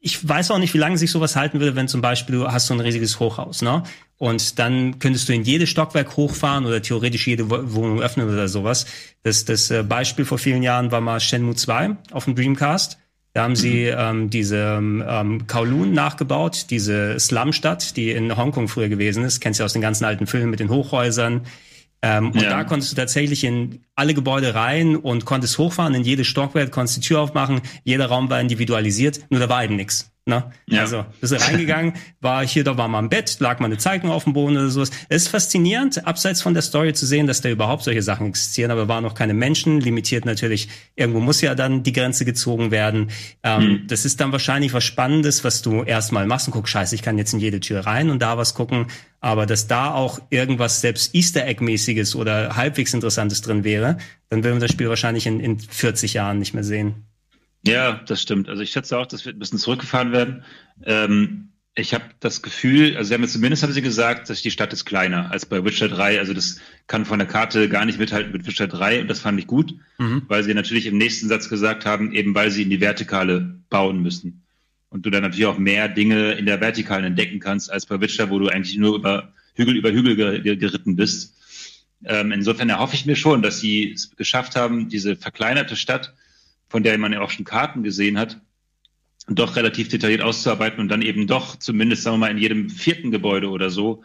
ich 0.01 0.27
weiß 0.27 0.51
auch 0.51 0.59
nicht, 0.59 0.73
wie 0.73 0.77
lange 0.77 0.97
sich 0.97 1.11
sowas 1.11 1.35
halten 1.35 1.59
würde, 1.59 1.75
wenn 1.75 1.87
zum 1.87 2.01
Beispiel 2.01 2.35
du 2.35 2.47
hast 2.47 2.67
so 2.67 2.73
ein 2.73 2.79
riesiges 2.79 3.19
Hochhaus, 3.19 3.61
ne? 3.61 3.83
Und 4.17 4.59
dann 4.59 4.99
könntest 4.99 5.29
du 5.29 5.33
in 5.33 5.43
jedes 5.43 5.69
Stockwerk 5.69 6.17
hochfahren 6.17 6.65
oder 6.65 6.81
theoretisch 6.81 7.25
jede 7.27 7.49
Wohnung 7.49 8.01
öffnen 8.01 8.27
oder 8.29 8.49
sowas. 8.49 8.85
Das, 9.23 9.45
das 9.45 9.71
äh, 9.71 9.83
Beispiel 9.83 10.25
vor 10.25 10.37
vielen 10.37 10.61
Jahren 10.61 10.91
war 10.91 10.99
mal 10.99 11.19
Shenmue 11.21 11.55
2 11.55 11.95
auf 12.11 12.25
dem 12.25 12.35
Dreamcast. 12.35 12.97
Da 13.33 13.43
haben 13.43 13.55
sie 13.55 13.85
mhm. 13.85 13.97
ähm, 13.97 14.29
diese 14.29 14.57
ähm, 14.57 15.47
Kowloon 15.47 15.93
nachgebaut, 15.93 16.65
diese 16.69 17.17
Slumstadt, 17.19 17.95
die 17.95 18.11
in 18.11 18.35
Hongkong 18.35 18.67
früher 18.67 18.89
gewesen 18.89 19.23
ist. 19.23 19.39
Kennst 19.39 19.59
du 19.59 19.63
aus 19.63 19.73
den 19.73 19.81
ganzen 19.81 20.03
alten 20.03 20.27
Filmen 20.27 20.49
mit 20.49 20.59
den 20.59 20.69
Hochhäusern. 20.69 21.45
Ähm, 22.01 22.31
und 22.31 22.41
ja. 22.41 22.49
da 22.49 22.63
konntest 22.63 22.91
du 22.91 22.95
tatsächlich 22.95 23.43
in 23.43 23.83
alle 23.95 24.13
Gebäude 24.13 24.55
rein 24.55 24.95
und 24.95 25.25
konntest 25.25 25.57
hochfahren, 25.57 25.93
in 25.95 26.03
jedes 26.03 26.27
Stockwerk, 26.27 26.71
konntest 26.71 26.97
die 26.97 27.01
Tür 27.01 27.19
aufmachen, 27.19 27.61
jeder 27.83 28.05
Raum 28.05 28.29
war 28.29 28.39
individualisiert, 28.39 29.19
nur 29.29 29.39
da 29.39 29.49
war 29.49 29.63
eben 29.63 29.75
nichts. 29.75 30.11
Ne? 30.29 30.51
Ja. 30.67 30.81
Also 30.81 31.05
bist 31.19 31.33
du 31.33 31.41
reingegangen, 31.41 31.93
war 32.21 32.45
hier, 32.45 32.63
da 32.63 32.77
war 32.77 32.87
mal 32.87 32.99
im 32.99 33.09
Bett, 33.09 33.37
lag 33.39 33.59
mal 33.59 33.65
eine 33.65 33.77
Zeitung 33.77 34.11
auf 34.11 34.23
dem 34.23 34.33
Boden 34.33 34.55
oder 34.55 34.69
sowas. 34.69 34.91
Es 35.09 35.23
ist 35.23 35.27
faszinierend, 35.27 36.05
abseits 36.07 36.41
von 36.41 36.53
der 36.53 36.63
Story 36.63 36.93
zu 36.93 37.05
sehen, 37.05 37.27
dass 37.27 37.41
da 37.41 37.49
überhaupt 37.49 37.83
solche 37.83 38.01
Sachen 38.01 38.27
existieren, 38.27 38.71
aber 38.71 38.87
waren 38.87 39.03
noch 39.03 39.15
keine 39.15 39.33
Menschen, 39.33 39.81
limitiert 39.81 40.25
natürlich, 40.25 40.69
irgendwo 40.95 41.19
muss 41.19 41.41
ja 41.41 41.55
dann 41.55 41.83
die 41.83 41.91
Grenze 41.91 42.23
gezogen 42.23 42.71
werden. 42.71 43.09
Ähm, 43.43 43.61
hm. 43.61 43.87
Das 43.87 44.05
ist 44.05 44.21
dann 44.21 44.31
wahrscheinlich 44.31 44.73
was 44.73 44.83
Spannendes, 44.83 45.43
was 45.43 45.61
du 45.61 45.83
erstmal 45.83 46.25
machst 46.25 46.47
und 46.47 46.53
guckst, 46.53 46.71
scheiße, 46.71 46.95
ich 46.95 47.01
kann 47.01 47.17
jetzt 47.17 47.33
in 47.33 47.39
jede 47.39 47.59
Tür 47.59 47.85
rein 47.85 48.09
und 48.09 48.21
da 48.21 48.37
was 48.37 48.53
gucken, 48.53 48.85
aber 49.19 49.45
dass 49.45 49.67
da 49.67 49.93
auch 49.93 50.19
irgendwas 50.29 50.79
selbst 50.79 51.13
Easter 51.13 51.45
Egg-mäßiges 51.45 52.15
oder 52.15 52.55
halbwegs 52.55 52.93
Interessantes 52.93 53.41
drin 53.41 53.63
wäre, 53.63 53.97
dann 54.29 54.43
würden 54.43 54.57
wir 54.57 54.61
das 54.67 54.71
Spiel 54.71 54.89
wahrscheinlich 54.89 55.25
in, 55.25 55.39
in 55.39 55.59
40 55.59 56.13
Jahren 56.13 56.39
nicht 56.39 56.53
mehr 56.53 56.63
sehen. 56.63 57.08
Ja, 57.65 58.01
das 58.05 58.21
stimmt. 58.21 58.49
Also 58.49 58.61
ich 58.61 58.71
schätze 58.71 58.97
auch, 58.97 59.05
das 59.05 59.25
wird 59.25 59.35
ein 59.35 59.39
bisschen 59.39 59.59
zurückgefahren 59.59 60.11
werden. 60.11 60.43
Ähm, 60.85 61.49
ich 61.75 61.93
habe 61.93 62.05
das 62.19 62.41
Gefühl, 62.41 62.97
also 62.97 63.07
sie 63.07 63.13
haben 63.13 63.21
jetzt 63.21 63.33
zumindest 63.33 63.63
haben 63.63 63.73
sie 63.73 63.81
gesagt, 63.81 64.29
dass 64.29 64.41
die 64.41 64.51
Stadt 64.51 64.73
ist 64.73 64.85
kleiner 64.85 65.31
als 65.31 65.45
bei 65.45 65.63
Witcher 65.63 65.87
3. 65.87 66.19
Also 66.19 66.33
das 66.33 66.59
kann 66.87 67.05
von 67.05 67.19
der 67.19 67.27
Karte 67.27 67.69
gar 67.69 67.85
nicht 67.85 67.99
mithalten 67.99 68.31
mit 68.31 68.47
Witcher 68.47 68.67
3 68.67 69.01
und 69.01 69.07
das 69.07 69.19
fand 69.19 69.39
ich 69.39 69.47
gut, 69.47 69.75
mhm. 69.97 70.23
weil 70.27 70.43
sie 70.43 70.53
natürlich 70.53 70.85
im 70.87 70.97
nächsten 70.97 71.27
Satz 71.27 71.49
gesagt 71.49 71.85
haben, 71.85 72.11
eben 72.11 72.35
weil 72.35 72.51
sie 72.51 72.63
in 72.63 72.69
die 72.69 72.81
Vertikale 72.81 73.59
bauen 73.69 74.01
müssen. 74.01 74.43
Und 74.89 75.05
du 75.05 75.11
dann 75.11 75.21
natürlich 75.21 75.45
auch 75.45 75.59
mehr 75.59 75.87
Dinge 75.87 76.31
in 76.31 76.45
der 76.47 76.61
Vertikalen 76.61 77.05
entdecken 77.05 77.39
kannst 77.39 77.71
als 77.71 77.85
bei 77.85 78.01
Witcher, 78.01 78.29
wo 78.29 78.39
du 78.39 78.47
eigentlich 78.47 78.77
nur 78.77 78.95
über 78.95 79.33
Hügel 79.53 79.75
über 79.75 79.91
Hügel 79.91 80.41
geritten 80.41 80.95
bist. 80.95 81.35
Ähm, 82.03 82.31
insofern 82.31 82.69
erhoffe 82.69 82.95
ich 82.95 83.05
mir 83.05 83.15
schon, 83.15 83.41
dass 83.41 83.59
sie 83.59 83.91
es 83.91 84.15
geschafft 84.15 84.55
haben, 84.55 84.89
diese 84.89 85.15
verkleinerte 85.15 85.75
Stadt 85.75 86.13
von 86.69 86.83
der 86.83 86.97
man 86.97 87.13
ja 87.13 87.21
auch 87.21 87.31
schon 87.31 87.45
Karten 87.45 87.83
gesehen 87.83 88.17
hat, 88.17 88.39
doch 89.27 89.55
relativ 89.55 89.89
detailliert 89.89 90.21
auszuarbeiten 90.21 90.79
und 90.79 90.89
dann 90.89 91.01
eben 91.01 91.27
doch 91.27 91.55
zumindest, 91.57 92.03
sagen 92.03 92.15
wir 92.15 92.19
mal, 92.27 92.31
in 92.31 92.37
jedem 92.37 92.69
vierten 92.69 93.11
Gebäude 93.11 93.49
oder 93.49 93.69
so, 93.69 94.03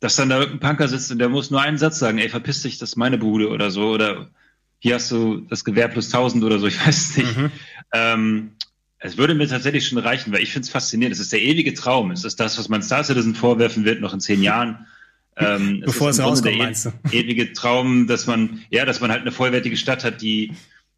dass 0.00 0.16
dann 0.16 0.28
da 0.28 0.38
irgendein 0.38 0.60
Punker 0.60 0.88
sitzt 0.88 1.10
und 1.10 1.18
der 1.18 1.28
muss 1.28 1.50
nur 1.50 1.60
einen 1.60 1.78
Satz 1.78 1.98
sagen, 1.98 2.18
ey, 2.18 2.28
verpiss 2.28 2.62
dich, 2.62 2.78
das 2.78 2.90
ist 2.90 2.96
meine 2.96 3.18
Bude 3.18 3.48
oder 3.48 3.70
so, 3.70 3.90
oder 3.90 4.30
hier 4.78 4.94
hast 4.94 5.10
du 5.10 5.42
das 5.48 5.64
Gewehr 5.64 5.88
plus 5.88 6.06
1000 6.06 6.42
oder 6.44 6.58
so, 6.58 6.66
ich 6.66 6.84
weiß 6.86 7.16
nicht. 7.16 7.36
Mhm. 7.36 7.50
Ähm, 7.92 8.50
es 8.98 9.16
würde 9.16 9.34
mir 9.34 9.48
tatsächlich 9.48 9.86
schon 9.86 9.98
reichen, 9.98 10.32
weil 10.32 10.42
ich 10.42 10.52
finde 10.52 10.66
es 10.66 10.70
faszinierend. 10.70 11.14
Es 11.14 11.20
ist 11.20 11.32
der 11.32 11.40
ewige 11.40 11.72
Traum. 11.72 12.10
Es 12.10 12.24
ist 12.24 12.38
das, 12.38 12.58
was 12.58 12.68
man 12.68 12.82
Star 12.82 13.02
Citizen 13.02 13.34
vorwerfen 13.34 13.86
wird, 13.86 14.02
noch 14.02 14.12
in 14.12 14.20
zehn 14.20 14.42
Jahren. 14.42 14.86
Ähm, 15.36 15.82
Bevor 15.84 16.10
es, 16.10 16.18
es 16.18 16.24
rauskommt, 16.24 16.58
meinst 16.58 16.86
du? 16.86 16.92
Ewige 17.10 17.54
Traum, 17.54 18.06
dass 18.06 18.26
man, 18.26 18.60
ja, 18.68 18.84
dass 18.84 19.00
man 19.00 19.10
halt 19.10 19.22
eine 19.22 19.32
vollwertige 19.32 19.78
Stadt 19.78 20.04
hat, 20.04 20.20
die 20.20 20.52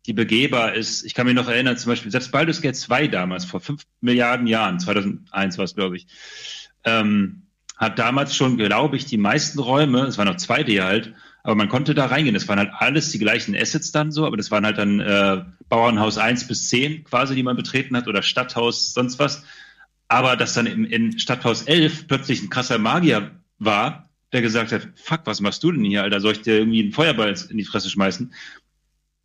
die 0.07 0.13
begehbar 0.13 0.75
ist. 0.75 1.05
Ich 1.05 1.15
kann 1.15 1.27
mich 1.27 1.35
noch 1.35 1.49
erinnern, 1.49 1.77
zum 1.77 1.91
Beispiel 1.91 2.11
selbst 2.11 2.33
Baldur's 2.33 2.61
Gate 2.61 2.77
2 2.77 3.09
damals, 3.09 3.45
vor 3.45 3.61
fünf 3.61 3.85
Milliarden 4.01 4.47
Jahren, 4.47 4.81
2001 4.81 5.59
war 5.59 5.65
es, 5.65 5.75
glaube 5.75 5.97
ich, 5.97 6.07
ähm, 6.85 7.43
hat 7.77 7.99
damals 7.99 8.37
schon, 8.37 8.59
glaube 8.59 8.97
ich, 8.97 9.07
die 9.07 9.19
meisten 9.19 9.59
Räume, 9.59 10.03
es 10.03 10.19
waren 10.19 10.29
noch 10.29 10.37
2D 10.37 10.83
halt, 10.83 11.15
aber 11.43 11.57
man 11.57 11.69
konnte 11.69 11.95
da 11.95 12.07
reingehen. 12.07 12.35
Das 12.35 12.47
waren 12.49 12.59
halt 12.59 12.71
alles 12.73 13.11
die 13.11 13.19
gleichen 13.19 13.57
Assets 13.57 13.91
dann 13.91 14.13
so, 14.13 14.27
aber 14.27 14.37
das 14.37 14.51
waren 14.51 14.65
halt 14.65 14.79
dann 14.79 15.01
äh, 15.01 15.45
Bauernhaus 15.69 16.19
1 16.19 16.47
bis 16.47 16.69
10 16.69 17.05
quasi, 17.05 17.35
die 17.35 17.43
man 17.43 17.57
betreten 17.57 17.97
hat, 17.97 18.07
oder 18.07 18.23
Stadthaus, 18.23 18.95
sonst 18.95 19.19
was. 19.19 19.45
Aber 20.09 20.37
dass 20.37 20.55
dann 20.55 20.67
in, 20.67 20.85
in 20.85 21.19
Stadthaus 21.19 21.63
11 21.63 22.07
plötzlich 22.07 22.43
ein 22.43 22.51
krasser 22.51 22.79
Magier 22.79 23.33
war, 23.59 24.11
der 24.33 24.43
gesagt 24.43 24.73
hat, 24.73 24.89
fuck, 24.95 25.23
was 25.25 25.41
machst 25.41 25.63
du 25.63 25.73
denn 25.73 25.85
hier, 25.85 26.03
Alter? 26.03 26.21
Soll 26.21 26.33
ich 26.33 26.43
dir 26.43 26.59
irgendwie 26.59 26.83
einen 26.83 26.93
Feuerball 26.93 27.35
in 27.49 27.59
die 27.59 27.65
Fresse 27.65 27.91
schmeißen? 27.91 28.33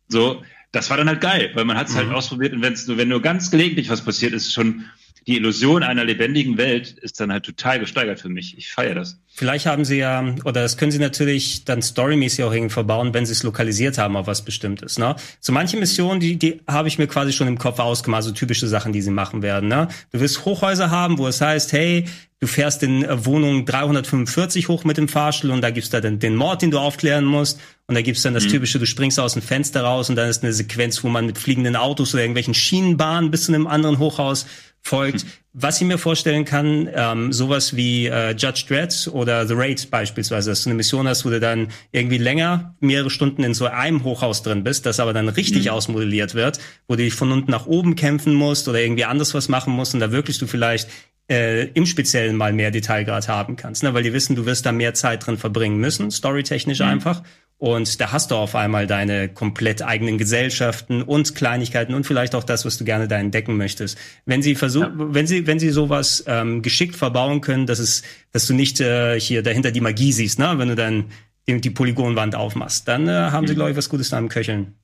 So, 0.08 0.42
das 0.72 0.90
war 0.90 0.96
dann 0.96 1.08
halt 1.08 1.20
geil, 1.20 1.50
weil 1.54 1.64
man 1.64 1.76
hat 1.76 1.88
es 1.88 1.94
halt 1.94 2.06
mhm. 2.06 2.10
halt 2.10 2.18
ausprobiert 2.18 2.52
und 2.52 2.62
wenn's 2.62 2.86
nur, 2.86 2.98
wenn 2.98 3.08
nur 3.08 3.22
ganz 3.22 3.50
gelegentlich 3.50 3.88
was 3.88 4.04
passiert, 4.04 4.32
ist 4.32 4.52
schon 4.52 4.84
die 5.28 5.36
Illusion 5.36 5.82
einer 5.82 6.04
lebendigen 6.04 6.56
Welt 6.56 6.96
ist 7.02 7.20
dann 7.20 7.30
halt 7.30 7.44
total 7.44 7.78
gesteigert 7.78 8.18
für 8.18 8.30
mich. 8.30 8.56
Ich 8.56 8.72
feiere 8.72 8.94
das. 8.94 9.20
Vielleicht 9.26 9.66
haben 9.66 9.84
sie 9.84 9.98
ja, 9.98 10.34
oder 10.44 10.62
das 10.62 10.78
können 10.78 10.90
sie 10.90 10.98
natürlich 10.98 11.66
dann 11.66 11.82
storymäßig 11.82 12.44
auch 12.44 12.52
irgendwie 12.52 12.72
verbauen, 12.72 13.12
wenn 13.12 13.26
sie 13.26 13.32
es 13.32 13.42
lokalisiert 13.42 13.98
haben 13.98 14.16
auf 14.16 14.26
was 14.26 14.42
Bestimmtes. 14.42 14.98
Ne? 14.98 15.16
So 15.38 15.52
manche 15.52 15.76
Missionen, 15.76 16.18
die, 16.18 16.36
die 16.36 16.62
habe 16.66 16.88
ich 16.88 16.98
mir 16.98 17.08
quasi 17.08 17.34
schon 17.34 17.46
im 17.46 17.58
Kopf 17.58 17.78
ausgemacht, 17.78 18.22
so 18.22 18.32
typische 18.32 18.66
Sachen, 18.66 18.94
die 18.94 19.02
sie 19.02 19.10
machen 19.10 19.42
werden. 19.42 19.68
Ne? 19.68 19.88
Du 20.12 20.20
wirst 20.20 20.46
Hochhäuser 20.46 20.90
haben, 20.90 21.18
wo 21.18 21.28
es 21.28 21.42
heißt, 21.42 21.74
hey, 21.74 22.06
du 22.40 22.46
fährst 22.46 22.82
in 22.82 23.04
äh, 23.04 23.26
Wohnung 23.26 23.66
345 23.66 24.68
hoch 24.68 24.84
mit 24.84 24.96
dem 24.96 25.08
Fahrstuhl 25.08 25.50
und 25.50 25.60
da 25.60 25.70
gibt's 25.70 25.90
da 25.90 26.00
den, 26.00 26.18
den 26.18 26.36
Mord, 26.36 26.62
den 26.62 26.70
du 26.70 26.78
aufklären 26.78 27.24
musst. 27.24 27.60
Und 27.86 27.94
da 27.94 28.02
gibt's 28.02 28.22
dann 28.22 28.34
das 28.34 28.44
mhm. 28.44 28.50
typische, 28.50 28.78
du 28.78 28.86
springst 28.86 29.18
aus 29.18 29.32
dem 29.32 29.42
Fenster 29.42 29.82
raus 29.82 30.10
und 30.10 30.16
dann 30.16 30.28
ist 30.28 30.42
eine 30.42 30.52
Sequenz, 30.52 31.02
wo 31.02 31.08
man 31.08 31.26
mit 31.26 31.38
fliegenden 31.38 31.74
Autos 31.74 32.12
oder 32.12 32.22
irgendwelchen 32.22 32.54
Schienenbahnen 32.54 33.30
bis 33.30 33.44
zu 33.44 33.52
einem 33.52 33.66
anderen 33.66 33.98
Hochhaus 33.98 34.46
folgt. 34.82 35.24
Mhm. 35.24 35.28
Was 35.52 35.80
ich 35.80 35.86
mir 35.86 35.98
vorstellen 35.98 36.44
kann, 36.44 36.88
ähm, 36.94 37.32
sowas 37.32 37.74
wie 37.74 38.06
äh, 38.06 38.30
Judge 38.30 38.64
Dredd 38.68 39.08
oder 39.12 39.46
The 39.46 39.54
Raid 39.56 39.90
beispielsweise, 39.90 40.50
dass 40.50 40.62
du 40.62 40.70
eine 40.70 40.76
Mission 40.76 41.08
hast, 41.08 41.24
wo 41.24 41.30
du 41.30 41.40
dann 41.40 41.68
irgendwie 41.90 42.18
länger, 42.18 42.76
mehrere 42.80 43.10
Stunden 43.10 43.42
in 43.42 43.54
so 43.54 43.66
einem 43.66 44.04
Hochhaus 44.04 44.42
drin 44.42 44.62
bist, 44.62 44.86
das 44.86 45.00
aber 45.00 45.12
dann 45.12 45.28
richtig 45.28 45.64
mhm. 45.64 45.72
ausmodelliert 45.72 46.34
wird, 46.34 46.60
wo 46.86 46.94
du 46.94 47.02
dich 47.02 47.14
von 47.14 47.32
unten 47.32 47.50
nach 47.50 47.66
oben 47.66 47.96
kämpfen 47.96 48.34
musst 48.34 48.68
oder 48.68 48.80
irgendwie 48.80 49.04
anders 49.04 49.34
was 49.34 49.48
machen 49.48 49.72
musst 49.72 49.94
und 49.94 50.00
da 50.00 50.12
wirklich 50.12 50.38
du 50.38 50.46
vielleicht 50.46 50.88
äh, 51.28 51.66
im 51.72 51.86
Speziellen 51.86 52.36
mal 52.36 52.52
mehr 52.52 52.70
Detailgrad 52.70 53.28
haben 53.28 53.56
kannst, 53.56 53.82
ne? 53.82 53.94
weil 53.94 54.02
die 54.02 54.12
wissen, 54.12 54.36
du 54.36 54.46
wirst 54.46 54.64
da 54.64 54.72
mehr 54.72 54.94
Zeit 54.94 55.26
drin 55.26 55.36
verbringen 55.36 55.78
müssen, 55.78 56.10
storytechnisch 56.10 56.80
mhm. 56.80 56.86
einfach. 56.86 57.22
Und 57.58 58.00
da 58.00 58.12
hast 58.12 58.30
du 58.30 58.36
auf 58.36 58.54
einmal 58.54 58.86
deine 58.86 59.28
komplett 59.28 59.82
eigenen 59.82 60.16
Gesellschaften 60.16 61.02
und 61.02 61.34
Kleinigkeiten 61.34 61.92
und 61.92 62.06
vielleicht 62.06 62.36
auch 62.36 62.44
das, 62.44 62.64
was 62.64 62.78
du 62.78 62.84
gerne 62.84 63.08
da 63.08 63.18
entdecken 63.18 63.56
möchtest. 63.56 63.98
Wenn 64.26 64.42
sie 64.42 64.54
versuchen, 64.54 64.96
ja. 64.96 65.14
wenn 65.14 65.26
sie, 65.26 65.48
wenn 65.48 65.58
sie 65.58 65.70
sowas 65.70 66.22
ähm, 66.28 66.62
geschickt 66.62 66.94
verbauen 66.94 67.40
können, 67.40 67.66
dass 67.66 67.80
es, 67.80 68.04
dass 68.30 68.46
du 68.46 68.54
nicht 68.54 68.80
äh, 68.80 69.18
hier 69.18 69.42
dahinter 69.42 69.72
die 69.72 69.80
Magie 69.80 70.12
siehst, 70.12 70.38
ne? 70.38 70.54
wenn 70.56 70.68
du 70.68 70.76
dann 70.76 71.06
die, 71.48 71.60
die 71.60 71.70
Polygonwand 71.70 72.36
aufmachst, 72.36 72.86
dann 72.86 73.08
äh, 73.08 73.12
haben 73.12 73.42
mhm. 73.42 73.48
sie, 73.48 73.54
glaube 73.56 73.72
ich, 73.72 73.76
was 73.76 73.88
Gutes 73.88 74.10
da 74.10 74.18
im 74.18 74.28
Köcheln. 74.28 74.74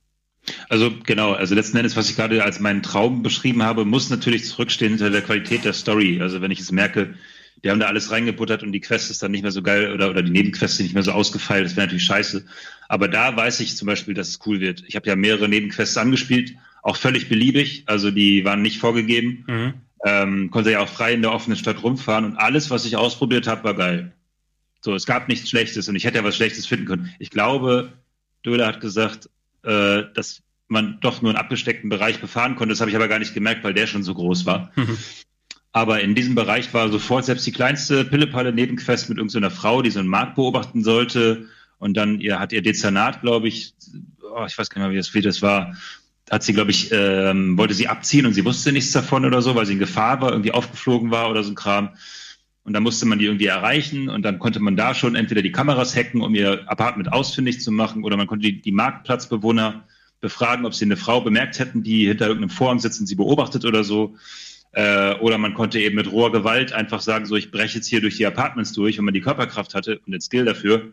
Also 0.69 0.91
genau, 1.07 1.33
also 1.33 1.55
letzten 1.55 1.77
Endes, 1.77 1.97
was 1.97 2.11
ich 2.11 2.17
gerade 2.17 2.43
als 2.43 2.59
meinen 2.59 2.83
Traum 2.83 3.23
beschrieben 3.23 3.63
habe, 3.63 3.85
muss 3.85 4.11
natürlich 4.11 4.47
zurückstehen 4.47 4.91
hinter 4.91 5.11
der 5.11 5.23
Qualität 5.23 5.65
der 5.65 5.73
Story. 5.73 6.21
Also 6.21 6.41
wenn 6.41 6.51
ich 6.51 6.61
es 6.61 6.73
merke, 6.73 7.15
die 7.65 7.71
haben 7.71 7.81
da 7.81 7.87
alles 7.87 8.11
reingebuttert 8.11 8.63
und 8.63 8.73
die 8.73 8.81
Quest 8.81 9.11
ist 9.11 9.23
dann 9.23 9.31
nicht 9.31 9.43
mehr 9.43 9.51
so 9.51 9.63
geil 9.63 9.93
oder, 9.93 10.11
oder 10.11 10.23
die 10.23 10.31
Nebenquest 10.31 10.81
nicht 10.81 10.93
mehr 10.93 11.03
so 11.03 11.13
ausgefeilt, 11.13 11.65
das 11.65 11.77
wäre 11.77 11.87
natürlich 11.87 12.05
scheiße. 12.05 12.45
Aber 12.89 13.09
da 13.09 13.35
weiß 13.35 13.61
ich 13.61 13.77
zum 13.77 13.87
Beispiel, 13.87 14.13
dass 14.13 14.29
es 14.29 14.41
cool 14.47 14.61
wird. 14.61 14.85
Ich 14.87 14.97
habe 14.97 15.09
ja 15.09 15.17
mehrere 15.17 15.49
Nebenquests 15.49 15.97
angespielt, 15.97 16.55
auch 16.83 16.97
völlig 16.97 17.31
beliebig, 17.31 17.85
also 17.87 18.11
die 18.11 18.45
waren 18.45 18.61
nicht 18.61 18.79
vorgegeben. 18.79 19.45
Mhm. 19.49 19.75
Ähm, 20.07 20.51
konnte 20.51 20.71
ja 20.71 20.81
auch 20.81 20.89
frei 20.89 21.15
in 21.15 21.23
der 21.23 21.33
offenen 21.33 21.57
Stadt 21.57 21.83
rumfahren 21.83 22.27
und 22.27 22.37
alles, 22.37 22.69
was 22.69 22.85
ich 22.85 22.99
ausprobiert 22.99 23.47
habe, 23.47 23.65
war 23.65 23.75
geil. 23.75 24.13
So, 24.83 24.95
es 24.95 25.07
gab 25.07 25.29
nichts 25.29 25.49
Schlechtes 25.49 25.89
und 25.89 25.97
ich 25.97 26.05
hätte 26.05 26.19
ja 26.19 26.25
was 26.25 26.37
Schlechtes 26.37 26.67
finden 26.67 26.85
können. 26.85 27.15
Ich 27.19 27.31
glaube, 27.31 27.95
Döler 28.45 28.67
hat 28.67 28.83
gesagt, 28.83 29.31
äh, 29.63 30.03
dass 30.15 30.43
man 30.69 30.99
doch 31.01 31.23
nur 31.23 31.31
einen 31.31 31.39
abgesteckten 31.39 31.89
Bereich 31.89 32.21
befahren 32.21 32.57
konnte. 32.57 32.73
Das 32.73 32.81
habe 32.81 32.91
ich 32.91 32.97
aber 32.97 33.09
gar 33.09 33.19
nicht 33.19 33.33
gemerkt, 33.33 33.65
weil 33.65 33.73
der 33.73 33.87
schon 33.87 34.03
so 34.03 34.13
groß 34.13 34.45
war. 34.45 34.71
Mhm. 34.77 34.99
Aber 35.77 36.01
in 36.01 36.15
diesem 36.15 36.37
Bereich 36.37 36.73
war 36.73 36.89
sofort 36.89 37.25
selbst 37.25 37.45
die 37.49 37.53
kleinste 37.53 38.05
Pillepalle 38.05 38.53
Nebenquest 38.53 39.09
mit 39.09 39.19
irgendeiner 39.19 39.51
Frau, 39.51 39.83
die 39.83 39.91
so 39.91 39.99
einen 39.99 40.09
Markt 40.09 40.37
beobachten 40.37 40.85
sollte 40.85 41.49
Und 41.79 41.97
dann 41.97 42.21
ihr 42.21 42.39
hat 42.39 42.53
ihr 42.53 42.63
Dezernat, 42.63 43.23
glaube 43.23 43.49
ich, 43.49 43.75
oh, 44.23 44.45
ich 44.47 44.57
weiß 44.57 44.71
gar 44.71 44.81
nicht 44.81 44.89
mehr, 44.89 44.93
wie 44.93 44.99
das, 44.99 45.15
wie 45.15 45.21
das 45.21 45.43
war, 45.43 45.75
hat 46.31 46.45
sie, 46.45 46.53
glaube 46.53 46.71
ich, 46.71 46.91
ähm, 46.93 47.59
wollte 47.59 47.75
sie 47.75 47.89
abziehen 47.89 48.25
und 48.25 48.35
sie 48.35 48.45
wusste 48.45 48.71
nichts 48.71 48.93
davon 48.93 49.25
oder 49.25 49.43
so, 49.43 49.57
weil 49.57 49.67
sie 49.67 49.73
in 49.73 49.81
Gefahr 49.81 50.21
war, 50.21 50.31
irgendwie 50.31 50.53
aufgeflogen 50.53 51.11
war 51.11 51.29
oder 51.29 51.43
so 51.43 51.51
ein 51.51 51.57
Kram. 51.57 51.91
Und 52.63 52.73
dann 52.73 52.85
musste 52.85 53.05
man 53.05 53.19
die 53.19 53.25
irgendwie 53.27 53.47
erreichen 53.47 54.09
und 54.09 54.23
dann 54.23 54.39
konnte 54.39 54.61
man 54.61 54.77
da 54.77 54.95
schon 54.95 55.17
entweder 55.17 55.43
die 55.43 55.51
Kameras 55.51 55.97
hacken, 55.97 56.23
um 56.23 56.37
ihr 56.37 56.71
Apartment 56.71 57.13
ausfindig 57.13 57.61
zu 57.61 57.73
machen, 57.73 58.05
oder 58.05 58.17
man 58.17 58.29
konnte 58.29 58.47
die, 58.47 58.63
die 58.63 58.73
Marktplatzbewohner 58.73 59.89
befragen, 60.21 60.67
ob 60.67 60.75
sie 60.75 60.85
eine 60.85 60.97
Frau 60.97 61.21
bemerkt 61.21 61.59
hätten, 61.59 61.83
die 61.83 62.07
hinter 62.07 62.29
irgendeinem 62.29 62.51
Vorhang 62.51 62.79
sitzt 62.79 63.01
und 63.01 63.07
sie 63.07 63.17
beobachtet 63.17 63.65
oder 63.65 63.83
so. 63.83 64.17
Äh, 64.75 65.15
oder 65.21 65.39
man 65.39 65.55
konnte 65.55 65.79
eben 65.79 65.95
mit 65.95 66.11
roher 66.11 66.33
Gewalt 66.33 66.73
einfach 66.73 67.01
sagen, 67.01 67.27
so 67.27 67.37
ich 67.37 67.53
breche 67.53 67.77
jetzt 67.77 67.87
hier 67.87 68.01
durch 68.01 68.17
die 68.17 68.27
Apartments 68.27 68.73
durch, 68.73 68.99
wenn 68.99 69.05
man 69.05 69.15
die 69.15 69.21
Körperkraft 69.21 69.75
hatte 69.75 70.01
und 70.01 70.13
den 70.13 70.21
Skill 70.21 70.45
dafür. 70.45 70.93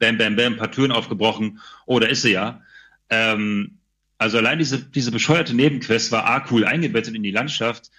Bam, 0.00 0.18
bam, 0.18 0.34
bam, 0.34 0.54
ein 0.54 0.58
paar 0.58 0.72
Türen 0.72 0.90
aufgebrochen. 0.90 1.60
Oh, 1.86 2.00
da 2.00 2.08
ist 2.08 2.22
sie 2.22 2.32
ja. 2.32 2.60
Ähm, 3.08 3.78
also 4.18 4.38
allein 4.38 4.58
diese, 4.58 4.78
diese 4.78 5.12
bescheuerte 5.12 5.54
Nebenquest 5.54 6.10
war 6.10 6.26
A 6.26 6.44
cool 6.50 6.64
eingebettet 6.64 7.14
in 7.14 7.22
die 7.22 7.30
Landschaft, 7.30 7.90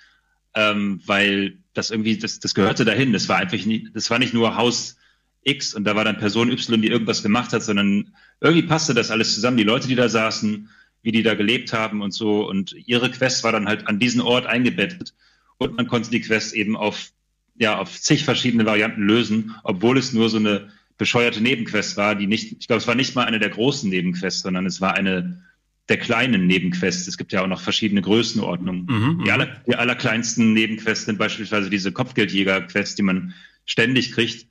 ähm, 0.54 1.02
weil 1.06 1.58
das 1.74 1.92
irgendwie, 1.92 2.18
das, 2.18 2.42
das 2.42 2.54
gehörte 2.54 2.84
dahin. 2.84 3.14
Das 3.14 3.30
war 3.30 3.38
einfach 3.38 3.66
nicht, 3.66 3.96
das 3.96 4.10
war 4.10 4.20
nicht 4.20 4.34
nur 4.34 4.58
Haus 4.58 4.98
X 5.44 5.74
und 5.74 5.86
da 5.86 5.96
war 5.96 6.04
dann 6.04 6.18
Person 6.18 6.52
Y, 6.52 6.82
die 6.82 6.90
irgendwas 6.90 7.24
gemacht 7.24 7.54
hat, 7.54 7.64
sondern 7.64 8.14
irgendwie 8.42 8.68
passte 8.68 8.94
das 8.94 9.12
alles 9.12 9.34
zusammen. 9.34 9.56
Die 9.56 9.64
Leute, 9.64 9.88
die 9.88 9.96
da 9.96 10.10
saßen, 10.10 10.70
wie 11.02 11.12
die 11.12 11.24
da 11.24 11.36
gelebt 11.36 11.74
haben 11.74 12.02
und 12.02 12.12
so. 12.12 12.48
Und 12.48 12.76
ihre 12.86 13.10
Quest 13.10 13.44
war 13.44 13.52
dann 13.52 13.68
halt 13.68 13.88
an 13.88 14.00
diesen 14.00 14.22
Ort 14.22 14.46
eingebettet. 14.46 15.14
Und 15.58 15.76
man 15.76 15.88
konnte 15.88 16.10
die 16.10 16.22
Quest 16.22 16.54
eben 16.54 16.76
auf, 16.76 17.12
ja, 17.58 17.78
auf 17.78 18.00
zig 18.00 18.24
verschiedene 18.24 18.66
Varianten 18.66 19.02
lösen, 19.02 19.56
obwohl 19.64 19.98
es 19.98 20.14
nur 20.14 20.30
so 20.30 20.38
eine 20.38 20.72
bescheuerte 20.98 21.42
Nebenquest 21.42 21.98
war, 21.98 22.16
die 22.16 22.28
nicht, 22.28 22.58
ich 22.60 22.68
glaube, 22.68 22.82
es 22.82 22.88
war 22.88 22.96
nicht 22.96 23.16
mal 23.16 23.26
eine 23.26 23.40
der 23.40 23.50
großen 23.50 23.90
Nebenquests, 23.90 24.42
sondern 24.42 24.66
es 24.66 24.82
war 24.82 24.96
eine 24.96 25.44
der 25.88 25.98
kleinen 25.98 26.46
Nebenquests. 26.46 27.08
Es 27.08 27.18
gibt 27.18 27.32
ja 27.32 27.42
auch 27.42 27.48
noch 27.48 27.62
verschiedene 27.62 28.02
Größenordnungen. 28.02 28.86
Mhm, 28.86 29.24
die, 29.24 29.32
aller, 29.32 29.48
die 29.66 29.76
allerkleinsten 29.76 30.54
Nebenquests 30.54 31.06
sind 31.06 31.18
beispielsweise 31.18 31.70
diese 31.70 31.92
Kopfgeldjäger-Quests, 31.92 32.96
die 32.96 33.02
man 33.02 33.34
ständig 33.66 34.12
kriegt. 34.12 34.48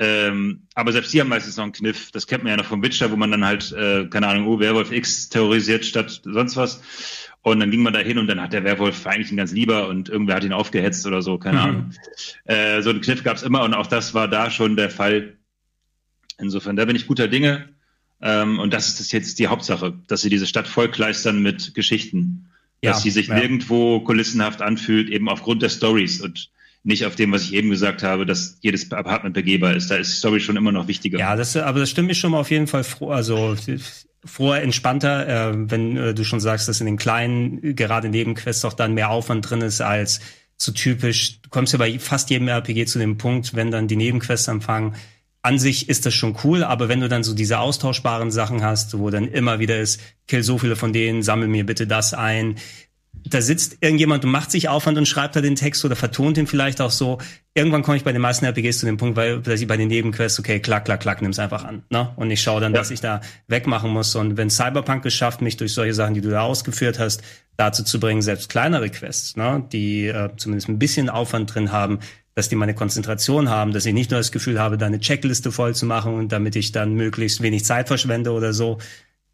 Ähm, 0.00 0.62
aber 0.74 0.92
selbst 0.92 1.12
die 1.12 1.20
haben 1.20 1.28
meistens 1.28 1.56
noch 1.56 1.64
einen 1.64 1.72
Kniff. 1.72 2.12
Das 2.12 2.26
kennt 2.26 2.44
man 2.44 2.50
ja 2.50 2.56
noch 2.56 2.66
vom 2.66 2.82
Witcher, 2.82 3.10
wo 3.10 3.16
man 3.16 3.32
dann 3.32 3.44
halt, 3.44 3.72
äh, 3.72 4.06
keine 4.06 4.28
Ahnung, 4.28 4.46
oh, 4.46 4.60
Werwolf 4.60 4.92
X 4.92 5.28
terrorisiert 5.28 5.84
statt 5.84 6.20
sonst 6.24 6.56
was. 6.56 6.80
Und 7.42 7.60
dann 7.60 7.70
ging 7.70 7.82
man 7.82 7.92
da 7.92 8.00
hin 8.00 8.18
und 8.18 8.26
dann 8.26 8.40
hat 8.40 8.52
der 8.52 8.64
Werwolf 8.64 9.06
eigentlich 9.06 9.30
ihn 9.30 9.36
ganz 9.36 9.52
lieber 9.52 9.88
und 9.88 10.08
irgendwer 10.08 10.36
hat 10.36 10.44
ihn 10.44 10.52
aufgehetzt 10.52 11.06
oder 11.06 11.22
so, 11.22 11.38
keine 11.38 11.58
mhm. 11.58 11.64
Ahnung. 11.64 11.90
Äh, 12.44 12.82
so 12.82 12.90
einen 12.90 13.00
Kniff 13.00 13.24
gab 13.24 13.36
es 13.36 13.42
immer 13.42 13.62
und 13.62 13.74
auch 13.74 13.86
das 13.86 14.14
war 14.14 14.28
da 14.28 14.50
schon 14.50 14.76
der 14.76 14.90
Fall. 14.90 15.36
Insofern, 16.38 16.76
da 16.76 16.84
bin 16.84 16.94
ich 16.94 17.06
guter 17.06 17.26
Dinge. 17.26 17.70
Ähm, 18.20 18.58
und 18.58 18.72
das 18.72 19.00
ist 19.00 19.12
jetzt 19.12 19.38
die 19.38 19.46
Hauptsache, 19.48 19.94
dass 20.06 20.22
sie 20.22 20.30
diese 20.30 20.46
Stadt 20.46 20.68
vollkleistern 20.68 21.40
mit 21.42 21.74
Geschichten. 21.74 22.50
Ja, 22.82 22.92
dass 22.92 23.02
sie 23.02 23.10
sich 23.10 23.26
ja. 23.26 23.34
nirgendwo 23.34 24.00
kulissenhaft 24.00 24.62
anfühlt, 24.62 25.08
eben 25.08 25.28
aufgrund 25.28 25.62
der 25.62 25.68
Stories 25.68 26.20
und 26.20 26.50
nicht 26.82 27.04
auf 27.04 27.16
dem, 27.16 27.32
was 27.32 27.42
ich 27.42 27.54
eben 27.54 27.70
gesagt 27.70 28.02
habe, 28.02 28.24
dass 28.24 28.58
jedes 28.60 28.90
Apartment 28.92 29.34
begehbar 29.34 29.74
ist. 29.74 29.90
Da 29.90 29.96
ist 29.96 30.12
die 30.12 30.16
Story 30.16 30.40
schon 30.40 30.56
immer 30.56 30.72
noch 30.72 30.88
wichtiger. 30.88 31.18
Ja, 31.18 31.36
das, 31.36 31.56
aber 31.56 31.80
das 31.80 31.90
stimmt 31.90 32.08
mich 32.08 32.18
schon 32.18 32.30
mal 32.30 32.40
auf 32.40 32.50
jeden 32.50 32.66
Fall 32.66 32.84
froh, 32.84 33.10
also 33.10 33.56
froher, 34.24 34.62
entspannter, 34.62 35.50
äh, 35.50 35.70
wenn 35.70 35.96
äh, 35.96 36.14
du 36.14 36.24
schon 36.24 36.40
sagst, 36.40 36.68
dass 36.68 36.80
in 36.80 36.86
den 36.86 36.96
kleinen, 36.96 37.76
gerade 37.76 38.08
Nebenquests 38.08 38.64
auch 38.64 38.72
dann 38.72 38.94
mehr 38.94 39.10
Aufwand 39.10 39.48
drin 39.48 39.60
ist 39.60 39.80
als 39.80 40.20
so 40.56 40.72
typisch. 40.72 41.40
Du 41.42 41.50
kommst 41.50 41.72
ja 41.72 41.78
bei 41.78 41.98
fast 41.98 42.30
jedem 42.30 42.48
RPG 42.48 42.86
zu 42.86 42.98
dem 42.98 43.16
Punkt, 43.16 43.54
wenn 43.54 43.70
dann 43.70 43.88
die 43.88 43.96
Nebenquests 43.96 44.48
anfangen, 44.48 44.94
an 45.40 45.58
sich 45.58 45.88
ist 45.88 46.04
das 46.04 46.14
schon 46.14 46.36
cool, 46.42 46.64
aber 46.64 46.88
wenn 46.88 47.00
du 47.00 47.08
dann 47.08 47.22
so 47.22 47.32
diese 47.32 47.60
austauschbaren 47.60 48.30
Sachen 48.30 48.62
hast, 48.62 48.98
wo 48.98 49.08
dann 49.08 49.28
immer 49.28 49.60
wieder 49.60 49.78
ist, 49.78 50.00
kill 50.26 50.42
so 50.42 50.58
viele 50.58 50.74
von 50.74 50.92
denen, 50.92 51.22
sammel 51.22 51.48
mir 51.48 51.64
bitte 51.64 51.86
das 51.86 52.12
ein. 52.12 52.56
Da 53.24 53.40
sitzt 53.40 53.78
irgendjemand 53.80 54.24
und 54.24 54.30
macht 54.30 54.50
sich 54.50 54.68
Aufwand 54.68 54.98
und 54.98 55.06
schreibt 55.06 55.36
da 55.36 55.40
den 55.40 55.56
Text 55.56 55.84
oder 55.84 55.96
vertont 55.96 56.38
ihn 56.38 56.46
vielleicht 56.46 56.80
auch 56.80 56.90
so. 56.90 57.18
Irgendwann 57.54 57.82
komme 57.82 57.96
ich 57.96 58.04
bei 58.04 58.12
den 58.12 58.22
meisten 58.22 58.44
RPGs 58.44 58.78
zu 58.78 58.86
dem 58.86 58.96
Punkt, 58.96 59.16
weil 59.16 59.40
dass 59.40 59.60
ich 59.60 59.66
bei 59.66 59.76
den 59.76 59.88
Nebenquests, 59.88 60.38
okay, 60.38 60.60
klack, 60.60 60.84
klack, 60.84 61.00
klack, 61.00 61.22
nimm's 61.22 61.38
einfach 61.38 61.64
an. 61.64 61.82
Ne? 61.90 62.10
Und 62.16 62.30
ich 62.30 62.40
schaue 62.40 62.60
dann, 62.60 62.72
ja. 62.72 62.80
was 62.80 62.90
ich 62.90 63.00
da 63.00 63.20
wegmachen 63.48 63.90
muss. 63.90 64.14
Und 64.14 64.36
wenn 64.36 64.50
Cyberpunk 64.50 65.02
geschafft, 65.02 65.42
mich 65.42 65.56
durch 65.56 65.74
solche 65.74 65.94
Sachen, 65.94 66.14
die 66.14 66.20
du 66.20 66.30
da 66.30 66.42
ausgeführt 66.42 66.98
hast, 66.98 67.22
dazu 67.56 67.82
zu 67.82 67.98
bringen, 67.98 68.22
selbst 68.22 68.48
kleinere 68.48 68.88
Quests, 68.88 69.36
ne, 69.36 69.64
die 69.72 70.06
äh, 70.06 70.30
zumindest 70.36 70.68
ein 70.68 70.78
bisschen 70.78 71.10
Aufwand 71.10 71.54
drin 71.54 71.72
haben, 71.72 71.98
dass 72.38 72.48
die 72.48 72.54
meine 72.54 72.72
Konzentration 72.72 73.50
haben, 73.50 73.72
dass 73.72 73.84
ich 73.84 73.92
nicht 73.92 74.12
nur 74.12 74.20
das 74.20 74.30
Gefühl 74.30 74.60
habe, 74.60 74.78
da 74.78 74.86
eine 74.86 75.00
Checkliste 75.00 75.50
voll 75.50 75.74
zu 75.74 75.86
machen 75.86 76.14
und 76.14 76.30
damit 76.30 76.54
ich 76.54 76.70
dann 76.70 76.94
möglichst 76.94 77.42
wenig 77.42 77.64
Zeit 77.64 77.88
verschwende 77.88 78.30
oder 78.30 78.52
so, 78.52 78.78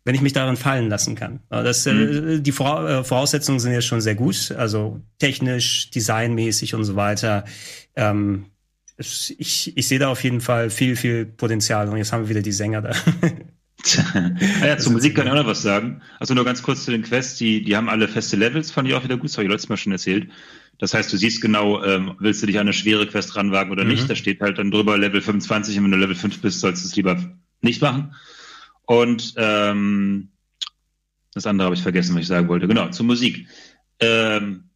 wenn 0.05 0.15
ich 0.15 0.21
mich 0.21 0.35
darin 0.35 0.57
fallen 0.57 0.89
lassen 0.89 1.15
kann. 1.15 1.41
Das, 1.49 1.87
äh, 1.87 1.95
mhm. 1.95 2.43
Die 2.43 2.51
äh, 2.51 3.05
Voraussetzungen 3.05 3.59
sind 3.59 3.73
jetzt 3.73 3.87
schon 3.87 4.03
sehr 4.03 4.15
gut, 4.15 4.53
also 4.57 5.01
technisch, 5.19 5.91
designmäßig 5.91 6.75
und 6.75 6.85
so 6.85 6.95
weiter. 6.95 7.45
Ähm, 7.97 8.47
ich, 8.97 9.77
ich 9.77 9.89
sehe 9.89 9.99
da 9.99 10.09
auf 10.09 10.23
jeden 10.23 10.41
Fall 10.41 10.71
viel, 10.71 10.95
viel 10.95 11.27
Potenzial 11.27 11.89
und 11.89 11.97
jetzt 11.97 12.13
haben 12.13 12.25
wir 12.25 12.29
wieder 12.29 12.43
die 12.43 12.53
Sänger 12.53 12.83
da. 12.83 12.93
ja, 14.65 14.79
zur 14.79 14.93
Musik 14.93 15.17
kann 15.17 15.27
ich 15.27 15.33
auch 15.33 15.37
noch 15.37 15.47
was 15.47 15.63
sagen. 15.63 16.01
Also 16.21 16.35
nur 16.35 16.45
ganz 16.45 16.63
kurz 16.63 16.85
zu 16.85 16.91
den 16.91 17.03
Quests, 17.03 17.39
die, 17.39 17.65
die 17.65 17.77
haben 17.77 17.89
alle 17.89 18.07
feste 18.07 18.37
Levels, 18.37 18.71
fand 18.71 18.89
ich 18.89 18.95
auch 18.95 19.03
wieder 19.03 19.17
gut, 19.17 19.31
das 19.31 19.37
habe 19.37 19.47
ich 19.47 19.51
letztes 19.51 19.69
Mal 19.69 19.79
schon 19.79 19.93
erzählt. 19.93 20.31
Das 20.79 20.93
heißt, 20.93 21.13
du 21.13 21.17
siehst 21.17 21.41
genau, 21.41 21.83
ähm, 21.83 22.15
willst 22.19 22.43
du 22.43 22.47
dich 22.47 22.57
an 22.57 22.63
eine 22.63 22.73
schwere 22.73 23.07
Quest 23.07 23.37
ranwagen 23.37 23.73
oder 23.73 23.85
mhm. 23.85 23.91
nicht. 23.91 24.11
Da 24.11 24.15
steht 24.15 24.41
halt 24.41 24.59
dann 24.59 24.71
drüber 24.71 24.99
Level 24.99 25.23
25 25.23 25.79
und 25.79 25.85
wenn 25.85 25.91
du 25.93 25.97
Level 25.97 26.17
5 26.17 26.41
bist, 26.41 26.61
sollst 26.61 26.85
du 26.85 26.89
es 26.89 26.97
lieber 26.97 27.17
nicht 27.63 27.81
machen. 27.81 28.15
Und 28.87 29.35
ähm, 29.37 30.31
das 31.33 31.47
andere 31.47 31.67
habe 31.67 31.75
ich 31.75 31.83
vergessen, 31.83 32.15
was 32.15 32.23
ich 32.23 32.29
sagen 32.29 32.49
wollte. 32.49 32.69
Genau, 32.69 32.89
zur 32.91 33.07
Musik. 33.07 33.47
Ähm, 34.01 34.71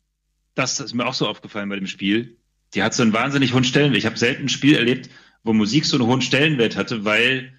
das 0.55 0.81
ist 0.81 0.95
mir 0.95 1.07
auch 1.07 1.15
so 1.15 1.29
aufgefallen 1.29 1.69
bei 1.69 1.77
dem 1.77 1.87
Spiel. 1.87 2.37
Die 2.75 2.83
hat 2.83 2.95
so 2.95 3.03
einen 3.03 3.13
wahnsinnig 3.13 3.55
hohen 3.55 3.65
Stellenwert. 3.65 3.99
Ich 3.99 4.07
habe 4.07 4.19
selten 4.19 4.45
ein 4.45 4.49
Spiel 4.49 4.77
erlebt, 4.77 5.09
wo 5.45 5.53
Musik 5.53 5.85
so 5.85 5.97
einen 5.97 6.07
hohen 6.07 6.21
Stellenwert 6.21 6.77
hatte, 6.77 7.05
weil 7.05 7.53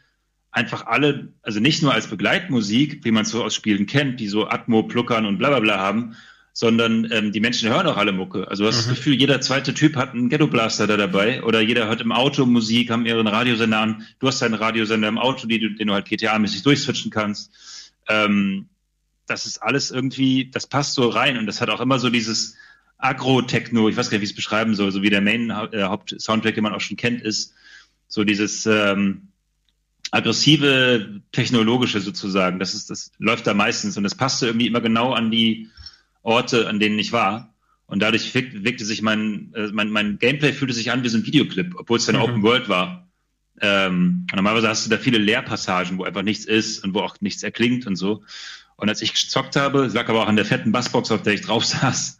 einfach 0.51 0.85
alle, 0.85 1.33
also 1.41 1.59
nicht 1.59 1.81
nur 1.81 1.93
als 1.93 2.07
Begleitmusik, 2.07 3.05
wie 3.05 3.11
man 3.11 3.23
es 3.23 3.29
so 3.29 3.43
aus 3.43 3.55
Spielen 3.55 3.85
kennt, 3.85 4.19
die 4.19 4.27
so 4.27 4.47
Atmo, 4.47 4.83
Pluckern 4.83 5.25
und 5.25 5.37
bla 5.37 5.49
bla 5.49 5.59
bla 5.59 5.77
haben, 5.79 6.15
sondern 6.53 7.09
ähm, 7.11 7.31
die 7.31 7.39
Menschen 7.39 7.69
hören 7.69 7.87
auch 7.87 7.97
alle 7.97 8.11
Mucke. 8.11 8.47
Also 8.47 8.63
du 8.63 8.69
hast 8.69 8.85
mhm. 8.85 8.89
das 8.89 8.97
Gefühl, 8.97 9.13
jeder 9.13 9.41
zweite 9.41 9.73
Typ 9.73 9.95
hat 9.95 10.13
einen 10.13 10.29
Ghetto 10.29 10.47
Blaster 10.47 10.87
da 10.87 10.97
dabei 10.97 11.43
oder 11.43 11.61
jeder 11.61 11.87
hört 11.87 12.01
im 12.01 12.11
Auto 12.11 12.45
Musik, 12.45 12.89
haben 12.91 13.05
ihren 13.05 13.27
Radiosender 13.27 13.79
an. 13.79 14.07
Du 14.19 14.27
hast 14.27 14.41
deinen 14.41 14.55
Radiosender 14.55 15.07
im 15.07 15.17
Auto, 15.17 15.47
die, 15.47 15.75
den 15.75 15.87
du 15.87 15.93
halt 15.93 16.07
GTA-mäßig 16.07 16.63
durchswitchen 16.63 17.11
kannst. 17.11 17.51
Ähm, 18.07 18.67
das 19.25 19.45
ist 19.45 19.59
alles 19.59 19.91
irgendwie, 19.91 20.49
das 20.51 20.67
passt 20.67 20.95
so 20.95 21.07
rein 21.09 21.37
und 21.37 21.45
das 21.45 21.61
hat 21.61 21.69
auch 21.69 21.81
immer 21.81 21.99
so 21.99 22.09
dieses 22.09 22.55
Agro-Techno, 22.97 23.87
ich 23.87 23.95
weiß 23.95 24.09
gar 24.09 24.15
nicht, 24.15 24.21
wie 24.21 24.25
ich 24.25 24.31
es 24.31 24.35
beschreiben 24.35 24.75
soll, 24.75 24.91
so 24.91 25.01
wie 25.01 25.09
der 25.09 25.21
Main-Haupt-Soundtrack, 25.21 26.51
äh, 26.51 26.55
den 26.55 26.63
man 26.63 26.73
auch 26.73 26.81
schon 26.81 26.97
kennt, 26.97 27.21
ist 27.21 27.53
so 28.07 28.23
dieses 28.23 28.65
ähm, 28.65 29.29
aggressive, 30.11 31.21
technologische 31.31 32.01
sozusagen. 32.01 32.59
Das 32.59 32.73
ist, 32.73 32.89
das 32.89 33.11
läuft 33.19 33.47
da 33.47 33.53
meistens 33.53 33.95
und 33.95 34.03
das 34.03 34.15
passte 34.15 34.47
irgendwie 34.47 34.67
immer 34.67 34.81
genau 34.81 35.13
an 35.13 35.31
die 35.31 35.69
Orte, 36.21 36.67
an 36.67 36.79
denen 36.79 36.99
ich 36.99 37.11
war. 37.11 37.53
Und 37.85 38.01
dadurch 38.01 38.33
wirkte 38.35 38.85
sich 38.85 39.01
mein, 39.01 39.51
äh, 39.55 39.67
mein, 39.71 39.89
mein 39.89 40.19
Gameplay 40.19 40.53
fühlte 40.53 40.73
sich 40.73 40.91
an 40.91 41.03
wie 41.03 41.09
so 41.09 41.17
ein 41.17 41.25
Videoclip, 41.25 41.73
obwohl 41.75 41.97
es 41.97 42.05
dann 42.05 42.17
mhm. 42.17 42.21
Open 42.21 42.43
World 42.43 42.69
war. 42.69 43.07
Ähm, 43.61 44.27
normalerweise 44.33 44.69
hast 44.69 44.85
du 44.85 44.89
da 44.89 44.97
viele 44.97 45.17
Leerpassagen, 45.17 45.97
wo 45.97 46.03
einfach 46.03 46.21
nichts 46.21 46.45
ist 46.45 46.83
und 46.83 46.93
wo 46.93 46.99
auch 46.99 47.19
nichts 47.19 47.43
erklingt 47.43 47.87
und 47.87 47.95
so. 47.95 48.23
Und 48.75 48.89
als 48.89 49.01
ich 49.01 49.13
gezockt 49.13 49.55
habe, 49.55 49.87
lag 49.87 50.07
aber 50.07 50.23
auch 50.23 50.27
an 50.27 50.37
der 50.37 50.45
fetten 50.45 50.71
Bassbox, 50.71 51.11
auf 51.11 51.23
der 51.23 51.33
ich 51.33 51.41
drauf 51.41 51.65
saß, 51.65 52.19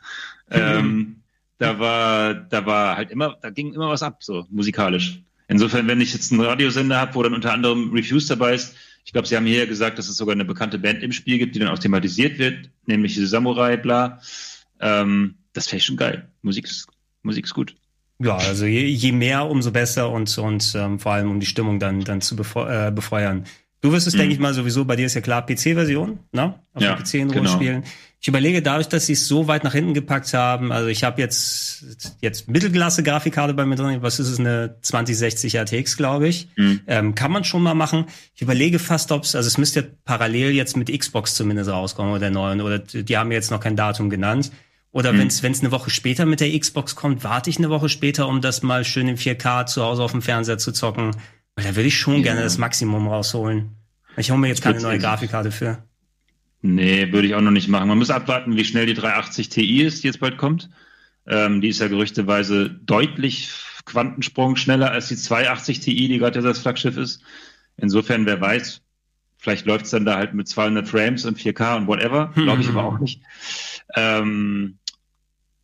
ähm, 0.51 1.21
da 1.59 1.77
war, 1.77 2.33
da 2.33 2.65
war 2.65 2.97
halt 2.97 3.11
immer, 3.11 3.37
da 3.41 3.49
ging 3.49 3.73
immer 3.73 3.89
was 3.89 4.01
ab, 4.01 4.23
so 4.23 4.45
musikalisch. 4.49 5.21
Insofern, 5.47 5.87
wenn 5.87 6.01
ich 6.01 6.13
jetzt 6.13 6.31
einen 6.31 6.41
Radiosender 6.41 6.99
habe, 6.99 7.15
wo 7.15 7.23
dann 7.23 7.33
unter 7.33 7.53
anderem 7.53 7.91
Reviews 7.91 8.27
dabei 8.27 8.55
ist, 8.55 8.75
ich 9.09 9.13
glaube, 9.13 9.27
Sie 9.27 9.35
haben 9.35 9.47
hier 9.47 9.65
gesagt, 9.65 9.97
dass 9.97 10.07
es 10.07 10.17
sogar 10.17 10.33
eine 10.33 10.45
bekannte 10.45 10.77
Band 10.77 11.01
im 11.01 11.11
Spiel 11.11 11.39
gibt, 11.39 11.55
die 11.55 11.59
dann 11.59 11.69
auch 11.69 11.79
thematisiert 11.79 12.37
wird, 12.37 12.69
nämlich 12.85 13.15
diese 13.15 13.25
Samurai, 13.25 13.75
bla. 13.75 14.21
Ähm, 14.79 15.33
das 15.51 15.71
wäre 15.71 15.79
schon 15.79 15.97
geil. 15.97 16.29
Musik 16.43 16.65
ist, 16.65 16.85
Musik 17.23 17.45
ist 17.45 17.55
gut. 17.55 17.73
Ja, 18.19 18.37
also 18.37 18.67
je, 18.67 18.85
je 18.85 19.11
mehr, 19.11 19.47
umso 19.47 19.71
besser 19.71 20.11
und, 20.11 20.37
und 20.37 20.75
ähm, 20.75 20.99
vor 20.99 21.13
allem 21.13 21.31
um 21.31 21.39
die 21.39 21.47
Stimmung 21.47 21.79
dann, 21.79 22.01
dann 22.01 22.21
zu 22.21 22.35
äh, 22.35 22.91
befeuern. 22.91 23.45
Du 23.81 23.93
wirst 23.93 24.07
es, 24.07 24.13
mhm. 24.13 24.19
denke 24.19 24.33
ich 24.33 24.39
mal, 24.39 24.53
sowieso, 24.53 24.83
bei 24.83 24.97
dir 24.97 25.05
ist 25.05 25.13
ja 25.13 25.21
klar 25.21 25.45
PC-Version, 25.45 26.19
ne? 26.33 26.55
Auf 26.73 26.83
ja, 26.83 26.95
PC 26.95 27.13
in 27.15 27.29
Ruhe 27.29 27.41
genau. 27.41 27.49
spielen. 27.49 27.83
Ich 28.21 28.27
überlege 28.27 28.61
dadurch, 28.61 28.89
dass 28.89 29.05
sie 29.05 29.13
es 29.13 29.27
so 29.29 29.47
weit 29.47 29.63
nach 29.63 29.71
hinten 29.71 29.93
gepackt 29.93 30.33
haben. 30.33 30.73
Also 30.73 30.89
ich 30.89 31.05
habe 31.05 31.21
jetzt 31.21 31.85
jetzt 32.19 32.49
Mittelklasse 32.49 33.01
Grafikkarte 33.01 33.53
bei 33.53 33.65
mir 33.65 33.75
drin. 33.75 34.01
Was 34.01 34.19
ist 34.19 34.27
es 34.27 34.39
eine 34.39 34.75
2060 34.81 35.55
RTX, 35.55 35.95
glaube 35.95 36.27
ich. 36.27 36.49
Mhm. 36.57 36.81
Ähm, 36.87 37.15
kann 37.15 37.31
man 37.31 37.45
schon 37.45 37.63
mal 37.63 37.75
machen. 37.75 38.07
Ich 38.35 38.41
überlege 38.41 38.77
fast, 38.77 39.13
ob 39.13 39.23
es 39.23 39.35
also 39.35 39.47
es 39.47 39.57
müsste 39.57 39.79
ja 39.79 39.85
parallel 40.03 40.51
jetzt 40.51 40.75
mit 40.75 40.91
Xbox 40.91 41.35
zumindest 41.35 41.69
rauskommen 41.69 42.11
oder 42.11 42.19
der 42.19 42.31
neuen 42.31 42.59
oder 42.59 42.79
die 42.79 43.17
haben 43.17 43.31
jetzt 43.31 43.51
noch 43.51 43.61
kein 43.61 43.77
Datum 43.77 44.09
genannt. 44.09 44.51
Oder 44.91 45.13
mhm. 45.13 45.19
wenn 45.19 45.27
es 45.27 45.41
wenn 45.41 45.53
es 45.53 45.61
eine 45.61 45.71
Woche 45.71 45.89
später 45.89 46.25
mit 46.25 46.41
der 46.41 46.59
Xbox 46.59 46.97
kommt, 46.97 47.23
warte 47.23 47.49
ich 47.49 47.57
eine 47.57 47.69
Woche 47.69 47.87
später, 47.87 48.27
um 48.27 48.41
das 48.41 48.63
mal 48.63 48.83
schön 48.83 49.07
in 49.07 49.15
4K 49.15 49.65
zu 49.65 49.81
Hause 49.81 50.03
auf 50.03 50.11
dem 50.11 50.21
Fernseher 50.21 50.57
zu 50.57 50.73
zocken 50.73 51.15
Weil 51.59 51.65
da 51.65 51.75
würde 51.75 51.89
ich 51.89 51.97
schon 51.97 52.15
ja. 52.17 52.21
gerne 52.21 52.41
das 52.41 52.57
Maximum 52.57 53.09
rausholen. 53.09 53.75
Ich 54.15 54.31
hole 54.31 54.39
mir 54.39 54.47
jetzt 54.47 54.61
keine 54.61 54.79
neue 54.79 54.97
Grafikkarte 54.97 55.51
für. 55.51 55.83
Nee, 56.61 57.11
würde 57.11 57.27
ich 57.27 57.35
auch 57.35 57.41
noch 57.41 57.51
nicht 57.51 57.67
machen. 57.67 57.89
Man 57.89 57.97
muss 57.97 58.09
abwarten, 58.09 58.55
wie 58.55 58.63
schnell 58.63 58.85
die 58.85 58.93
380 58.93 59.49
Ti 59.49 59.81
ist, 59.83 60.03
die 60.03 60.07
jetzt 60.07 60.21
bald 60.21 60.37
kommt. 60.37 60.69
Ähm, 61.27 61.59
die 61.59 61.67
ist 61.67 61.81
ja 61.81 61.89
gerüchteweise 61.89 62.69
deutlich 62.69 63.51
Quantensprung 63.83 64.55
schneller 64.55 64.91
als 64.91 65.09
die 65.09 65.17
280 65.17 65.81
Ti, 65.81 66.07
die 66.07 66.17
gerade 66.17 66.41
das 66.41 66.59
Flaggschiff 66.59 66.95
ist. 66.95 67.21
Insofern, 67.75 68.25
wer 68.25 68.39
weiß, 68.39 68.81
vielleicht 69.37 69.65
läuft 69.65 69.83
es 69.83 69.91
dann 69.91 70.05
da 70.05 70.15
halt 70.15 70.33
mit 70.33 70.47
200 70.47 70.87
Frames 70.87 71.25
und 71.25 71.37
4K 71.37 71.75
und 71.75 71.87
whatever. 71.87 72.31
Glaube 72.35 72.61
ich 72.61 72.69
aber 72.69 72.85
auch 72.85 72.99
nicht. 72.99 73.21
Ähm, 73.95 74.78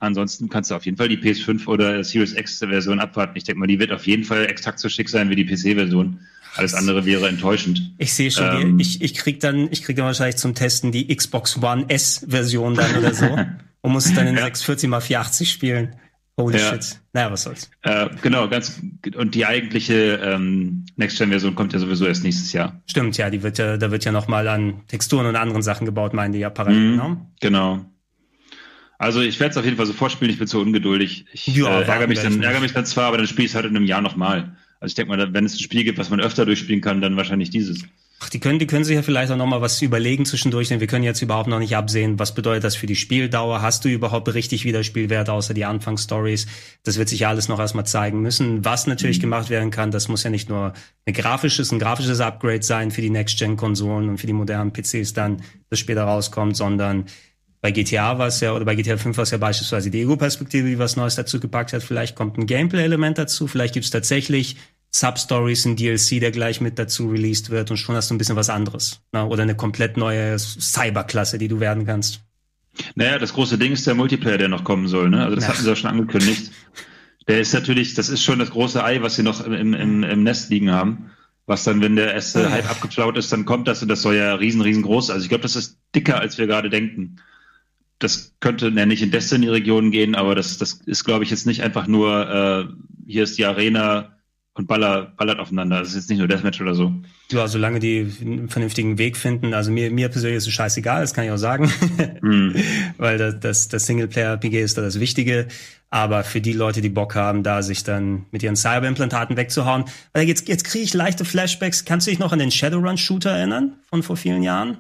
ansonsten 0.05 0.49
kannst 0.49 0.71
du 0.71 0.75
auf 0.75 0.85
jeden 0.85 0.97
Fall 0.97 1.09
die 1.09 1.17
PS5 1.17 1.67
oder 1.67 2.03
Series 2.03 2.33
X 2.33 2.59
Version 2.59 2.99
abwarten. 2.99 3.37
Ich 3.37 3.43
denke 3.43 3.59
mal, 3.59 3.67
die 3.67 3.79
wird 3.79 3.91
auf 3.91 4.07
jeden 4.07 4.23
Fall 4.23 4.45
exakt 4.45 4.79
so 4.79 4.89
schick 4.89 5.09
sein 5.09 5.29
wie 5.29 5.35
die 5.35 5.45
PC-Version. 5.45 6.19
Alles 6.55 6.73
andere 6.73 7.05
wäre 7.05 7.27
enttäuschend. 7.27 7.93
Ich 7.97 8.13
sehe 8.13 8.31
schon, 8.31 8.61
ähm, 8.61 8.79
ich, 8.79 9.01
ich 9.01 9.13
krieg 9.13 9.41
dann, 9.41 9.67
ich 9.71 9.83
krieg 9.83 9.97
dann 9.97 10.05
wahrscheinlich 10.05 10.37
zum 10.37 10.55
Testen 10.55 10.91
die 10.91 11.13
Xbox 11.13 11.61
One 11.61 11.85
S 11.89 12.25
Version 12.27 12.75
dann 12.75 12.95
oder 12.95 13.13
so 13.13 13.25
und 13.81 13.91
muss 13.91 14.13
dann 14.13 14.27
in 14.27 14.35
ja. 14.35 14.43
640 14.45 14.89
x 14.89 15.05
480 15.07 15.51
spielen. 15.51 15.95
Holy 16.37 16.57
ja. 16.57 16.71
shit. 16.71 16.99
Naja, 17.13 17.31
was 17.31 17.43
soll's. 17.43 17.69
Äh, 17.83 18.09
genau, 18.21 18.49
ganz 18.49 18.81
und 19.15 19.35
die 19.35 19.45
eigentliche 19.45 20.19
ähm, 20.21 20.85
Next-Gen-Version 20.97 21.55
kommt 21.55 21.71
ja 21.71 21.79
sowieso 21.79 22.05
erst 22.05 22.23
nächstes 22.23 22.51
Jahr. 22.51 22.81
Stimmt, 22.87 23.17
ja, 23.17 23.29
die 23.29 23.41
wird 23.41 23.57
ja, 23.57 23.77
da 23.77 23.91
wird 23.91 24.03
ja 24.03 24.11
nochmal 24.11 24.47
an 24.49 24.81
Texturen 24.87 25.25
und 25.27 25.37
anderen 25.37 25.61
Sachen 25.61 25.85
gebaut, 25.85 26.13
meinen 26.13 26.33
die 26.33 26.39
ja 26.39 26.49
parallel, 26.49 26.91
mhm, 26.91 26.95
ne? 26.97 27.25
Genau. 27.39 27.85
Also 28.97 29.21
ich 29.21 29.39
werde 29.39 29.51
es 29.51 29.57
auf 29.57 29.65
jeden 29.65 29.77
Fall 29.77 29.85
so 29.85 29.93
vorspielen, 29.93 30.31
ich 30.31 30.39
bin 30.39 30.47
so 30.47 30.59
ungeduldig. 30.59 31.25
Ich 31.33 31.47
ja, 31.47 31.81
äh, 31.81 31.83
ärgere, 31.83 32.07
mich 32.07 32.21
dann, 32.21 32.41
ärgere 32.41 32.61
mich 32.61 32.73
dann 32.73 32.85
zwar, 32.85 33.05
aber 33.05 33.17
dann 33.17 33.27
spiele 33.27 33.45
ich 33.45 33.51
es 33.51 33.55
halt 33.55 33.65
in 33.65 33.75
einem 33.75 33.85
Jahr 33.85 34.01
nochmal. 34.01 34.55
Also 34.79 34.91
ich 34.91 34.95
denke 34.95 35.15
mal, 35.15 35.33
wenn 35.33 35.45
es 35.45 35.53
ein 35.55 35.59
Spiel 35.59 35.83
gibt, 35.83 35.97
was 35.97 36.09
man 36.09 36.19
öfter 36.19 36.45
durchspielen 36.45 36.81
kann, 36.81 37.01
dann 37.01 37.17
wahrscheinlich 37.17 37.49
dieses. 37.49 37.83
Ach, 38.21 38.29
die 38.29 38.39
können, 38.39 38.59
die 38.59 38.67
können 38.67 38.85
sich 38.85 38.95
ja 38.95 39.01
vielleicht 39.01 39.31
auch 39.31 39.37
nochmal 39.37 39.61
was 39.61 39.81
überlegen 39.81 40.25
zwischendurch, 40.25 40.69
denn 40.69 40.79
wir 40.79 40.87
können 40.87 41.03
jetzt 41.03 41.21
überhaupt 41.21 41.49
noch 41.49 41.59
nicht 41.59 41.75
absehen, 41.75 42.17
was 42.17 42.33
bedeutet 42.33 42.63
das 42.63 42.75
für 42.75 42.87
die 42.87 42.95
Spieldauer? 42.95 43.61
Hast 43.61 43.83
du 43.83 43.89
überhaupt 43.89 44.33
richtig 44.33 44.63
Wiederspielwerte 44.63 45.33
außer 45.33 45.53
die 45.53 45.65
Anfangsstories? 45.65 46.47
Das 46.83 46.97
wird 46.97 47.09
sich 47.09 47.19
ja 47.19 47.29
alles 47.29 47.49
noch 47.49 47.59
erstmal 47.59 47.85
zeigen 47.85 48.21
müssen. 48.21 48.63
Was 48.63 48.87
natürlich 48.87 49.17
mhm. 49.17 49.23
gemacht 49.23 49.49
werden 49.49 49.69
kann, 49.69 49.91
das 49.91 50.07
muss 50.07 50.23
ja 50.23 50.29
nicht 50.29 50.47
nur 50.47 50.73
ein 51.05 51.13
grafisches, 51.13 51.73
ein 51.73 51.79
grafisches 51.79 52.21
Upgrade 52.21 52.63
sein 52.63 52.91
für 52.91 53.01
die 53.01 53.09
Next-Gen-Konsolen 53.09 54.07
und 54.07 54.17
für 54.17 54.27
die 54.27 54.33
modernen 54.33 54.71
PCs 54.71 55.13
dann, 55.13 55.41
das 55.69 55.79
später 55.79 56.03
rauskommt, 56.03 56.55
sondern 56.55 57.05
bei 57.65 57.71
GTA 57.71 58.19
war 58.19 58.27
es 58.27 58.41
ja, 58.41 58.53
oder 58.53 58.63
bei 58.63 58.75
GTA 58.75 58.95
5 58.95 59.17
war 59.17 59.23
es 59.23 59.31
ja 59.31 59.39
beispielsweise 59.39 59.89
die 59.89 60.01
Ego-Perspektive, 60.01 60.67
die 60.67 60.77
was 60.77 60.97
Neues 60.97 61.15
dazu 61.15 61.39
gepackt 61.39 61.73
hat. 61.73 61.81
Vielleicht 61.81 62.15
kommt 62.15 62.37
ein 62.37 62.45
Gameplay-Element 62.45 63.17
dazu, 63.17 63.47
vielleicht 63.47 63.73
gibt 63.73 63.85
es 63.85 63.89
tatsächlich 63.89 64.57
Substories, 64.91 65.65
ein 65.65 65.75
DLC, 65.75 66.19
der 66.19 66.29
gleich 66.29 66.61
mit 66.61 66.77
dazu 66.77 67.09
released 67.09 67.49
wird 67.49 67.71
und 67.71 67.77
schon 67.77 67.95
hast 67.95 68.11
du 68.11 68.13
ein 68.13 68.19
bisschen 68.19 68.35
was 68.35 68.51
anderes. 68.51 69.01
Ne? 69.13 69.25
Oder 69.25 69.41
eine 69.41 69.55
komplett 69.55 69.97
neue 69.97 70.37
Cyberklasse, 70.37 71.39
die 71.39 71.47
du 71.47 71.59
werden 71.59 71.87
kannst. 71.87 72.21
Naja, 72.93 73.17
das 73.17 73.33
große 73.33 73.57
Ding 73.57 73.71
ist 73.71 73.87
der 73.87 73.95
Multiplayer, 73.95 74.37
der 74.37 74.49
noch 74.49 74.63
kommen 74.63 74.87
soll. 74.87 75.09
Ne? 75.09 75.23
Also 75.23 75.33
das 75.33 75.45
ja. 75.45 75.49
hatten 75.49 75.63
sie 75.63 75.69
ja 75.69 75.75
schon 75.75 75.89
angekündigt. 75.89 76.51
Der 77.27 77.39
ist 77.39 77.51
natürlich, 77.51 77.95
das 77.95 78.09
ist 78.09 78.21
schon 78.21 78.37
das 78.37 78.51
große 78.51 78.83
Ei, 78.83 79.01
was 79.01 79.15
sie 79.15 79.23
noch 79.23 79.43
im, 79.43 79.73
im, 79.73 80.03
im 80.03 80.21
Nest 80.21 80.51
liegen 80.51 80.69
haben. 80.69 81.09
Was 81.47 81.63
dann, 81.63 81.81
wenn 81.81 81.95
der 81.95 82.13
erste 82.13 82.51
Hype 82.51 82.69
abgeflaut 82.69 83.17
ist, 83.17 83.31
dann 83.31 83.45
kommt 83.45 83.67
das 83.67 83.81
und 83.81 83.87
das 83.87 84.03
soll 84.03 84.15
ja 84.15 84.35
riesen, 84.35 84.61
riesengroß. 84.61 85.09
Also 85.09 85.23
ich 85.23 85.29
glaube, 85.29 85.41
das 85.41 85.55
ist 85.55 85.79
dicker, 85.95 86.19
als 86.19 86.37
wir 86.37 86.45
gerade 86.45 86.69
denken 86.69 87.17
das 87.99 88.35
könnte 88.39 88.69
ja 88.69 88.85
nicht 88.85 89.01
in 89.01 89.11
Destiny-Regionen 89.11 89.91
gehen, 89.91 90.15
aber 90.15 90.35
das, 90.35 90.57
das 90.57 90.73
ist, 90.85 91.05
glaube 91.05 91.23
ich, 91.23 91.29
jetzt 91.29 91.45
nicht 91.47 91.61
einfach 91.61 91.87
nur, 91.87 92.29
äh, 92.29 92.65
hier 93.07 93.23
ist 93.23 93.37
die 93.37 93.45
Arena 93.45 94.15
und 94.55 94.67
baller, 94.67 95.13
ballert 95.17 95.39
aufeinander. 95.39 95.79
Das 95.79 95.89
ist 95.89 95.95
jetzt 95.95 96.09
nicht 96.09 96.19
nur 96.19 96.27
Deathmatch 96.27 96.61
oder 96.61 96.75
so. 96.75 96.93
Ja, 97.29 97.47
solange 97.47 97.79
die 97.79 98.09
einen 98.21 98.47
vernünftigen 98.47 98.97
Weg 98.97 99.17
finden. 99.17 99.53
Also 99.53 99.69
mir, 99.69 99.91
mir 99.91 100.07
persönlich 100.07 100.37
ist 100.37 100.47
es 100.47 100.53
scheißegal, 100.53 101.01
das 101.01 101.13
kann 101.13 101.25
ich 101.25 101.31
auch 101.31 101.37
sagen. 101.37 101.69
mm. 102.21 102.55
Weil 102.97 103.17
das, 103.17 103.39
das, 103.39 103.67
das 103.67 103.85
Singleplayer-PG 103.85 104.61
ist 104.61 104.77
da 104.77 104.81
das 104.81 104.99
Wichtige. 104.99 105.47
Aber 105.89 106.23
für 106.23 106.39
die 106.39 106.53
Leute, 106.53 106.81
die 106.81 106.89
Bock 106.89 107.15
haben, 107.15 107.43
da 107.43 107.61
sich 107.63 107.83
dann 107.83 108.25
mit 108.31 108.43
ihren 108.43 108.55
Cyberimplantaten 108.55 109.35
wegzuhauen. 109.35 109.85
Weil 110.13 110.27
jetzt, 110.27 110.47
jetzt 110.47 110.63
kriege 110.63 110.85
ich 110.85 110.93
leichte 110.93 111.25
Flashbacks. 111.25 111.83
Kannst 111.83 112.07
du 112.07 112.11
dich 112.11 112.19
noch 112.19 112.31
an 112.31 112.39
den 112.39 112.51
Shadowrun-Shooter 112.51 113.31
erinnern 113.31 113.73
von 113.89 114.03
vor 114.03 114.15
vielen 114.15 114.41
Jahren? 114.41 114.77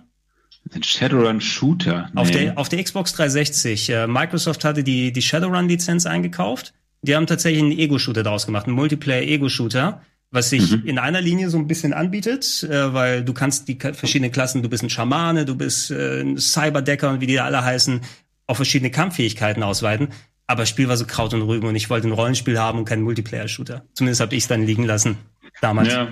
Den 0.73 0.83
Shadowrun 0.83 1.41
Shooter. 1.41 2.09
Nee. 2.13 2.21
Auf, 2.21 2.31
der, 2.31 2.57
auf 2.57 2.69
der 2.69 2.83
Xbox 2.83 3.13
360. 3.13 3.89
Äh, 3.89 4.07
Microsoft 4.07 4.63
hatte 4.65 4.83
die, 4.83 5.11
die 5.11 5.21
Shadowrun-Lizenz 5.21 6.05
eingekauft. 6.05 6.73
Die 7.01 7.15
haben 7.15 7.27
tatsächlich 7.27 7.61
einen 7.61 7.71
Ego-Shooter 7.71 8.23
daraus 8.23 8.47
gemacht, 8.47 8.65
einen 8.65 8.75
Multiplayer-Ego-Shooter, 8.75 10.01
was 10.31 10.49
sich 10.49 10.71
mhm. 10.71 10.87
in 10.87 10.97
einer 10.97 11.21
Linie 11.21 11.49
so 11.49 11.57
ein 11.57 11.67
bisschen 11.67 11.93
anbietet, 11.93 12.63
äh, 12.63 12.93
weil 12.93 13.23
du 13.23 13.33
kannst 13.33 13.67
die 13.67 13.77
verschiedenen 13.77 14.31
Klassen, 14.31 14.63
du 14.63 14.69
bist 14.69 14.83
ein 14.83 14.89
Schamane, 14.89 15.45
du 15.45 15.55
bist 15.55 15.91
äh, 15.91 16.21
ein 16.21 16.37
Cyberdecker 16.37 17.11
und 17.11 17.21
wie 17.21 17.27
die 17.27 17.39
alle 17.39 17.63
heißen, 17.63 18.01
auf 18.47 18.57
verschiedene 18.57 18.89
Kampffähigkeiten 18.89 19.61
ausweiten. 19.61 20.09
Aber 20.47 20.63
das 20.63 20.69
Spiel 20.69 20.87
war 20.87 20.97
so 20.97 21.05
Kraut 21.05 21.33
und 21.33 21.43
Rüben 21.43 21.67
und 21.67 21.75
ich 21.75 21.89
wollte 21.89 22.07
ein 22.07 22.11
Rollenspiel 22.11 22.59
haben 22.59 22.79
und 22.79 22.85
keinen 22.85 23.03
Multiplayer-Shooter. 23.03 23.85
Zumindest 23.93 24.21
habe 24.21 24.35
ich 24.35 24.43
es 24.43 24.47
dann 24.47 24.65
liegen 24.65 24.83
lassen 24.83 25.17
damals. 25.61 25.93
Ja. 25.93 26.07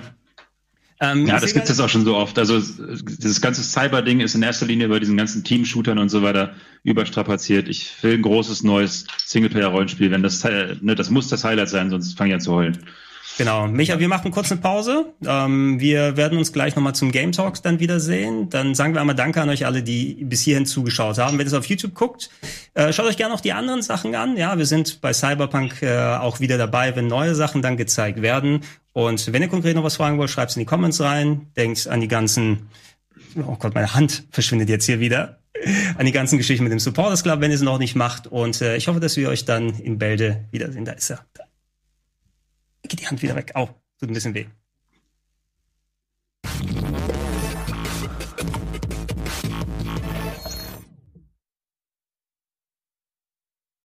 Ähm, 1.00 1.26
ja, 1.26 1.40
das 1.40 1.52
gibt 1.54 1.68
es 1.68 1.80
auch 1.80 1.88
schon 1.88 2.04
so 2.04 2.16
oft. 2.16 2.38
Also 2.38 2.60
dieses 2.60 3.40
ganze 3.40 3.62
Cyber-Ding 3.62 4.20
ist 4.20 4.34
in 4.34 4.42
erster 4.42 4.66
Linie 4.66 4.88
bei 4.88 5.00
diesen 5.00 5.16
ganzen 5.16 5.42
Team-Shootern 5.42 5.98
und 5.98 6.08
so 6.08 6.22
weiter 6.22 6.54
überstrapaziert. 6.84 7.68
Ich 7.68 8.02
will 8.02 8.14
ein 8.14 8.22
großes 8.22 8.62
neues 8.62 9.06
Singleplayer-Rollenspiel. 9.26 10.10
Wenn 10.10 10.22
das, 10.22 10.44
ne, 10.44 10.94
das 10.94 11.10
muss 11.10 11.28
das 11.28 11.44
Highlight 11.44 11.68
sein, 11.68 11.90
sonst 11.90 12.16
fange 12.16 12.30
ich 12.30 12.34
an 12.34 12.40
zu 12.40 12.52
heulen. 12.52 12.78
Genau. 13.36 13.66
Micha, 13.66 13.98
wir 13.98 14.08
machen 14.08 14.30
kurz 14.30 14.52
eine 14.52 14.60
Pause. 14.60 15.12
Ähm, 15.26 15.80
wir 15.80 16.16
werden 16.16 16.38
uns 16.38 16.52
gleich 16.52 16.76
nochmal 16.76 16.94
zum 16.94 17.10
Game 17.10 17.32
Talks 17.32 17.62
dann 17.62 17.80
wiedersehen. 17.80 18.48
Dann 18.48 18.74
sagen 18.74 18.94
wir 18.94 19.00
einmal 19.00 19.16
Danke 19.16 19.42
an 19.42 19.48
euch 19.48 19.66
alle, 19.66 19.82
die 19.82 20.24
bis 20.24 20.42
hierhin 20.42 20.66
zugeschaut 20.66 21.18
haben. 21.18 21.38
Wenn 21.38 21.46
ihr 21.46 21.48
es 21.48 21.54
auf 21.54 21.66
YouTube 21.66 21.94
guckt, 21.94 22.30
äh, 22.74 22.92
schaut 22.92 23.06
euch 23.06 23.16
gerne 23.16 23.34
auch 23.34 23.40
die 23.40 23.52
anderen 23.52 23.82
Sachen 23.82 24.14
an. 24.14 24.36
Ja, 24.36 24.56
wir 24.56 24.66
sind 24.66 25.00
bei 25.00 25.12
Cyberpunk 25.12 25.82
äh, 25.82 26.16
auch 26.16 26.40
wieder 26.40 26.58
dabei, 26.58 26.94
wenn 26.94 27.08
neue 27.08 27.34
Sachen 27.34 27.60
dann 27.60 27.76
gezeigt 27.76 28.22
werden. 28.22 28.60
Und 28.92 29.32
wenn 29.32 29.42
ihr 29.42 29.48
konkret 29.48 29.74
noch 29.74 29.84
was 29.84 29.96
fragen 29.96 30.18
wollt, 30.18 30.30
schreibt 30.30 30.50
es 30.50 30.56
in 30.56 30.60
die 30.60 30.66
Comments 30.66 31.00
rein. 31.00 31.48
Denkt 31.56 31.88
an 31.88 32.00
die 32.00 32.08
ganzen, 32.08 32.68
oh 33.36 33.56
Gott, 33.58 33.74
meine 33.74 33.94
Hand 33.94 34.24
verschwindet 34.30 34.68
jetzt 34.68 34.86
hier 34.86 35.00
wieder. 35.00 35.40
An 35.98 36.04
die 36.04 36.12
ganzen 36.12 36.36
Geschichten 36.36 36.64
mit 36.64 36.72
dem 36.72 36.80
Supporters 36.80 37.22
Club, 37.22 37.40
wenn 37.40 37.50
ihr 37.50 37.54
es 37.54 37.62
noch 37.62 37.78
nicht 37.78 37.94
macht. 37.94 38.26
Und 38.26 38.60
äh, 38.60 38.76
ich 38.76 38.88
hoffe, 38.88 38.98
dass 38.98 39.16
wir 39.16 39.28
euch 39.28 39.44
dann 39.44 39.70
in 39.78 39.98
Bälde 39.98 40.44
wiedersehen. 40.50 40.84
Da 40.84 40.92
ist 40.92 41.10
er. 41.10 41.24
Da 41.32 41.43
Geht 42.88 43.00
die 43.00 43.06
Hand 43.06 43.22
wieder 43.22 43.34
weg. 43.34 43.52
Au, 43.54 43.66
tut 43.98 44.10
ein 44.10 44.14
bisschen 44.14 44.34
weh. 44.34 44.46